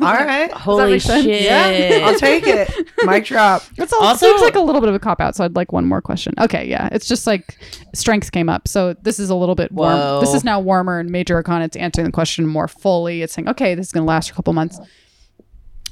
All 0.10 0.14
right. 0.14 0.50
Holy 0.52 0.98
shit! 0.98 1.24
Yeah, 1.42 2.06
I'll 2.06 2.18
take 2.18 2.44
it. 2.46 2.70
Mic 3.04 3.24
drop. 3.24 3.62
It's 3.76 3.92
all, 3.92 4.02
Also- 4.02 4.26
seems 4.26 4.40
like 4.40 4.54
a 4.54 4.60
little 4.60 4.80
bit 4.80 4.88
of 4.88 4.94
a 4.94 4.98
cop 4.98 5.20
out, 5.20 5.34
so 5.34 5.44
I'd 5.44 5.56
like 5.56 5.72
one 5.72 5.84
more 5.86 6.00
question. 6.00 6.32
Okay, 6.38 6.66
yeah, 6.68 6.88
it's 6.92 7.06
just 7.08 7.26
like 7.26 7.58
strength 7.94 8.32
came 8.32 8.48
up, 8.48 8.68
so 8.68 8.94
this 9.02 9.18
is 9.18 9.30
a 9.30 9.34
little 9.34 9.54
bit 9.54 9.72
warm. 9.72 9.98
Whoa. 9.98 10.20
This 10.20 10.32
is 10.34 10.44
now 10.44 10.60
warmer 10.60 10.98
and 11.00 11.10
major 11.10 11.34
arcana. 11.34 11.64
It's 11.64 11.76
answering 11.76 12.06
the 12.06 12.12
question 12.12 12.46
more 12.46 12.68
fully. 12.68 13.22
It's 13.22 13.32
saying, 13.34 13.48
okay, 13.48 13.74
this 13.74 13.86
is 13.88 13.92
going 13.92 14.04
to 14.04 14.08
last 14.08 14.30
a 14.30 14.34
couple 14.34 14.52
months. 14.52 14.78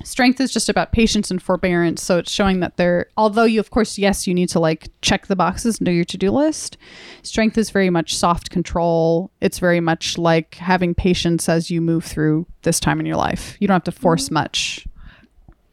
Strength 0.05 0.41
is 0.41 0.53
just 0.53 0.69
about 0.69 0.93
patience 0.93 1.31
and 1.31 1.43
forbearance, 1.43 2.03
so 2.03 2.19
it's 2.19 2.31
showing 2.31 2.61
that 2.61 2.77
there. 2.77 3.07
Although 3.17 3.45
you, 3.45 3.61
of 3.61 3.71
course, 3.71 3.99
yes, 3.99 4.27
you 4.27 4.35
need 4.35 4.49
to 4.51 4.61
like 4.61 4.89
check 5.03 5.27
the 5.27 5.37
boxes 5.37 5.79
and 5.79 5.87
do 5.87 5.93
your 5.93 6.05
to 6.05 6.19
do 6.19 6.31
list. 6.31 6.77
Strength 7.23 7.59
is 7.59 7.71
very 7.71 7.91
much 7.91 8.17
soft 8.17 8.51
control. 8.51 9.31
It's 9.41 9.59
very 9.59 9.81
much 9.81 10.19
like 10.19 10.55
having 10.57 10.95
patience 10.95 11.49
as 11.49 11.71
you 11.71 11.81
move 11.81 12.05
through 12.05 12.47
this 12.63 12.81
time 12.81 13.01
in 13.01 13.07
your 13.07 13.17
life. 13.17 13.57
You 13.61 13.69
don't 13.69 13.75
have 13.75 13.85
to 13.85 13.93
force 13.93 14.27
mm-hmm. 14.27 14.35
much, 14.35 14.87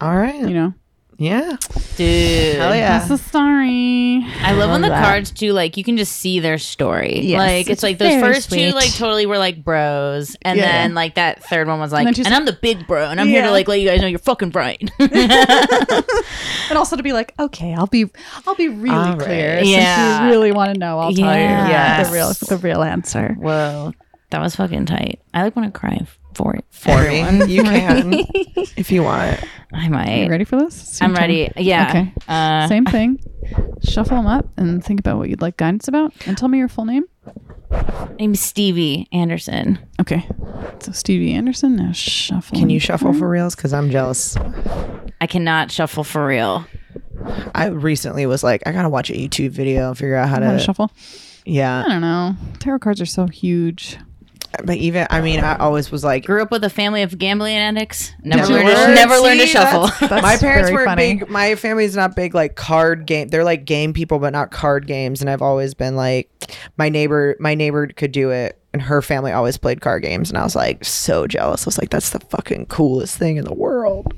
All 0.01 0.15
right. 0.15 0.41
you 0.41 0.53
know. 0.53 0.73
Yeah. 1.17 1.55
dude. 1.95 2.55
Hell 2.57 2.75
yeah. 2.75 2.97
That's 2.99 3.07
the 3.07 3.17
story. 3.17 4.21
I 4.41 4.51
love 4.53 4.69
when 4.71 4.81
the 4.81 4.89
that. 4.89 5.03
cards 5.05 5.31
too, 5.31 5.53
like 5.53 5.77
you 5.77 5.83
can 5.83 5.95
just 5.95 6.11
see 6.13 6.39
their 6.41 6.57
story. 6.57 7.21
Yes, 7.21 7.37
like 7.39 7.61
it's, 7.61 7.69
it's 7.69 7.83
like 7.83 7.97
those 7.97 8.09
very 8.15 8.33
first 8.33 8.51
two, 8.51 8.71
like 8.71 8.93
totally 8.93 9.25
were 9.25 9.37
like 9.37 9.63
bros, 9.63 10.35
and 10.41 10.59
Yeah. 10.59 10.65
then 10.71 10.93
like 10.93 11.15
that 11.15 11.41
third 11.43 11.67
one 11.67 11.79
was 11.79 11.93
like, 11.93 12.13
then 12.13 12.25
and, 12.25 12.35
I'm 12.35 12.45
the 12.45 12.57
big 12.61 12.85
bro, 12.85 13.09
and 13.09 13.21
I'm 13.21 13.27
here 13.27 13.43
to 13.43 13.51
like 13.51 13.67
let 13.69 13.79
you 13.79 13.87
guys 13.87 14.01
know 14.01 14.07
you're 14.07 14.19
fucking 14.19 14.51
right. 14.51 14.81
and 14.99 16.77
also 16.77 16.95
to 16.97 17.03
be 17.03 17.13
like, 17.13 17.33
okay, 17.39 17.73
I'll 17.73 17.87
be, 17.87 18.05
I'll 18.45 18.55
be 18.55 18.67
really 18.69 18.95
All 18.95 19.15
clear. 19.17 19.55
right. 19.55 19.63
Since 19.65 19.69
Yeah. 19.75 20.25
you 20.25 20.31
really 20.31 20.51
want 20.51 20.73
to 20.73 20.79
know, 20.79 20.99
I'll 20.99 21.13
tell 21.13 21.33
you 21.33 21.41
Yes. 21.41 22.07
the 22.09 22.13
real, 22.13 22.33
the 22.33 22.57
real 22.67 22.83
answer. 22.83 23.35
Whoa, 23.39 23.93
that 24.31 24.41
was 24.41 24.55
fucking 24.55 24.85
tight. 24.85 25.19
I 25.33 25.43
like 25.43 25.55
want 25.55 25.73
to 25.73 25.79
cry 25.79 25.93
for 26.35 26.55
it 26.55 26.65
For 26.69 26.97
me, 27.01 27.19
you 27.47 27.63
can 27.63 28.13
if 28.77 28.91
you 28.91 29.03
want. 29.03 29.39
I 29.73 29.87
Are 29.89 30.23
you 30.23 30.29
ready 30.29 30.45
for 30.45 30.57
this? 30.57 30.81
It's 30.83 30.99
your 31.01 31.09
I'm 31.09 31.15
turn. 31.15 31.21
ready. 31.23 31.51
Yeah. 31.57 31.89
Okay. 31.89 32.13
Uh, 32.27 32.67
Same 32.67 32.85
thing. 32.85 33.19
Shuffle 33.83 34.17
them 34.17 34.27
up 34.27 34.47
and 34.57 34.83
think 34.83 34.99
about 34.99 35.17
what 35.17 35.29
you'd 35.29 35.41
like 35.41 35.57
guidance 35.57 35.87
about, 35.87 36.13
and 36.25 36.37
tell 36.37 36.47
me 36.49 36.57
your 36.57 36.67
full 36.69 36.85
name. 36.85 37.03
name's 38.19 38.39
Stevie 38.39 39.07
Anderson. 39.11 39.77
Okay. 39.99 40.27
So 40.79 40.91
Stevie 40.91 41.33
Anderson. 41.33 41.75
Now 41.75 41.91
shuffle. 41.91 42.57
Can 42.57 42.69
you 42.69 42.79
shuffle 42.79 43.13
for 43.13 43.27
reals? 43.29 43.55
Because 43.55 43.73
I'm 43.73 43.89
jealous. 43.89 44.37
I 45.21 45.27
cannot 45.27 45.71
shuffle 45.71 46.03
for 46.03 46.25
real. 46.25 46.65
I 47.53 47.67
recently 47.67 48.25
was 48.25 48.43
like, 48.43 48.61
I 48.65 48.71
gotta 48.71 48.89
watch 48.89 49.09
a 49.09 49.13
YouTube 49.13 49.49
video 49.51 49.89
and 49.89 49.97
figure 49.97 50.15
out 50.15 50.29
how 50.29 50.35
How 50.35 50.51
to 50.51 50.57
to. 50.57 50.59
shuffle? 50.59 50.91
Yeah. 51.45 51.83
I 51.85 51.89
don't 51.89 52.01
know. 52.01 52.35
Tarot 52.59 52.79
cards 52.79 53.01
are 53.01 53.05
so 53.05 53.27
huge. 53.27 53.97
But 54.63 54.77
even 54.77 55.07
I 55.09 55.21
mean, 55.21 55.39
I 55.41 55.57
always 55.57 55.91
was 55.91 56.03
like, 56.03 56.25
Grew 56.25 56.41
up 56.41 56.51
with 56.51 56.63
a 56.63 56.69
family 56.69 57.01
of 57.01 57.17
gambling 57.17 57.55
addicts. 57.55 58.13
Never, 58.23 58.41
Never 58.41 58.53
learned, 58.53 58.67
to, 58.69 58.73
learned. 58.75 58.95
never 58.95 59.17
learned 59.17 59.39
to 59.41 59.47
See, 59.47 59.53
shuffle. 59.53 59.87
that's- 59.87 60.09
That's 60.09 60.21
my 60.21 60.37
parents 60.37 60.69
very 60.69 60.73
were 60.81 60.85
funny. 60.85 61.15
big. 61.15 61.29
My 61.29 61.55
family's 61.55 61.95
not 61.95 62.15
big 62.15 62.33
like 62.35 62.55
card 62.55 63.05
game. 63.05 63.27
They're 63.29 63.43
like 63.43 63.65
game 63.65 63.93
people, 63.93 64.19
but 64.19 64.31
not 64.33 64.51
card 64.51 64.87
games. 64.87 65.21
And 65.21 65.29
I've 65.29 65.41
always 65.41 65.73
been 65.73 65.95
like, 65.95 66.29
my 66.77 66.89
neighbor, 66.89 67.35
my 67.39 67.55
neighbor 67.55 67.87
could 67.87 68.11
do 68.11 68.29
it, 68.31 68.59
and 68.73 68.81
her 68.81 69.01
family 69.01 69.31
always 69.31 69.57
played 69.57 69.81
card 69.81 70.03
games, 70.03 70.29
and 70.29 70.37
I 70.37 70.43
was 70.43 70.55
like 70.55 70.85
so 70.85 71.25
jealous. 71.27 71.65
I 71.65 71.67
was 71.67 71.77
like, 71.79 71.89
that's 71.89 72.11
the 72.11 72.19
fucking 72.19 72.67
coolest 72.67 73.17
thing 73.17 73.37
in 73.37 73.45
the 73.45 73.53
world. 73.53 74.13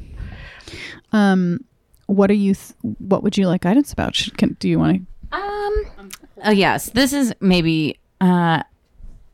Um, 1.14 1.64
what 2.08 2.30
are 2.32 2.36
you? 2.36 2.54
Th- 2.56 2.74
what 3.00 3.24
would 3.24 3.38
you 3.38 3.48
like 3.48 3.62
guidance 3.62 3.94
about? 3.94 4.16
Should, 4.16 4.38
can, 4.38 4.56
do 4.60 4.68
you 4.70 4.80
want 4.80 5.02
to? 5.32 5.38
Um. 5.38 6.10
Oh 6.44 6.52
yes, 6.52 6.90
this 6.92 7.14
is 7.14 7.34
maybe. 7.40 8.00
Uh, 8.20 8.64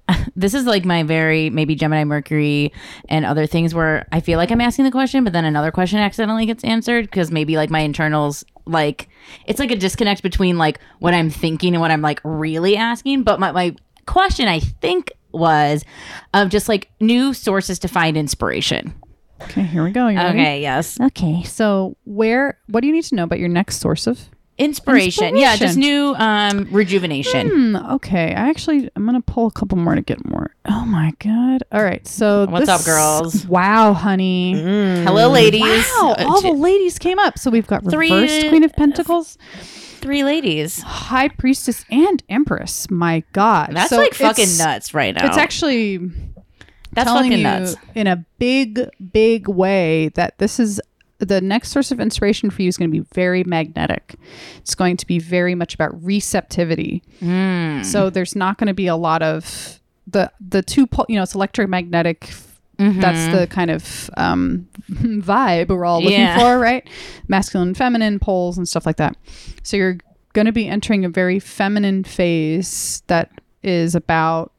this 0.36 0.54
is 0.54 0.66
like 0.66 0.86
my 0.86 1.04
very 1.04 1.50
maybe 1.50 1.76
Gemini 1.76 2.04
Mercury 2.04 2.74
and 3.10 3.26
other 3.26 3.46
things 3.46 3.74
where 3.74 4.08
I 4.12 4.20
feel 4.20 4.38
like 4.38 4.52
I'm 4.52 4.62
asking 4.62 4.86
the 4.86 4.92
question, 4.92 5.24
but 5.24 5.34
then 5.34 5.46
another 5.46 5.72
question 5.72 6.00
accidentally 6.00 6.46
gets 6.46 6.64
answered 6.64 7.06
because 7.06 7.32
maybe 7.32 7.56
like 7.56 7.70
my 7.70 7.80
internals 7.80 8.44
like 8.66 9.10
it's 9.46 9.60
like 9.60 9.72
a 9.72 9.76
disconnect 9.76 10.24
between 10.24 10.58
like 10.58 10.80
what 11.00 11.14
I'm 11.14 11.30
thinking 11.30 11.74
and 11.74 11.82
what 11.82 11.92
I'm 11.92 12.02
like 12.02 12.22
really 12.24 12.78
asking. 12.78 13.24
But 13.24 13.40
my, 13.40 13.52
my 13.52 13.76
question 14.06 14.48
I 14.48 14.60
think 14.60 15.12
was 15.32 15.84
of 16.34 16.50
just 16.50 16.70
like 16.70 16.90
new 17.00 17.34
sources 17.34 17.80
to 17.80 17.88
find 17.88 18.18
inspiration. 18.18 18.94
Okay, 19.42 19.64
here 19.64 19.84
we 19.84 19.92
go. 19.92 20.08
Okay, 20.08 20.62
yes. 20.62 21.00
Okay. 21.02 21.44
So 21.44 21.98
where? 22.06 22.60
What 22.68 22.82
do 22.82 22.88
you 22.88 22.94
need 22.94 23.04
to 23.06 23.16
know 23.16 23.24
about 23.24 23.40
your 23.40 23.50
next 23.50 23.80
source 23.80 24.08
of? 24.08 24.30
Inspiration. 24.58 25.36
Yeah, 25.36 25.56
just 25.56 25.78
new 25.78 26.14
um 26.16 26.68
rejuvenation. 26.72 27.50
Hmm, 27.50 27.76
okay, 27.96 28.28
I 28.36 28.50
actually 28.50 28.90
I'm 28.96 29.06
gonna 29.06 29.22
pull 29.22 29.48
a 29.48 29.52
couple 29.52 29.78
more 29.80 29.96
to 29.96 30.02
get 30.02 30.24
more. 30.30 30.54
Oh 30.66 30.86
my 30.86 31.12
god! 31.20 31.64
All 31.72 31.84
right, 31.84 32.06
so 32.08 32.46
What's 32.46 32.68
this- 32.68 32.70
up, 32.82 32.86
girls? 32.86 33.48
Wow, 33.48 33.94
honey. 33.94 34.54
Hello, 35.04 35.30
ladies. 35.30 35.62
Wow, 35.62 36.16
Uh, 36.20 36.26
all 36.28 36.42
the 36.42 36.52
ladies 36.52 37.00
came 37.00 37.18
up. 37.18 37.40
So 37.40 37.50
we've 37.50 37.66
got 37.68 37.90
Three- 37.90 38.12
reversed 38.12 38.50
Queen 38.50 38.64
of 38.64 38.74
Pentacles, 38.74 39.40
three 39.62 40.24
ladies. 40.24 40.82
High 40.84 41.30
Priestess, 41.30 41.84
and 41.90 42.22
Empress. 42.30 42.90
My 42.92 43.24
God, 43.34 43.70
That's 43.74 43.90
So 43.90 43.98
like 43.98 44.14
fucking 44.14 44.44
it's- 44.44 44.60
nuts 44.60 44.94
right 44.94 45.16
now. 45.16 45.26
It's 45.26 45.38
actually 45.38 45.98
That's 46.92 47.08
telling 47.10 47.32
fucking 47.32 47.38
you 47.40 47.44
nuts. 47.44 47.76
in 47.96 48.06
a 48.06 48.24
big, 48.38 48.88
big 49.12 49.48
way 49.48 50.10
that 50.10 50.38
this 50.38 50.60
is 50.60 50.80
the 51.26 51.42
next 51.42 51.70
source 51.72 51.92
of 51.92 52.00
inspiration 52.00 52.50
for 52.50 52.62
you 52.62 52.68
is 52.68 52.78
going 52.78 52.90
to 52.90 52.98
be 52.98 53.06
very 53.14 53.44
magnetic. 53.44 54.16
It's 54.58 54.76
going 54.76 54.98
to 54.98 55.08
be 55.08 55.20
very 55.20 55.56
much 55.56 55.74
about 55.76 55.92
receptivity. 56.04 57.04
Mm. 57.22 57.86
So 57.86 58.10
there's 58.10 58.36
not 58.36 58.58
going 58.58 58.68
to 58.68 58.74
be 58.74 58.88
a 58.88 58.96
lot 58.96 59.22
of 59.22 59.80
the 60.08 60.32
the 60.46 60.62
two 60.62 60.86
pol- 60.88 61.06
you 61.10 61.16
know 61.16 61.24
it's 61.24 61.36
electromagnetic. 61.36 62.32
Mm-hmm. 62.80 63.00
That's 63.02 63.32
the 63.38 63.46
kind 63.48 63.70
of 63.70 64.10
um, 64.18 64.68
vibe 64.92 65.68
we're 65.70 65.86
all 65.86 66.02
looking 66.02 66.20
Yeah. 66.20 66.40
for, 66.40 66.60
right? 66.60 66.88
Masculine, 67.28 67.70
and 67.70 67.78
feminine 67.78 68.20
poles 68.20 68.58
and 68.58 68.68
stuff 68.68 68.86
like 68.86 68.98
that. 68.98 69.16
So 69.62 69.78
you're 69.78 69.98
going 70.34 70.48
to 70.48 70.52
be 70.52 70.68
entering 70.68 71.06
a 71.06 71.10
very 71.10 71.40
feminine 71.40 72.04
phase 72.04 73.04
that 73.08 73.30
is 73.62 73.94
about 73.94 74.52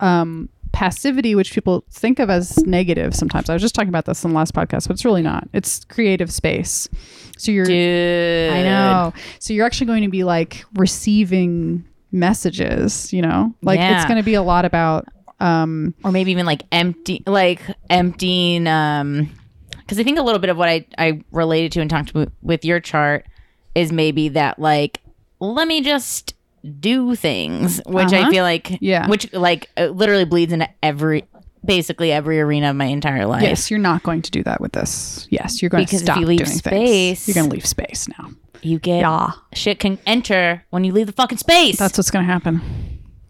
um, 0.00 0.50
passivity, 0.72 1.34
which 1.34 1.52
people 1.52 1.84
think 1.90 2.18
of 2.18 2.30
as 2.30 2.58
negative 2.58 3.14
sometimes. 3.14 3.48
I 3.50 3.52
was 3.52 3.62
just 3.62 3.74
talking 3.74 3.88
about 3.88 4.04
this 4.04 4.24
in 4.24 4.30
the 4.30 4.36
last 4.36 4.54
podcast, 4.54 4.88
but 4.88 4.94
it's 4.94 5.04
really 5.04 5.22
not. 5.22 5.48
It's 5.52 5.84
creative 5.84 6.32
space. 6.32 6.88
So 7.36 7.52
you're 7.52 7.64
Dude. 7.64 8.52
I 8.52 8.62
know. 8.62 9.12
So 9.38 9.52
you're 9.52 9.66
actually 9.66 9.86
going 9.86 10.02
to 10.02 10.08
be 10.08 10.24
like 10.24 10.64
receiving 10.74 11.84
messages, 12.12 13.12
you 13.12 13.22
know? 13.22 13.54
Like 13.62 13.80
it's 13.80 14.04
going 14.04 14.18
to 14.18 14.24
be 14.24 14.34
a 14.34 14.42
lot 14.42 14.64
about 14.64 15.06
um 15.40 15.94
Or 16.02 16.10
maybe 16.10 16.32
even 16.32 16.46
like 16.46 16.62
empty, 16.72 17.22
like 17.26 17.62
emptying. 17.88 18.66
Um, 18.66 19.30
because 19.78 19.98
I 19.98 20.04
think 20.04 20.18
a 20.18 20.22
little 20.22 20.40
bit 20.40 20.50
of 20.50 20.56
what 20.56 20.68
I 20.68 20.84
I 20.98 21.22
related 21.32 21.72
to 21.72 21.80
and 21.80 21.88
talked 21.88 22.10
to 22.12 22.30
with 22.42 22.64
your 22.64 22.80
chart 22.80 23.26
is 23.74 23.92
maybe 23.92 24.28
that 24.30 24.58
like 24.58 25.00
let 25.40 25.68
me 25.68 25.80
just 25.80 26.34
do 26.80 27.14
things, 27.14 27.80
which 27.86 28.12
I 28.12 28.20
Uh-huh. 28.22 28.30
feel 28.30 28.44
like 28.44 28.78
Yeah. 28.80 29.06
which 29.08 29.32
like 29.32 29.70
uh, 29.76 29.86
literally 29.86 30.24
bleeds 30.24 30.52
into 30.52 30.68
every 30.82 31.24
basically 31.64 32.12
every 32.12 32.40
arena 32.40 32.70
of 32.70 32.76
my 32.76 32.84
entire 32.86 33.26
life. 33.26 33.42
yes, 33.42 33.70
you're 33.70 33.80
not 33.80 34.02
going 34.02 34.22
to 34.22 34.30
do 34.30 34.42
that 34.44 34.60
with 34.60 34.72
this. 34.72 35.26
Yes, 35.30 35.60
you're 35.60 35.68
going 35.68 35.84
Because 35.84 36.00
to 36.00 36.04
if 36.04 36.06
stop 36.06 36.20
you 36.20 36.26
leave 36.26 36.38
doing 36.38 36.50
space- 36.50 37.24
things. 37.24 37.28
You're 37.28 37.34
going 37.42 37.50
to 37.50 37.54
leave 37.56 37.66
space 37.66 38.06
now. 38.18 38.30
You 38.62 38.78
get 38.78 39.00
Yeah. 39.00 39.30
shit 39.54 39.78
can 39.78 39.98
enter 40.06 40.64
when 40.70 40.84
you 40.84 40.92
leave 40.92 41.06
the 41.06 41.12
fucking 41.12 41.38
space. 41.38 41.76
That's 41.76 41.98
what's 41.98 42.10
going 42.10 42.24
to 42.26 42.32
happen. 42.32 42.60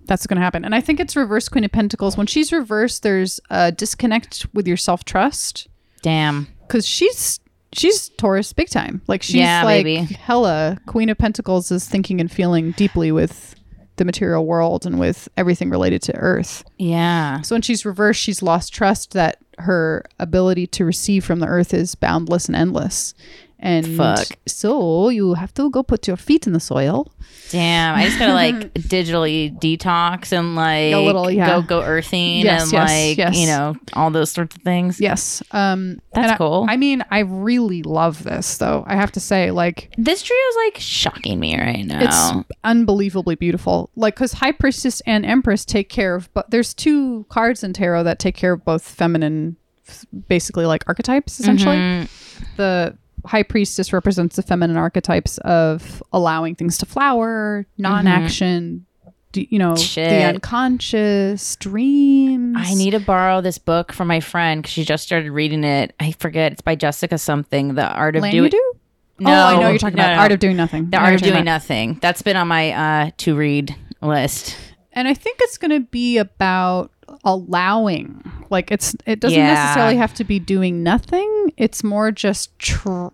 That's 0.07 0.27
going 0.27 0.37
to 0.37 0.43
happen. 0.43 0.65
And 0.65 0.75
I 0.75 0.81
think 0.81 1.01
it's 1.01 1.17
reverse 1.17 1.49
Queen 1.49 1.65
of 1.65 1.73
Pentacles. 1.73 2.17
When 2.17 2.27
she's 2.27 2.51
reversed, 2.53 3.03
there's 3.03 3.41
a 3.51 3.71
disconnect 3.73 4.47
with 4.55 4.67
your 4.67 4.77
self-trust 4.79 5.69
damn. 6.03 6.49
cuz 6.69 6.87
she's 6.87 7.41
she's 7.73 8.09
Taurus 8.11 8.53
big 8.53 8.69
time. 8.71 9.03
Like 9.07 9.23
she's 9.23 9.37
Yeah, 9.37 9.63
like 9.65 9.85
maybe. 9.85 10.05
hella 10.15 10.79
Queen 10.87 11.09
of 11.09 11.19
Pentacles 11.19 11.71
is 11.71 11.87
thinking 11.89 12.21
and 12.21 12.31
feeling 12.31 12.73
deeply 12.73 13.13
with 13.13 13.55
the 13.97 14.05
material 14.05 14.47
world 14.47 14.87
and 14.87 14.99
with 15.01 15.29
everything 15.37 15.71
related 15.71 16.01
to 16.03 16.17
earth. 16.17 16.65
Yeah. 16.79 17.41
So 17.43 17.55
when 17.55 17.63
she's 17.63 17.85
reversed, 17.85 18.21
she's 18.21 18.43
lost 18.43 18.73
trust 18.73 19.13
that 19.13 19.39
her 19.59 20.05
ability 20.21 20.69
to 20.69 20.85
receive 20.85 21.25
from 21.25 21.41
the 21.41 21.47
earth 21.49 21.75
is 21.75 21.95
boundless 21.97 22.47
and 22.47 22.55
endless. 22.55 23.13
And 23.61 23.97
Fuck. 23.97 24.29
so 24.47 25.09
you 25.09 25.35
have 25.35 25.53
to 25.55 25.69
go 25.69 25.83
put 25.83 26.07
your 26.07 26.17
feet 26.17 26.47
in 26.47 26.53
the 26.53 26.61
soil. 26.61 27.11
Damn, 27.51 27.97
I 27.97 28.05
just 28.07 28.19
gotta 28.19 28.33
like 28.33 28.55
digitally 28.75 29.59
detox 29.59 30.33
and 30.33 30.55
like 30.55 30.95
A 30.95 31.01
little, 31.05 31.29
yeah. 31.29 31.49
go 31.49 31.63
go 31.63 31.83
earthing 31.83 32.45
Yes, 32.45 32.63
and 32.65 32.73
yes, 32.73 32.89
like 32.89 33.19
yes. 33.19 33.37
you 33.37 33.47
know 33.49 33.75
all 33.95 34.11
those 34.11 34.31
sorts 34.31 34.55
of 34.55 34.63
things. 34.63 35.01
Yes. 35.01 35.43
Um 35.51 35.99
That's 36.15 36.25
and 36.27 36.33
I- 36.33 36.37
cool. 36.37 36.67
I, 36.69 36.77
mean, 36.77 37.05
I 37.11 37.21
really 37.21 37.83
love 37.83 38.23
this 38.23 38.59
though. 38.59 38.85
I 38.87 38.95
have 38.95 39.11
to 39.13 39.21
say, 39.21 39.51
like, 39.51 39.93
This 39.99 40.23
trio 40.23 40.39
is 40.51 40.57
like 40.67 40.77
shocking 40.79 41.41
me 41.41 41.59
right 41.59 41.85
now. 41.85 41.99
it's 42.01 42.49
unbelievably 42.63 43.35
beautiful. 43.37 43.91
Like, 43.97 44.15
because 44.15 44.35
High 44.35 44.53
Priestess 44.53 45.01
and 45.05 45.27
Empress 45.27 45.65
take 45.65 45.89
care 45.89 46.15
of, 46.15 46.33
but 46.33 46.51
there's 46.51 46.75
two 46.75 47.27
cards 47.29 47.65
in 47.65 47.73
tarot 47.73 48.05
that 48.05 48.21
take 48.21 48.37
care 48.37 48.53
of 48.53 48.65
both 48.65 48.87
feminine, 48.89 49.57
basically 50.29 50.65
like 50.67 50.85
archetypes, 50.87 51.41
essentially. 51.41 51.77
Mhm. 51.77 52.09
the 52.57 52.97
high 53.27 53.43
priestess 53.43 53.93
represents 53.93 54.37
the 54.37 54.43
feminine 54.43 54.77
archetypes 54.77 55.39
of 55.39 56.03
allowing 56.13 56.55
things 56.55 56.79
to 56.79 56.87
flower, 56.87 57.67
non-action, 57.79 58.87
d- 59.33 59.49
you 59.51 59.59
know, 59.59 59.75
the 59.75 60.25
unconscious, 60.25 61.57
dreams. 61.57 62.57
I 62.59 62.75
need 62.75 62.91
to 62.93 63.01
borrow 63.01 63.41
this 63.41 63.59
book 63.59 63.93
from 63.93 64.09
my 64.09 64.21
friend 64.21 64.63
because 64.63 64.73
she 64.73 64.85
just 64.85 65.05
started 65.05 65.31
reading 65.31 65.65
it. 65.65 65.95
I 66.01 66.13
forget 66.13 66.53
it's 66.53 66.63
by 66.63 66.75
Jessica 66.75 67.19
something. 67.19 67.75
The 67.75 67.87
Art 67.87 68.17
of 68.17 68.23
Land 68.23 68.33
Doing. 68.33 68.51
do? 68.51 68.73
No, 69.21 69.31
oh, 69.31 69.35
I 69.35 69.61
know 69.61 69.69
you're 69.71 69.79
talking 69.79 69.97
no, 69.97 70.05
about 70.05 70.15
no. 70.15 70.23
art 70.23 70.33
of 70.33 70.39
doing 70.39 70.57
nothing. 70.57 70.91
The 70.91 70.97
Art 70.97 71.15
of 71.15 71.21
Doing 71.21 71.33
about- 71.33 71.45
Nothing. 71.45 71.99
That's 72.01 72.23
been 72.23 72.37
on 72.37 72.47
my 72.47 72.71
uh 72.71 73.11
to 73.19 73.37
read 73.37 73.75
list. 74.01 74.57
And 74.93 75.09
I 75.09 75.15
think 75.15 75.39
it's 75.43 75.59
going 75.59 75.71
to 75.73 75.81
be 75.81 76.19
about 76.19 76.91
allowing. 77.25 78.23
Like 78.51 78.71
it's 78.71 78.95
it 79.07 79.21
doesn't 79.21 79.39
Yeah. 79.39 79.55
necessarily 79.55 79.97
have 79.97 80.15
to 80.15 80.25
be 80.25 80.39
doing 80.39 80.83
nothing. 80.83 81.53
It's 81.57 81.83
more 81.85 82.11
just 82.11 82.59
tr- 82.59 83.09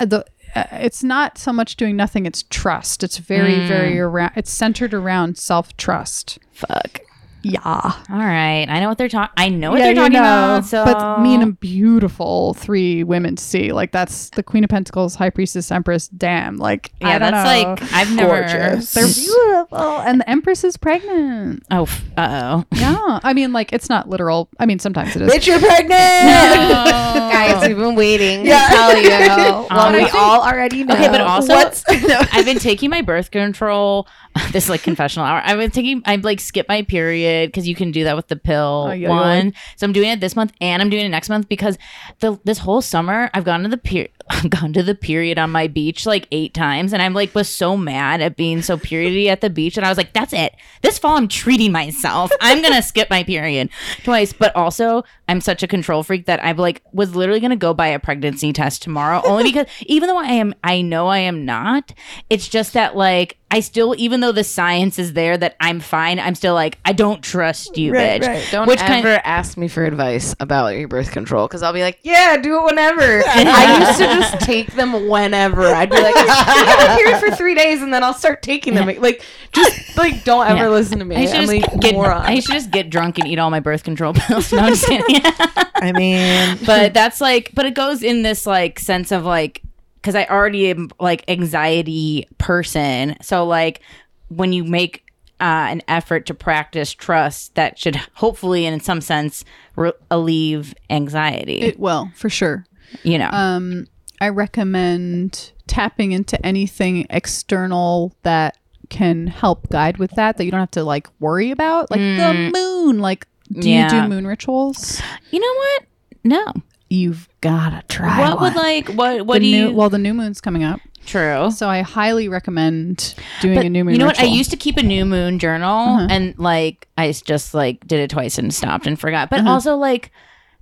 uh, 0.00 0.04
the 0.04 0.24
uh, 0.54 0.64
it's 0.72 1.04
not 1.04 1.36
so 1.38 1.52
much 1.52 1.76
doing 1.76 1.94
nothing 1.94 2.24
it's 2.24 2.42
trust 2.44 3.04
it's 3.04 3.18
very 3.18 3.52
Mm. 3.56 3.68
very 3.68 4.00
around 4.00 4.32
it's 4.34 4.50
centered 4.50 4.94
around 4.94 5.36
self-trust 5.36 6.38
Fuck. 6.52 7.00
Yeah 7.42 7.60
All 7.64 7.94
right, 8.10 8.66
I 8.68 8.80
know 8.80 8.88
what 8.88 8.98
they're 8.98 9.08
talking. 9.08 9.32
I 9.36 9.48
know 9.48 9.70
what 9.70 9.78
Yeah, 9.78 9.84
they're 9.86 9.92
you 9.94 10.00
talking 10.00 10.12
know. 10.14 10.20
about. 10.20 10.64
So, 10.66 10.84
But 10.84 11.20
me 11.20 11.34
and 11.34 11.42
a 11.42 11.46
beautiful 11.52 12.54
three 12.54 13.04
women 13.04 13.36
to 13.36 13.42
see. 13.42 13.72
Like 13.72 13.92
that's 13.92 14.30
the 14.30 14.42
Queen 14.42 14.64
of 14.64 14.70
Pentacles, 14.70 15.14
High 15.14 15.30
Priestess, 15.30 15.70
Empress. 15.70 16.08
Damn, 16.08 16.56
like 16.56 16.92
yeah, 17.00 17.08
I 17.10 17.18
don't 17.18 17.32
that's 17.32 17.62
know. 17.62 17.70
like 17.70 17.92
I've 17.94 18.14
never. 18.14 18.40
Gorgeous. 18.40 18.92
they're 18.94 19.06
beautiful, 19.06 19.78
and 20.00 20.20
the 20.20 20.28
Empress 20.28 20.64
is 20.64 20.76
pregnant. 20.76 21.62
Oh, 21.70 21.84
uh 22.16 22.62
oh. 22.72 22.76
Yeah, 22.76 23.20
I 23.22 23.32
mean, 23.34 23.52
like 23.52 23.72
it's 23.72 23.88
not 23.88 24.08
literal. 24.08 24.48
I 24.58 24.66
mean, 24.66 24.78
sometimes 24.78 25.14
it 25.16 25.22
is. 25.22 25.32
Bitch, 25.32 25.46
you're 25.46 25.58
pregnant. 25.60 25.90
No. 25.90 26.84
Guys, 27.32 27.66
we've 27.68 27.76
been 27.76 27.94
waiting 27.94 28.46
Yeah. 28.46 28.66
to 28.68 28.74
tell 28.74 28.96
you. 29.02 29.08
well, 29.10 29.66
Um, 29.70 29.92
we 29.92 30.00
I 30.00 30.02
think- 30.04 30.14
all 30.14 30.42
already 30.42 30.84
know. 30.84 30.94
Okay, 30.94 31.08
but 31.08 31.20
also 31.20 31.54
What's 31.54 31.84
I've 31.88 32.44
been 32.44 32.58
taking 32.58 32.90
my 32.90 33.02
birth 33.02 33.30
control. 33.30 34.08
This 34.52 34.64
is 34.64 34.70
like 34.70 34.82
confessional 34.82 35.26
hour. 35.26 35.40
I've 35.44 35.58
been 35.58 35.70
taking. 35.70 36.02
I've 36.04 36.24
like 36.24 36.40
skipped 36.40 36.68
my 36.68 36.82
period 36.82 37.27
because 37.46 37.66
you 37.68 37.74
can 37.74 37.90
do 37.90 38.04
that 38.04 38.16
with 38.16 38.28
the 38.28 38.36
pill 38.36 38.86
Oh, 38.88 38.92
yeah, 38.92 39.08
one. 39.08 39.54
So 39.76 39.86
I'm 39.86 39.92
doing 39.92 40.08
it 40.10 40.20
this 40.20 40.36
month 40.36 40.52
and 40.60 40.82
I'm 40.82 40.90
doing 40.90 41.04
it 41.04 41.08
next 41.10 41.28
month 41.28 41.48
because 41.48 41.78
the 42.20 42.38
this 42.44 42.58
whole 42.58 42.82
summer 42.82 43.30
I've 43.34 43.44
gone 43.44 43.62
to 43.62 43.68
the 43.68 43.76
period. 43.76 44.10
I've 44.30 44.50
gone 44.50 44.72
to 44.74 44.82
the 44.82 44.94
period 44.94 45.38
on 45.38 45.50
my 45.50 45.68
beach 45.68 46.04
like 46.04 46.28
eight 46.32 46.52
times, 46.52 46.92
and 46.92 47.00
I'm 47.00 47.14
like 47.14 47.34
was 47.34 47.48
so 47.48 47.76
mad 47.76 48.20
at 48.20 48.36
being 48.36 48.60
so 48.60 48.76
periody 48.76 49.30
at 49.30 49.40
the 49.40 49.48
beach, 49.48 49.76
and 49.78 49.86
I 49.86 49.88
was 49.88 49.96
like, 49.96 50.12
that's 50.12 50.32
it. 50.34 50.54
This 50.82 50.98
fall 50.98 51.16
I'm 51.16 51.28
treating 51.28 51.72
myself. 51.72 52.30
I'm 52.40 52.62
gonna 52.62 52.82
skip 52.82 53.08
my 53.08 53.22
period 53.24 53.70
twice, 54.04 54.32
but 54.34 54.54
also 54.54 55.04
I'm 55.28 55.40
such 55.40 55.62
a 55.62 55.66
control 55.66 56.02
freak 56.02 56.26
that 56.26 56.44
I 56.44 56.52
like 56.52 56.82
was 56.92 57.14
literally 57.16 57.40
gonna 57.40 57.56
go 57.56 57.72
buy 57.72 57.88
a 57.88 57.98
pregnancy 57.98 58.52
test 58.52 58.82
tomorrow, 58.82 59.22
only 59.24 59.44
because 59.50 59.66
even 59.86 60.08
though 60.08 60.18
I 60.18 60.26
am, 60.32 60.54
I 60.62 60.82
know 60.82 61.06
I 61.08 61.18
am 61.18 61.44
not. 61.46 61.94
It's 62.28 62.48
just 62.48 62.74
that 62.74 62.96
like 62.96 63.38
I 63.50 63.60
still, 63.60 63.94
even 63.96 64.20
though 64.20 64.32
the 64.32 64.44
science 64.44 64.98
is 64.98 65.14
there 65.14 65.38
that 65.38 65.56
I'm 65.58 65.80
fine, 65.80 66.20
I'm 66.20 66.34
still 66.34 66.52
like 66.52 66.76
I 66.84 66.92
don't 66.92 67.22
trust 67.22 67.78
you, 67.78 67.94
Right, 67.94 68.20
bitch. 68.20 68.26
right. 68.26 68.48
Don't 68.50 68.68
Which 68.68 68.80
ever 68.82 69.14
kind- 69.14 69.22
ask 69.24 69.56
me 69.56 69.68
for 69.68 69.84
advice 69.86 70.34
about 70.38 70.68
your 70.76 70.86
birth 70.86 71.10
control 71.12 71.46
because 71.48 71.62
I'll 71.62 71.72
be 71.72 71.80
like, 71.80 71.98
yeah, 72.02 72.36
do 72.36 72.58
it 72.58 72.64
whenever. 72.64 73.02
I 73.26 73.78
used 73.86 73.98
to 73.98 74.04
just 74.04 74.40
take 74.40 74.72
them 74.74 75.08
whenever. 75.08 75.66
I'd 75.66 75.88
be 75.88 75.96
like, 75.96 76.14
I 76.14 76.26
got 76.26 76.90
a 76.90 76.96
period 77.02 77.20
for 77.20 77.34
three 77.36 77.54
days 77.54 77.80
and 77.80 77.92
then 77.94 78.04
I'll 78.04 78.12
start 78.12 78.42
taking 78.42 78.74
them. 78.74 78.86
Like, 79.00 79.22
just 79.52 79.96
like, 79.96 80.24
don't 80.24 80.46
ever 80.46 80.64
Yeah. 80.64 80.68
listen 80.68 80.98
to 80.98 81.06
me. 81.06 81.16
I 81.16 81.24
should 81.24 81.34
I'm 81.36 81.46
just 81.46 81.52
like, 81.72 81.80
get. 81.80 81.94
moron. 81.94 82.20
I 82.20 82.40
should 82.40 82.52
just 82.52 82.70
get 82.70 82.90
drunk 82.90 83.18
and 83.18 83.26
eat 83.26 83.38
all 83.38 83.50
my 83.50 83.60
birth 83.60 83.82
control 83.82 84.12
pills. 84.12 84.52
No, 84.58 84.58
I'm 84.58 84.74
just 84.74 84.86
kidding. 84.86 85.22
I 85.74 85.92
mean, 85.92 86.58
but 86.66 86.92
that's 86.92 87.20
like 87.20 87.50
but 87.54 87.64
it 87.64 87.74
goes 87.74 88.02
in 88.02 88.22
this 88.22 88.44
like 88.46 88.78
sense 88.78 89.10
of 89.12 89.24
like 89.24 89.62
because 90.08 90.14
i 90.14 90.24
already 90.32 90.70
am 90.70 90.88
like 90.98 91.22
anxiety 91.28 92.26
person 92.38 93.14
so 93.20 93.44
like 93.44 93.80
when 94.28 94.52
you 94.52 94.64
make 94.64 95.04
uh, 95.40 95.68
an 95.70 95.82
effort 95.86 96.26
to 96.26 96.34
practice 96.34 96.92
trust 96.92 97.54
that 97.54 97.78
should 97.78 97.94
hopefully 98.14 98.66
and 98.66 98.74
in 98.74 98.80
some 98.80 99.00
sense 99.00 99.44
re- 99.76 99.92
alleviate 100.10 100.76
anxiety 100.90 101.60
It 101.60 101.78
will 101.78 102.10
for 102.16 102.28
sure. 102.30 102.64
you 103.04 103.18
know 103.18 103.28
Um, 103.30 103.86
I 104.20 104.30
recommend 104.30 105.52
tapping 105.68 106.10
into 106.12 106.44
anything 106.44 107.06
external 107.10 108.12
that 108.22 108.56
can 108.88 109.26
help 109.28 109.68
guide 109.68 109.98
with 109.98 110.10
that 110.12 110.38
that 110.38 110.44
you 110.44 110.50
don't 110.50 110.58
have 110.60 110.70
to 110.72 110.82
like 110.82 111.06
worry 111.20 111.50
about, 111.52 111.88
like 111.90 112.00
the 112.00 112.50
moon. 112.52 112.98
Like, 112.98 113.26
do 113.52 113.70
you 113.70 113.82
Mm. 113.84 113.90
Do 113.90 114.08
moon 114.08 114.26
rituals? 114.26 115.00
you 115.30 115.38
know 115.38 115.54
what 115.54 115.82
no 116.24 116.44
You've 116.90 117.28
gotta 117.42 117.82
try. 117.88 118.18
what 118.30 118.40
would 118.40 118.54
like 118.54 118.88
what 118.90 119.26
what 119.26 119.40
the 119.40 119.50
do 119.50 119.50
new, 119.50 119.68
you 119.68 119.74
well, 119.74 119.90
the 119.90 119.98
new 119.98 120.14
moon's 120.14 120.40
coming 120.40 120.64
up, 120.64 120.80
true 121.04 121.50
so 121.50 121.68
I 121.68 121.82
highly 121.82 122.28
recommend 122.28 123.14
doing 123.42 123.54
But 123.56 123.66
a 123.66 123.68
new 123.68 123.84
moon. 123.84 123.92
you 123.94 123.98
know 123.98 124.06
what? 124.06 124.18
I 124.20 124.24
used 124.24 124.50
to 124.52 124.56
keep 124.56 124.76
a 124.78 124.82
new 124.82 125.04
moon 125.04 125.38
journal, 125.38 125.96
Uh-huh. 125.96 126.06
and 126.10 126.38
like 126.38 126.88
I 126.96 127.12
just 127.12 127.52
like 127.52 127.86
did 127.86 128.00
it 128.00 128.10
twice 128.10 128.38
and 128.38 128.54
stopped 128.54 128.86
and 128.86 128.98
forgot. 128.98 129.28
But 129.28 129.40
Uh-huh. 129.40 129.50
also 129.50 129.76
like, 129.76 130.10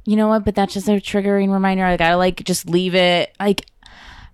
you 0.05 0.17
know 0.17 0.27
what? 0.29 0.45
But 0.45 0.55
that's 0.57 0.75
just 0.75 0.89
a 0.89 0.93
triggering 0.93 1.53
reminder. 1.53 1.85
I 1.85 1.97
gotta 1.97 2.17
like 2.17 2.43
just 2.45 2.69
leave 2.69 2.95
it. 2.97 3.33
Like 3.39 3.65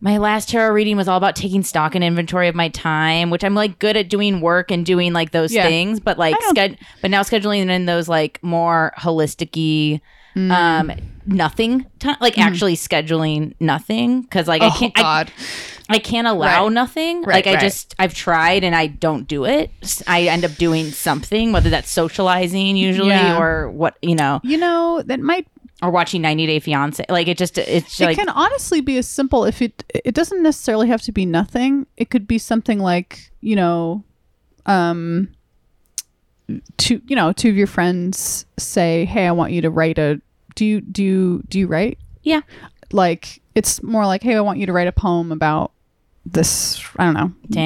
my 0.00 0.16
last 0.18 0.48
tarot 0.48 0.72
reading 0.72 0.96
was 0.96 1.06
all 1.08 1.16
about 1.18 1.36
taking 1.36 1.62
stock 1.62 1.94
and 1.94 2.02
inventory 2.02 2.48
of 2.48 2.54
my 2.54 2.68
time, 2.70 3.28
which 3.30 3.44
I'm 3.44 3.54
like 3.54 3.78
good 3.78 3.96
at 3.96 4.08
doing 4.08 4.40
work 4.40 4.70
and 4.70 4.84
doing 4.84 5.12
like 5.12 5.30
those 5.30 5.52
Yeah. 5.54 5.64
things. 5.66 6.00
But 6.00 6.18
like, 6.18 6.34
sched- 6.40 6.78
but 7.02 7.10
now 7.10 7.22
scheduling 7.22 7.68
in 7.68 7.86
those 7.86 8.08
like 8.08 8.38
more 8.42 8.92
holistic 8.98 10.00
Mm. 10.36 10.50
um 10.50 10.92
nothing 11.26 11.86
time 12.00 12.16
like 12.20 12.36
actually 12.38 12.74
scheduling 12.74 13.54
nothing 13.60 14.22
because 14.22 14.48
like 14.48 14.60
i 14.62 14.66
Oh 14.68 14.76
can't 14.76 14.92
I, 14.98 15.02
God! 15.02 15.32
I 15.88 15.98
can't 15.98 16.26
allow 16.26 16.64
Right. 16.64 16.72
nothing. 16.72 17.22
Right, 17.22 17.34
like 17.36 17.46
I 17.46 17.52
right. 17.54 17.60
just 17.60 17.94
I've 17.98 18.14
tried 18.14 18.64
and 18.64 18.74
I 18.74 18.86
don't 18.86 19.28
do 19.28 19.44
it. 19.44 19.70
I 20.06 20.22
end 20.22 20.44
up 20.44 20.54
doing 20.56 20.90
something, 20.90 21.52
whether 21.52 21.68
that's 21.68 21.90
socializing 21.90 22.76
usually 22.76 23.10
Yeah. 23.10 23.38
or 23.38 23.70
what 23.70 23.98
you 24.00 24.14
know, 24.14 24.40
you 24.42 24.56
know 24.56 25.02
that 25.04 25.20
might 25.20 25.46
or 25.82 25.90
watching 25.90 26.22
90 26.22 26.46
Day 26.46 26.60
Fiance. 26.60 27.04
Like 27.10 27.28
it 27.28 27.36
just 27.36 27.58
it's 27.58 28.00
it 28.00 28.04
like 28.06 28.16
can 28.16 28.30
honestly 28.30 28.80
be 28.80 28.96
as 28.96 29.06
simple 29.06 29.44
if 29.44 29.60
it 29.60 29.84
it 30.04 30.14
doesn't 30.14 30.42
necessarily 30.42 30.88
have 30.88 31.02
to 31.02 31.12
be 31.12 31.26
nothing 31.26 31.86
it 31.98 32.08
could 32.08 32.26
be 32.26 32.38
something 32.38 32.78
like 32.78 33.30
you 33.40 33.56
know 33.56 34.02
um 34.66 35.28
two 36.76 37.00
you 37.06 37.16
know 37.16 37.32
two 37.32 37.48
of 37.50 37.56
your 37.56 37.66
friends 37.66 38.46
say 38.58 39.04
hey 39.04 39.26
i 39.26 39.32
want 39.32 39.52
you 39.52 39.60
to 39.62 39.70
write 39.70 39.98
a 39.98 40.20
do 40.54 40.64
you 40.64 40.80
do 40.80 41.02
you 41.02 41.42
do 41.48 41.58
you 41.58 41.66
write 41.66 41.98
Yeah. 42.22 42.40
like 42.92 43.40
it's 43.54 43.82
more 43.82 44.04
like 44.06 44.22
hey 44.22 44.34
i 44.36 44.40
want 44.40 44.58
you 44.58 44.66
to 44.66 44.72
write 44.72 44.88
a 44.88 44.92
poem 44.92 45.32
about 45.32 45.72
this 46.24 46.80
i 46.98 47.04
don't 47.04 47.14
know 47.14 47.32
the- 47.48 47.56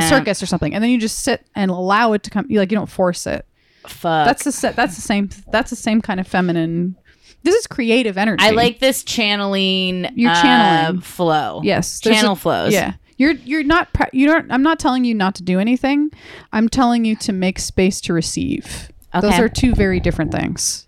the, 0.00 0.08
circus 0.08 0.42
or 0.42 0.46
something 0.46 0.72
and 0.74 0.82
then 0.82 0.90
you 0.90 0.98
just 0.98 1.20
sit 1.20 1.44
and 1.54 1.70
allow 1.70 2.12
it 2.12 2.22
to 2.22 2.30
come 2.30 2.46
you 2.48 2.58
like 2.58 2.70
you 2.70 2.76
don't 2.78 2.90
force 2.90 3.26
it 3.26 3.44
fuck. 3.86 4.26
that's 4.26 4.44
the 4.44 4.72
that's 4.76 4.94
the 4.94 5.02
same 5.02 5.28
that's 5.50 5.70
the 5.70 5.76
same 5.76 6.00
kind 6.00 6.20
of 6.20 6.26
feminine 6.26 6.96
this 7.42 7.54
is 7.56 7.66
creative 7.66 8.16
energy 8.16 8.42
I 8.42 8.52
like 8.52 8.78
this 8.78 9.04
channeling. 9.04 10.06
You're 10.14 10.30
uh, 10.30 10.42
channeling. 10.42 11.00
flow. 11.02 11.60
Yes, 11.62 12.00
channel 12.00 12.32
a- 12.32 12.36
flows. 12.36 12.72
Yeah, 12.72 12.94
you're 13.16 13.32
you're 13.32 13.62
not 13.64 13.92
pra- 13.92 14.10
you 14.12 14.26
don't. 14.26 14.50
I'm 14.50 14.62
not 14.62 14.78
telling 14.78 15.04
you 15.04 15.14
not 15.14 15.34
to 15.36 15.42
do 15.42 15.58
anything. 15.60 16.10
I'm 16.52 16.68
telling 16.68 17.04
you 17.04 17.16
to 17.16 17.32
make 17.32 17.58
space 17.58 18.00
to 18.02 18.12
receive. 18.12 18.90
Those 19.20 19.38
are 19.38 19.48
two 19.48 19.74
very 19.74 20.00
different 20.00 20.32
things. 20.32 20.86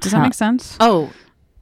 Does 0.00 0.12
that 0.12 0.22
make 0.22 0.34
sense? 0.34 0.76
Oh, 0.80 1.12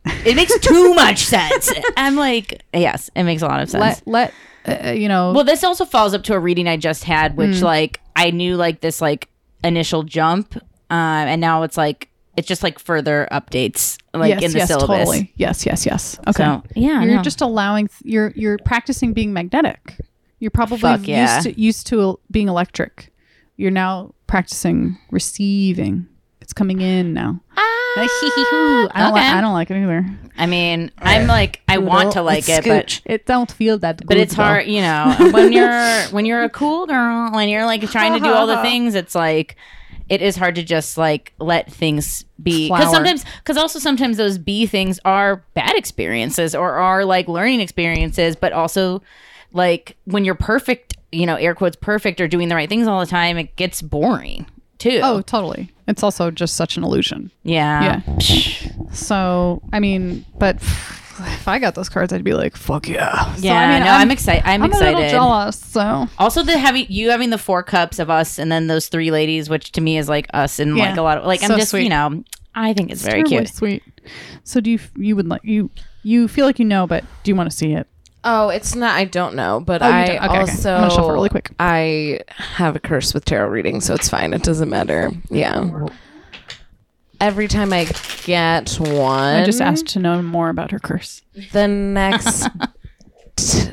it 0.05 0.36
makes 0.36 0.57
too 0.61 0.94
much 0.94 1.18
sense. 1.24 1.72
I'm 1.96 2.14
like, 2.16 2.62
yes, 2.72 3.11
it 3.16 3.24
makes 3.24 3.42
a 3.42 3.46
lot 3.46 3.61
of 3.61 3.68
sense. 3.70 4.03
Let 4.07 4.32
let 4.66 4.84
uh, 4.86 4.90
you 4.92 5.09
know. 5.09 5.32
Well, 5.32 5.44
this 5.44 5.64
also 5.64 5.84
follows 5.84 6.14
up 6.14 6.22
to 6.24 6.34
a 6.34 6.38
reading 6.38 6.68
I 6.68 6.76
just 6.76 7.05
had, 7.05 7.36
which 7.36 7.57
Mm. 7.57 7.62
like 7.62 8.01
I 8.14 8.30
knew 8.30 8.57
like 8.57 8.80
this 8.80 9.01
like 9.01 9.28
initial 9.64 10.05
jump, 10.05 10.55
uh, 10.57 10.61
and 10.90 11.40
now 11.40 11.64
it's 11.64 11.76
like 11.76 12.07
it's 12.39 12.49
just 12.49 12.62
like 12.62 12.78
further 12.78 13.28
updates 13.32 13.99
like 14.14 14.30
yes, 14.30 14.43
in 14.45 14.53
the 14.53 14.59
yes, 14.59 14.68
syllabus. 14.68 14.99
totally. 14.99 15.32
Yes, 15.36 15.66
yes, 15.66 15.84
yes. 15.84 16.18
Okay. 16.26 16.45
So 16.45 16.62
yeah, 16.74 17.03
you're 17.03 17.16
no. 17.16 17.22
just 17.22 17.41
allowing. 17.41 17.91
You're 18.05 18.32
you're 18.36 18.59
practicing 18.64 19.12
being 19.12 19.32
magnetic. 19.32 19.97
You're 20.39 20.53
probably 20.53 20.78
Fuck 20.78 21.07
yeah. 21.09 21.34
used 21.34 21.47
to 21.47 21.61
used 21.61 21.86
to 21.89 22.18
being 22.30 22.49
electric. 22.49 23.12
You're 23.57 23.72
now 23.72 24.14
practicing 24.28 24.97
receiving. 25.11 26.07
It's 26.41 26.53
coming 26.53 26.80
in 26.80 27.12
now. 27.12 27.41
I 27.57 27.64
don't 27.97 28.91
Ah, 28.95 29.09
Okay. 29.09 29.12
like. 29.12 29.34
I 29.34 29.41
don't 29.41 29.53
like 29.53 29.70
it 29.70 29.82
either. 29.82 30.07
I 30.39 30.47
mean, 30.47 30.93
I'm 30.99 31.26
like 31.26 31.61
I 31.68 31.78
want 31.78 32.12
to 32.12 32.22
like 32.22 32.49
it, 32.49 32.64
but 32.64 33.01
it 33.05 33.26
don't 33.26 33.51
feel 33.51 33.78
that. 33.78 34.07
but 34.07 34.16
it's 34.16 34.34
hard, 34.34 34.66
you 34.66 34.80
know, 34.80 35.14
when 35.32 35.53
you're 35.53 36.03
when 36.12 36.24
you're 36.24 36.45
a 36.45 36.49
cool 36.49 36.86
girl, 36.86 37.32
when 37.32 37.49
you're 37.49 37.66
like 37.66 37.82
trying 37.91 38.12
to 38.14 38.20
do 38.20 38.32
all 38.32 38.47
the 38.47 38.62
things, 38.62 38.95
it's 38.95 39.14
like 39.16 39.57
it 40.09 40.22
is 40.22 40.36
hard 40.36 40.54
to 40.54 40.62
just 40.62 40.96
like 40.96 41.32
let 41.38 41.70
things 41.70 42.24
be 42.42 42.68
because 42.68 42.90
sometimes 42.90 43.24
because 43.42 43.56
also 43.56 43.78
sometimes 43.78 44.16
those 44.16 44.38
be 44.38 44.66
things 44.66 44.98
are 45.04 45.44
bad 45.54 45.76
experiences 45.76 46.54
or 46.54 46.72
are 46.72 47.04
like 47.04 47.28
learning 47.28 47.61
experiences, 47.61 48.36
but 48.36 48.52
also 48.52 49.02
like 49.52 49.96
when 50.04 50.24
you're 50.24 50.34
perfect, 50.34 50.96
you 51.12 51.26
know, 51.26 51.36
air 51.36 51.54
quotes 51.54 51.76
perfect 51.76 52.20
or 52.20 52.28
doing 52.28 52.48
the 52.48 52.54
right 52.54 52.68
things 52.68 52.86
all 52.86 53.00
the 53.00 53.06
time, 53.06 53.38
it 53.38 53.54
gets 53.56 53.82
boring 53.82 54.46
too. 54.78 55.00
Oh, 55.02 55.20
totally. 55.20 55.70
It's 55.86 56.02
also 56.02 56.30
just 56.30 56.54
such 56.54 56.76
an 56.76 56.84
illusion. 56.84 57.30
Yeah. 57.44 58.02
yeah, 58.20 58.70
So, 58.92 59.62
I 59.72 59.80
mean, 59.80 60.24
but 60.38 60.62
if 61.27 61.49
I 61.49 61.59
got 61.59 61.75
those 61.75 61.89
cards, 61.89 62.12
I'd 62.12 62.25
be 62.25 62.35
like, 62.35 62.57
"Fuck 62.57 62.89
yeah!" 62.89 63.35
So, 63.35 63.43
yeah. 63.45 63.61
I 63.61 63.75
mean, 63.75 63.85
no, 63.85 63.91
I'm, 63.93 64.11
excited. 64.11 64.43
I'm, 64.47 64.62
excited. 64.62 64.62
I'm 64.62 64.62
a 64.62 64.66
excited. 64.66 64.97
little 64.97 65.11
jealous. 65.11 65.59
So, 65.59 66.09
Also, 66.19 66.43
the 66.43 66.59
having 66.59 66.87
you 66.89 67.11
having 67.11 67.31
the 67.31 67.39
four 67.39 67.62
cups 67.62 67.99
of 67.99 68.11
us, 68.11 68.39
and 68.39 68.51
then 68.53 68.66
those 68.66 68.89
three 68.89 69.11
ladies, 69.11 69.49
which 69.51 69.73
to 69.73 69.81
me 69.81 69.99
is 69.99 70.09
like 70.09 70.27
us, 70.35 70.59
and 70.59 70.77
Yeah. 70.77 70.89
like 70.91 70.97
a 70.97 71.03
lot 71.03 71.19
of 71.19 71.25
like 71.25 71.43
I'm 71.43 71.51
just 71.59 71.71
sweet. 71.71 71.85
you 71.85 71.89
know, 71.91 72.23
I 72.55 72.73
think 72.73 72.91
it's 72.91 73.03
very 73.03 73.23
cute. 73.23 73.49
sweet. 73.49 73.83
So, 74.45 74.61
do 74.61 74.71
you 74.71 74.79
you 74.97 75.16
would 75.16 75.29
like 75.29 75.43
you 75.45 75.71
you 76.03 76.29
feel 76.29 76.47
like 76.47 76.59
you 76.59 76.64
know, 76.64 76.87
but 76.87 77.05
do 77.23 77.31
you 77.31 77.37
want 77.37 77.51
to 77.51 77.57
see 77.57 77.73
it? 77.73 77.87
Oh, 78.25 78.49
it's 78.49 78.75
not. 78.75 78.97
I 78.97 79.05
don't 79.05 79.35
know, 79.37 79.61
but 79.61 79.81
Oh, 79.81 79.87
I 79.87 80.07
don't. 80.07 80.16
Okay, 80.16 80.27
okay. 80.27 80.39
also 80.41 80.75
I'm 80.75 80.81
gonna 80.81 80.91
shuffle 80.91 81.12
really 81.12 81.29
quick. 81.29 81.51
I 81.61 82.21
have 82.37 82.75
a 82.75 82.81
curse 82.81 83.14
with 83.14 83.25
tarot 83.25 83.49
reading, 83.49 83.81
so 83.81 83.95
it's 83.95 84.09
fine. 84.09 84.33
It 84.35 84.43
doesn't 84.43 84.69
matter. 84.69 85.12
Yeah. 85.31 85.87
Every 87.21 87.49
time 87.49 87.73
I 87.73 87.89
get 88.25 88.75
one, 88.79 89.35
I 89.35 89.45
just 89.45 89.61
asked 89.61 89.87
to 89.89 89.99
know 89.99 90.23
more 90.23 90.49
about 90.51 90.71
her 90.71 90.79
curse. 90.79 91.23
the 91.53 91.66
next, 91.66 92.49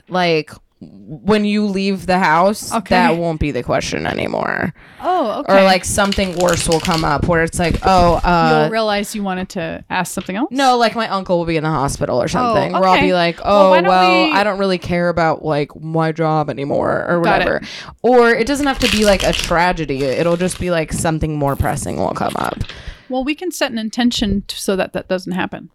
like 0.10 0.52
when 0.82 1.46
you 1.46 1.66
leave 1.66 2.06
the 2.06 2.20
house, 2.20 2.74
Okay. 2.74 2.96
that 2.96 3.18
won't 3.18 3.40
be 3.40 3.52
the 3.52 3.64
question 3.64 4.06
anymore. 4.06 4.74
Oh, 5.02 5.40
okay. 5.42 5.60
Or 5.60 5.64
like 5.64 5.86
something 5.86 6.36
worse 6.38 6.68
will 6.68 6.80
come 6.80 7.04
up 7.06 7.28
where 7.28 7.44
it's 7.44 7.58
like, 7.60 7.80
oh, 7.84 8.16
uh, 8.16 8.62
you'll 8.64 8.72
realize 8.72 9.16
you 9.16 9.24
wanted 9.24 9.50
to 9.50 9.84
ask 9.90 10.14
something 10.14 10.36
else. 10.36 10.50
No, 10.52 10.78
like 10.78 10.96
my 10.96 11.08
uncle 11.08 11.38
will 11.38 11.46
be 11.46 11.58
in 11.58 11.64
the 11.64 11.70
hospital 11.70 12.22
or 12.22 12.28
something. 12.28 12.74
Where 12.74 12.84
I'll 12.84 13.00
be 13.02 13.14
like, 13.14 13.40
oh, 13.44 13.70
why 13.72 13.82
well, 13.82 14.26
we- 14.26 14.32
I 14.34 14.44
don't 14.44 14.60
really 14.60 14.78
care 14.80 15.10
about 15.10 15.44
like 15.46 15.76
my 15.80 16.12
job 16.12 16.50
anymore 16.50 17.06
or 17.08 17.22
Got 17.22 17.42
it. 17.42 17.46
whatever. 17.46 17.62
Or 18.02 18.30
it 18.32 18.46
doesn't 18.48 18.68
have 18.68 18.80
to 18.80 18.92
be 18.92 19.06
like 19.06 19.24
a 19.24 19.34
tragedy. 19.34 20.04
It'll 20.04 20.38
just 20.38 20.60
be 20.60 20.72
like 20.72 20.92
something 20.94 21.38
more 21.38 21.56
pressing 21.56 21.98
will 21.98 22.14
come 22.14 22.34
up. 22.38 22.58
Well, 23.10 23.24
we 23.24 23.36
can 23.36 23.52
set 23.52 23.72
an 23.72 23.78
intention 23.78 24.44
t- 24.48 24.56
so 24.58 24.76
that 24.76 24.94
that 24.94 25.08
doesn't 25.08 25.34
happen. 25.34 25.70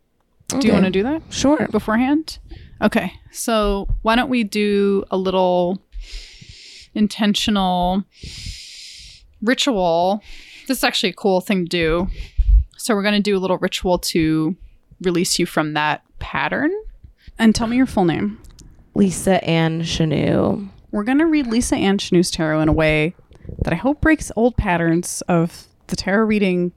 Do 0.48 0.56
you 0.56 0.60
Okay. 0.62 0.72
want 0.72 0.84
to 0.86 0.90
do 0.90 1.02
that? 1.04 1.22
Sure. 1.30 1.68
beforehand? 1.70 2.38
Okay. 2.82 3.12
So 3.30 3.88
why 4.02 4.16
don't 4.16 4.28
we 4.30 4.42
do 4.42 5.04
a 5.10 5.16
little 5.16 5.80
intentional 6.94 8.04
ritual? 9.42 10.22
This 10.66 10.78
is 10.78 10.84
actually 10.84 11.10
a 11.10 11.14
cool 11.14 11.40
thing 11.40 11.64
to 11.64 11.68
do. 11.68 12.08
So 12.76 12.94
we're 12.94 13.02
going 13.02 13.14
to 13.14 13.20
do 13.20 13.36
a 13.36 13.40
little 13.40 13.58
ritual 13.58 13.98
to 13.98 14.56
release 15.02 15.38
you 15.38 15.46
from 15.46 15.74
that 15.74 16.02
pattern. 16.18 16.70
And 17.38 17.54
tell 17.54 17.66
me 17.66 17.76
your 17.76 17.86
full 17.86 18.04
name. 18.04 18.38
Lisa 18.94 19.42
Ann 19.44 19.82
Chanoux. 19.82 20.68
We're 20.90 21.04
going 21.04 21.18
to 21.18 21.26
read 21.26 21.46
Lisa 21.46 21.76
Ann 21.76 21.98
Chanoux's 21.98 22.30
tarot 22.30 22.60
in 22.60 22.68
a 22.68 22.72
way 22.72 23.14
that 23.62 23.72
I 23.72 23.76
hope 23.76 24.00
breaks 24.00 24.32
old 24.36 24.56
patterns 24.56 25.22
of 25.28 25.66
the 25.86 25.96
tarot 25.96 26.24
reading. 26.26 26.72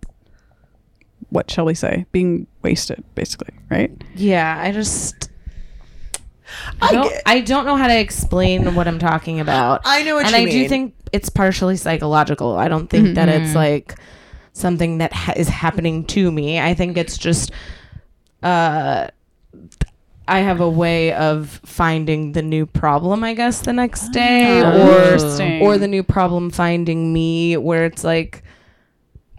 What 1.33 1.49
shall 1.49 1.65
we 1.65 1.73
say? 1.73 2.05
Being 2.11 2.45
wasted, 2.61 3.03
basically, 3.15 3.53
right? 3.71 3.91
Yeah, 4.15 4.55
I 4.61 4.71
just 4.71 5.31
I 6.79 6.89
I 6.89 6.91
don't, 6.93 7.09
get- 7.09 7.21
I 7.25 7.41
don't 7.41 7.65
know 7.65 7.75
how 7.75 7.87
to 7.87 7.99
explain 7.99 8.75
what 8.75 8.87
I'm 8.87 8.99
talking 8.99 9.39
about. 9.39 9.81
I 9.83 10.03
know 10.03 10.15
what 10.15 10.25
and 10.27 10.31
you 10.35 10.37
I 10.41 10.45
mean. 10.45 10.49
And 10.49 10.59
I 10.59 10.63
do 10.63 10.69
think 10.69 10.93
it's 11.11 11.29
partially 11.29 11.75
psychological. 11.75 12.55
I 12.55 12.67
don't 12.67 12.87
think 12.87 13.15
that 13.15 13.29
it's 13.29 13.55
like 13.55 13.95
something 14.53 14.99
that 14.99 15.11
ha- 15.11 15.33
is 15.35 15.47
happening 15.49 16.05
to 16.05 16.31
me. 16.31 16.59
I 16.59 16.75
think 16.75 16.97
it's 16.97 17.17
just 17.17 17.51
uh 18.43 19.07
I 20.27 20.39
have 20.39 20.61
a 20.61 20.69
way 20.69 21.13
of 21.13 21.59
finding 21.65 22.31
the 22.31 22.41
new 22.41 22.65
problem, 22.65 23.23
I 23.23 23.33
guess, 23.33 23.61
the 23.61 23.73
next 23.73 24.09
day 24.09 24.61
Ah, 24.63 24.71
or 24.71 25.17
or 25.63 25.77
the 25.79 25.87
new 25.87 26.03
problem 26.03 26.49
finding 26.51 27.11
me 27.11 27.57
where 27.57 27.85
it's 27.85 28.03
like 28.03 28.43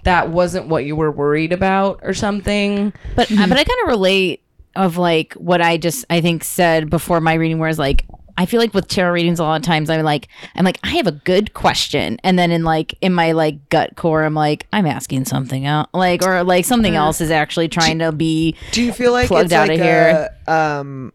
that 0.05 0.31
wasn't 0.31 0.69
what 0.69 0.85
you 0.85 0.97
were 0.97 1.11
worried 1.11 1.53
about 1.53 2.01
or 2.03 2.15
something. 2.15 2.93
But 3.17 3.31
uh, 3.33 3.47
but 3.49 3.53
I 3.59 3.65
kind 3.65 3.79
of 3.85 3.89
relate 3.89 4.43
of 4.77 4.97
like 4.97 5.35
what 5.35 5.61
I 5.61 5.77
just 5.77 6.05
I 6.11 6.21
think 6.21 6.45
said 6.45 6.89
before 6.91 7.21
my 7.21 7.35
reading, 7.35 7.59
where 7.59 7.69
it's 7.69 7.79
like 7.79 8.05
I 8.37 8.47
feel 8.47 8.59
like 8.61 8.75
with 8.75 8.89
tarot 8.89 9.13
readings, 9.13 9.39
a 9.39 9.45
lot 9.45 9.55
of 9.61 9.63
times 9.63 9.89
I'm 9.89 10.03
like, 10.03 10.27
I'm 10.57 10.65
like, 10.65 10.81
I 10.83 10.89
have 10.97 11.07
a 11.07 11.13
good 11.13 11.55
question, 11.55 12.19
and 12.25 12.37
then 12.39 12.51
in 12.51 12.65
like 12.65 12.95
in 13.01 13.13
my 13.15 13.31
like 13.33 13.69
gut 13.69 13.95
core, 13.97 14.25
I'm 14.25 14.35
like, 14.35 14.67
I'm 14.73 14.87
asking 14.87 15.27
something 15.27 15.67
out 15.67 15.89
like 15.95 16.23
or 16.25 16.43
like 16.43 16.65
something 16.65 16.97
else 16.97 17.21
is 17.21 17.31
actually 17.31 17.69
trying 17.69 18.01
to 18.01 18.11
be. 18.13 18.57
Do 18.73 18.83
you 18.83 18.93
feel 18.93 19.13
like 19.13 19.29
Plugged 19.29 19.47
it's 19.47 19.55
outta 19.55 19.73
like 19.75 19.81
here. 19.81 20.31
a, 20.49 20.53
um 20.53 21.13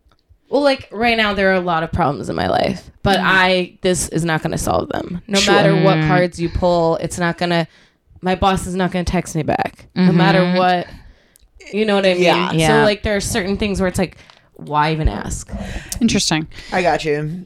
Well, 0.49 0.61
like 0.64 0.88
right 0.91 1.18
now, 1.18 1.34
there 1.34 1.49
are 1.52 1.56
a 1.56 1.60
lot 1.61 1.84
of 1.84 1.91
problems 1.91 2.30
in 2.30 2.36
my 2.38 2.48
life, 2.48 2.90
but 3.03 3.20
I 3.22 3.78
this 3.82 4.07
is 4.10 4.24
not 4.24 4.41
going 4.41 4.52
to 4.53 4.57
solve 4.57 4.88
them. 4.90 5.22
No 5.28 5.40
Sure. 5.40 5.53
matter 5.53 5.76
what 5.84 5.99
cards 6.07 6.40
you 6.40 6.48
pull, 6.49 6.95
it's 6.98 7.20
not 7.20 7.38
going 7.38 7.49
to. 7.52 7.68
My 8.22 8.36
boss 8.36 8.68
is 8.68 8.76
not 8.76 8.91
going 8.91 9.06
to 9.06 9.12
text 9.12 9.36
me 9.36 9.44
back. 9.44 9.88
No 9.96 10.12
matter 10.12 10.54
what, 10.58 10.88
you 11.74 11.86
know 11.86 11.96
what 11.96 12.06
I 12.06 12.14
mean. 12.16 12.24
Yeah. 12.24 12.52
Yeah. 12.52 12.68
So 12.68 12.84
like, 12.86 13.04
there 13.04 13.16
are 13.16 13.22
certain 13.22 13.58
things 13.58 13.80
where 13.80 13.88
it's 13.88 14.00
like, 14.00 14.18
why 14.54 14.91
even 14.91 15.08
ask? 15.08 15.50
Interesting. 16.02 16.48
I 16.74 16.82
got 16.82 17.06
you. 17.06 17.46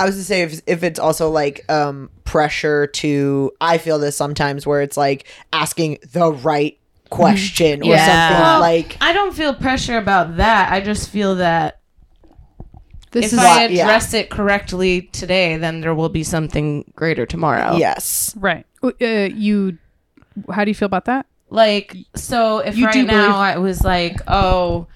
I 0.00 0.04
was 0.06 0.16
to 0.16 0.22
say 0.24 0.42
if 0.42 0.60
if 0.66 0.82
it's 0.84 0.98
also 1.00 1.28
like 1.30 1.64
um 1.70 2.08
pressure 2.24 2.86
to 2.86 3.50
I 3.60 3.78
feel 3.78 3.98
this 3.98 4.16
sometimes 4.16 4.64
where 4.66 4.80
it's 4.82 4.96
like 4.96 5.26
asking 5.52 5.98
the 6.12 6.32
right 6.32 6.78
question 7.10 7.82
or 7.82 7.86
Yeah. 7.86 8.28
something 8.28 8.42
Well, 8.44 8.60
like 8.60 8.96
I 9.00 9.12
don't 9.12 9.34
feel 9.34 9.54
pressure 9.54 9.98
about 9.98 10.36
that. 10.36 10.72
I 10.72 10.80
just 10.80 11.10
feel 11.10 11.34
that 11.36 11.80
This 13.10 13.26
if 13.26 13.32
is 13.34 13.38
I 13.40 13.62
What- 13.62 13.70
yeah. 13.72 13.84
address 13.84 14.14
it 14.14 14.30
correctly 14.30 15.02
today, 15.12 15.56
then 15.56 15.80
there 15.80 15.94
will 15.94 16.10
be 16.10 16.22
something 16.22 16.92
greater 16.94 17.24
tomorrow. 17.26 17.76
yes. 17.76 18.34
right. 18.38 18.66
Uh, 18.82 18.90
you. 19.02 19.78
How 20.52 20.64
do 20.64 20.70
you 20.70 20.74
feel 20.74 20.86
about 20.86 21.06
that? 21.06 21.26
like 21.50 21.96
so 22.14 22.58
if 22.58 22.76
You 22.76 22.84
right 22.84 22.92
do 22.92 23.04
now 23.06 23.22
believe- 23.22 23.34
i 23.36 23.56
was 23.58 23.82
like 23.82 24.20
oh 24.28 24.86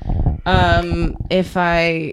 um 0.44 1.16
if 1.30 1.56
i 1.56 2.12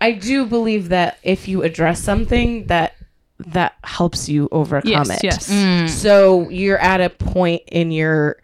i 0.00 0.12
do 0.12 0.46
believe 0.46 0.90
that 0.90 1.18
if 1.24 1.48
you 1.48 1.64
address 1.64 2.00
something 2.00 2.68
that 2.68 2.94
that 3.40 3.74
helps 3.82 4.28
you 4.28 4.48
overcome 4.52 4.90
Yes. 4.92 5.10
it 5.10 5.24
Yes. 5.24 5.50
Mm. 5.50 5.88
so 5.88 6.48
you're 6.50 6.78
at 6.78 7.00
a 7.00 7.10
point 7.10 7.62
in 7.66 7.90
your 7.90 8.36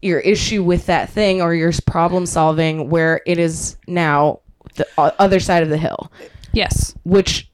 your 0.00 0.20
issue 0.20 0.62
with 0.62 0.86
that 0.86 1.10
thing 1.10 1.42
or 1.42 1.54
your 1.54 1.72
problem 1.86 2.24
solving 2.24 2.88
where 2.88 3.20
it 3.26 3.38
is 3.38 3.76
now 3.86 4.40
the 4.76 4.86
other 4.96 5.40
side 5.40 5.62
of 5.62 5.68
the 5.68 5.76
hill 5.78 6.10
Yes. 6.54 6.94
which 7.04 7.50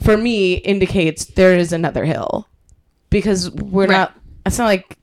for 0.00 0.16
me 0.16 0.54
indicates 0.54 1.26
there 1.26 1.54
is 1.56 1.72
another 1.74 2.06
hill 2.06 2.48
because 3.10 3.50
we're 3.50 3.86
Right. 3.86 3.90
not 3.96 4.14
it's 4.44 4.58
not 4.58 4.66
like 4.66 4.96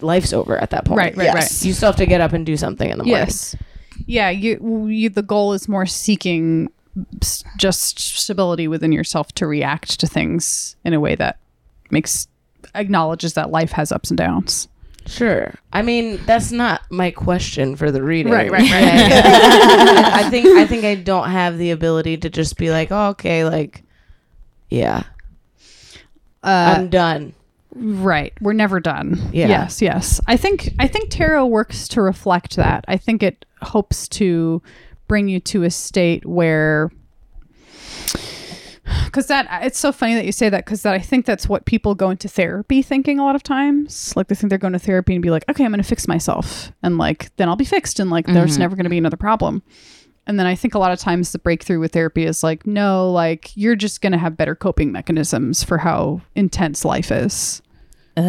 life's 0.00 0.32
over 0.32 0.56
at 0.58 0.70
that 0.70 0.84
point 0.84 0.98
Right. 0.98 1.16
Right. 1.16 1.24
Yes. 1.24 1.34
Right. 1.34 1.66
you 1.66 1.72
still 1.72 1.88
have 1.88 1.96
to 1.96 2.06
get 2.06 2.20
up 2.20 2.32
and 2.32 2.44
do 2.46 2.56
something 2.56 2.88
in 2.90 2.98
the 2.98 3.04
morning 3.04 3.26
Yes. 3.26 3.56
Yeah, 4.06 4.30
you, 4.30 4.86
you 4.88 5.10
the 5.10 5.22
goal 5.22 5.52
is 5.52 5.68
more 5.68 5.84
seeking 5.84 6.70
s- 7.22 7.44
just 7.58 7.98
stability 7.98 8.66
within 8.66 8.92
yourself 8.92 9.30
to 9.32 9.46
react 9.46 10.00
to 10.00 10.06
things 10.06 10.74
in 10.84 10.94
a 10.94 11.00
way 11.00 11.14
that 11.16 11.38
makes 11.90 12.26
acknowledges 12.74 13.34
that 13.34 13.50
life 13.50 13.72
has 13.72 13.92
ups 13.92 14.10
and 14.10 14.16
downs. 14.18 14.68
sure 15.06 15.54
i 15.72 15.82
mean 15.82 16.18
that's 16.26 16.50
not 16.52 16.80
my 16.90 17.10
question 17.10 17.74
for 17.76 17.90
the 17.90 18.02
reading 18.02 18.32
Right, 18.32 18.50
right, 18.50 18.60
right. 18.70 18.72
I, 18.72 20.20
I 20.26 20.30
think 20.30 20.46
i 20.58 20.66
think 20.66 20.84
i 20.84 20.94
don't 20.94 21.30
have 21.30 21.58
the 21.58 21.70
ability 21.72 22.16
to 22.18 22.30
just 22.30 22.56
be 22.56 22.70
like 22.70 22.90
oh, 22.92 23.08
okay 23.08 23.44
like 23.44 23.82
yeah 24.70 25.02
Uh, 26.42 26.74
i'm 26.78 26.88
done 26.90 27.32
right. 27.74 28.32
We're 28.40 28.52
never 28.52 28.80
done. 28.80 29.20
Yeah. 29.32 29.48
Yes, 29.48 29.82
yes. 29.82 30.20
I 30.26 30.36
think 30.36 30.74
I 30.78 30.86
think 30.86 31.10
tarot 31.10 31.46
works 31.46 31.88
to 31.88 32.02
reflect 32.02 32.56
that. 32.56 32.84
I 32.88 32.96
think 32.96 33.22
it 33.22 33.44
hopes 33.62 34.08
to 34.08 34.62
bring 35.08 35.28
you 35.28 35.40
to 35.40 35.64
a 35.64 35.70
state 35.70 36.24
where 36.24 36.90
because 39.04 39.26
that 39.26 39.64
it's 39.64 39.78
so 39.78 39.92
funny 39.92 40.14
that 40.14 40.24
you 40.24 40.32
say 40.32 40.48
that 40.48 40.64
because 40.64 40.82
that 40.82 40.94
I 40.94 40.98
think 40.98 41.26
that's 41.26 41.48
what 41.48 41.64
people 41.64 41.94
go 41.94 42.10
into 42.10 42.28
therapy 42.28 42.82
thinking 42.82 43.18
a 43.18 43.24
lot 43.24 43.34
of 43.34 43.42
times. 43.42 44.14
Like 44.16 44.28
they 44.28 44.34
think 44.34 44.50
they're 44.50 44.58
going 44.58 44.72
to 44.72 44.78
therapy 44.78 45.14
and 45.14 45.22
be 45.22 45.30
like, 45.30 45.44
okay, 45.48 45.64
I'm 45.64 45.70
going 45.70 45.82
to 45.82 45.88
fix 45.88 46.08
myself, 46.08 46.72
and 46.82 46.98
like 46.98 47.34
then 47.36 47.48
I'll 47.48 47.56
be 47.56 47.64
fixed, 47.64 48.00
and 48.00 48.10
like 48.10 48.26
there's 48.26 48.52
mm-hmm. 48.52 48.60
never 48.60 48.76
going 48.76 48.84
to 48.84 48.90
be 48.90 48.98
another 48.98 49.16
problem. 49.16 49.62
And 50.30 50.38
then 50.38 50.46
I 50.46 50.54
think 50.54 50.76
a 50.76 50.78
lot 50.78 50.92
of 50.92 51.00
times 51.00 51.32
the 51.32 51.40
breakthrough 51.40 51.80
with 51.80 51.92
therapy 51.92 52.24
is 52.24 52.44
like, 52.44 52.64
no, 52.64 53.10
like 53.10 53.50
you're 53.56 53.74
just 53.74 54.00
going 54.00 54.12
to 54.12 54.18
have 54.18 54.36
better 54.36 54.54
coping 54.54 54.92
mechanisms 54.92 55.64
for 55.64 55.76
how 55.76 56.20
intense 56.36 56.84
life 56.84 57.10
is. 57.10 57.60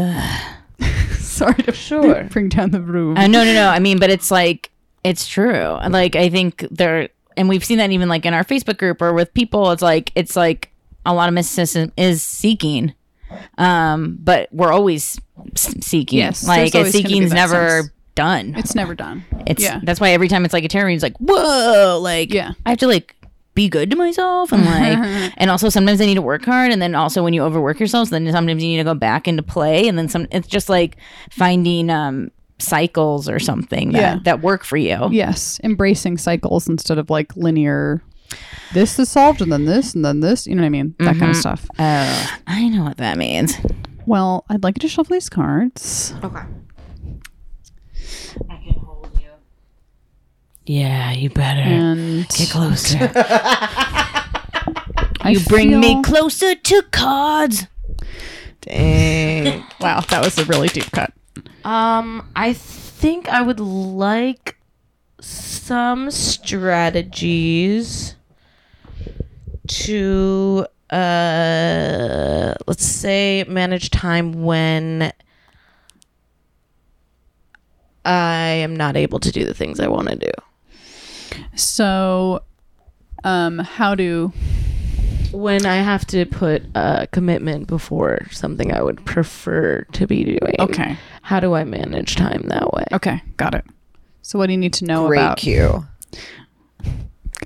Sorry 1.19 1.53
to 1.63 1.71
Sure. 1.71 2.23
bring 2.23 2.49
down 2.49 2.71
the 2.71 2.81
room. 2.81 3.17
Uh, 3.17 3.27
no, 3.27 3.43
no, 3.43 3.53
no. 3.53 3.67
I 3.69 3.77
mean, 3.77 3.99
but 3.99 4.09
it's 4.09 4.31
like 4.31 4.71
it's 5.03 5.27
true. 5.27 5.77
Like 5.89 6.15
I 6.15 6.29
think 6.29 6.65
there, 6.71 7.09
and 7.37 7.47
we've 7.47 7.63
seen 7.63 7.77
that 7.77 7.91
even 7.91 8.09
like 8.09 8.25
in 8.25 8.33
our 8.33 8.43
Facebook 8.43 8.79
group 8.79 8.99
or 8.99 9.13
with 9.13 9.31
people. 9.35 9.69
It's 9.71 9.83
like 9.83 10.11
it's 10.15 10.35
like 10.35 10.71
a 11.05 11.13
lot 11.13 11.29
of 11.29 11.35
mysticism 11.35 11.91
is 11.97 12.23
seeking, 12.23 12.95
um, 13.59 14.17
but 14.19 14.49
we're 14.51 14.71
always 14.71 15.19
seeking. 15.55 16.17
Yes, 16.17 16.47
like 16.47 16.73
seeking's 16.73 17.31
never. 17.31 17.91
Done. 18.15 18.53
it's 18.57 18.75
never 18.75 18.95
done. 18.95 19.23
It's 19.47 19.63
yeah. 19.63 19.79
that's 19.83 19.99
why 19.99 20.09
every 20.11 20.27
time 20.27 20.45
it's 20.45 20.53
like 20.53 20.63
a 20.63 20.67
tarot 20.67 20.85
reading, 20.85 20.95
it's 20.97 21.03
like 21.03 21.17
whoa, 21.17 21.99
like 22.01 22.33
Yeah. 22.33 22.51
I 22.65 22.69
have 22.71 22.79
to 22.79 22.88
like 22.88 23.15
be 23.53 23.67
good 23.67 23.89
to 23.91 23.97
myself 23.97 24.51
and 24.53 24.63
like 24.65 25.33
and 25.38 25.49
also 25.51 25.67
sometimes 25.69 25.99
I 25.99 26.05
need 26.05 26.15
to 26.15 26.21
work 26.21 26.45
hard 26.45 26.71
and 26.71 26.81
then 26.81 26.95
also 26.95 27.21
when 27.23 27.33
you 27.33 27.43
overwork 27.43 27.79
yourself 27.81 28.09
then 28.09 28.29
sometimes 28.31 28.63
you 28.63 28.69
need 28.69 28.77
to 28.77 28.85
go 28.85 28.93
back 28.93 29.27
into 29.27 29.43
play 29.43 29.88
and 29.89 29.97
then 29.97 30.07
some 30.07 30.25
it's 30.31 30.47
just 30.47 30.69
like 30.69 30.95
finding 31.29 31.89
um 31.89 32.31
cycles 32.59 33.27
or 33.27 33.39
something 33.39 33.91
that, 33.91 33.99
Yeah. 33.99 34.19
that 34.23 34.41
work 34.41 34.63
for 34.63 34.77
you. 34.77 35.09
Yes, 35.11 35.59
embracing 35.63 36.17
cycles 36.17 36.69
instead 36.69 36.97
of 36.97 37.09
like 37.09 37.35
linear. 37.35 38.01
This 38.73 38.97
is 38.99 39.09
solved, 39.09 39.41
and 39.41 39.51
then 39.51 39.65
this, 39.65 39.93
and 39.95 40.05
then 40.05 40.21
this. 40.21 40.47
You 40.47 40.55
know 40.55 40.61
what 40.61 40.67
I 40.67 40.69
mean? 40.69 40.95
That 40.99 41.17
kind 41.17 41.31
of 41.31 41.35
stuff. 41.35 41.67
Oh, 41.77 42.38
I 42.47 42.69
know 42.69 42.83
what 42.85 42.97
that 42.97 43.17
means. 43.17 43.57
Well, 44.05 44.45
I'd 44.49 44.63
like 44.63 44.77
you 44.77 44.79
to 44.81 44.88
shuffle 44.88 45.13
these 45.13 45.27
cards. 45.27 46.13
okay 46.23 46.43
Yeah, 50.65 51.11
you 51.11 51.29
better 51.29 51.59
And 51.61 52.27
get 52.29 52.49
closer. 52.49 53.11
You 55.23 55.39
bring 55.41 55.79
me 55.79 56.01
closer 56.01 56.55
to 56.55 56.81
cards. 56.91 57.67
Dang. 58.61 59.63
Wow, 59.79 60.01
that 60.09 60.25
was 60.25 60.38
a 60.39 60.45
really 60.45 60.67
deep 60.67 60.91
cut. 60.91 61.13
Um, 61.63 62.27
I 62.35 62.53
think 62.53 63.29
I 63.29 63.43
would 63.43 63.59
like 63.59 64.57
some 65.19 66.09
strategies 66.09 67.35
to 69.67 70.65
uh 70.89 72.55
let's 72.67 72.83
say 72.85 73.45
manage 73.47 73.91
time 73.91 74.43
when 74.43 75.13
I 78.05 78.47
am 78.47 78.75
not 78.75 78.95
able 78.97 79.19
to 79.19 79.31
do 79.31 79.45
the 79.45 79.53
things 79.53 79.79
I 79.79 79.87
want 79.87 80.09
to 80.09 80.15
do. 80.15 80.31
So, 81.55 82.43
um, 83.23 83.59
how 83.59 83.95
do 83.95 84.31
When 85.31 85.65
I 85.65 85.75
have 85.77 86.05
to 86.07 86.25
put 86.25 86.63
a 86.75 87.07
commitment 87.11 87.67
before 87.67 88.27
something 88.31 88.73
I 88.73 88.81
would 88.81 89.05
prefer 89.05 89.83
to 89.93 90.07
be 90.07 90.23
doing. 90.23 90.55
okay, 90.59 90.97
How 91.21 91.39
do 91.39 91.53
I 91.53 91.63
manage 91.63 92.15
time 92.15 92.43
that 92.47 92.73
way? 92.73 92.83
okay, 92.93 93.21
got 93.37 93.53
it. 93.55 93.65
So, 94.23 94.37
what 94.39 94.47
do 94.47 94.53
you 94.53 94.57
need 94.57 94.73
to 94.73 94.85
know 94.85 95.07
Great 95.07 95.19
about? 95.19 95.37
cue. 95.37 95.85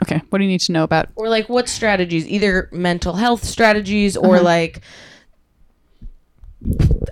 Okay, 0.02 0.22
what 0.30 0.40
do 0.40 0.44
you 0.44 0.50
need 0.50 0.62
to 0.62 0.72
know 0.72 0.84
about? 0.84 1.10
or 1.16 1.30
like 1.30 1.48
what 1.48 1.70
strategies 1.70 2.28
either 2.28 2.70
mental 2.72 3.14
health 3.14 3.44
strategies 3.44 4.18
or 4.18 4.40
like 4.42 4.82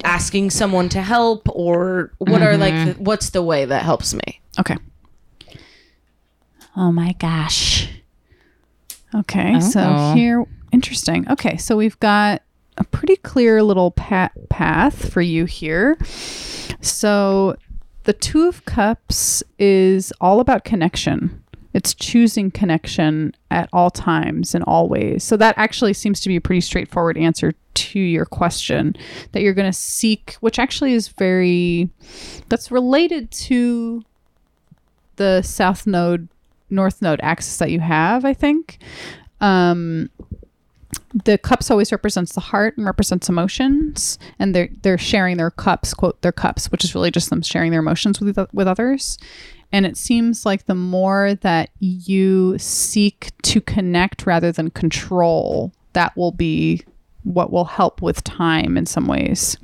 asking 0.03 0.49
someone 0.49 0.89
to 0.89 1.01
help 1.01 1.47
or 1.49 2.11
what 2.17 2.41
are 2.41 2.57
like 2.57 2.73
mm-hmm. 2.73 2.97
the, 2.97 3.03
what's 3.03 3.29
the 3.31 3.41
way 3.43 3.65
that 3.65 3.83
helps 3.83 4.13
me 4.13 4.41
Okay, 4.59 4.77
Oh 6.75 6.91
my 6.91 7.13
gosh. 7.13 7.87
okay. 9.13 9.53
Oh. 9.55 9.59
So 9.59 10.13
here, 10.15 10.45
interesting. 10.71 11.29
Okay, 11.29 11.57
so 11.57 11.77
we've 11.77 11.99
got 11.99 12.41
a 12.77 12.83
pretty 12.83 13.15
clear 13.17 13.61
little 13.61 13.91
pa- 13.91 14.31
path 14.49 15.11
for 15.11 15.21
you 15.21 15.45
here. 15.45 15.97
So 16.81 17.55
the 18.03 18.13
Two 18.13 18.47
of 18.47 18.65
Cups 18.65 19.43
is 19.59 20.11
all 20.19 20.39
about 20.39 20.63
connection. 20.63 21.42
It's 21.73 21.93
choosing 21.93 22.51
connection 22.51 23.35
at 23.49 23.69
all 23.73 23.89
times 23.89 24.53
and 24.53 24.63
always. 24.65 25.23
So 25.23 25.37
that 25.37 25.55
actually 25.57 25.93
seems 25.93 26.19
to 26.21 26.29
be 26.29 26.35
a 26.35 26.41
pretty 26.41 26.61
straightforward 26.61 27.17
answer 27.17 27.53
to 27.73 27.99
your 27.99 28.25
question 28.25 28.95
that 29.31 29.41
you're 29.41 29.53
going 29.53 29.71
to 29.71 29.77
seek, 29.77 30.35
which 30.39 30.59
actually 30.59 30.93
is 30.93 31.07
very, 31.07 31.89
that's 32.49 32.71
related 32.71 33.31
to 33.31 34.03
the 35.15 35.41
South 35.41 35.87
Node, 35.87 36.27
North 36.69 37.01
Node 37.01 37.19
axis 37.23 37.57
that 37.57 37.71
you 37.71 37.79
have, 37.79 38.25
I 38.25 38.33
think. 38.33 38.77
Um, 39.41 40.09
the 41.25 41.37
cups 41.37 41.69
always 41.69 41.91
represents 41.91 42.33
the 42.33 42.41
heart 42.41 42.77
and 42.77 42.85
represents 42.85 43.29
emotions 43.29 44.17
and 44.39 44.55
they're 44.55 44.69
they're 44.81 44.97
sharing 44.97 45.37
their 45.37 45.51
cups 45.51 45.93
quote 45.93 46.21
their 46.21 46.31
cups 46.31 46.71
which 46.71 46.83
is 46.83 46.95
really 46.95 47.11
just 47.11 47.29
them 47.29 47.41
sharing 47.41 47.71
their 47.71 47.79
emotions 47.79 48.19
with 48.19 48.37
with 48.53 48.67
others 48.67 49.17
And 49.73 49.87
it 49.87 49.97
seems 49.97 50.45
like 50.45 50.67
the 50.67 50.75
more 50.75 51.33
that 51.41 51.71
you 51.79 52.57
seek 52.59 53.31
to 53.41 53.59
connect 53.59 54.27
rather 54.27 54.51
than 54.51 54.69
control, 54.69 55.73
that 55.93 56.15
will 56.15 56.31
be 56.31 56.83
what 57.23 57.51
will 57.51 57.65
help 57.65 58.01
with 58.01 58.23
time 58.23 58.77
in 58.77 58.85
some 58.85 59.07
ways. 59.07 59.57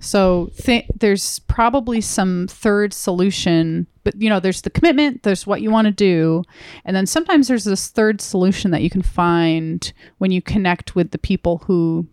So 0.00 0.50
th- 0.56 0.86
there's 0.98 1.40
probably 1.40 2.00
some 2.00 2.46
third 2.48 2.94
solution, 2.94 3.86
but 4.04 4.20
you 4.20 4.30
know, 4.30 4.40
there's 4.40 4.62
the 4.62 4.70
commitment, 4.70 5.22
there's 5.22 5.46
what 5.46 5.60
you 5.60 5.70
want 5.70 5.86
to 5.86 5.92
do, 5.92 6.44
and 6.84 6.96
then 6.96 7.06
sometimes 7.06 7.48
there's 7.48 7.64
this 7.64 7.88
third 7.88 8.20
solution 8.20 8.70
that 8.70 8.82
you 8.82 8.90
can 8.90 9.02
find 9.02 9.92
when 10.18 10.30
you 10.30 10.40
connect 10.40 10.94
with 10.94 11.10
the 11.10 11.18
people 11.18 11.58
who 11.58 12.06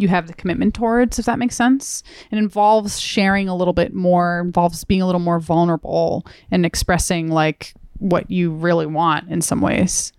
you 0.00 0.08
have 0.08 0.26
the 0.26 0.34
commitment 0.34 0.74
towards, 0.74 1.18
if 1.18 1.26
that 1.26 1.38
makes 1.38 1.56
sense. 1.56 2.02
It 2.30 2.38
involves 2.38 2.98
sharing 2.98 3.48
a 3.48 3.56
little 3.56 3.74
bit 3.74 3.92
more, 3.92 4.40
involves 4.40 4.84
being 4.84 5.02
a 5.02 5.06
little 5.06 5.20
more 5.20 5.38
vulnerable 5.38 6.26
and 6.50 6.64
expressing 6.64 7.28
like 7.28 7.74
what 7.98 8.30
you 8.30 8.50
really 8.50 8.86
want 8.86 9.28
in 9.30 9.42
some 9.42 9.60
ways. 9.60 10.12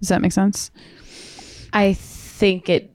Does 0.00 0.08
that 0.08 0.20
make 0.20 0.32
sense? 0.32 0.70
I 1.72 1.94
think 1.94 2.68
it 2.68 2.92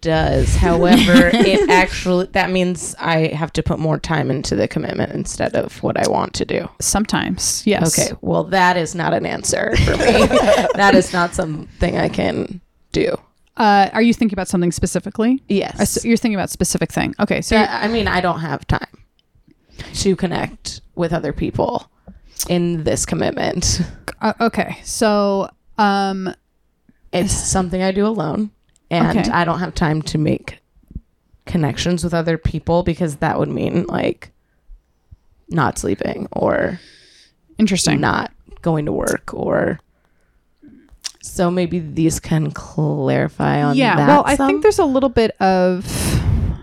does. 0.00 0.56
However, 0.56 1.30
it 1.34 1.68
actually 1.68 2.26
that 2.32 2.50
means 2.50 2.94
I 2.98 3.28
have 3.28 3.52
to 3.54 3.62
put 3.62 3.78
more 3.78 3.98
time 3.98 4.30
into 4.30 4.56
the 4.56 4.66
commitment 4.66 5.12
instead 5.12 5.54
of 5.54 5.82
what 5.82 5.96
I 5.96 6.10
want 6.10 6.34
to 6.34 6.44
do. 6.44 6.68
Sometimes, 6.80 7.62
yes. 7.66 7.98
Okay, 7.98 8.16
well 8.20 8.44
that 8.44 8.76
is 8.76 8.94
not 8.94 9.12
an 9.12 9.26
answer 9.26 9.76
for 9.76 9.96
me. 9.96 10.26
that 10.74 10.92
is 10.94 11.12
not 11.12 11.34
something 11.34 11.96
I 11.96 12.08
can 12.08 12.60
do. 12.92 13.16
Uh, 13.60 13.90
are 13.92 14.00
you 14.00 14.14
thinking 14.14 14.34
about 14.34 14.48
something 14.48 14.72
specifically? 14.72 15.42
Yes. 15.48 16.02
You're 16.02 16.16
thinking 16.16 16.34
about 16.34 16.48
specific 16.48 16.90
thing. 16.90 17.14
Okay, 17.20 17.42
so 17.42 17.56
So 17.56 17.62
I 17.62 17.88
mean, 17.88 18.08
I 18.08 18.22
don't 18.22 18.40
have 18.40 18.66
time 18.66 18.86
to 19.94 20.16
connect 20.16 20.80
with 20.94 21.12
other 21.12 21.32
people 21.34 21.90
in 22.48 22.84
this 22.84 23.04
commitment. 23.04 23.82
uh, 24.22 24.32
okay, 24.40 24.78
so 24.82 25.50
um, 25.76 26.34
It's 27.12 27.34
something 27.34 27.82
I 27.82 27.92
do 27.92 28.06
alone, 28.06 28.50
and 28.90 29.18
Okay. 29.18 29.30
I 29.30 29.44
don't 29.44 29.58
have 29.58 29.74
time 29.74 30.00
to 30.02 30.16
make 30.16 30.58
connections 31.44 32.02
with 32.02 32.14
other 32.14 32.38
people 32.38 32.82
because 32.82 33.16
that 33.16 33.38
would 33.38 33.50
mean 33.50 33.84
like 33.88 34.30
not 35.50 35.76
sleeping 35.78 36.28
or 36.32 36.80
interesting. 37.58 38.00
not 38.00 38.32
going 38.62 38.86
to 38.86 38.92
work 38.92 39.34
or. 39.34 39.80
So 41.22 41.50
maybe 41.50 41.78
these 41.80 42.18
can 42.20 42.50
clarify 42.50 43.62
on 43.62 43.76
yeah, 43.76 43.96
that. 43.96 44.08
well, 44.08 44.22
I 44.26 44.36
some? 44.36 44.46
think 44.48 44.62
there's 44.62 44.78
a 44.78 44.84
little 44.84 45.08
bit 45.10 45.32
of. 45.40 45.84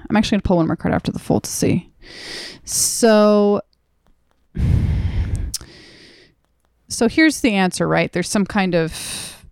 I'm 0.10 0.16
actually 0.16 0.36
going 0.38 0.42
to 0.42 0.48
pull 0.48 0.58
one 0.58 0.68
more 0.68 0.76
card 0.76 0.94
after 0.94 1.12
the 1.12 1.20
full 1.20 1.40
to 1.42 1.50
see. 1.50 1.92
So. 2.64 3.62
So 6.90 7.08
here's 7.10 7.42
the 7.42 7.54
answer, 7.54 7.88
right? 7.88 8.12
There's 8.12 8.30
some 8.30 8.46
kind 8.46 8.74
of 8.74 9.46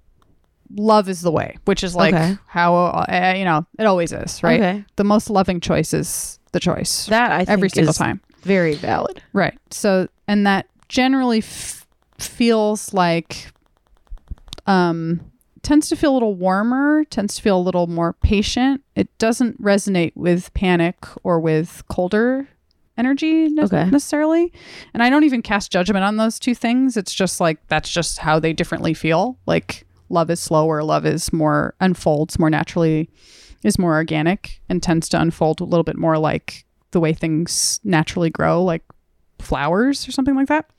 love 0.76 1.10
is 1.10 1.22
the 1.22 1.32
way, 1.32 1.58
which 1.66 1.84
is 1.84 1.96
like 1.96 2.14
Okay. 2.14 2.38
how 2.48 2.76
uh, 2.76 3.34
you 3.38 3.46
know 3.46 3.66
it 3.78 3.86
always 3.86 4.12
is, 4.14 4.42
right? 4.42 4.60
Okay. 4.60 4.86
The 4.96 5.04
most 5.04 5.30
loving 5.30 5.60
choice 5.60 5.94
is 5.94 6.40
the 6.54 6.60
choice 6.60 7.06
that 7.08 7.32
I 7.32 7.40
think 7.40 7.50
every 7.50 7.70
single 7.70 7.92
is 7.92 7.98
time. 7.98 8.22
very 8.42 8.76
valid. 8.76 9.22
Right. 9.34 9.58
So, 9.70 10.08
and 10.28 10.48
that 10.48 10.68
generally 10.88 11.40
f- 11.40 11.86
feels 12.18 12.94
like, 12.94 13.48
um, 14.68 15.32
tends 15.62 15.90
to 15.90 15.96
feel 15.96 16.12
a 16.12 16.16
little 16.16 16.36
warmer, 16.36 17.04
tends 17.06 17.36
to 17.36 17.42
feel 17.42 17.58
a 17.58 17.62
little 17.62 17.88
more 17.88 18.14
patient. 18.14 18.84
It 18.96 19.16
doesn't 19.18 19.62
resonate 19.62 20.14
with 20.16 20.54
panic 20.54 20.98
or 21.24 21.40
with 21.40 21.84
colder 21.90 22.48
energy 22.98 23.50
ne- 23.50 23.64
Okay. 23.64 23.86
necessarily. 23.90 24.54
And 24.94 25.04
I 25.04 25.10
don't 25.10 25.24
even 25.24 25.42
cast 25.42 25.72
judgment 25.72 26.06
on 26.06 26.18
those 26.18 26.40
two 26.40 26.56
things. 26.56 26.96
It's 26.98 27.14
just 27.14 27.40
like, 27.42 27.66
that's 27.68 27.90
just 27.92 28.20
how 28.20 28.40
they 28.40 28.54
differently 28.54 28.94
feel. 28.94 29.38
Like, 29.46 29.86
love 30.10 30.30
is 30.30 30.40
slower, 30.40 30.84
love 30.84 31.06
is 31.06 31.34
more, 31.34 31.76
unfolds 31.82 32.38
more 32.40 32.50
naturally, 32.50 33.10
is 33.64 33.78
more 33.80 33.96
organic, 33.96 34.62
and 34.70 34.82
tends 34.82 35.10
to 35.10 35.20
unfold 35.20 35.60
a 35.60 35.66
little 35.66 35.84
bit 35.84 35.98
more 35.98 36.18
like 36.18 36.64
the 36.92 37.00
way 37.00 37.12
things 37.12 37.80
naturally 37.84 38.30
grow, 38.30 38.64
like 38.64 38.84
flowers 39.40 40.08
or 40.08 40.12
something 40.12 40.36
like 40.36 40.48
that, 40.48 40.70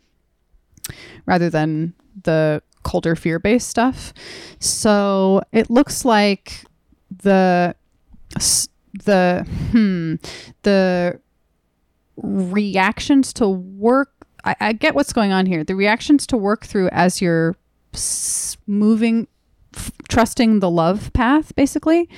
rather 1.26 1.50
than 1.50 1.92
the 2.22 2.62
colder 2.86 3.16
fear 3.16 3.40
based 3.40 3.68
stuff. 3.68 4.14
So 4.60 5.42
it 5.52 5.68
looks 5.68 6.04
like 6.04 6.64
the 7.10 7.74
the 9.04 9.44
hmm 9.72 10.14
the 10.62 11.20
reactions 12.16 13.32
to 13.34 13.48
work. 13.48 14.10
I, 14.44 14.56
I 14.60 14.72
get 14.72 14.94
what's 14.94 15.12
going 15.12 15.32
on 15.32 15.46
here. 15.46 15.64
The 15.64 15.74
reactions 15.74 16.26
to 16.28 16.36
work 16.36 16.64
through 16.64 16.88
as 16.90 17.20
you're 17.20 17.56
moving, 18.68 19.26
f- 19.74 19.90
trusting 20.08 20.60
the 20.60 20.70
love 20.70 21.12
path, 21.12 21.54
basically. 21.56 22.08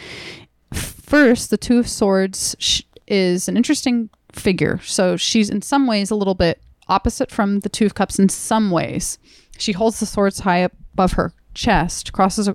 First, 0.74 1.48
the 1.48 1.56
Two 1.56 1.78
of 1.78 1.88
Swords 1.88 2.54
sh- 2.58 2.82
is 3.06 3.48
an 3.48 3.56
interesting 3.56 4.10
figure. 4.32 4.80
So 4.82 5.16
she's 5.16 5.48
in 5.48 5.62
some 5.62 5.86
ways 5.86 6.10
a 6.10 6.14
little 6.14 6.34
bit 6.34 6.60
opposite 6.88 7.30
from 7.30 7.60
the 7.60 7.70
Two 7.70 7.86
of 7.86 7.94
Cups 7.94 8.18
in 8.18 8.28
some 8.28 8.70
ways. 8.70 9.18
She 9.58 9.72
holds 9.72 10.00
the 10.00 10.06
swords 10.06 10.40
high 10.40 10.58
above 10.58 11.12
her 11.12 11.34
chest, 11.54 12.12
crosses 12.12 12.48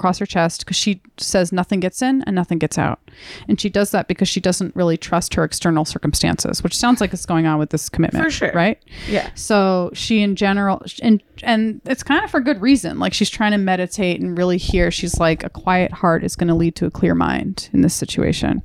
across 0.00 0.18
her 0.18 0.26
chest 0.26 0.64
because 0.64 0.78
she 0.78 1.02
says 1.18 1.52
nothing 1.52 1.78
gets 1.78 2.00
in 2.00 2.22
and 2.22 2.34
nothing 2.34 2.58
gets 2.58 2.78
out. 2.78 3.00
And 3.48 3.60
she 3.60 3.68
does 3.68 3.90
that 3.90 4.08
because 4.08 4.28
she 4.28 4.40
doesn't 4.40 4.74
really 4.74 4.96
trust 4.96 5.34
her 5.34 5.44
external 5.44 5.84
circumstances, 5.84 6.62
which 6.62 6.76
sounds 6.76 7.02
like 7.02 7.12
it's 7.12 7.26
going 7.26 7.46
on 7.46 7.58
with 7.58 7.68
this 7.68 7.90
commitment. 7.90 8.24
For 8.24 8.30
sure. 8.30 8.52
Right? 8.52 8.82
Yeah. 9.08 9.30
So 9.34 9.90
she, 9.92 10.22
in 10.22 10.36
general, 10.36 10.82
and 11.02 11.22
and 11.42 11.82
it's 11.84 12.02
kind 12.02 12.24
of 12.24 12.30
for 12.30 12.40
good 12.40 12.62
reason. 12.62 12.98
Like 12.98 13.12
she's 13.12 13.30
trying 13.30 13.52
to 13.52 13.58
meditate 13.58 14.20
and 14.20 14.38
really 14.38 14.56
hear. 14.56 14.90
She's 14.90 15.20
like, 15.20 15.44
a 15.44 15.50
quiet 15.50 15.92
heart 15.92 16.24
is 16.24 16.34
going 16.34 16.48
to 16.48 16.54
lead 16.54 16.76
to 16.76 16.86
a 16.86 16.90
clear 16.90 17.14
mind 17.14 17.68
in 17.72 17.82
this 17.82 17.94
situation. 17.94 18.62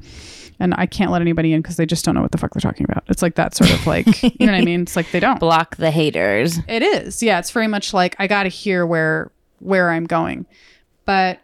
And 0.60 0.73
I 0.77 0.86
can't 0.86 1.11
let 1.11 1.22
anybody 1.22 1.53
in 1.53 1.61
because 1.61 1.76
they 1.76 1.86
just 1.86 2.06
don't 2.06 2.15
know 2.15 2.22
what 2.22 2.32
the 2.32 2.38
fuck 2.38 2.53
they're 2.53 2.61
talking 2.61 2.86
about. 2.90 3.03
It's 3.07 3.22
like 3.22 3.36
that 3.36 3.56
sort 3.56 3.73
of 3.73 3.86
like, 3.86 4.23
you 4.23 4.45
know 4.45 4.53
what 4.53 4.61
I 4.61 4.65
mean? 4.65 4.82
It's 4.82 4.95
like 4.95 5.11
they 5.11 5.19
don't. 5.19 5.40
Block 5.40 5.76
the 5.76 5.91
haters. 5.91 6.60
It 6.68 6.82
is. 6.82 7.22
Yeah, 7.22 7.40
it's 7.40 7.52
very 7.52 7.68
much 7.68 7.94
like 7.94 8.15
I 8.19 8.27
got 8.27 8.44
to 8.44 8.49
hear 8.49 8.86
where 8.86 9.32
where 9.60 9.90
I'm 9.90 10.06
going. 10.06 10.45
But 11.06 11.40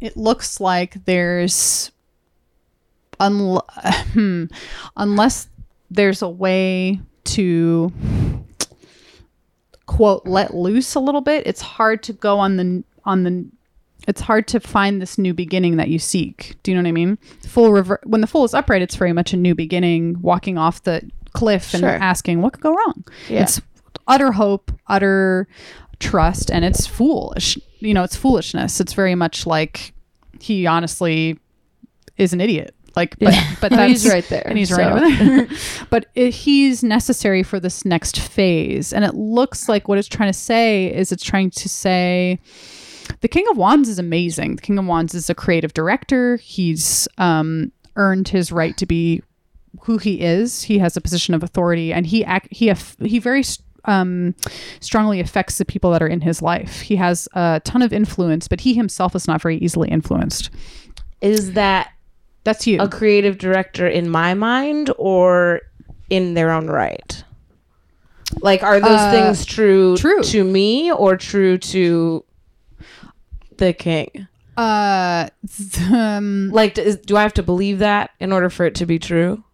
it 0.00 0.16
looks 0.16 0.60
like 0.60 1.04
there's 1.04 1.90
unl- 3.18 3.68
hmm, 4.12 4.44
unless 4.96 5.48
there's 5.90 6.22
a 6.22 6.28
way 6.28 7.00
to 7.24 7.92
quote 9.86 10.24
let 10.26 10.54
loose 10.54 10.94
a 10.94 11.00
little 11.00 11.20
bit, 11.20 11.46
it's 11.46 11.60
hard 11.60 12.02
to 12.04 12.12
go 12.12 12.38
on 12.38 12.56
the 12.56 12.84
on 13.04 13.24
the 13.24 13.46
it's 14.08 14.20
hard 14.20 14.46
to 14.48 14.60
find 14.60 15.00
this 15.00 15.18
new 15.18 15.34
beginning 15.34 15.76
that 15.76 15.88
you 15.88 15.98
seek. 15.98 16.56
Do 16.62 16.70
you 16.70 16.76
know 16.76 16.82
what 16.82 16.88
I 16.88 16.92
mean? 16.92 17.18
Full 17.46 17.72
rever- 17.72 18.00
when 18.04 18.20
the 18.20 18.26
fool 18.26 18.44
is 18.44 18.54
upright, 18.54 18.82
it's 18.82 18.96
very 18.96 19.12
much 19.12 19.32
a 19.32 19.36
new 19.36 19.54
beginning, 19.54 20.20
walking 20.20 20.56
off 20.58 20.82
the 20.82 21.02
cliff 21.32 21.74
and 21.74 21.80
Sure. 21.82 21.90
asking 21.90 22.42
what 22.42 22.54
could 22.54 22.62
go 22.62 22.74
wrong. 22.74 23.04
Yeah. 23.28 23.42
It's 23.42 23.60
utter 24.08 24.32
hope, 24.32 24.72
utter 24.88 25.46
trust, 26.00 26.50
and 26.50 26.64
it's 26.64 26.86
foolish. 26.86 27.58
You 27.78 27.94
know, 27.94 28.02
it's 28.04 28.16
foolishness. 28.16 28.80
It's 28.80 28.94
very 28.94 29.14
much 29.14 29.46
like 29.46 29.92
he 30.40 30.66
honestly 30.66 31.38
is 32.16 32.32
an 32.32 32.40
idiot. 32.40 32.74
Like, 32.96 33.16
but 33.20 33.34
but 33.60 33.70
that's 33.70 34.02
He's 34.02 34.08
right 34.12 34.26
there, 34.28 34.42
and 34.46 34.58
he's 34.58 34.70
so. 34.70 34.76
right 34.76 34.90
over 34.92 35.24
there. 35.24 35.48
but 35.90 36.06
it, 36.16 36.30
he's 36.34 36.82
necessary 36.82 37.42
for 37.44 37.60
this 37.60 37.84
next 37.84 38.18
phase, 38.18 38.92
and 38.92 39.04
it 39.04 39.14
looks 39.14 39.68
like 39.68 39.86
what 39.86 39.96
it's 39.98 40.08
trying 40.08 40.28
to 40.32 40.36
say 40.38 40.86
is 40.92 41.12
it's 41.12 41.22
trying 41.22 41.50
to 41.50 41.68
say. 41.68 42.40
The 43.20 43.28
King 43.28 43.44
of 43.50 43.56
Wands 43.56 43.88
is 43.88 43.98
amazing. 43.98 44.56
The 44.56 44.62
King 44.62 44.78
of 44.78 44.86
Wands 44.86 45.14
is 45.14 45.28
a 45.30 45.34
creative 45.34 45.74
director. 45.74 46.36
He's 46.36 47.06
um, 47.18 47.72
earned 47.96 48.28
his 48.28 48.50
right 48.52 48.76
to 48.76 48.86
be 48.86 49.22
who 49.82 49.98
he 49.98 50.20
is. 50.20 50.62
He 50.62 50.78
has 50.78 50.96
a 50.96 51.00
position 51.00 51.34
of 51.34 51.42
authority, 51.42 51.92
and 51.92 52.06
he 52.06 52.24
act, 52.24 52.48
he 52.50 52.68
aff- 52.68 52.96
he 53.00 53.18
very 53.18 53.42
um, 53.84 54.34
strongly 54.80 55.20
affects 55.20 55.58
the 55.58 55.64
people 55.64 55.90
that 55.92 56.02
are 56.02 56.06
in 56.08 56.20
his 56.20 56.42
life. 56.42 56.80
He 56.80 56.96
has 56.96 57.28
a 57.34 57.60
ton 57.64 57.82
of 57.82 57.92
influence, 57.92 58.48
but 58.48 58.60
he 58.60 58.74
himself 58.74 59.14
is 59.14 59.26
not 59.28 59.40
very 59.42 59.56
easily 59.58 59.88
influenced. 59.88 60.50
Is 61.20 61.52
that 61.52 61.92
That's 62.44 62.66
you. 62.66 62.80
a 62.80 62.88
creative 62.88 63.38
director 63.38 63.86
in 63.86 64.08
my 64.08 64.34
mind 64.34 64.90
or 64.98 65.60
in 66.10 66.34
their 66.34 66.50
own 66.50 66.66
right? 66.66 67.22
Like, 68.42 68.62
are 68.62 68.80
those 68.80 68.98
Uh, 68.98 69.10
things 69.12 69.44
true, 69.44 69.96
true. 69.96 70.22
to 70.24 70.44
me 70.44 70.90
or 70.92 71.16
true 71.16 71.58
to 71.58 72.24
the 73.60 73.72
king? 73.72 74.26
Uh, 74.56 75.28
um, 75.92 76.50
Like, 76.50 76.76
is, 76.76 76.96
do 76.96 77.16
I 77.16 77.22
have 77.22 77.34
to 77.34 77.42
believe 77.44 77.78
that 77.78 78.10
in 78.18 78.32
order 78.32 78.50
for 78.50 78.66
it 78.66 78.74
to 78.76 78.86
be 78.86 78.98
true? 78.98 79.44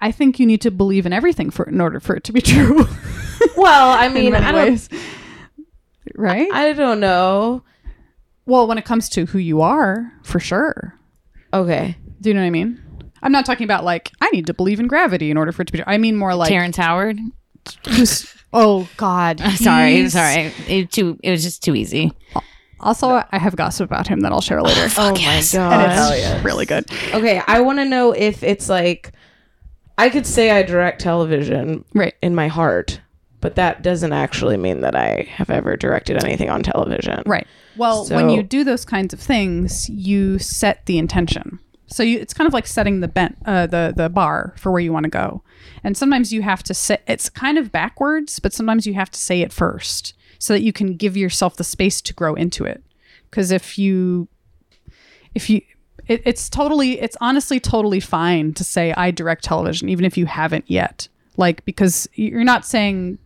I 0.00 0.12
think 0.12 0.38
you 0.38 0.46
need 0.46 0.60
to 0.60 0.70
believe 0.70 1.06
in 1.06 1.12
everything 1.12 1.50
for 1.50 1.64
in 1.68 1.80
order 1.80 1.98
for 1.98 2.14
it 2.14 2.22
to 2.24 2.32
be 2.32 2.40
true. 2.52 2.86
Well, 3.56 3.90
I 3.90 4.08
mean, 4.08 4.34
I 4.34 4.52
don't, 4.52 4.68
ways. 4.70 4.88
right? 6.14 6.48
I 6.52 6.72
don't 6.72 7.00
know. 7.00 7.62
well, 8.46 8.66
when 8.68 8.78
it 8.78 8.84
comes 8.84 9.08
to 9.10 9.26
who 9.26 9.38
you 9.38 9.60
are, 9.62 10.12
for 10.22 10.38
sure. 10.38 10.94
Okay. 11.52 11.96
Do 12.20 12.30
you 12.30 12.34
know 12.34 12.40
what 12.42 12.46
I 12.46 12.50
mean? 12.50 12.80
I'm 13.22 13.32
not 13.32 13.44
talking 13.46 13.64
about 13.64 13.82
like 13.84 14.12
I 14.20 14.28
need 14.30 14.46
to 14.46 14.54
believe 14.54 14.78
in 14.78 14.86
gravity 14.86 15.30
in 15.30 15.36
order 15.36 15.50
for 15.50 15.62
it 15.62 15.66
to 15.66 15.72
be. 15.72 15.82
I 15.86 15.98
mean 15.98 16.14
more 16.14 16.34
like 16.36 16.48
Terrence 16.50 16.76
Howard. 16.76 17.18
who's 17.88 18.32
Oh 18.52 18.88
God. 18.96 19.40
sorry, 19.56 19.94
He's- 19.96 20.12
sorry. 20.12 20.52
It 20.68 20.92
too. 20.92 21.18
It 21.24 21.30
was 21.32 21.42
just 21.42 21.62
too 21.64 21.74
easy. 21.74 22.12
Also, 22.80 23.08
I 23.30 23.38
have 23.38 23.56
gossip 23.56 23.90
about 23.90 24.06
him 24.06 24.20
that 24.20 24.32
I'll 24.32 24.40
share 24.40 24.62
later. 24.62 24.88
Oh 24.98 25.12
my 25.12 25.32
and 25.34 25.46
god. 25.52 26.12
it's 26.14 26.44
really 26.44 26.66
good. 26.66 26.86
Okay, 27.14 27.42
I 27.46 27.60
want 27.60 27.78
to 27.78 27.84
know 27.84 28.12
if 28.12 28.42
it's 28.42 28.68
like 28.68 29.12
I 29.96 30.10
could 30.10 30.26
say 30.26 30.50
I 30.50 30.62
direct 30.62 31.00
television 31.00 31.84
Right. 31.94 32.14
in 32.22 32.34
my 32.34 32.46
heart, 32.48 33.00
but 33.40 33.56
that 33.56 33.82
doesn't 33.82 34.12
actually 34.12 34.56
mean 34.56 34.80
that 34.82 34.94
I 34.94 35.26
have 35.30 35.50
ever 35.50 35.76
directed 35.76 36.22
anything 36.24 36.50
on 36.50 36.62
television. 36.62 37.22
Right. 37.26 37.46
Well, 37.76 38.06
when 38.08 38.28
you 38.30 38.42
do 38.42 38.64
those 38.64 38.84
kinds 38.84 39.12
of 39.14 39.20
things, 39.20 39.88
you 39.88 40.38
set 40.38 40.86
the 40.86 40.98
intention. 40.98 41.58
So 41.86 42.02
you, 42.02 42.18
it's 42.18 42.34
kind 42.34 42.46
of 42.46 42.52
like 42.52 42.66
setting 42.66 43.00
the 43.00 43.08
bent, 43.08 43.38
uh, 43.46 43.66
the 43.66 43.92
the 43.96 44.08
bar 44.08 44.54
for 44.58 44.70
where 44.70 44.80
you 44.80 44.92
want 44.92 45.04
to 45.04 45.10
go. 45.10 45.42
And 45.82 45.96
sometimes 45.96 46.32
you 46.32 46.42
have 46.42 46.62
to 46.64 46.74
say 46.74 46.98
it's 47.08 47.28
kind 47.30 47.56
of 47.56 47.72
backwards, 47.72 48.40
but 48.40 48.52
sometimes 48.52 48.86
you 48.86 48.94
have 48.94 49.10
to 49.10 49.18
say 49.18 49.40
it 49.40 49.52
first 49.52 50.12
so 50.38 50.52
that 50.54 50.62
you 50.62 50.72
can 50.72 50.94
give 50.96 51.16
yourself 51.16 51.56
the 51.56 51.64
space 51.64 52.00
to 52.02 52.14
grow 52.14 52.34
into 52.34 52.64
it. 52.64 52.82
Because 53.30 53.50
if 53.50 53.78
you, 53.78 54.28
if 55.34 55.50
you, 55.50 55.60
it, 56.06 56.22
it's 56.24 56.48
totally, 56.48 57.00
it's 57.00 57.16
honestly 57.20 57.60
totally 57.60 58.00
fine 58.00 58.54
to 58.54 58.64
say 58.64 58.92
I 58.94 59.10
direct 59.10 59.44
television, 59.44 59.88
even 59.88 60.04
if 60.04 60.16
you 60.16 60.26
haven't 60.26 60.64
yet. 60.68 61.08
Like 61.36 61.64
because 61.64 62.08
you're 62.14 62.44
not 62.44 62.64
saying 62.64 63.18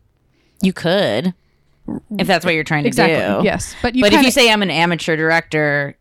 You 0.60 0.72
could, 0.72 1.32
if 2.18 2.26
that's 2.26 2.44
what 2.44 2.54
you're 2.54 2.64
trying 2.64 2.82
to 2.84 2.88
exactly 2.88 3.16
do. 3.16 3.44
yes, 3.44 3.74
but 3.82 3.94
you 3.94 4.02
but 4.02 4.08
if 4.08 4.12
kinda- 4.18 4.26
you 4.26 4.30
say 4.32 4.50
I'm 4.52 4.62
an 4.62 4.70
amateur 4.70 5.16
director, 5.16 5.96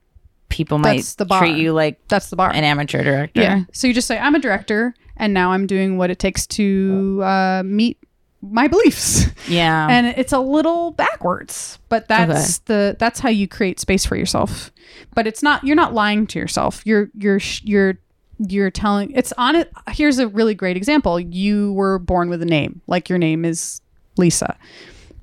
people 0.49 0.77
might 0.77 0.97
That's 0.97 1.15
the 1.15 1.25
bar. 1.25 1.39
treat 1.39 1.55
you 1.57 1.71
like 1.73 2.05
that's 2.09 2.29
the 2.29 2.35
bar. 2.35 2.51
an 2.51 2.63
amateur 2.65 3.03
director. 3.03 3.41
Yeah. 3.41 3.63
So 3.71 3.88
you 3.88 3.93
just 3.93 4.07
say, 4.07 4.17
I'm 4.17 4.35
a 4.35 4.39
director, 4.39 4.93
and 5.15 5.33
now 5.33 5.51
I'm 5.53 5.65
doing 5.67 5.97
what 5.97 6.09
it 6.09 6.19
takes 6.19 6.45
to 6.47 7.21
uh, 7.23 7.63
meet 7.65 7.97
my 8.41 8.68
beliefs. 8.68 9.27
Yeah. 9.47 9.88
and 9.89 10.07
it's 10.07 10.34
a 10.34 10.39
little 10.39 10.91
backwards, 10.91 11.80
but 11.89 12.07
that's 12.07 12.59
the 12.59 12.95
that's 12.99 13.19
how 13.19 13.30
you 13.30 13.47
create 13.47 13.80
space 13.80 14.05
for 14.05 14.15
yourself. 14.15 14.72
But 15.13 15.27
it's 15.27 15.43
not 15.43 15.63
you're 15.63 15.76
not 15.76 15.93
lying 15.93 16.27
to 16.27 16.39
yourself. 16.39 16.81
You're 16.85 17.09
you're 17.15 17.39
you're 17.63 17.97
you're 18.38 18.72
telling 18.72 19.11
it's 19.11 19.34
on 19.38 19.55
it. 19.55 19.72
Here's 19.89 20.19
a 20.19 20.27
really 20.27 20.55
great 20.55 20.77
example. 20.77 21.19
You 21.19 21.73
were 21.73 21.99
born 21.99 22.30
with 22.30 22.41
a 22.41 22.45
name, 22.45 22.81
like 22.88 23.09
your 23.09 23.18
name 23.18 23.45
is 23.45 23.81
Lisa. 24.18 24.57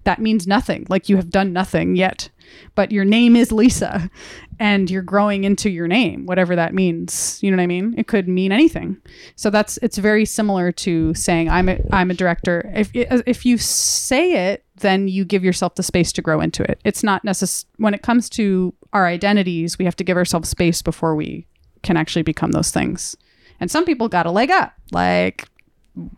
That 0.04 0.20
means 0.20 0.46
nothing. 0.46 0.86
Like 0.88 1.08
you 1.08 1.16
have 1.16 1.30
done 1.30 1.52
nothing 1.52 1.96
yet, 1.96 2.30
but 2.74 2.92
your 2.92 3.04
name 3.04 3.36
is 3.36 3.52
Lisa, 3.52 4.10
and 4.60 4.90
you're 4.90 5.02
growing 5.02 5.44
into 5.44 5.70
your 5.70 5.86
name, 5.88 6.26
whatever 6.26 6.56
that 6.56 6.74
means. 6.74 7.38
You 7.42 7.50
know 7.50 7.56
what 7.56 7.62
I 7.62 7.66
mean? 7.66 7.94
It 7.96 8.06
could 8.08 8.28
mean 8.28 8.50
anything. 8.52 8.96
So 9.36 9.50
that's 9.50 9.78
it's 9.78 9.98
very 9.98 10.24
similar 10.24 10.72
to 10.72 11.14
saying 11.14 11.48
I'm 11.48 11.68
a 11.68 11.78
I'm 11.92 12.10
a 12.10 12.14
director. 12.14 12.70
If 12.74 12.90
if 12.94 13.46
you 13.46 13.58
say 13.58 14.52
it, 14.52 14.64
then 14.76 15.08
you 15.08 15.24
give 15.24 15.44
yourself 15.44 15.74
the 15.76 15.82
space 15.82 16.12
to 16.12 16.22
grow 16.22 16.40
into 16.40 16.62
it. 16.62 16.80
It's 16.84 17.02
not 17.02 17.24
necess- 17.24 17.64
when 17.76 17.94
it 17.94 18.02
comes 18.02 18.28
to 18.30 18.74
our 18.92 19.06
identities, 19.06 19.78
we 19.78 19.84
have 19.84 19.96
to 19.96 20.04
give 20.04 20.16
ourselves 20.16 20.48
space 20.48 20.82
before 20.82 21.14
we 21.14 21.46
can 21.82 21.96
actually 21.96 22.22
become 22.22 22.52
those 22.52 22.70
things. 22.70 23.16
And 23.60 23.70
some 23.70 23.84
people 23.84 24.08
got 24.08 24.26
a 24.26 24.30
leg 24.30 24.50
up, 24.50 24.72
like 24.92 25.48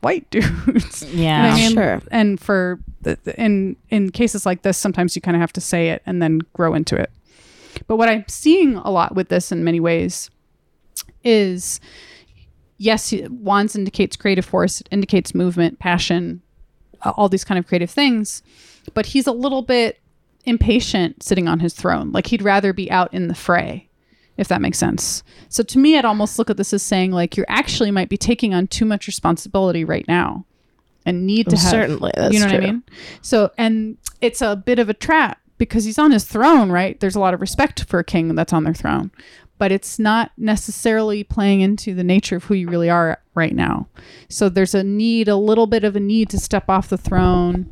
white 0.00 0.28
dudes. 0.30 1.02
You 1.10 1.16
know 1.16 1.22
yeah. 1.22 1.52
I 1.52 1.54
mean? 1.56 1.72
Sure. 1.72 2.02
And 2.10 2.38
for 2.40 2.78
the, 3.02 3.18
the- 3.24 3.40
in 3.42 3.76
in 3.90 4.10
cases 4.10 4.44
like 4.46 4.62
this, 4.62 4.76
sometimes 4.78 5.16
you 5.16 5.22
kind 5.22 5.36
of 5.36 5.40
have 5.40 5.52
to 5.54 5.60
say 5.60 5.88
it 5.90 6.02
and 6.06 6.22
then 6.22 6.40
grow 6.54 6.74
into 6.74 6.96
it. 6.96 7.10
But 7.86 7.96
what 7.96 8.08
I'm 8.08 8.24
seeing 8.28 8.76
a 8.76 8.90
lot 8.90 9.14
with 9.14 9.28
this 9.28 9.52
in 9.52 9.64
many 9.64 9.80
ways 9.80 10.30
is 11.24 11.80
yes, 12.80 13.12
wands 13.28 13.76
indicates 13.76 14.16
creative 14.16 14.44
force, 14.44 14.80
it 14.80 14.88
indicates 14.90 15.34
movement, 15.34 15.78
passion, 15.78 16.40
all 17.04 17.28
these 17.28 17.44
kind 17.44 17.58
of 17.58 17.66
creative 17.66 17.90
things. 17.90 18.42
But 18.94 19.06
he's 19.06 19.26
a 19.26 19.32
little 19.32 19.62
bit 19.62 20.00
impatient 20.44 21.22
sitting 21.22 21.46
on 21.46 21.60
his 21.60 21.74
throne. 21.74 22.10
Like 22.12 22.26
he'd 22.26 22.42
rather 22.42 22.72
be 22.72 22.90
out 22.90 23.12
in 23.12 23.28
the 23.28 23.34
fray, 23.34 23.88
if 24.38 24.48
that 24.48 24.62
makes 24.62 24.78
sense. 24.78 25.22
So 25.50 25.62
to 25.62 25.78
me, 25.78 25.98
I'd 25.98 26.06
almost 26.06 26.38
look 26.38 26.48
at 26.48 26.56
this 26.56 26.72
as 26.72 26.82
saying 26.82 27.12
like 27.12 27.36
you 27.36 27.44
actually 27.48 27.90
might 27.90 28.08
be 28.08 28.16
taking 28.16 28.54
on 28.54 28.66
too 28.66 28.86
much 28.86 29.06
responsibility 29.06 29.84
right 29.84 30.08
now 30.08 30.46
and 31.04 31.26
need 31.26 31.48
to 31.50 31.56
Well, 31.56 31.62
have 31.62 31.70
certainly, 31.70 32.12
you 32.30 32.40
know 32.40 32.46
what 32.46 32.54
I 32.54 32.60
mean? 32.60 32.82
So 33.20 33.50
and 33.58 33.98
it's 34.22 34.40
a 34.40 34.56
bit 34.56 34.78
of 34.78 34.88
a 34.88 34.94
trap 34.94 35.38
because 35.60 35.84
he's 35.84 35.98
on 35.98 36.10
his 36.10 36.24
throne, 36.24 36.72
right? 36.72 36.98
There's 37.00 37.14
a 37.14 37.20
lot 37.20 37.34
of 37.34 37.42
respect 37.42 37.84
for 37.84 38.00
a 38.00 38.04
king 38.04 38.34
that's 38.34 38.54
on 38.54 38.64
their 38.64 38.72
throne. 38.72 39.10
But 39.58 39.70
it's 39.70 39.98
not 39.98 40.32
necessarily 40.38 41.22
playing 41.22 41.60
into 41.60 41.94
the 41.94 42.02
nature 42.02 42.36
of 42.36 42.44
who 42.44 42.54
you 42.54 42.66
really 42.66 42.88
are 42.88 43.20
right 43.34 43.54
now. 43.54 43.86
So 44.30 44.48
there's 44.48 44.74
a 44.74 44.82
need, 44.82 45.28
a 45.28 45.36
little 45.36 45.66
bit 45.66 45.84
of 45.84 45.94
a 45.94 46.00
need 46.00 46.30
to 46.30 46.38
step 46.38 46.70
off 46.70 46.88
the 46.88 46.96
throne 46.96 47.68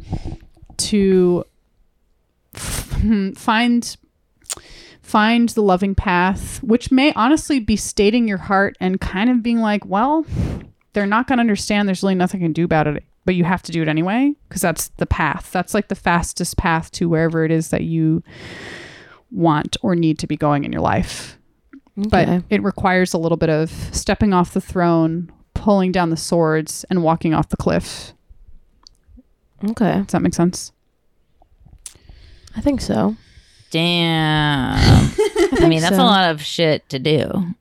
to 0.77 1.47
find 3.35 3.97
find 5.01 5.49
the 5.49 5.63
loving 5.63 5.95
path, 5.95 6.63
which 6.63 6.93
may 6.93 7.15
honestly 7.15 7.59
be 7.59 7.77
stating 7.77 8.29
your 8.29 8.37
heart 8.37 8.77
and 8.81 9.01
kind 9.01 9.31
of 9.31 9.43
being 9.43 9.61
like, 9.61 9.87
well, 9.87 10.27
they're 10.93 11.07
not 11.07 11.27
going 11.27 11.39
to 11.39 11.41
understand. 11.41 11.89
There's 11.89 12.03
really 12.03 12.15
nothing 12.15 12.43
I 12.43 12.45
can 12.45 12.53
do 12.53 12.67
about 12.67 12.87
it, 12.87 13.03
but 13.29 13.35
you 13.35 13.45
have 13.45 13.61
to 13.61 13.73
do 13.73 13.83
it 13.83 13.89
anyway 13.89 14.33
because 14.49 14.63
that's 14.63 14.89
the 14.97 15.05
path. 15.05 15.51
That's 15.53 15.75
like 15.75 15.89
the 15.89 15.95
fastest 15.95 16.57
path 16.57 16.91
to 16.93 17.11
wherever 17.11 17.45
it 17.45 17.51
is 17.51 17.69
that 17.69 17.83
you 17.83 18.23
want 19.31 19.77
or 19.83 19.95
need 19.95 20.19
to 20.21 20.27
be 20.27 20.35
going 20.35 20.65
in 20.65 20.73
your 20.73 20.81
life. 20.81 21.37
But 21.95 22.45
it 22.49 22.63
requires 22.63 23.13
a 23.13 23.19
little 23.19 23.37
bit 23.37 23.51
of 23.51 23.71
stepping 23.93 24.33
off 24.33 24.55
the 24.55 24.63
throne, 24.63 25.31
pulling 25.53 25.93
down 25.93 26.09
the 26.09 26.17
swords, 26.17 26.87
and 26.89 27.03
walking 27.03 27.35
off 27.35 27.51
the 27.51 27.59
cliff. 27.59 28.15
Okay. 29.63 29.99
Does 29.99 30.13
that 30.13 30.23
make 30.23 30.33
sense? 30.33 30.73
I 32.57 32.63
think 32.63 32.81
so. 32.81 33.15
Damn. 33.71 34.79
I 35.61 35.67
mean, 35.69 35.83
that's 35.83 35.97
so. 35.97 36.03
a 36.03 36.07
lot 36.07 36.31
of 36.31 36.41
shit 36.41 36.89
to 36.89 36.99
do. 36.99 37.55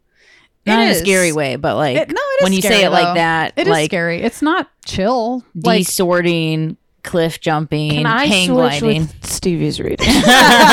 Not 0.67 0.81
in 0.83 0.87
a 0.89 0.91
is. 0.91 0.99
scary 0.99 1.31
way, 1.31 1.55
but 1.55 1.75
like 1.75 1.97
It- 1.97 2.09
no, 2.09 2.13
it 2.15 2.41
is 2.41 2.43
when 2.43 2.53
you 2.53 2.61
scary, 2.61 2.75
say 2.75 2.81
it 2.81 2.85
though. 2.85 2.91
like 2.91 3.15
that, 3.15 3.53
It 3.55 3.67
is 3.67 3.71
like 3.71 3.89
scary. 3.89 4.21
It's 4.21 4.41
not 4.41 4.69
chill. 4.85 5.43
Like 5.55 5.85
desorting, 5.85 6.77
cliff 7.03 7.39
jumping, 7.39 7.91
Can 7.91 8.05
I 8.05 8.25
hang 8.25 8.47
switch 8.47 8.79
gliding. 8.81 9.01
with 9.03 9.25
Stevie's 9.25 9.79
reading? 9.79 10.05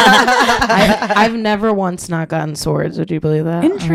I've, 0.07 1.11
I've 1.17 1.35
never 1.35 1.73
once 1.73 2.09
not 2.09 2.29
gotten 2.29 2.57
swords. 2.57 2.99
Would 2.99 3.11
you 3.11 3.21
believe 3.21 3.45
that? 3.45 3.65
interesting. 3.65 3.91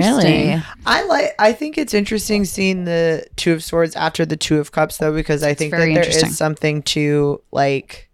Really? 0.49 0.63
I 0.85 1.03
like. 1.05 1.35
I 1.39 1.53
think 1.53 1.77
it's 1.77 1.93
interesting 1.93 2.45
seeing 2.45 2.85
the 2.85 3.25
Two 3.35 3.53
of 3.53 3.63
Swords 3.63 3.95
after 3.95 4.25
the 4.25 4.37
Two 4.37 4.59
of 4.59 4.71
Cups, 4.71 4.97
though, 4.97 5.13
because 5.13 5.43
I 5.43 5.53
think 5.53 5.71
that 5.71 5.77
very 5.77 5.93
there 5.93 6.03
interesting. 6.03 6.29
is 6.29 6.37
something 6.37 6.81
to 6.83 7.41
like. 7.51 8.08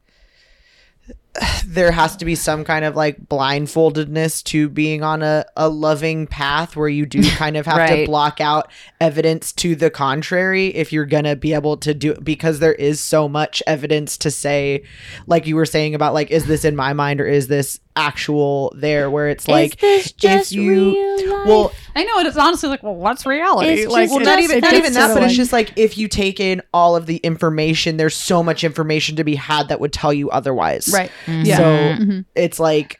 There 1.66 1.92
has 1.92 2.16
to 2.18 2.26
be 2.26 2.36
some 2.36 2.64
kind 2.64 2.86
of 2.86 2.96
like 2.96 3.26
blindfoldedness 3.28 4.44
to 4.46 4.70
being 4.70 5.04
on 5.04 5.22
a, 5.22 5.46
a 5.58 5.68
loving 5.68 6.28
path 6.28 6.76
where 6.76 6.88
you 6.88 7.06
do 7.06 7.22
kind 7.36 7.58
of 7.58 7.66
have 7.66 7.90
to 7.90 8.06
block 8.06 8.40
out 8.40 8.72
evidence 9.02 9.52
to 9.54 9.76
the 9.76 9.90
contrary 9.90 10.68
if 10.68 10.94
you're 10.94 11.06
gonna 11.06 11.36
be 11.36 11.54
able 11.54 11.78
to 11.78 11.94
do 11.94 12.14
it 12.14 12.24
because 12.24 12.60
there 12.60 12.74
is 12.74 13.00
so 13.02 13.28
much 13.28 13.62
evidence 13.68 14.18
to 14.18 14.32
say, 14.32 14.84
like 15.28 15.48
you 15.48 15.56
were 15.56 15.66
saying 15.66 15.96
about 15.96 16.14
like, 16.14 16.32
is 16.32 16.46
this 16.46 16.64
in 16.64 16.76
my 16.76 16.94
mind 16.94 17.20
or 17.20 17.28
is 17.28 17.48
this 17.48 17.80
actual 17.96 18.74
there 18.76 19.10
where 19.10 19.30
it's 19.30 19.48
like 19.48 19.80
this 19.80 20.08
if 20.08 20.18
just 20.18 20.52
you 20.52 20.92
real 20.94 21.30
life? 21.30 21.46
well 21.48 21.72
I 21.96 22.04
know 22.04 22.20
it 22.20 22.26
is 22.28 22.38
honestly 22.38 22.68
like, 22.70 22.84
well, 22.84 22.96
what's 22.96 23.26
reality? 23.26 23.70
It's 23.70 23.92
like, 23.92 24.10
just 24.10 24.16
well, 24.16 24.26
not 24.26 24.40
even 24.40 24.60
not 24.60 24.74
even 24.74 24.94
that, 24.94 25.14
but 25.14 25.24
it's 25.24 25.34
just 25.36 25.54
like 25.54 25.72
if 25.78 25.98
you 25.98 26.08
take 26.10 26.40
in 26.42 26.62
all 26.74 26.96
of 26.98 27.06
the 27.06 27.18
information, 27.18 27.96
there's 27.98 28.16
so 28.16 28.44
much 28.44 28.64
information 28.66 29.16
to 29.16 29.24
be 29.24 29.36
had 29.36 29.70
that 29.70 29.80
would 29.80 29.94
tell 29.94 30.12
you 30.12 30.30
otherwise. 30.30 30.90
right. 30.94 31.10
Mhm. 31.26 31.46
Yeah. 31.46 31.58
So 31.58 31.64
Mhm. 32.04 32.26
it's 32.36 32.60
like, 32.60 33.00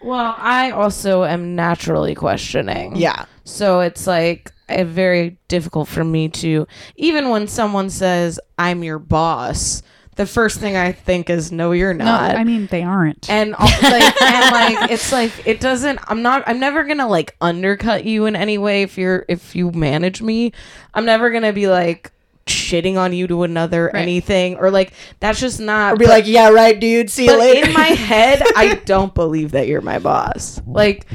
Well, 0.00 0.34
I 0.38 0.70
also 0.70 1.24
am 1.24 1.56
naturally 1.56 2.14
questioning. 2.14 2.96
yeah, 2.96 3.24
So 3.44 3.80
it's 3.80 4.06
like 4.06 4.52
a 4.68 4.84
very 4.84 5.36
difficult 5.48 5.88
for 5.88 6.04
me 6.04 6.28
to 6.28 6.66
even 6.96 7.28
when 7.30 7.46
someone 7.48 7.90
says 7.90 8.38
I'm 8.58 8.82
your 8.84 8.98
boss, 8.98 9.82
the 10.16 10.26
first 10.26 10.60
thing 10.60 10.76
I 10.76 10.92
think 10.92 11.28
is 11.30 11.50
no 11.52 11.72
you're 11.72 11.94
No, 11.94 12.04
not. 12.04 12.36
I 12.36 12.44
mean 12.44 12.66
they 12.66 12.82
aren't. 12.82 13.28
and 13.30 13.54
all- 13.54 13.66
like 13.82 14.22
and 14.22 14.52
like 14.80 14.90
it's 14.90 15.12
like 15.12 15.32
it 15.46 15.60
doesn't 15.60 15.98
i'm 16.08 16.22
not 16.22 16.44
i'm 16.46 16.60
never 16.60 16.84
gonna 16.84 17.08
like 17.08 17.36
undercut 17.40 18.04
you 18.04 18.26
in 18.26 18.36
any 18.36 18.58
way 18.58 18.82
if 18.82 18.96
you're 18.98 19.24
if 19.28 19.54
you 19.56 19.70
manage 19.72 20.22
me 20.22 20.52
i'm 20.94 21.04
never 21.04 21.30
gonna 21.30 21.52
be 21.52 21.66
like 21.68 22.12
shitting 22.46 22.96
on 22.98 23.12
you 23.12 23.26
to 23.26 23.42
another 23.42 23.90
Right. 23.92 24.02
anything 24.02 24.56
or 24.56 24.70
like 24.70 24.92
that's 25.20 25.40
just 25.40 25.60
not 25.60 25.94
or 25.94 25.96
be 25.96 26.04
but- 26.04 26.10
like, 26.10 26.26
yeah, 26.26 26.50
right, 26.50 26.78
dude. 26.78 27.08
See 27.10 27.24
you 27.24 27.30
but 27.30 27.38
later. 27.38 27.66
in 27.68 27.72
my 27.72 27.80
head 28.10 28.42
i 28.56 28.74
don't 28.84 29.14
believe 29.14 29.52
that 29.52 29.66
you're 29.66 29.80
my 29.80 29.98
boss 29.98 30.60
like 30.66 31.06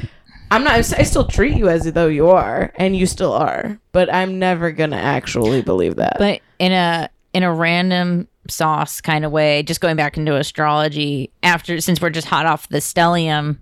i'm 0.50 0.64
not 0.64 0.74
i 0.74 0.80
still 1.04 1.24
treat 1.26 1.56
you 1.56 1.68
as 1.68 1.84
though 1.92 2.08
you 2.08 2.30
are 2.30 2.72
and 2.74 2.96
you 2.96 3.06
still 3.06 3.32
are 3.32 3.78
but 3.92 4.12
i'm 4.12 4.38
never 4.40 4.72
gonna 4.72 4.96
actually 4.96 5.62
believe 5.62 5.96
that 5.96 6.16
but 6.18 6.40
in 6.58 6.72
a 6.72 7.08
in 7.32 7.44
a 7.44 7.54
random 7.54 8.26
sauce 8.50 9.00
kind 9.00 9.24
of 9.24 9.32
way 9.32 9.62
just 9.62 9.80
going 9.80 9.96
back 9.96 10.16
into 10.16 10.36
astrology 10.36 11.32
after 11.42 11.80
since 11.80 12.00
we're 12.00 12.10
just 12.10 12.26
hot 12.26 12.46
off 12.46 12.68
the 12.68 12.78
stellium 12.78 13.58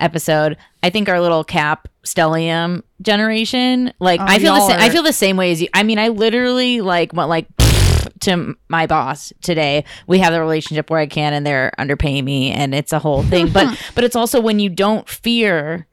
episode 0.00 0.56
i 0.82 0.90
think 0.90 1.08
our 1.08 1.20
little 1.20 1.44
cap 1.44 1.88
stellium 2.04 2.82
generation 3.02 3.92
like 4.00 4.20
Oh, 4.20 4.24
i 4.26 4.38
feel 4.38 4.52
the 4.54 4.58
y'all 4.60 4.68
sa- 4.68 4.76
i 4.78 4.90
feel 4.90 5.02
the 5.02 5.12
same 5.12 5.36
way 5.36 5.52
as 5.52 5.62
you 5.62 5.68
i 5.74 5.82
mean 5.82 5.98
i 5.98 6.08
literally 6.08 6.80
like 6.80 7.12
went 7.12 7.28
like 7.28 7.46
to 8.20 8.56
my 8.68 8.86
boss 8.86 9.32
today. 9.42 9.84
We 10.06 10.18
have 10.20 10.32
the 10.32 10.40
relationship 10.40 10.88
where 10.88 11.00
I 11.00 11.06
can 11.06 11.34
and 11.34 11.46
they're 11.46 11.72
underpaying 11.78 12.24
me 12.24 12.52
and 12.52 12.74
it's 12.74 12.92
a 12.92 12.98
whole 12.98 13.22
thing. 13.22 13.50
but 13.52 13.78
but 13.94 14.02
it's 14.04 14.16
also 14.16 14.40
when 14.40 14.60
you 14.60 14.70
don't 14.70 15.06
fear 15.06 15.86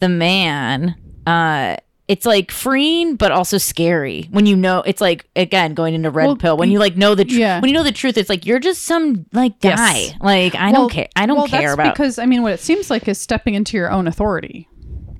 the 0.00 0.08
man, 0.08 0.94
uh 1.26 1.76
it's 2.08 2.24
like 2.26 2.50
freeing 2.50 3.16
but 3.16 3.30
also 3.30 3.58
scary 3.58 4.26
when 4.30 4.46
you 4.46 4.56
know 4.56 4.80
it's 4.86 5.00
like 5.00 5.28
again 5.36 5.74
going 5.74 5.94
into 5.94 6.10
red 6.10 6.26
Well, 6.26 6.36
pill 6.36 6.56
when 6.56 6.70
you 6.70 6.78
like 6.78 6.96
know 6.96 7.14
the 7.14 7.24
tr- 7.26 7.34
yeah. 7.38 7.60
when 7.60 7.68
you 7.68 7.74
know 7.74 7.82
the 7.84 7.92
truth 7.92 8.16
it's 8.16 8.30
like 8.30 8.46
you're 8.46 8.58
just 8.60 8.82
some 8.82 9.26
like 9.32 9.54
Yes. 9.62 9.78
guy 9.78 10.16
like 10.24 10.54
I 10.54 10.72
Well- 10.72 10.82
don't 10.82 10.90
care 10.90 11.08
I 11.14 11.26
don't 11.26 11.36
well, 11.36 11.46
care 11.48 11.60
that's 11.62 11.74
about 11.74 11.94
because 11.94 12.18
I 12.18 12.24
mean, 12.26 12.42
what 12.42 12.54
it 12.54 12.60
seems 12.60 12.90
like 12.90 13.06
is 13.08 13.20
stepping 13.20 13.54
into 13.54 13.76
your 13.76 13.90
own 13.90 14.06
authority. 14.08 14.68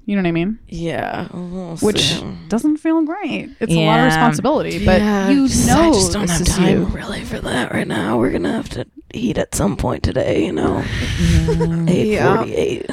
You 0.07 0.17
know 0.17 0.23
what 0.23 0.29
I 0.29 0.33
mean? 0.33 0.59
Yeah. 0.69 1.29
we'll 1.35 1.77
Which 1.77 2.01
see. 2.01 2.25
doesn't 2.49 2.79
feel 2.79 3.03
great. 3.03 3.51
It's 3.61 3.71
a 3.75 3.85
lot 3.85 4.01
of 4.01 4.07
responsibility, 4.07 4.83
but 4.87 5.03
Yeah, 5.03 5.29
you 5.29 5.47
just- 5.49 5.67
know 5.69 5.91
I 5.91 5.93
just 5.93 6.13
don't 6.15 6.23
this 6.23 6.39
have 6.39 6.47
time 6.47 6.69
you. 6.79 6.85
really 6.87 7.23
for 7.25 7.39
that 7.41 7.73
right 7.75 7.87
now. 7.87 8.17
We're 8.19 8.31
gonna 8.33 8.53
have 8.53 8.71
to 8.71 8.87
eat 9.13 9.37
at 9.37 9.55
some 9.55 9.77
point 9.77 10.03
today. 10.03 10.47
You 10.47 10.53
know, 10.53 10.83
mm. 10.87 11.91
eight 11.91 12.19
forty-eight. 12.23 12.87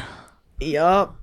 Yup. 0.60 1.16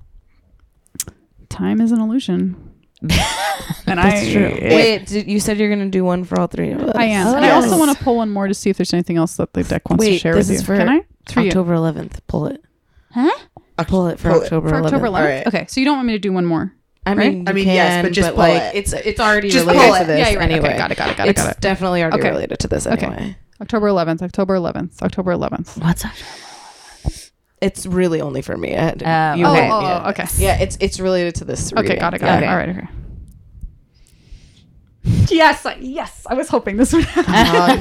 Time 1.49 1.79
is 1.79 1.91
an 1.91 1.99
illusion. 2.01 2.62
and 3.87 3.99
I, 3.99 4.09
That's 4.11 4.31
true. 4.31 4.49
Wait, 4.61 5.05
did, 5.07 5.27
you 5.27 5.39
said 5.39 5.57
you're 5.57 5.69
gonna 5.69 5.89
do 5.89 6.03
one 6.05 6.23
for 6.23 6.39
all 6.39 6.47
three 6.47 6.71
of 6.71 6.81
us. 6.81 6.95
I 6.95 7.05
am, 7.05 7.35
and 7.35 7.45
I 7.45 7.51
also 7.51 7.77
want 7.77 7.97
to 7.97 8.03
pull 8.03 8.15
one 8.17 8.29
more 8.29 8.47
to 8.47 8.53
see 8.53 8.69
if 8.69 8.77
there's 8.77 8.93
anything 8.93 9.17
else 9.17 9.35
that 9.37 9.53
the 9.53 9.63
deck 9.63 9.89
wants 9.89 10.05
to 10.05 10.17
share 10.17 10.33
this 10.35 10.47
with 10.47 10.55
is 10.55 10.61
you. 10.61 10.65
for 10.67 10.77
Can 10.77 10.89
I? 10.89 11.01
It's 11.21 11.33
for 11.33 11.41
you. 11.41 11.47
October 11.49 11.73
11th. 11.75 12.19
Pull 12.27 12.47
it. 12.47 12.63
Huh? 13.11 13.29
Pull 13.87 14.07
it 14.07 14.19
for 14.19 14.29
Pull 14.31 14.39
it. 14.41 14.43
October 14.45 14.69
For 14.69 14.75
11th. 14.75 14.85
October 14.85 15.07
11th. 15.07 15.13
Alright. 15.19 15.47
Okay, 15.47 15.65
so 15.67 15.79
you 15.81 15.85
don't 15.85 15.97
want 15.97 16.07
me 16.07 16.13
to 16.13 16.19
do 16.19 16.31
one 16.33 16.45
more? 16.45 16.73
I 17.05 17.13
mean, 17.15 17.45
I 17.47 17.51
you 17.51 17.55
mean, 17.55 17.67
yes, 17.67 18.05
but 18.05 18.13
just 18.13 18.29
pull 18.29 18.37
like 18.37 18.61
it. 18.61 18.75
it's 18.77 18.93
it's 18.93 19.19
already 19.19 19.49
Just 19.49 19.65
related 19.67 19.85
pull 19.89 19.97
to 19.99 20.05
this 20.05 20.19
Yeah, 20.19 20.29
you're 20.29 20.39
right. 20.39 20.49
Okay, 20.51 20.59
anyway. 20.59 20.77
got 20.77 20.91
it, 20.91 20.97
got 20.97 21.09
it, 21.09 21.17
got 21.17 21.27
it, 21.27 21.31
It's 21.31 21.41
got 21.43 21.57
it. 21.57 21.59
definitely 21.61 22.01
already 22.01 22.19
Okay. 22.21 22.29
related 22.29 22.59
to 22.59 22.67
this 22.69 22.87
Okay. 22.87 23.05
anyway. 23.05 23.35
October 23.59 23.87
11th. 23.87 24.21
October 24.21 24.55
11th. 24.55 25.01
October 25.01 25.33
11th. 25.33 25.81
what's 25.83 26.05
up 26.05 26.11
It's 27.63 27.85
really 27.85 28.19
only 28.21 28.41
for 28.41 28.57
me. 28.57 28.75
I 28.75 28.81
had 28.83 28.99
to, 28.99 29.05
Oh, 29.09 29.33
you 29.35 29.45
oh, 29.45 29.49
oh, 29.49 29.51
oh, 29.51 29.55
Okay. 29.55 29.61
had- 29.63 29.71
oh, 29.71 29.81
yeah. 29.81 30.03
oh, 30.05 30.09
okay. 30.09 30.25
Yeah, 30.37 30.57
it's 30.59 30.77
it's 30.81 30.99
related 30.99 31.35
to 31.35 31.45
this. 31.45 31.71
Okay, 31.71 31.81
reading. 31.81 31.99
got 31.99 32.13
it, 32.13 32.19
got 32.19 32.37
Okay. 32.37 32.45
it. 32.45 32.49
All 32.49 32.55
right, 32.57 32.69
okay. 32.69 32.87
Yes, 35.29 35.65
I- 35.65 35.77
yes. 35.81 36.25
I 36.29 36.33
was 36.33 36.47
hoping 36.49 36.77
this 36.77 36.93
would 36.93 37.03
happen. 37.03 37.33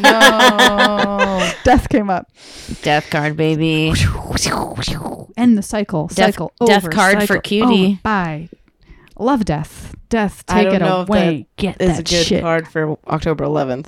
Oh 0.05 1.19
no! 1.19 1.53
Death 1.65 1.89
came 1.89 2.11
up. 2.11 2.33
death 2.83 3.09
card 3.11 3.37
baby 3.37 3.93
End 5.37 5.57
the 5.59 5.63
cycle. 5.63 6.09
Death- 6.09 6.35
cycle. 6.35 6.53
death 6.65 6.85
over, 6.85 6.91
card 6.91 7.19
for 7.21 7.27
cycle. 7.27 7.41
cutie. 7.43 7.95
Oh, 7.99 8.01
bye. 8.03 8.49
Love 9.19 9.45
death. 9.45 9.95
Death. 10.09 10.43
I 10.49 10.55
Take 10.63 10.65
don't 10.73 10.75
it 10.77 10.85
know 10.85 11.01
if 11.03 11.09
away. 11.09 11.47
Get 11.57 11.77
It's 11.81 11.97
that 11.99 12.01
a 12.01 12.03
good 12.03 12.27
shit. 12.27 12.43
card 12.43 12.67
for 12.69 12.99
October 13.07 13.45
11th. 13.45 13.87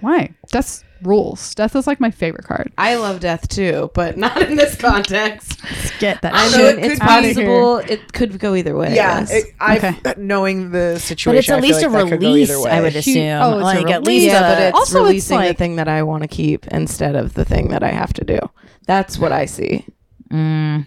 Why? 0.00 0.34
Death 0.50 0.82
rules. 1.02 1.54
Death 1.54 1.76
is 1.76 1.86
like 1.86 2.00
my 2.00 2.10
favorite 2.10 2.44
card. 2.44 2.72
I 2.78 2.96
love 2.96 3.20
death 3.20 3.48
too, 3.48 3.90
but 3.94 4.16
not 4.24 4.40
in 4.42 4.56
this 4.56 4.74
context. 4.76 5.60
Get 5.98 6.22
that 6.22 6.34
I 6.34 6.48
So 6.48 6.58
mean, 6.58 6.78
it 6.78 6.92
it's 6.92 7.00
possible. 7.00 7.78
It 7.78 8.12
could 8.12 8.38
go 8.38 8.54
either 8.54 8.74
way. 8.76 8.88
I 8.88 8.94
Yeah, 8.94 9.20
guess. 9.20 9.32
it, 9.32 9.44
I've, 9.60 9.84
Okay. 9.84 10.14
knowing 10.16 10.70
the 10.70 10.98
situation, 10.98 11.32
but 11.32 11.38
it's 11.38 11.48
at 11.50 11.58
I 11.58 11.60
least 11.60 11.82
like 11.82 12.06
a 12.06 12.10
that 12.10 12.20
release. 12.20 12.50
I 12.66 12.80
would 12.80 12.92
She- 12.94 12.98
assume 12.98 13.42
oh, 13.42 13.58
it's 13.58 13.66
a 13.68 13.80
at 13.80 13.84
release. 13.86 14.06
least 14.06 14.26
yeah, 14.26 14.40
but 14.54 14.62
it's 14.62 14.74
Also, 14.78 14.98
it's 15.00 15.06
releasing 15.08 15.36
like- 15.38 15.48
the 15.48 15.54
thing 15.54 15.76
that 15.76 15.88
I 15.88 16.02
want 16.02 16.22
to 16.22 16.28
keep 16.28 16.66
instead 16.68 17.14
of 17.16 17.34
the 17.34 17.44
thing 17.44 17.68
that 17.68 17.82
I 17.82 17.88
have 17.90 18.12
to 18.14 18.24
do. 18.24 18.38
That's 18.86 19.18
what 19.18 19.32
I 19.32 19.46
see. 19.46 19.84
Mm, 20.32 20.86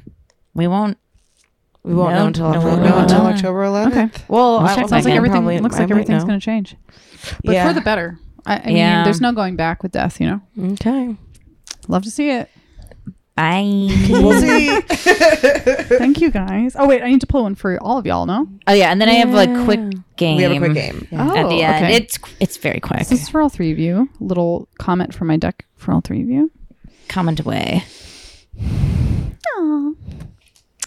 we 0.54 0.68
won't 0.68 0.98
We 1.84 1.94
won't 1.94 2.14
No, 2.14 2.20
know 2.20 2.28
until 2.28 2.52
no, 2.52 2.58
October. 2.58 2.82
we 2.82 2.90
No, 2.90 2.98
until. 3.00 3.22
October 3.22 3.64
11th. 3.64 3.88
Okay. 3.92 4.24
Well, 4.28 4.58
We'll 4.60 4.68
I, 4.68 4.76
Sounds 4.76 4.92
like 4.92 5.06
everything 5.06 5.32
probably, 5.32 5.60
looks 5.60 5.80
like 5.80 5.90
everything's 5.90 6.26
going 6.26 6.40
to 6.40 6.44
change. 6.44 6.76
But 7.44 7.54
Yeah. 7.56 7.68
for 7.68 7.74
the 7.74 7.80
better. 7.82 8.20
I, 8.46 8.58
I 8.58 8.70
Yeah. 8.70 8.96
mean, 8.98 9.04
there's 9.06 9.22
no 9.22 9.32
going 9.32 9.56
back 9.56 9.84
with 9.84 9.92
death, 9.92 10.20
you 10.20 10.28
know? 10.28 10.42
Okay. 10.74 11.16
Love 11.88 12.04
to 12.04 12.12
see 12.12 12.30
it. 12.30 12.50
bye 13.36 13.62
We'll 14.10 14.40
see. 14.40 14.80
Thank 14.82 16.22
you 16.22 16.30
guys. 16.32 16.76
Oh, 16.78 16.88
wait. 16.88 17.02
I 17.02 17.10
need 17.10 17.22
to 17.22 17.28
pull 17.28 17.44
one 17.44 17.56
for 17.56 17.78
all 17.82 17.98
of 17.98 18.06
y'all, 18.06 18.26
no? 18.26 18.48
oh 18.68 18.74
yeah 18.74 18.92
and 18.92 19.02
then 19.02 19.10
I 19.10 19.14
have 19.14 19.34
a 19.34 19.64
quick 19.66 19.80
game 20.18 20.38
we 20.38 20.44
have 20.44 20.52
a 20.52 20.58
quick 20.60 20.74
game. 20.74 21.08
Oh, 21.14 21.36
at 21.36 21.48
the 21.50 21.56
oh, 21.56 21.60
end 21.62 21.86
okay. 21.86 21.96
it's 21.96 22.20
it's 22.40 22.58
very 22.58 22.80
quick 22.80 23.00
This 23.08 23.22
is 23.24 23.30
for 23.30 23.42
all 23.42 23.50
three 23.50 23.72
of 23.72 23.80
you. 23.80 24.10
Little 24.20 24.68
comment 24.78 25.14
from 25.14 25.28
my 25.28 25.38
deck 25.38 25.66
for 25.78 25.94
all 25.94 26.02
three 26.02 26.22
of 26.22 26.30
you. 26.30 26.52
comment 27.08 27.40
away 27.40 27.84
Oh. 29.58 29.96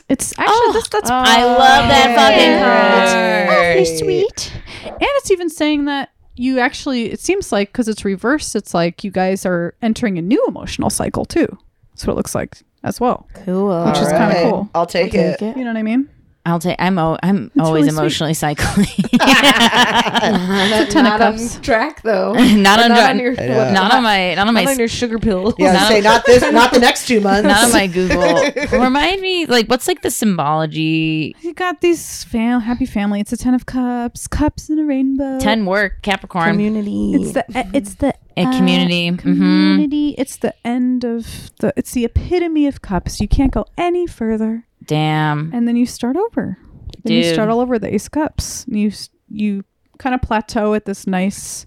It's 0.09 0.33
actually 0.39 0.55
oh, 0.55 0.73
this. 0.74 0.89
That's 0.89 1.11
I 1.11 1.43
love 1.45 1.89
that 1.89 2.11
oh, 2.11 2.16
fucking 2.16 3.49
card 3.49 3.49
awfully 3.49 3.99
sweet. 3.99 4.53
And 4.85 4.97
it's 5.01 5.31
even 5.31 5.49
saying 5.49 5.87
that 5.87 6.11
you 6.34 6.59
actually. 6.59 7.12
It 7.12 7.20
seems 7.20 7.52
like 7.52 7.68
because 7.72 7.88
it's 7.88 8.04
reversed. 8.04 8.56
It's 8.56 8.74
like 8.74 9.04
you 9.04 9.10
guys 9.10 9.44
are 9.46 9.74
entering 9.82 10.18
a 10.18 10.22
new 10.22 10.44
emotional 10.46 10.90
cycle 10.90 11.24
too. 11.24 11.46
That's 11.90 12.06
what 12.06 12.14
it 12.14 12.16
looks 12.16 12.34
like 12.34 12.59
as 12.82 13.00
well. 13.00 13.28
Cool. 13.44 13.84
Which 13.86 13.98
is 13.98 14.09
kinda 14.09 14.24
Alright, 14.24 14.42
cool. 14.42 14.70
I'll 14.74 14.86
take 14.86 15.14
it. 15.14 15.40
You 15.40 15.54
know 15.56 15.66
what 15.70 15.76
I 15.76 15.82
mean? 15.82 16.09
I'll 16.44 16.59
take 16.59 16.77
I'm 16.81 16.98
o- 16.98 17.19
I'm 17.23 17.52
It's 17.55 17.64
always 17.64 17.82
really 17.85 17.90
sweet. 17.90 17.98
emotionally 18.01 18.35
cycling 18.35 18.86
Not, 19.12 20.90
ten 20.90 21.06
of 21.06 21.12
not 21.12 21.20
on 21.23 21.39
cups. 21.39 21.59
track 21.60 22.02
though. 22.02 22.32
not 22.35 22.81
on, 22.81 22.89
not 22.89 22.89
dr- 22.89 23.10
on 23.10 23.19
your 23.20 23.32
Yeah. 23.35 23.70
not 23.73 23.93
on 23.94 24.02
my 24.02 24.35
not 24.35 24.48
on 24.48 24.55
my 24.55 24.64
not 24.64 24.73
on 24.73 24.78
your 24.78 24.89
sugar 24.89 25.19
pill. 25.19 25.55
Yeah, 25.59 25.73
Not- 25.73 25.89
say 25.89 26.01
not 26.01 26.24
this, 26.27 26.43
not 26.52 26.73
the 26.73 26.81
next 26.81 27.06
two 27.06 27.20
months. 27.20 27.47
not 27.47 27.64
on 27.64 27.73
my 27.73 27.86
Google. 27.86 28.43
Remind 28.78 29.20
me, 29.20 29.47
like, 29.47 29.66
what's 29.69 29.86
like 29.86 30.02
the 30.02 30.10
symbology? 30.10 31.36
You 31.43 31.55
got 31.55 31.81
these 31.81 32.24
fam- 32.24 32.60
happy 32.60 32.86
family. 32.86 33.20
It's 33.20 33.32
a 33.32 33.36
ten 33.36 33.55
of 33.55 33.66
cups, 33.66 34.27
cups 34.27 34.69
in 34.69 34.78
a 34.78 34.85
rainbow. 34.85 35.39
Ten 35.39 35.64
work, 35.66 36.02
Capricorn, 36.02 36.48
Community. 36.51 37.14
It's 37.14 37.32
the 37.32 37.44
uh, 37.59 37.64
it's 37.73 37.94
the 37.94 38.14
a 38.36 38.44
uh, 38.44 38.56
community. 38.56 39.16
community. 39.16 40.14
It's 40.19 40.36
the 40.36 40.55
end 40.66 41.05
of 41.05 41.51
the. 41.60 41.73
It's 41.77 41.93
the 41.93 42.05
epitome 42.05 42.66
of 42.66 42.82
cups. 42.82 43.20
You 43.20 43.28
can't 43.28 43.52
go 43.52 43.66
any 43.77 44.06
further, 44.06 44.64
Damn. 44.86 45.50
and 45.54 45.66
then 45.68 45.76
you 45.76 45.86
start 45.86 46.16
over. 46.16 46.59
Then 47.04 47.12
you 47.14 47.24
start 47.24 47.48
all 47.48 47.60
over 47.60 47.78
the 47.78 47.92
ace 47.92 48.09
cups. 48.09 48.64
And 48.66 48.78
you 48.78 48.92
you 49.28 49.64
kind 49.98 50.14
of 50.14 50.22
plateau 50.22 50.74
at 50.74 50.84
this 50.84 51.06
nice, 51.06 51.66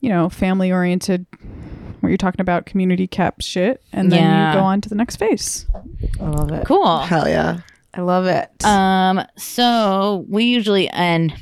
you 0.00 0.08
know, 0.08 0.28
family 0.28 0.70
oriented. 0.72 1.26
Where 2.00 2.10
you're 2.10 2.18
talking 2.18 2.42
about 2.42 2.66
community 2.66 3.06
cap 3.06 3.36
shit, 3.40 3.82
and 3.90 4.12
then 4.12 4.22
Yeah. 4.22 4.52
you 4.52 4.58
go 4.58 4.64
on 4.64 4.82
to 4.82 4.90
the 4.90 4.94
next 4.94 5.16
phase. 5.16 5.64
I 6.20 6.24
love 6.24 6.50
it. 6.52 6.66
Cool. 6.66 6.98
Hell 6.98 7.26
yeah. 7.26 7.60
I 7.94 8.02
love 8.02 8.26
it. 8.26 8.50
Um, 8.62 9.22
so 9.38 10.26
we 10.28 10.44
usually 10.44 10.90
end 10.90 11.32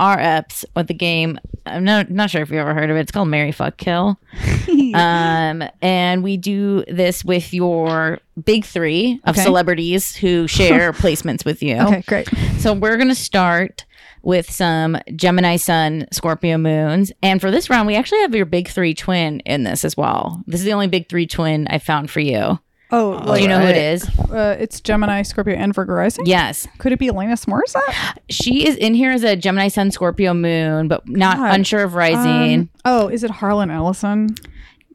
our 0.00 0.16
eps 0.16 0.64
with 0.74 0.88
the 0.88 0.94
game. 0.94 1.38
I'm 1.66 1.84
not 1.84 2.10
not 2.10 2.30
sure 2.30 2.40
if 2.42 2.50
you 2.50 2.58
ever 2.58 2.74
heard 2.74 2.90
of 2.90 2.96
it. 2.96 3.00
It's 3.00 3.12
called 3.12 3.28
Marry 3.28 3.52
Fuck 3.52 3.76
Kill. 3.76 4.18
um, 4.94 5.62
and 5.82 6.22
we 6.22 6.36
do 6.36 6.84
this 6.88 7.24
with 7.24 7.52
your 7.52 8.18
big 8.42 8.64
three 8.64 9.20
of 9.24 9.34
Okay. 9.36 9.44
celebrities 9.44 10.16
who 10.16 10.46
share 10.48 10.92
placements 10.94 11.44
with 11.44 11.62
you. 11.62 11.76
Okay, 11.76 12.02
great. 12.06 12.28
So 12.58 12.72
we're 12.72 12.96
gonna 12.96 13.14
start 13.14 13.84
with 14.22 14.50
some 14.50 14.98
Gemini 15.16 15.56
Sun, 15.56 16.06
Scorpio 16.12 16.58
Moons, 16.58 17.12
and 17.22 17.40
for 17.40 17.50
this 17.50 17.70
round, 17.70 17.86
we 17.86 17.94
actually 17.96 18.20
have 18.20 18.34
your 18.34 18.46
big 18.46 18.68
three 18.68 18.94
twin 18.94 19.40
in 19.40 19.62
this 19.64 19.84
as 19.84 19.96
well. 19.96 20.42
This 20.46 20.60
is 20.60 20.66
the 20.66 20.72
only 20.72 20.88
big 20.88 21.08
three 21.08 21.26
twin 21.26 21.66
I 21.68 21.78
found 21.78 22.10
for 22.10 22.20
you. 22.20 22.58
Oh, 22.92 23.34
Do 23.36 23.40
you 23.40 23.48
know 23.48 23.60
who 23.60 23.66
it 23.68 23.76
is? 23.76 24.08
Uh, 24.30 24.56
it's 24.58 24.80
Gemini, 24.80 25.22
Scorpio, 25.22 25.54
and 25.54 25.72
Virgo 25.74 25.92
rising. 25.92 26.26
Yes, 26.26 26.66
Could 26.78 26.92
it 26.92 26.98
be 26.98 27.08
Alanis 27.08 27.46
Morissette? 27.46 28.18
she 28.30 28.66
is 28.66 28.76
in 28.76 28.94
here 28.94 29.12
as 29.12 29.22
a 29.22 29.36
Gemini 29.36 29.68
Sun, 29.68 29.90
Scorpio 29.92 30.34
Moon, 30.34 30.88
but 30.88 31.08
not 31.08 31.36
God. 31.36 31.54
unsure 31.54 31.82
of 31.84 31.94
rising. 31.94 32.60
Um, 32.60 32.70
oh, 32.84 33.08
is 33.08 33.22
it 33.24 33.30
Harlan 33.30 33.70
Ellison? 33.70 34.34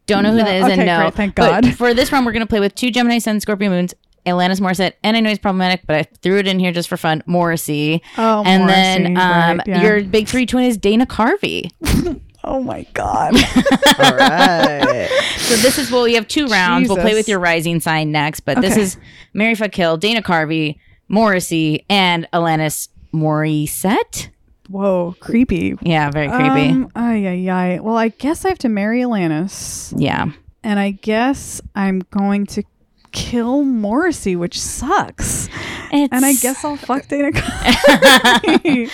Don't 0.07 0.23
know 0.23 0.31
who 0.31 0.37
no. 0.39 0.43
that 0.43 0.55
is, 0.55 0.63
Okay, 0.65 0.73
and 0.73 0.85
no. 0.85 0.99
great, 0.99 1.13
thank 1.13 1.35
But 1.35 1.63
God. 1.63 1.75
for 1.75 1.93
this 1.93 2.11
round, 2.11 2.25
we're 2.25 2.31
gonna 2.33 2.45
play 2.45 2.59
with 2.59 2.75
two 2.75 2.91
Gemini 2.91 3.17
Sun, 3.19 3.39
Scorpio 3.39 3.69
Moons. 3.69 3.93
Alanis 4.25 4.59
Morissette, 4.59 4.93
and 5.03 5.15
I 5.15 5.19
know 5.19 5.29
he's 5.29 5.37
problematic, 5.37 5.81
but 5.85 5.95
I 5.97 6.01
threw 6.23 6.39
it 6.39 6.47
in 6.47 6.57
here 6.59 6.71
just 6.71 6.89
for 6.89 6.97
fun. 6.97 7.21
Morrissey, 7.27 8.01
Oh, 8.17 8.41
and 8.43 8.67
then 8.67 9.05
um, 9.17 9.57
right, 9.59 9.67
yeah. 9.67 9.83
your 9.83 10.03
big 10.03 10.27
three 10.27 10.47
twin 10.47 10.65
is 10.65 10.77
Dana 10.77 11.05
Carvey. 11.05 11.69
Oh 12.47 12.61
my 12.61 12.85
God. 12.93 13.33
All 13.99 14.15
right. 14.15 15.09
So 15.37 15.55
this 15.55 15.79
is 15.79 15.91
well, 15.91 16.03
we 16.03 16.13
have 16.13 16.27
two 16.27 16.45
rounds. 16.45 16.87
We'll 16.87 17.01
play 17.01 17.15
with 17.15 17.27
your 17.27 17.39
rising 17.39 17.79
sign 17.79 18.11
next, 18.11 18.41
but 18.41 18.61
this 18.61 18.77
is 18.77 18.97
Marry 19.33 19.55
Fuck 19.55 19.73
Hill, 19.73 19.97
Dana 19.97 20.21
Carvey, 20.21 20.79
Morrissey, 21.07 21.85
and 21.89 22.27
Alanis 22.31 22.89
Morissette. 23.11 24.29
Whoa, 24.69 25.15
creepy. 25.19 25.75
Yeah, 25.81 26.11
very 26.11 26.27
creepy. 26.27 26.69
Um, 26.69 26.91
ay, 26.95 27.27
ay, 27.27 27.49
ay. 27.49 27.79
Well, 27.79 27.97
I 27.97 28.09
guess 28.09 28.45
I 28.45 28.49
have 28.49 28.59
to 28.59 28.69
marry 28.69 29.01
Alanis, 29.01 29.93
yeah. 29.97 30.31
and 30.63 30.79
I 30.79 30.91
guess 30.91 31.61
I'm 31.75 31.99
going 32.11 32.45
to 32.47 32.63
kill 33.11 33.63
Morrissey, 33.63 34.35
which 34.35 34.59
sucks. 34.59 35.49
It's, 35.91 36.13
And 36.13 36.25
I 36.25 36.33
guess 36.33 36.63
I'll 36.63 36.77
fuck 36.77 37.07
Dana 37.07 37.31
Carvey. 37.31 38.89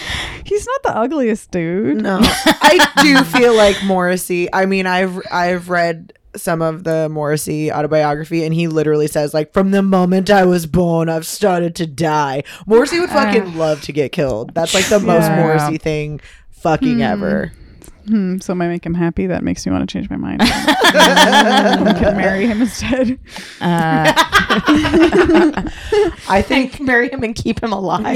He's 0.45 0.67
not 0.67 0.83
the 0.83 0.97
ugliest 0.97 1.51
dude. 1.51 2.01
No, 2.01 2.19
I 2.23 2.91
do 3.01 3.23
feel 3.23 3.55
like 3.55 3.81
Morrissey. 3.83 4.51
I 4.53 4.65
mean, 4.65 4.85
I've 4.85 5.19
I've 5.31 5.69
read 5.69 6.13
some 6.35 6.61
of 6.61 6.83
the 6.83 7.09
Morrissey 7.09 7.71
autobiography, 7.71 8.45
and 8.45 8.53
he 8.53 8.67
literally 8.67 9.07
says 9.07 9.33
like, 9.33 9.53
"From 9.53 9.71
the 9.71 9.81
moment 9.81 10.29
I 10.29 10.45
was 10.45 10.65
born, 10.65 11.09
I've 11.09 11.25
started 11.25 11.75
to 11.75 11.87
die." 11.87 12.43
Morrissey 12.65 12.99
would 12.99 13.09
fucking 13.09 13.57
love 13.57 13.81
to 13.83 13.91
get 13.91 14.11
killed. 14.11 14.53
That's 14.53 14.73
like 14.73 14.85
the 14.85 14.99
most 14.99 15.23
Yeah. 15.23 15.41
Morrissey 15.41 15.77
thing 15.77 16.21
fucking 16.51 16.95
hmm. 16.95 17.01
ever. 17.01 17.53
Hmm, 18.05 18.39
so 18.39 18.53
I 18.53 18.55
make 18.55 18.85
him 18.85 18.93
happy. 18.93 19.27
That 19.27 19.43
makes 19.43 19.65
me 19.65 19.71
want 19.71 19.87
to 19.87 19.93
change 19.93 20.09
my 20.09 20.15
mind. 20.17 20.41
I 20.43 21.95
can 21.97 22.17
marry 22.17 22.47
him 22.47 22.61
instead. 22.61 23.19
Uh, 23.59 24.13
I 26.29 26.43
think 26.45 26.79
marry 26.81 27.09
him 27.09 27.23
and 27.23 27.35
keep 27.35 27.61
him 27.61 27.73
alive. 27.73 28.15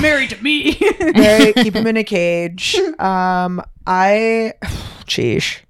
married 0.00 0.30
to 0.30 0.42
me. 0.42 0.72
Very, 0.98 1.52
keep 1.54 1.74
him 1.74 1.86
in 1.86 1.96
a 1.96 2.04
cage. 2.04 2.76
Um, 2.98 3.62
I, 3.86 4.52
sheesh. 5.06 5.60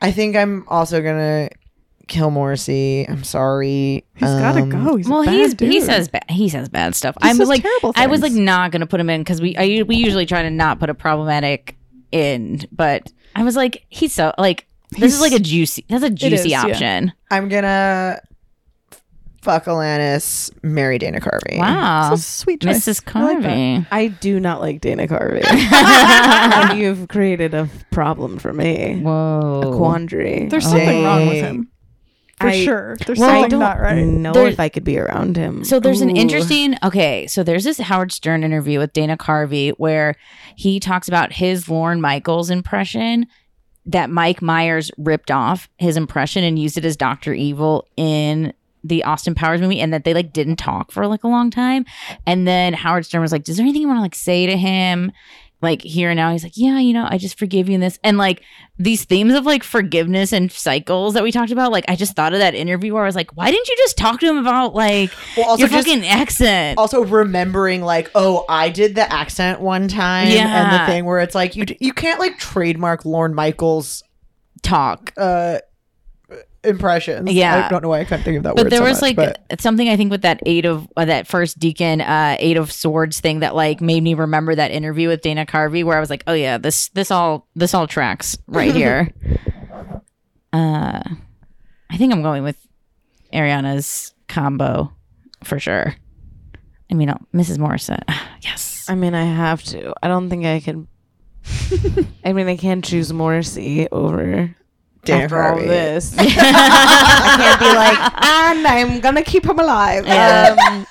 I 0.00 0.10
think 0.10 0.36
I'm 0.36 0.64
also 0.68 1.00
gonna 1.00 1.48
kill 2.12 2.30
Morrissey. 2.30 3.06
I'm 3.08 3.24
sorry. 3.24 4.04
He's 4.16 4.28
gotta 4.28 4.60
Um, 4.62 4.68
go. 4.68 4.96
He's 4.96 5.06
a 5.06 5.10
well, 5.10 5.24
bad 5.24 5.32
he's 5.34 5.58
he 5.58 5.80
says 5.80 6.08
ba- 6.08 6.20
he 6.28 6.48
says 6.48 6.68
bad 6.68 6.94
stuff. 6.94 7.16
He 7.22 7.28
I'm 7.30 7.36
says 7.36 7.48
like 7.48 7.62
terrible 7.62 7.92
I 7.96 8.06
was 8.06 8.20
like 8.20 8.32
not 8.32 8.70
gonna 8.70 8.86
put 8.86 9.00
him 9.00 9.08
in 9.10 9.22
because 9.22 9.40
we 9.40 9.56
I, 9.56 9.82
we 9.82 9.96
usually 9.96 10.26
try 10.26 10.42
to 10.42 10.50
not 10.50 10.78
put 10.78 10.90
a 10.90 10.94
problematic 10.94 11.76
in, 12.12 12.60
but 12.70 13.10
I 13.34 13.42
was 13.44 13.56
like 13.56 13.84
he's 13.88 14.12
so 14.12 14.32
like 14.38 14.66
this 14.90 15.00
He's- 15.00 15.14
is 15.14 15.20
like 15.22 15.32
a 15.32 15.38
juicy 15.40 15.84
that's 15.88 16.04
a 16.04 16.10
juicy 16.10 16.34
is, 16.34 16.46
yeah. 16.46 16.62
option. 16.62 17.12
I'm 17.30 17.48
gonna 17.48 18.20
fuck 19.40 19.64
Alanis, 19.64 20.50
marry 20.62 20.98
Dana 20.98 21.18
Carvey. 21.18 21.58
Wow, 21.58 22.12
It's 22.12 22.20
a 22.22 22.24
sweet 22.24 22.60
choice. 22.60 22.86
Mrs. 22.86 23.02
I 23.16 23.22
like. 23.24 23.38
Carvey. 23.38 23.86
I 23.90 24.06
do 24.08 24.38
not 24.38 24.60
like 24.60 24.80
Dana 24.80 25.08
Carvey. 25.08 25.42
and 25.46 26.78
you've 26.78 27.08
created 27.08 27.52
a 27.54 27.68
problem 27.90 28.38
for 28.38 28.52
me. 28.52 29.00
Whoa, 29.00 29.62
A 29.64 29.76
quandary. 29.76 30.46
There's 30.48 30.64
something 30.64 31.02
wrong 31.02 31.26
with 31.26 31.38
him. 31.42 31.71
For 32.42 32.48
I- 32.48 32.64
sure. 32.64 32.96
There's 33.06 33.18
Well, 33.18 33.30
I 33.44 33.48
don't 33.48 33.60
not 33.60 33.80
right. 33.80 34.04
know 34.04 34.32
There- 34.32 34.48
if 34.48 34.60
I 34.60 34.68
could 34.68 34.84
be 34.84 34.98
around 34.98 35.36
him. 35.36 35.64
So 35.64 35.80
there's 35.80 36.00
an 36.02 36.14
interesting 36.16 36.76
okay, 36.82 37.26
so 37.26 37.42
there's 37.42 37.64
this 37.64 37.78
Howard 37.78 38.12
Stern 38.12 38.44
interview 38.44 38.78
with 38.78 38.92
Dana 38.92 39.16
Carvey 39.16 39.72
where 39.78 40.16
he 40.56 40.78
talks 40.80 41.08
about 41.08 41.32
his 41.32 41.68
Lorne 41.68 42.00
Michaels 42.00 42.50
impression 42.50 43.26
that 43.86 44.10
Mike 44.10 44.40
Myers 44.42 44.90
ripped 44.98 45.30
off 45.30 45.68
his 45.78 45.96
impression 45.96 46.44
and 46.44 46.58
used 46.58 46.78
it 46.78 46.84
as 46.84 46.96
Dr. 46.96 47.32
Evil 47.32 47.86
in 47.96 48.52
the 48.84 49.02
Austin 49.04 49.34
Powers 49.34 49.60
movie 49.60 49.80
and 49.80 49.92
that 49.92 50.04
they 50.04 50.12
like 50.14 50.32
didn't 50.32 50.56
talk 50.56 50.90
for 50.90 51.06
like 51.06 51.22
a 51.24 51.28
long 51.28 51.50
time. 51.50 51.84
And 52.26 52.46
then 52.48 52.72
Howard 52.74 53.06
Stern 53.06 53.20
was 53.22 53.30
like, 53.32 53.48
Is 53.48 53.56
there 53.56 53.64
anything 53.64 53.82
you 53.82 53.88
want 53.88 53.98
to 53.98 54.02
like 54.02 54.14
say 54.14 54.46
to 54.46 54.56
him? 54.56 55.12
Like 55.62 55.80
here 55.80 56.10
and 56.10 56.16
now, 56.16 56.32
he's 56.32 56.42
like, 56.42 56.56
Yeah, 56.56 56.78
you 56.80 56.92
know, 56.92 57.06
I 57.08 57.16
just 57.18 57.38
forgive 57.38 57.68
you 57.68 57.76
in 57.76 57.80
this. 57.80 57.98
And 58.02 58.18
like 58.18 58.42
these 58.78 59.04
themes 59.04 59.32
of 59.34 59.46
like 59.46 59.62
forgiveness 59.62 60.32
and 60.32 60.50
cycles 60.50 61.14
that 61.14 61.22
we 61.22 61.30
talked 61.30 61.52
about, 61.52 61.70
like 61.70 61.84
I 61.88 61.94
just 61.94 62.16
thought 62.16 62.32
of 62.32 62.40
that 62.40 62.54
interview 62.54 62.92
where 62.94 63.04
I 63.04 63.06
was 63.06 63.14
like, 63.14 63.36
Why 63.36 63.50
didn't 63.50 63.68
you 63.68 63.76
just 63.78 63.96
talk 63.96 64.18
to 64.20 64.26
him 64.26 64.38
about 64.38 64.74
like 64.74 65.10
Well, 65.36 65.50
also 65.50 65.60
your 65.60 65.68
just 65.68 65.86
fucking 65.86 66.04
accent? 66.06 66.78
also 66.78 67.04
remembering 67.04 67.82
like, 67.82 68.10
oh, 68.14 68.44
I 68.48 68.68
did 68.70 68.96
the 68.96 69.10
accent 69.12 69.60
one 69.60 69.86
time, 69.88 70.28
yeah. 70.28 70.64
and 70.64 70.82
the 70.82 70.92
thing 70.92 71.04
where 71.04 71.20
it's 71.20 71.34
like 71.34 71.54
you 71.54 71.64
you 71.80 71.92
can't 71.92 72.18
like 72.18 72.38
trademark 72.38 73.04
Lorne 73.04 73.34
Michaels 73.34 74.02
talk. 74.62 75.12
uh 75.16 75.58
impressions. 76.64 77.30
Yeah. 77.32 77.66
I 77.66 77.68
don't 77.68 77.82
know 77.82 77.88
why 77.88 78.00
I 78.00 78.04
couldn't 78.04 78.22
think 78.24 78.36
of 78.38 78.42
that 78.44 78.54
But 78.56 78.64
word. 78.66 78.72
there 78.72 78.78
so 78.78 78.84
was 78.84 79.00
much, 79.02 79.16
like 79.16 79.16
but- 79.48 79.60
something 79.60 79.88
I 79.88 79.96
think 79.96 80.10
with 80.10 80.22
that 80.22 80.40
eight 80.46 80.64
of 80.64 80.88
uh, 80.96 81.04
that 81.04 81.26
first 81.26 81.58
decan 81.58 82.00
uh 82.00 82.36
eight 82.38 82.56
of 82.56 82.70
swords 82.72 83.20
thing 83.20 83.40
that 83.40 83.54
like 83.54 83.80
made 83.80 84.02
me 84.02 84.14
remember 84.14 84.54
that 84.54 84.70
interview 84.70 85.08
with 85.08 85.22
Dana 85.22 85.44
Carvey 85.46 85.84
where 85.84 85.96
I 85.96 86.00
was 86.00 86.10
like, 86.10 86.22
oh 86.26 86.32
yeah, 86.34 86.58
this 86.58 86.88
this 86.90 87.10
all 87.10 87.48
this 87.54 87.74
all 87.74 87.86
tracks 87.86 88.36
right 88.46 88.74
here. 88.74 89.10
uh, 90.52 91.02
I 91.90 91.96
think 91.96 92.12
I'm 92.12 92.22
going 92.22 92.42
with 92.42 92.56
Ariana's 93.32 94.14
combo 94.28 94.92
for 95.44 95.58
sure. 95.58 95.94
I 96.90 96.94
mean, 96.94 97.12
Mrs. 97.34 97.58
Morrison, 97.58 98.00
yes. 98.42 98.86
I 98.88 98.94
mean, 98.94 99.14
I 99.14 99.24
have 99.24 99.62
to. 99.64 99.94
I 100.02 100.08
don't 100.08 100.28
think 100.28 100.44
I 100.44 100.60
can. 100.60 100.86
I 102.24 102.32
mean, 102.32 102.46
I 102.48 102.56
can't 102.56 102.84
choose 102.84 103.12
Morrissey 103.12 103.88
over 103.90 104.54
Dana 105.04 105.24
after 105.24 105.42
all 105.42 105.56
Carvey. 105.58 105.66
this. 105.66 106.14
I 106.18 107.36
can't 107.36 107.60
be 107.60 107.66
like, 107.66 108.24
and 108.24 108.66
I'm 108.66 109.00
gonna 109.00 109.22
keep 109.22 109.44
him 109.44 109.58
alive. 109.58 110.06
Um, 110.06 110.86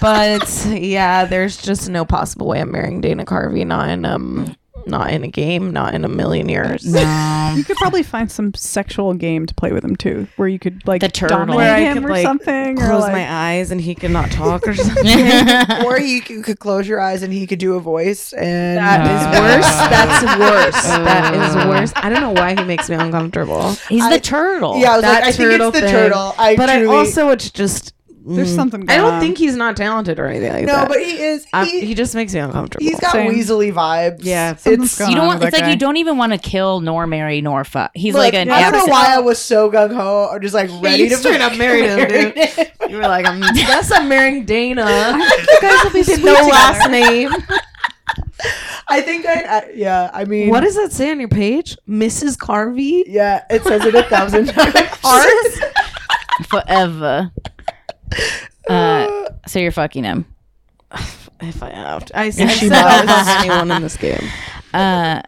but 0.00 0.66
yeah, 0.66 1.24
there's 1.24 1.56
just 1.56 1.88
no 1.88 2.04
possible 2.04 2.46
way 2.46 2.60
I'm 2.60 2.70
marrying 2.70 3.00
Dana 3.00 3.24
Carvey. 3.24 3.66
Not 3.66 3.88
in 3.88 4.04
um, 4.04 4.54
not 4.88 5.10
in 5.10 5.22
a 5.24 5.28
game. 5.28 5.72
Not 5.72 5.94
in 5.94 6.04
a 6.04 6.08
million 6.08 6.48
years. 6.48 6.84
No. 6.86 7.34
You 7.58 7.64
could 7.64 7.78
probably 7.78 8.02
find 8.02 8.30
some 8.30 8.52
sexual 8.54 9.14
game 9.14 9.46
to 9.46 9.54
play 9.54 9.72
with 9.72 9.82
him 9.82 9.96
too, 9.96 10.28
where 10.36 10.46
you 10.48 10.58
could 10.58 10.86
like 10.86 11.00
The 11.00 11.08
turtle. 11.08 11.38
dominate 11.38 11.56
Where 11.56 11.74
I 11.74 11.80
him 11.80 11.94
could, 12.02 12.04
or 12.04 12.08
like, 12.10 12.22
something, 12.22 12.78
or 12.80 12.86
Close 12.86 13.02
like, 13.02 13.12
my 13.12 13.32
eyes 13.52 13.70
and 13.70 13.80
he 13.80 13.94
cannot 13.94 14.30
talk 14.30 14.68
or 14.68 14.74
something. 14.74 15.06
or 15.86 15.98
you, 15.98 16.20
c- 16.22 16.34
you 16.34 16.42
could 16.42 16.58
close 16.58 16.86
your 16.86 17.00
eyes 17.00 17.22
and 17.22 17.32
he 17.32 17.46
could 17.46 17.58
do 17.58 17.74
a 17.74 17.80
voice 17.80 18.32
and 18.34 18.76
That 18.78 19.00
is 19.06 19.40
worse. 19.40 19.74
That's 19.88 20.74
worse. 20.74 20.84
That 20.84 21.34
is 21.34 21.56
uh, 21.56 21.68
worse. 21.68 21.92
I 21.96 22.10
don't 22.10 22.20
know 22.20 22.32
why 22.32 22.54
he 22.54 22.64
makes 22.64 22.88
me 22.90 22.96
uncomfortable. 22.96 23.72
He's 23.88 24.04
I- 24.04 24.10
the 24.18 24.20
turtle. 24.20 24.76
yeah, 24.78 24.92
I 24.92 24.96
was 24.96 25.02
That 25.02 25.20
like, 25.22 25.24
I 25.24 25.32
think 25.32 25.52
it's 25.52 25.64
the 25.72 25.80
thing. 25.80 25.90
turtle. 25.90 26.34
I 26.38 26.54
but 26.54 26.66
truly, 26.66 26.94
I 26.94 26.98
also 26.98 27.30
it's 27.30 27.50
just 27.50 27.94
There's 28.28 28.52
mm, 28.52 28.56
something 28.56 28.90
I 28.90 28.96
don't 28.96 29.14
on. 29.14 29.20
think 29.20 29.38
he's 29.38 29.56
not 29.56 29.76
talented 29.76 30.18
or 30.18 30.26
anything 30.26 30.52
like 30.52 30.66
no, 30.66 30.72
that. 30.74 30.82
No, 30.82 30.94
but 30.94 31.02
he 31.02 31.18
is. 31.18 31.46
He, 31.64 31.86
he 31.86 31.94
just 31.94 32.14
makes 32.14 32.34
me 32.34 32.40
uncomfortable. 32.40 32.84
he's 32.84 33.00
got 33.00 33.12
Same. 33.12 33.32
weaselly 33.32 33.72
vibes. 33.72 34.18
Yeah, 34.22 34.52
it's. 34.52 34.98
going 34.98 35.10
You 35.10 35.16
don't 35.16 35.22
on 35.22 35.26
want. 35.28 35.42
It's 35.44 35.52
that 35.56 35.62
like 35.62 35.72
you 35.72 35.78
don't 35.78 35.96
even 35.96 36.18
want 36.18 36.32
to 36.32 36.38
kill 36.38 36.80
nor 36.80 37.06
marry 37.06 37.40
nor 37.40 37.64
fuck. 37.64 37.90
He's 37.94 38.12
Look, 38.12 38.20
like 38.20 38.34
an. 38.34 38.50
I 38.50 38.70
don't 38.70 38.86
know 38.86 38.92
why 38.92 39.14
I 39.14 39.20
was 39.20 39.38
so 39.38 39.70
gung 39.70 39.94
ho 39.94 40.28
or 40.30 40.38
just 40.40 40.54
like 40.54 40.68
ready 40.82 41.04
you 41.04 41.08
to 41.08 41.16
straight 41.16 41.40
up 41.40 41.56
married 41.56 41.84
him, 41.86 42.08
dude. 42.08 42.36
him. 42.36 42.66
you 42.90 42.96
were 42.96 43.02
like, 43.02 43.24
I'm, 43.24 43.40
guess 43.54 43.90
I'm 43.90 44.08
marrying 44.08 44.44
Dana. 44.44 44.84
you 45.16 45.60
guys 45.60 45.84
will 45.84 45.92
be 45.92 46.00
With 46.00 46.06
sweet 46.06 46.24
no 46.24 46.34
together. 46.34 46.50
last 46.50 46.90
name. 46.90 47.30
I 48.88 49.00
think 49.00 49.26
I, 49.26 49.42
I. 49.42 49.72
Yeah, 49.74 50.10
I 50.12 50.24
mean, 50.24 50.50
What 50.50 50.60
does 50.60 50.76
that 50.76 50.92
say 50.92 51.10
on 51.10 51.18
your 51.20 51.28
page, 51.28 51.76
Mrs. 51.88 52.36
Carvey? 52.36 53.04
Yeah, 53.06 53.44
it 53.48 53.62
says 53.64 53.84
it 53.84 53.94
a 53.94 54.02
thousand 54.04 54.46
times. 54.48 54.74
Ours? 55.04 55.60
forever. 56.46 57.30
Uh, 58.68 59.28
so 59.46 59.58
you're 59.58 59.72
fucking 59.72 60.04
him. 60.04 60.26
If 61.40 61.62
I 61.62 61.70
have 61.70 62.04
to, 62.06 62.18
I, 62.18 62.24
I 62.24 62.30
said 62.30 62.48
she 62.50 62.68
I'll 62.72 63.40
anyone 63.40 63.70
in 63.70 63.82
this 63.82 63.96
game. 63.96 64.28
Uh, 64.74 65.22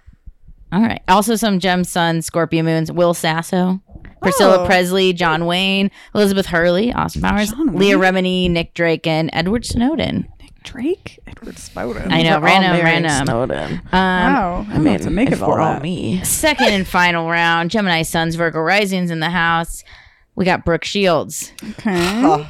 all 0.73 0.81
right. 0.83 1.03
Also, 1.09 1.37
some 1.37 1.59
Gem 1.61 1.85
Sun, 1.85 2.23
Scorpio 2.23 2.63
Moons, 2.63 2.91
Will 2.91 3.15
Sasso, 3.15 3.81
Priscilla 4.23 4.63
Oh. 4.63 4.67
Presley, 4.67 5.13
John 5.13 5.47
Wayne, 5.47 5.91
Elizabeth 6.15 6.47
Hurley, 6.47 6.93
Austin 6.93 7.23
Powers, 7.23 7.51
John 7.51 7.77
Leah 7.77 7.97
Remini, 7.97 8.51
Nick 8.51 8.75
Drake, 8.75 9.07
and 9.07 9.31
Edward 9.33 9.65
Snowden. 9.65 10.29
Nick 10.41 10.53
Drake, 10.63 11.19
Edward 11.27 11.57
Snowden. 11.59 12.11
I 12.13 12.23
know, 12.23 12.31
We're 12.31 12.35
all 12.37 12.41
random, 12.43 12.73
marrying 12.73 13.03
random. 13.05 13.27
Snowden. 13.27 13.73
Um, 13.73 13.83
Wow, 13.93 14.67
I, 14.69 14.73
don't 14.75 14.85
know 14.85 14.99
to 14.99 15.11
make 15.11 15.29
if 15.29 15.35
of 15.35 15.43
all 15.45 15.51
we're 15.51 15.61
all 15.61 15.75
that. 15.75 15.83
me. 15.83 16.23
second 16.25 16.69
and 16.69 16.87
final 16.87 17.29
round, 17.31 17.71
Gemini 17.71 18.03
Suns, 18.03 18.35
Virgo 18.35 18.61
Risings 18.61 19.11
in 19.11 19.21
the 19.21 19.31
house. 19.31 19.85
We 20.35 20.45
got 20.45 20.65
Brooke 20.65 20.85
Shields. 20.85 21.53
Okay. 21.79 22.47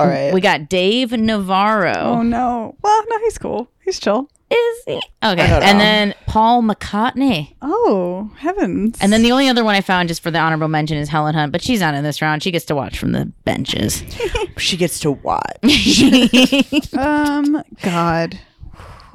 All 0.00 0.06
right. 0.06 0.32
We 0.32 0.40
got 0.40 0.68
Dave 0.68 1.12
Navarro. 1.12 1.94
Oh 1.94 2.22
no. 2.22 2.76
Well, 2.82 3.04
no, 3.08 3.18
he's 3.20 3.38
cool. 3.38 3.70
He's 3.84 4.00
chill. 4.00 4.28
Is 4.50 4.84
he? 4.84 5.00
Okay. 5.22 5.42
And 5.42 5.78
know. 5.78 5.84
then 5.84 6.14
Paul 6.26 6.62
McCartney. 6.62 7.54
Oh 7.62 8.30
heavens. 8.36 8.98
And 9.00 9.12
then 9.12 9.22
the 9.22 9.30
only 9.30 9.48
other 9.48 9.62
one 9.62 9.76
I 9.76 9.80
found 9.80 10.08
just 10.08 10.22
for 10.22 10.30
the 10.30 10.38
honorable 10.38 10.68
mention 10.68 10.96
is 10.96 11.08
Helen 11.08 11.34
Hunt, 11.34 11.52
but 11.52 11.62
she's 11.62 11.80
not 11.80 11.94
in 11.94 12.02
this 12.02 12.20
round. 12.20 12.42
She 12.42 12.50
gets 12.50 12.64
to 12.66 12.74
watch 12.74 12.98
from 12.98 13.12
the 13.12 13.26
benches. 13.44 14.02
she 14.56 14.76
gets 14.76 14.98
to 15.00 15.12
watch. 15.12 15.62
um, 16.94 17.62
God. 17.82 18.38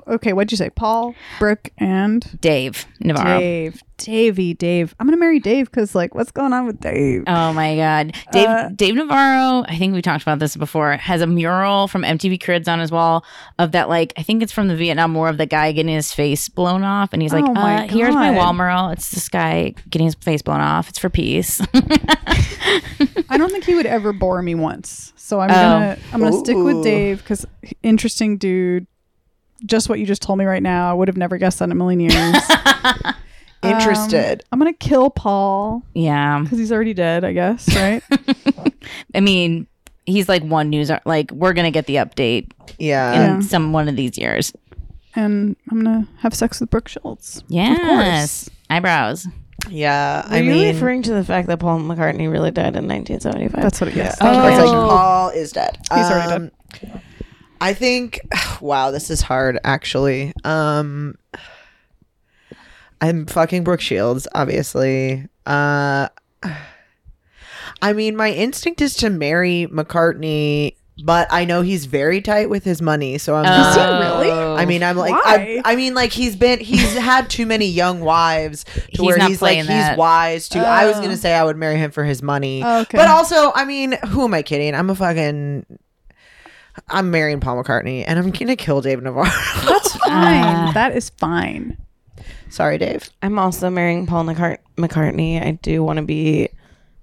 Okay, 0.08 0.34
what'd 0.34 0.52
you 0.52 0.58
say? 0.58 0.70
Paul, 0.70 1.16
Brooke, 1.40 1.70
and 1.80 2.40
Dave 2.40 2.86
Navarro. 3.00 3.40
Dave. 3.40 3.82
Davey, 3.98 4.54
Dave. 4.54 4.94
I'm 5.00 5.08
gonna 5.08 5.16
marry 5.18 5.40
Dave 5.40 5.72
because, 5.72 5.96
like, 5.96 6.14
what's 6.14 6.30
going 6.32 6.52
on 6.52 6.66
with 6.68 6.82
Dave? 6.82 7.24
Oh 7.28 7.54
my 7.54 7.76
God. 7.78 8.14
Dave 8.34 8.48
Uh, 8.48 8.70
Dave 8.76 8.94
Navarro, 8.96 9.64
I 9.70 9.78
think 9.80 9.94
we 9.94 10.02
talked 10.02 10.22
about 10.22 10.40
this 10.40 10.56
before, 10.58 10.92
has 10.98 11.22
a 11.22 11.28
mural 11.28 11.88
from 11.88 12.04
MTV 12.04 12.44
Cribs 12.44 12.68
on 12.68 12.80
his 12.80 12.92
wall 12.92 13.24
of 13.58 13.72
that, 13.72 13.88
like, 13.88 14.12
I 14.18 14.22
think 14.22 14.44
it's 14.44 14.52
from 14.52 14.68
the 14.68 14.76
Vietnam 14.76 15.14
War 15.14 15.30
of 15.30 15.38
the 15.38 15.46
guy 15.46 15.72
getting 15.72 15.96
his 15.96 16.12
face 16.14 16.50
blown 16.50 16.84
off. 16.84 17.14
And 17.14 17.22
he's 17.22 17.32
like, 17.34 17.46
Oh 17.48 17.54
my 17.54 17.86
uh, 17.86 17.88
here's 17.88 18.14
my 18.14 18.32
wall 18.32 18.52
mural. 18.54 18.90
It's 18.90 19.12
this 19.12 19.30
guy 19.30 19.74
getting 19.90 20.06
his 20.06 20.16
face 20.16 20.42
blown 20.42 20.60
off. 20.60 20.90
It's 20.90 21.00
for 21.00 21.10
peace. 21.10 21.62
I 23.30 23.38
don't 23.38 23.50
think 23.52 23.64
he 23.64 23.76
would 23.76 23.86
ever 23.86 24.14
bore 24.14 24.42
me 24.42 24.56
once. 24.56 25.14
So 25.16 25.40
I'm 25.40 25.50
Oh. 25.50 25.54
gonna 25.54 25.98
I'm 26.14 26.20
gonna 26.20 26.38
stick 26.38 26.58
with 26.58 26.84
Dave 26.84 27.20
because 27.20 27.46
interesting 27.82 28.38
dude. 28.38 28.88
Just 29.66 29.88
what 29.90 30.00
you 30.00 30.06
just 30.06 30.22
told 30.22 30.40
me 30.40 30.46
right 30.46 30.64
now. 30.64 30.90
I 30.90 30.94
would 30.94 31.08
have 31.08 31.18
never 31.18 31.38
guessed 31.38 31.60
that 31.60 31.66
in 31.66 31.72
a 31.72 31.76
million 31.76 32.00
years. 32.00 32.14
Interested. 33.64 34.44
I'm 34.52 34.60
gonna 34.60 34.74
kill 34.74 35.10
Paul 35.10 35.82
yeah. 35.94 36.40
because 36.44 36.60
he's 36.60 36.72
already 36.72 36.94
dead. 36.94 37.24
I 37.24 37.34
guess, 37.34 37.74
right? 37.76 38.04
I 39.16 39.20
mean, 39.22 39.66
he's 40.06 40.30
like 40.30 40.44
one 40.44 40.70
news, 40.70 40.92
ar- 40.92 41.02
like, 41.06 41.32
we're 41.32 41.54
going 41.54 41.66
to 41.66 41.72
get 41.72 41.88
the 41.88 41.96
update 41.96 42.52
yeah. 42.78 43.14
in 43.14 43.42
Yeah. 43.42 43.48
some 43.48 43.74
one 43.74 43.88
of 43.90 43.96
these 43.96 44.18
years. 44.20 44.54
and 45.16 45.56
I'm 45.72 45.84
gonna 45.84 46.08
have 46.20 46.36
sex 46.36 46.60
with 46.60 46.70
Brooke 46.70 46.88
Schultz. 46.90 47.42
Yeah. 47.48 47.72
Of 47.74 47.78
course. 47.80 47.90
Yes. 48.06 48.50
Eyebrows. 48.70 49.28
Yeah. 49.70 50.28
Are 50.28 50.34
I 50.34 50.38
you 50.42 50.52
mean, 50.52 50.76
referring 50.76 51.02
to 51.04 51.14
the 51.14 51.24
fact 51.24 51.48
that 51.48 51.60
Paul 51.60 51.80
McCartney 51.80 52.30
really 52.32 52.52
died 52.52 52.76
in 52.76 52.88
1975? 52.88 53.64
That's 53.64 53.82
what 53.82 53.88
it 53.88 53.96
yeah. 53.96 54.10
is. 54.10 54.16
Oh. 54.22 54.48
It's 54.48 54.58
like 54.60 54.68
Paul 54.68 55.30
is 55.30 55.52
dead. 55.54 55.78
He's 55.92 56.06
already 56.12 56.32
Um, 56.34 56.52
I 57.66 57.74
think. 57.74 58.20
Wow, 58.62 58.92
this 58.92 59.10
is 59.12 59.22
hard. 59.22 59.60
Actually, 59.66 60.32
um, 60.46 61.18
I'm 63.02 63.26
fucking 63.26 63.64
Brooke 63.66 63.82
Shields, 63.82 64.28
obviously. 64.34 65.28
Uh, 65.46 66.08
I 67.82 67.94
mean, 67.94 68.16
my 68.16 68.32
instinct 68.32 68.82
is 68.82 68.96
to 68.98 69.10
marry 69.10 69.68
McCartney, 69.70 70.76
but 71.04 71.28
I 71.30 71.44
know 71.44 71.62
he's 71.62 71.86
very 71.86 72.22
tight 72.22 72.50
with 72.50 72.64
his 72.64 72.82
money, 72.82 73.18
so 73.18 73.36
I'm. 73.36 73.44
Is 73.46 73.76
he 73.76 73.82
really? 73.82 74.32
I 74.32 74.66
mean, 74.66 74.82
I'm 74.82 74.96
like, 74.96 75.12
Why? 75.12 75.62
I, 75.66 75.74
I 75.74 75.76
mean, 75.76 75.94
like 75.94 76.14
he's 76.14 76.38
been, 76.38 76.60
he's 76.62 76.96
had 76.96 77.30
too 77.30 77.46
many 77.46 77.66
young 77.68 78.00
wives 78.00 78.64
to 78.64 78.82
He's 78.90 79.02
where 79.02 79.18
not 79.18 79.28
he's 79.30 79.42
like, 79.42 79.52
playing 79.56 79.66
that. 79.68 79.90
he's 79.92 79.98
wise 79.98 80.48
to. 80.50 80.60
I 80.60 80.86
was 80.88 80.96
Oh. 80.98 81.02
gonna 81.02 81.18
say 81.18 81.34
I 81.34 81.44
would 81.44 81.58
marry 81.58 81.76
him 81.78 81.92
for 81.92 82.06
his 82.06 82.24
money, 82.24 82.64
Okay. 82.64 82.98
but 82.98 83.10
also, 83.10 83.52
I 83.54 83.66
mean, 83.66 83.98
who 84.08 84.24
am 84.24 84.34
I 84.34 84.42
kidding? 84.44 84.74
I'm 84.74 84.90
a 84.90 84.96
fucking. 84.96 85.66
I'm 86.90 87.12
marrying 87.12 87.40
Paul 87.40 87.64
McCartney, 87.64 88.04
and 88.06 88.20
I'm 88.20 88.32
gonna 88.32 88.56
kill 88.56 88.82
Dave 88.82 89.02
Navarro. 89.02 89.26
That's 89.66 89.96
fine. 89.98 90.44
Ah. 90.44 90.72
that 90.74 90.96
is 90.96 91.10
fine. 91.12 91.78
Sorry, 92.50 92.78
Dave. 92.78 93.10
I'm 93.22 93.40
also 93.40 93.70
marrying 93.70 94.06
Paul 94.06 94.26
McCart- 94.26 94.60
McCartney. 94.78 95.42
I 95.46 95.52
do 95.62 95.84
want 95.84 95.98
to 95.98 96.04
be 96.04 96.50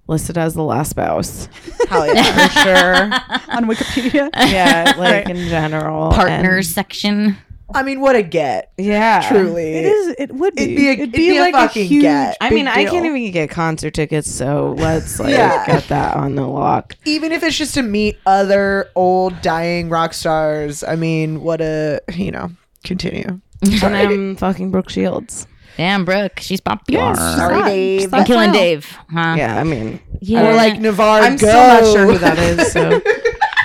listed 0.09 0.37
as 0.37 0.55
the 0.55 0.63
last 0.63 0.91
spouse 0.91 1.49
Hell 1.89 2.07
yeah. 2.13 2.49
for 2.49 2.53
sure. 2.61 3.05
On 3.57 3.65
Wikipedia. 3.67 4.31
yeah, 4.35 4.95
like 4.99 5.27
Right. 5.27 5.31
in 5.37 5.49
general. 5.49 6.11
Partners 6.13 6.67
And- 6.69 6.75
section. 6.75 7.37
I 7.75 7.83
mean, 7.83 8.01
what 8.01 8.17
a 8.17 8.23
get. 8.23 8.73
yeah, 8.79 9.27
Truly. 9.29 9.75
It 9.75 9.85
is. 9.87 10.17
It 10.19 10.33
would 10.35 10.55
be. 10.55 10.63
It'd 10.65 10.77
be 10.77 10.89
a- 10.89 10.93
It'd 10.93 11.01
it'd 11.01 11.13
be 11.13 11.37
a 11.37 11.41
like 11.41 11.55
fucking 11.55 11.87
huge. 11.87 12.03
get. 12.03 12.37
I 12.41 12.49
big 12.49 12.57
mean, 12.57 12.69
I 12.69 12.85
can't 12.85 13.07
even 13.07 13.31
get 13.33 13.51
concert 13.51 13.95
tickets, 13.95 14.31
so 14.31 14.75
let's 14.79 15.19
like 15.21 15.31
Yeah. 15.31 15.65
get 15.67 15.89
that 15.89 16.17
on 16.17 16.35
the 16.35 16.47
lock. 16.47 16.97
Even 17.05 17.33
if 17.33 17.43
it's 17.43 17.57
just 17.57 17.75
to 17.75 17.83
meet 17.83 18.19
other 18.27 18.91
old 18.95 19.41
dying 19.43 19.89
rock 19.89 20.15
stars. 20.15 20.83
I 20.85 20.97
mean, 20.97 21.43
what 21.43 21.61
a, 21.61 22.01
you 22.15 22.31
know, 22.31 22.51
continue. 22.85 23.41
And 23.63 23.97
I'm 23.97 24.37
fucking 24.37 24.71
Brooke 24.73 24.91
Shields. 24.91 25.47
Damn, 25.77 26.05
Brooke, 26.05 26.39
she's 26.41 26.61
popular. 26.61 27.03
Yes, 27.03 27.17
she's 27.19 27.37
Sorry, 27.37 27.55
hot. 27.55 27.65
Dave. 27.67 28.13
I'm 28.15 28.25
killing. 28.27 28.53
Dave. 28.53 28.85
Huh? 29.11 29.35
Yeah, 29.39 29.59
I 29.59 29.65
mean, 29.65 30.01
Yeah. 30.21 30.51
Or 30.51 30.55
like 30.55 30.79
Navarre. 30.81 31.23
I'm 31.23 31.37
go. 31.37 31.47
still 31.49 31.55
not 31.55 31.93
sure 31.93 32.13
who 32.13 32.19
that 32.19 32.39
is. 32.39 32.73
So 32.73 33.01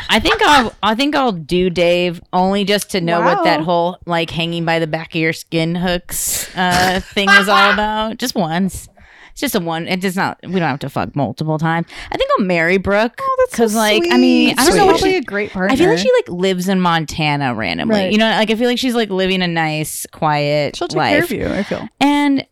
I 0.10 0.20
think 0.20 0.42
I'll 0.42 0.74
I 0.84 0.96
think 0.96 1.16
I'll 1.16 1.32
do 1.32 1.70
Dave 1.70 2.22
only 2.34 2.64
just 2.64 2.92
to 2.92 3.02
know 3.02 3.22
what 3.22 3.44
that 3.44 3.62
whole 3.62 3.98
like 4.06 4.30
hanging 4.30 4.66
by 4.66 4.80
the 4.80 4.88
back 4.88 5.10
of 5.16 5.22
your 5.22 5.34
skin 5.34 5.76
hooks 5.76 6.50
uh 6.56 7.00
thing 7.14 7.30
is 7.30 7.50
all 7.50 7.74
about. 7.74 8.18
Just 8.18 8.36
once. 8.36 8.88
It's 9.32 9.42
just 9.42 9.54
a 9.56 9.60
one. 9.60 9.88
It 9.88 10.02
does 10.02 10.16
not. 10.16 10.40
We 10.44 10.54
don't 10.54 10.62
have 10.70 10.80
to 10.80 10.90
fuck 10.90 11.16
multiple 11.16 11.60
times. 11.60 11.86
I 12.12 12.18
think 12.18 12.28
I'll 12.40 12.46
marry 12.46 12.78
Brooke. 12.78 13.20
Oh, 13.22 13.36
that's 13.40 13.52
so 13.52 13.64
because 13.64 13.76
like 13.76 14.04
I 14.12 14.18
mean. 14.18 14.56
I 14.58 14.66
don't 14.66 14.76
know 14.78 14.88
what 14.88 15.00
she. 15.00 15.18
a 15.18 15.22
great 15.22 15.52
partner. 15.52 15.72
I 15.72 15.78
feel 15.78 15.90
like 15.90 16.00
she 16.00 16.12
like 16.12 16.30
lives 16.30 16.68
in 16.68 16.82
Montana 16.82 17.54
randomly. 17.54 17.96
Right. 17.96 18.12
You 18.12 18.18
know, 18.18 18.30
like 18.30 18.50
I 18.50 18.56
feel 18.56 18.68
like 18.68 18.80
she's 18.80 18.96
like 18.96 19.10
living 19.10 19.42
a 19.44 19.48
nice, 19.48 20.08
quiet 20.12 20.76
She'll 20.76 20.88
take 20.88 20.98
life. 20.98 21.28
care 21.30 21.46
of 21.48 21.52
you. 21.52 21.60
I 21.60 21.62
feel. 21.64 21.88
And 22.00 22.48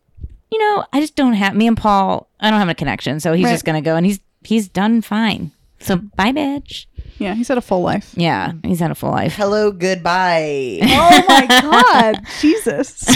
you 0.51 0.59
know, 0.59 0.85
I 0.93 0.99
just 1.01 1.15
don't 1.15 1.33
have 1.33 1.55
me 1.55 1.65
and 1.67 1.75
Paul. 1.75 2.29
I 2.39 2.51
don't 2.51 2.59
have 2.59 2.69
a 2.69 2.75
connection, 2.75 3.19
so 3.19 3.33
he's 3.33 3.45
Right. 3.45 3.51
just 3.53 3.65
gonna 3.65 3.81
go, 3.81 3.95
and 3.95 4.05
he's 4.05 4.19
he's 4.43 4.67
done 4.67 5.01
fine. 5.01 5.51
So 5.85 5.97
bye, 5.97 6.31
bitch. 6.31 6.87
Yeah, 7.19 7.35
he's 7.35 7.47
had 7.47 7.57
a 7.59 7.61
full 7.61 7.81
life. 7.81 8.13
Yeah, 8.17 8.53
he's 8.63 8.79
had 8.79 8.89
a 8.91 8.95
full 8.95 9.11
life. 9.11 9.35
Hello, 9.35 9.71
goodbye. 9.71 10.79
Oh 10.81 11.23
my 11.27 11.45
god, 11.47 12.19
Jesus! 12.41 13.07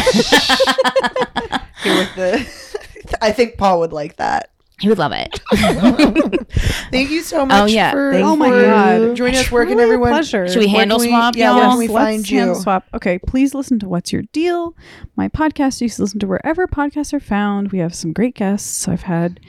Here 1.84 1.96
with 1.98 2.16
the. 2.16 3.18
I 3.22 3.32
think 3.32 3.58
Paul 3.58 3.80
would 3.80 3.92
like 3.92 4.18
that. 4.18 4.52
He 4.80 4.88
would 4.88 5.00
love 5.00 5.12
it. 5.14 5.42
Thank 6.92 7.10
you 7.10 7.22
so 7.22 7.42
oh, 7.42 7.46
much. 7.48 7.62
Oh, 7.62 7.66
yeah. 7.66 7.92
For, 7.92 8.14
Thank 8.14 8.26
oh 8.26 8.36
my 8.38 8.50
for 8.50 8.62
god, 8.62 9.16
joining 9.16 9.36
us, 9.36 9.46
Truly 9.48 9.66
working 9.66 9.80
a 9.80 9.84
everyone. 9.84 10.12
Pleasure. 10.12 10.48
Should 10.48 10.60
we 10.60 10.68
Where 10.68 10.76
handle 10.78 11.00
we- 11.00 11.10
swap, 11.10 11.36
yeah, 11.36 11.48
y'all? 11.48 11.56
where 11.56 11.64
Yes, 11.64 11.72
can 11.72 11.80
we 11.80 11.88
let's 11.90 12.06
find 12.06 12.30
you? 12.30 12.40
hand 12.40 12.58
swap. 12.58 12.86
Okay, 12.94 13.20
please 13.20 13.54
listen 13.54 13.80
to 13.80 13.90
What's 13.90 14.14
Your 14.14 14.22
Deal? 14.32 14.76
My 15.18 15.28
podcast 15.28 15.82
you 15.82 15.90
can 15.90 16.02
listen 16.04 16.20
to 16.20 16.28
wherever 16.28 16.66
podcasts 16.66 17.14
are 17.14 17.20
found. 17.20 17.74
We 17.74 17.80
have 17.80 17.94
some 17.94 18.14
great 18.14 18.36
guests. 18.36 18.88
I've 18.88 19.02
had 19.04 19.42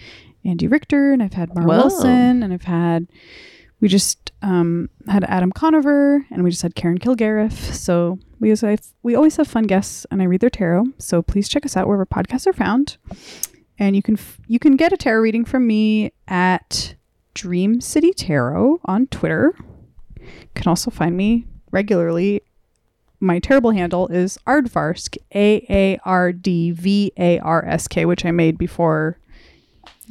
Andy 0.44 0.66
Richter 0.66 1.12
and 1.12 1.22
I've 1.22 1.34
had 1.34 1.54
Mara 1.54 1.66
Whoa. 1.66 1.76
Wilson 1.76 2.42
and 2.42 2.52
I've 2.52 2.62
had 2.62 3.06
we 3.80 3.88
just 3.88 4.32
um, 4.42 4.90
had 5.08 5.24
Adam 5.24 5.52
Conover 5.52 6.26
and 6.30 6.44
we 6.44 6.50
just 6.50 6.62
had 6.62 6.74
Karen 6.74 6.98
Kilgariff. 6.98 7.52
So 7.74 8.18
we 8.38 8.48
always 8.48 8.60
have, 8.60 8.86
we 9.02 9.14
always 9.14 9.36
have 9.36 9.48
fun 9.48 9.64
guests 9.64 10.06
and 10.10 10.20
I 10.20 10.26
read 10.26 10.40
their 10.40 10.50
tarot. 10.50 10.84
So 10.98 11.22
please 11.22 11.48
check 11.48 11.64
us 11.64 11.76
out 11.76 11.86
wherever 11.86 12.06
podcasts 12.06 12.46
are 12.46 12.52
found. 12.52 12.98
And 13.78 13.96
you 13.96 14.02
can 14.02 14.18
f- 14.18 14.38
you 14.46 14.58
can 14.58 14.76
get 14.76 14.92
a 14.92 14.96
tarot 14.96 15.22
reading 15.22 15.46
from 15.46 15.66
me 15.66 16.12
at 16.28 16.94
Dream 17.32 17.80
City 17.80 18.12
Tarot 18.12 18.80
on 18.84 19.06
Twitter. 19.06 19.54
You 20.18 20.26
can 20.54 20.68
also 20.68 20.90
find 20.90 21.16
me 21.16 21.46
regularly. 21.70 22.42
My 23.20 23.38
terrible 23.38 23.70
handle 23.70 24.08
is 24.08 24.38
Aardvarsk, 24.46 25.16
A 25.34 25.64
A 25.70 25.98
R 26.04 26.32
D 26.32 26.72
V 26.72 27.12
A 27.16 27.38
R 27.38 27.64
S 27.64 27.88
K, 27.88 28.04
which 28.04 28.26
I 28.26 28.30
made 28.30 28.58
before 28.58 29.18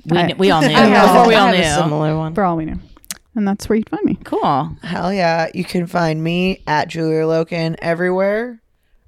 We, 0.06 0.18
I- 0.18 0.34
we 0.38 0.52
all 0.52 0.62
knew. 0.68 0.68
I 0.68 0.72
have, 0.86 1.28
we 1.28 1.36
all 1.36 1.48
have 1.48 1.56
a 1.56 1.58
knew. 1.58 1.84
similar 1.84 2.18
one. 2.18 2.34
for 2.36 2.44
all 2.44 2.58
we 2.58 2.66
knew. 2.66 2.80
And 3.36 3.48
that's 3.48 3.70
where 3.70 3.78
you'd 3.78 3.90
find 3.90 4.04
me. 4.04 4.18
Cool. 4.24 4.76
Hell 4.84 5.14
yeah. 5.14 5.50
You 5.54 5.64
can 5.64 5.88
find 5.88 6.22
me 6.24 6.62
at 6.68 6.88
Julia 6.90 7.22
Loken 7.24 7.76
everywhere, 7.82 8.62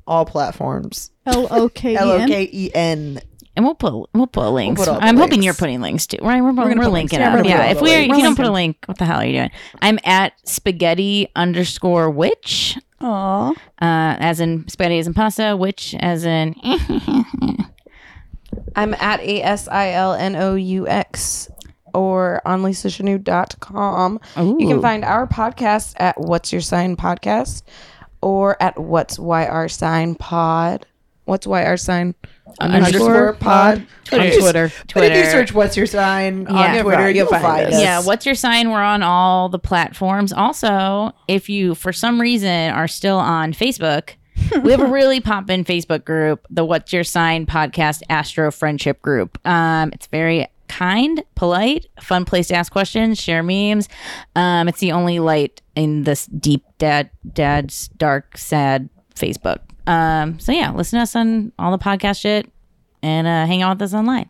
all 0.08 0.26
platforms. 0.26 1.12
L 1.26 1.48
O 1.52 1.68
K 1.70 1.96
L 1.98 2.12
O 2.12 2.18
E 2.18 2.22
N. 2.22 2.28
K 2.28 2.50
E 2.52 2.72
N. 2.74 3.20
And 3.58 3.66
we'll 3.66 3.76
put 3.76 4.10
we'll 4.14 4.28
put 4.28 4.50
links. 4.52 4.80
put 4.80 4.88
all 4.88 5.00
the 5.00 5.06
I'm 5.06 5.18
hoping 5.18 5.44
you're 5.44 5.54
putting 5.54 5.82
links 5.82 6.08
too. 6.08 6.18
Right? 6.22 6.42
We're, 6.42 6.54
we're, 6.54 6.64
we're 6.70 6.76
put 6.76 6.92
links. 6.92 7.12
linking 7.14 7.20
Yeah, 7.20 7.36
up. 7.38 7.46
Yeah. 7.46 7.66
If 7.72 7.82
we 7.82 7.92
if 7.92 8.08
you 8.08 8.22
don't 8.24 8.38
put 8.38 8.46
a 8.46 8.52
link, 8.52 8.78
what 8.86 8.98
the 8.98 9.04
hell 9.06 9.20
are 9.20 9.26
you 9.26 9.34
doing? 9.34 9.52
I'm 9.82 10.00
at 10.06 10.34
spaghetti 10.48 11.28
underscore 11.36 12.10
witch. 12.10 12.78
Aw. 13.02 13.50
Uh, 13.50 13.54
as 13.82 14.40
in 14.40 14.68
spaghetti 14.70 15.00
as 15.00 15.08
in 15.08 15.14
pasta, 15.14 15.58
witch 15.58 15.96
as 16.00 16.24
in 16.24 16.56
I'm 18.76 18.94
at 18.96 19.20
A 19.22 19.42
S 19.44 19.68
I 19.68 19.92
L 19.92 20.14
N 20.14 20.36
O 20.36 20.56
U 20.56 20.88
X 20.88 21.50
or 21.94 22.42
on 22.46 22.62
lisachanoux.com. 22.64 24.20
You 24.38 24.68
can 24.68 24.82
find 24.82 25.04
our 25.04 25.28
podcast 25.28 25.94
at 25.98 26.20
What's 26.20 26.52
Your 26.52 26.62
Sign 26.62 26.96
Podcast 26.96 27.64
or 28.22 28.62
at 28.62 28.80
What's 28.80 29.18
YR 29.20 29.68
Sign 29.68 30.16
Pod. 30.16 30.86
What's 31.26 31.46
YR 31.46 31.78
Sign? 31.78 32.16
Underscore 32.60 33.34
pod. 33.34 33.88
Twitter. 34.04 34.24
If 34.26 34.40
Twitter. 34.40 34.72
But 34.94 35.04
if 35.06 35.12
you 35.12 35.22
Twitter. 35.24 35.32
search 35.32 35.54
"What's 35.54 35.78
your 35.78 35.86
sign" 35.86 36.42
Yeah. 36.50 36.54
on 36.78 36.82
Twitter, 36.84 36.98
find- 36.98 37.16
you'll 37.16 37.24
you'll 37.24 37.28
find, 37.28 37.42
find 37.44 37.68
us. 37.68 37.74
us. 37.76 37.82
Yeah, 37.82 38.02
what's 38.02 38.26
your 38.26 38.36
sign? 38.36 38.72
We're 38.72 38.82
on 38.82 39.04
all 39.04 39.48
the 39.48 39.60
platforms. 39.60 40.34
Also, 40.34 41.14
if 41.30 41.48
you 41.50 41.76
for 41.76 41.94
some 41.94 42.20
reason 42.20 42.72
are 42.72 42.90
still 42.90 43.18
on 43.18 43.54
Facebook, 43.54 44.16
we 44.64 44.72
have 44.72 44.82
a 44.82 44.88
really 44.88 45.20
poppin' 45.20 45.64
Facebook 45.64 46.06
group, 46.06 46.46
the 46.50 46.66
What's 46.66 46.92
Your 46.94 47.04
Sign 47.04 47.46
podcast 47.46 48.02
Astro 48.10 48.52
Friendship 48.52 49.02
Group. 49.02 49.38
Um, 49.46 49.92
it's 49.94 50.08
very 50.08 50.48
kind, 50.68 51.24
polite, 51.36 51.88
fun 52.02 52.26
place 52.26 52.48
to 52.48 52.56
ask 52.56 52.72
questions, 52.72 53.20
share 53.20 53.44
memes. 53.44 53.90
Um, 54.36 54.68
it's 54.68 54.80
the 54.80 54.94
only 54.94 55.20
light 55.20 55.62
in 55.76 56.04
this 56.04 56.26
deep 56.28 56.64
dad 56.78 57.10
dad's 57.34 57.90
dark 57.90 58.38
sad 58.38 58.90
Facebook. 59.16 59.60
Um, 59.88 60.40
so 60.40 60.52
yeah, 60.52 60.72
listen 60.72 60.98
to 60.98 61.04
us 61.04 61.16
on 61.16 61.52
all 61.60 61.72
the 61.72 61.84
podcast 61.84 62.22
shit 62.22 62.50
and 63.04 63.28
uh, 63.28 63.46
hang 63.46 63.62
out 63.62 63.78
with 63.78 63.82
us 63.84 63.94
online. 63.94 64.30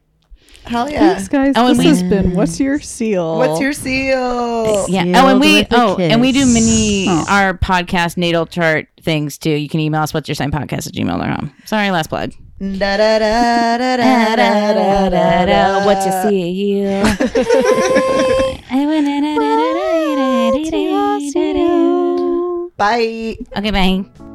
Hell 0.65 0.89
yeah. 0.89 1.13
Thanks, 1.15 1.27
guys. 1.27 1.53
Oh, 1.57 1.67
and 1.67 1.77
this 1.79 1.83
we- 1.85 1.89
has 1.89 2.03
been 2.03 2.33
What's 2.35 2.59
Your 2.59 2.79
Seal? 2.79 3.37
What's 3.37 3.59
your 3.59 3.73
seal? 3.73 4.85
Yeah. 4.87 5.03
Sealed 5.03 5.15
Oh, 5.17 5.27
and 5.27 5.39
we 5.39 5.55
with 5.55 5.71
a 5.73 5.75
oh, 5.81 5.97
and 5.97 6.21
we 6.21 6.31
do 6.31 6.39
kiss. 6.41 6.53
mini 6.53 7.05
Oh. 7.09 7.25
our 7.27 7.53
podcast 7.57 8.15
natal 8.17 8.45
chart 8.45 8.87
things 9.01 9.37
too. 9.37 9.49
You 9.51 9.67
can 9.69 9.79
email 9.79 10.01
us 10.01 10.13
what's 10.13 10.29
your 10.29 10.35
sign 10.35 10.51
podcast 10.51 10.87
at 10.87 10.93
gmail.com. 10.93 11.51
Sorry, 11.65 11.89
last 11.91 12.07
plug. 12.07 12.31
Da, 12.59 12.77
da, 12.77 13.17
da, 13.19 13.77
da, 13.77 13.95
da, 13.97 14.35
da, 14.35 15.09
da, 15.09 15.45
da. 15.45 15.85
What 15.85 16.05
you 16.05 16.29
see 16.29 16.51
you. 16.51 17.03
Bye. 22.77 23.37
Okay, 23.57 23.71
bye. 23.71 24.30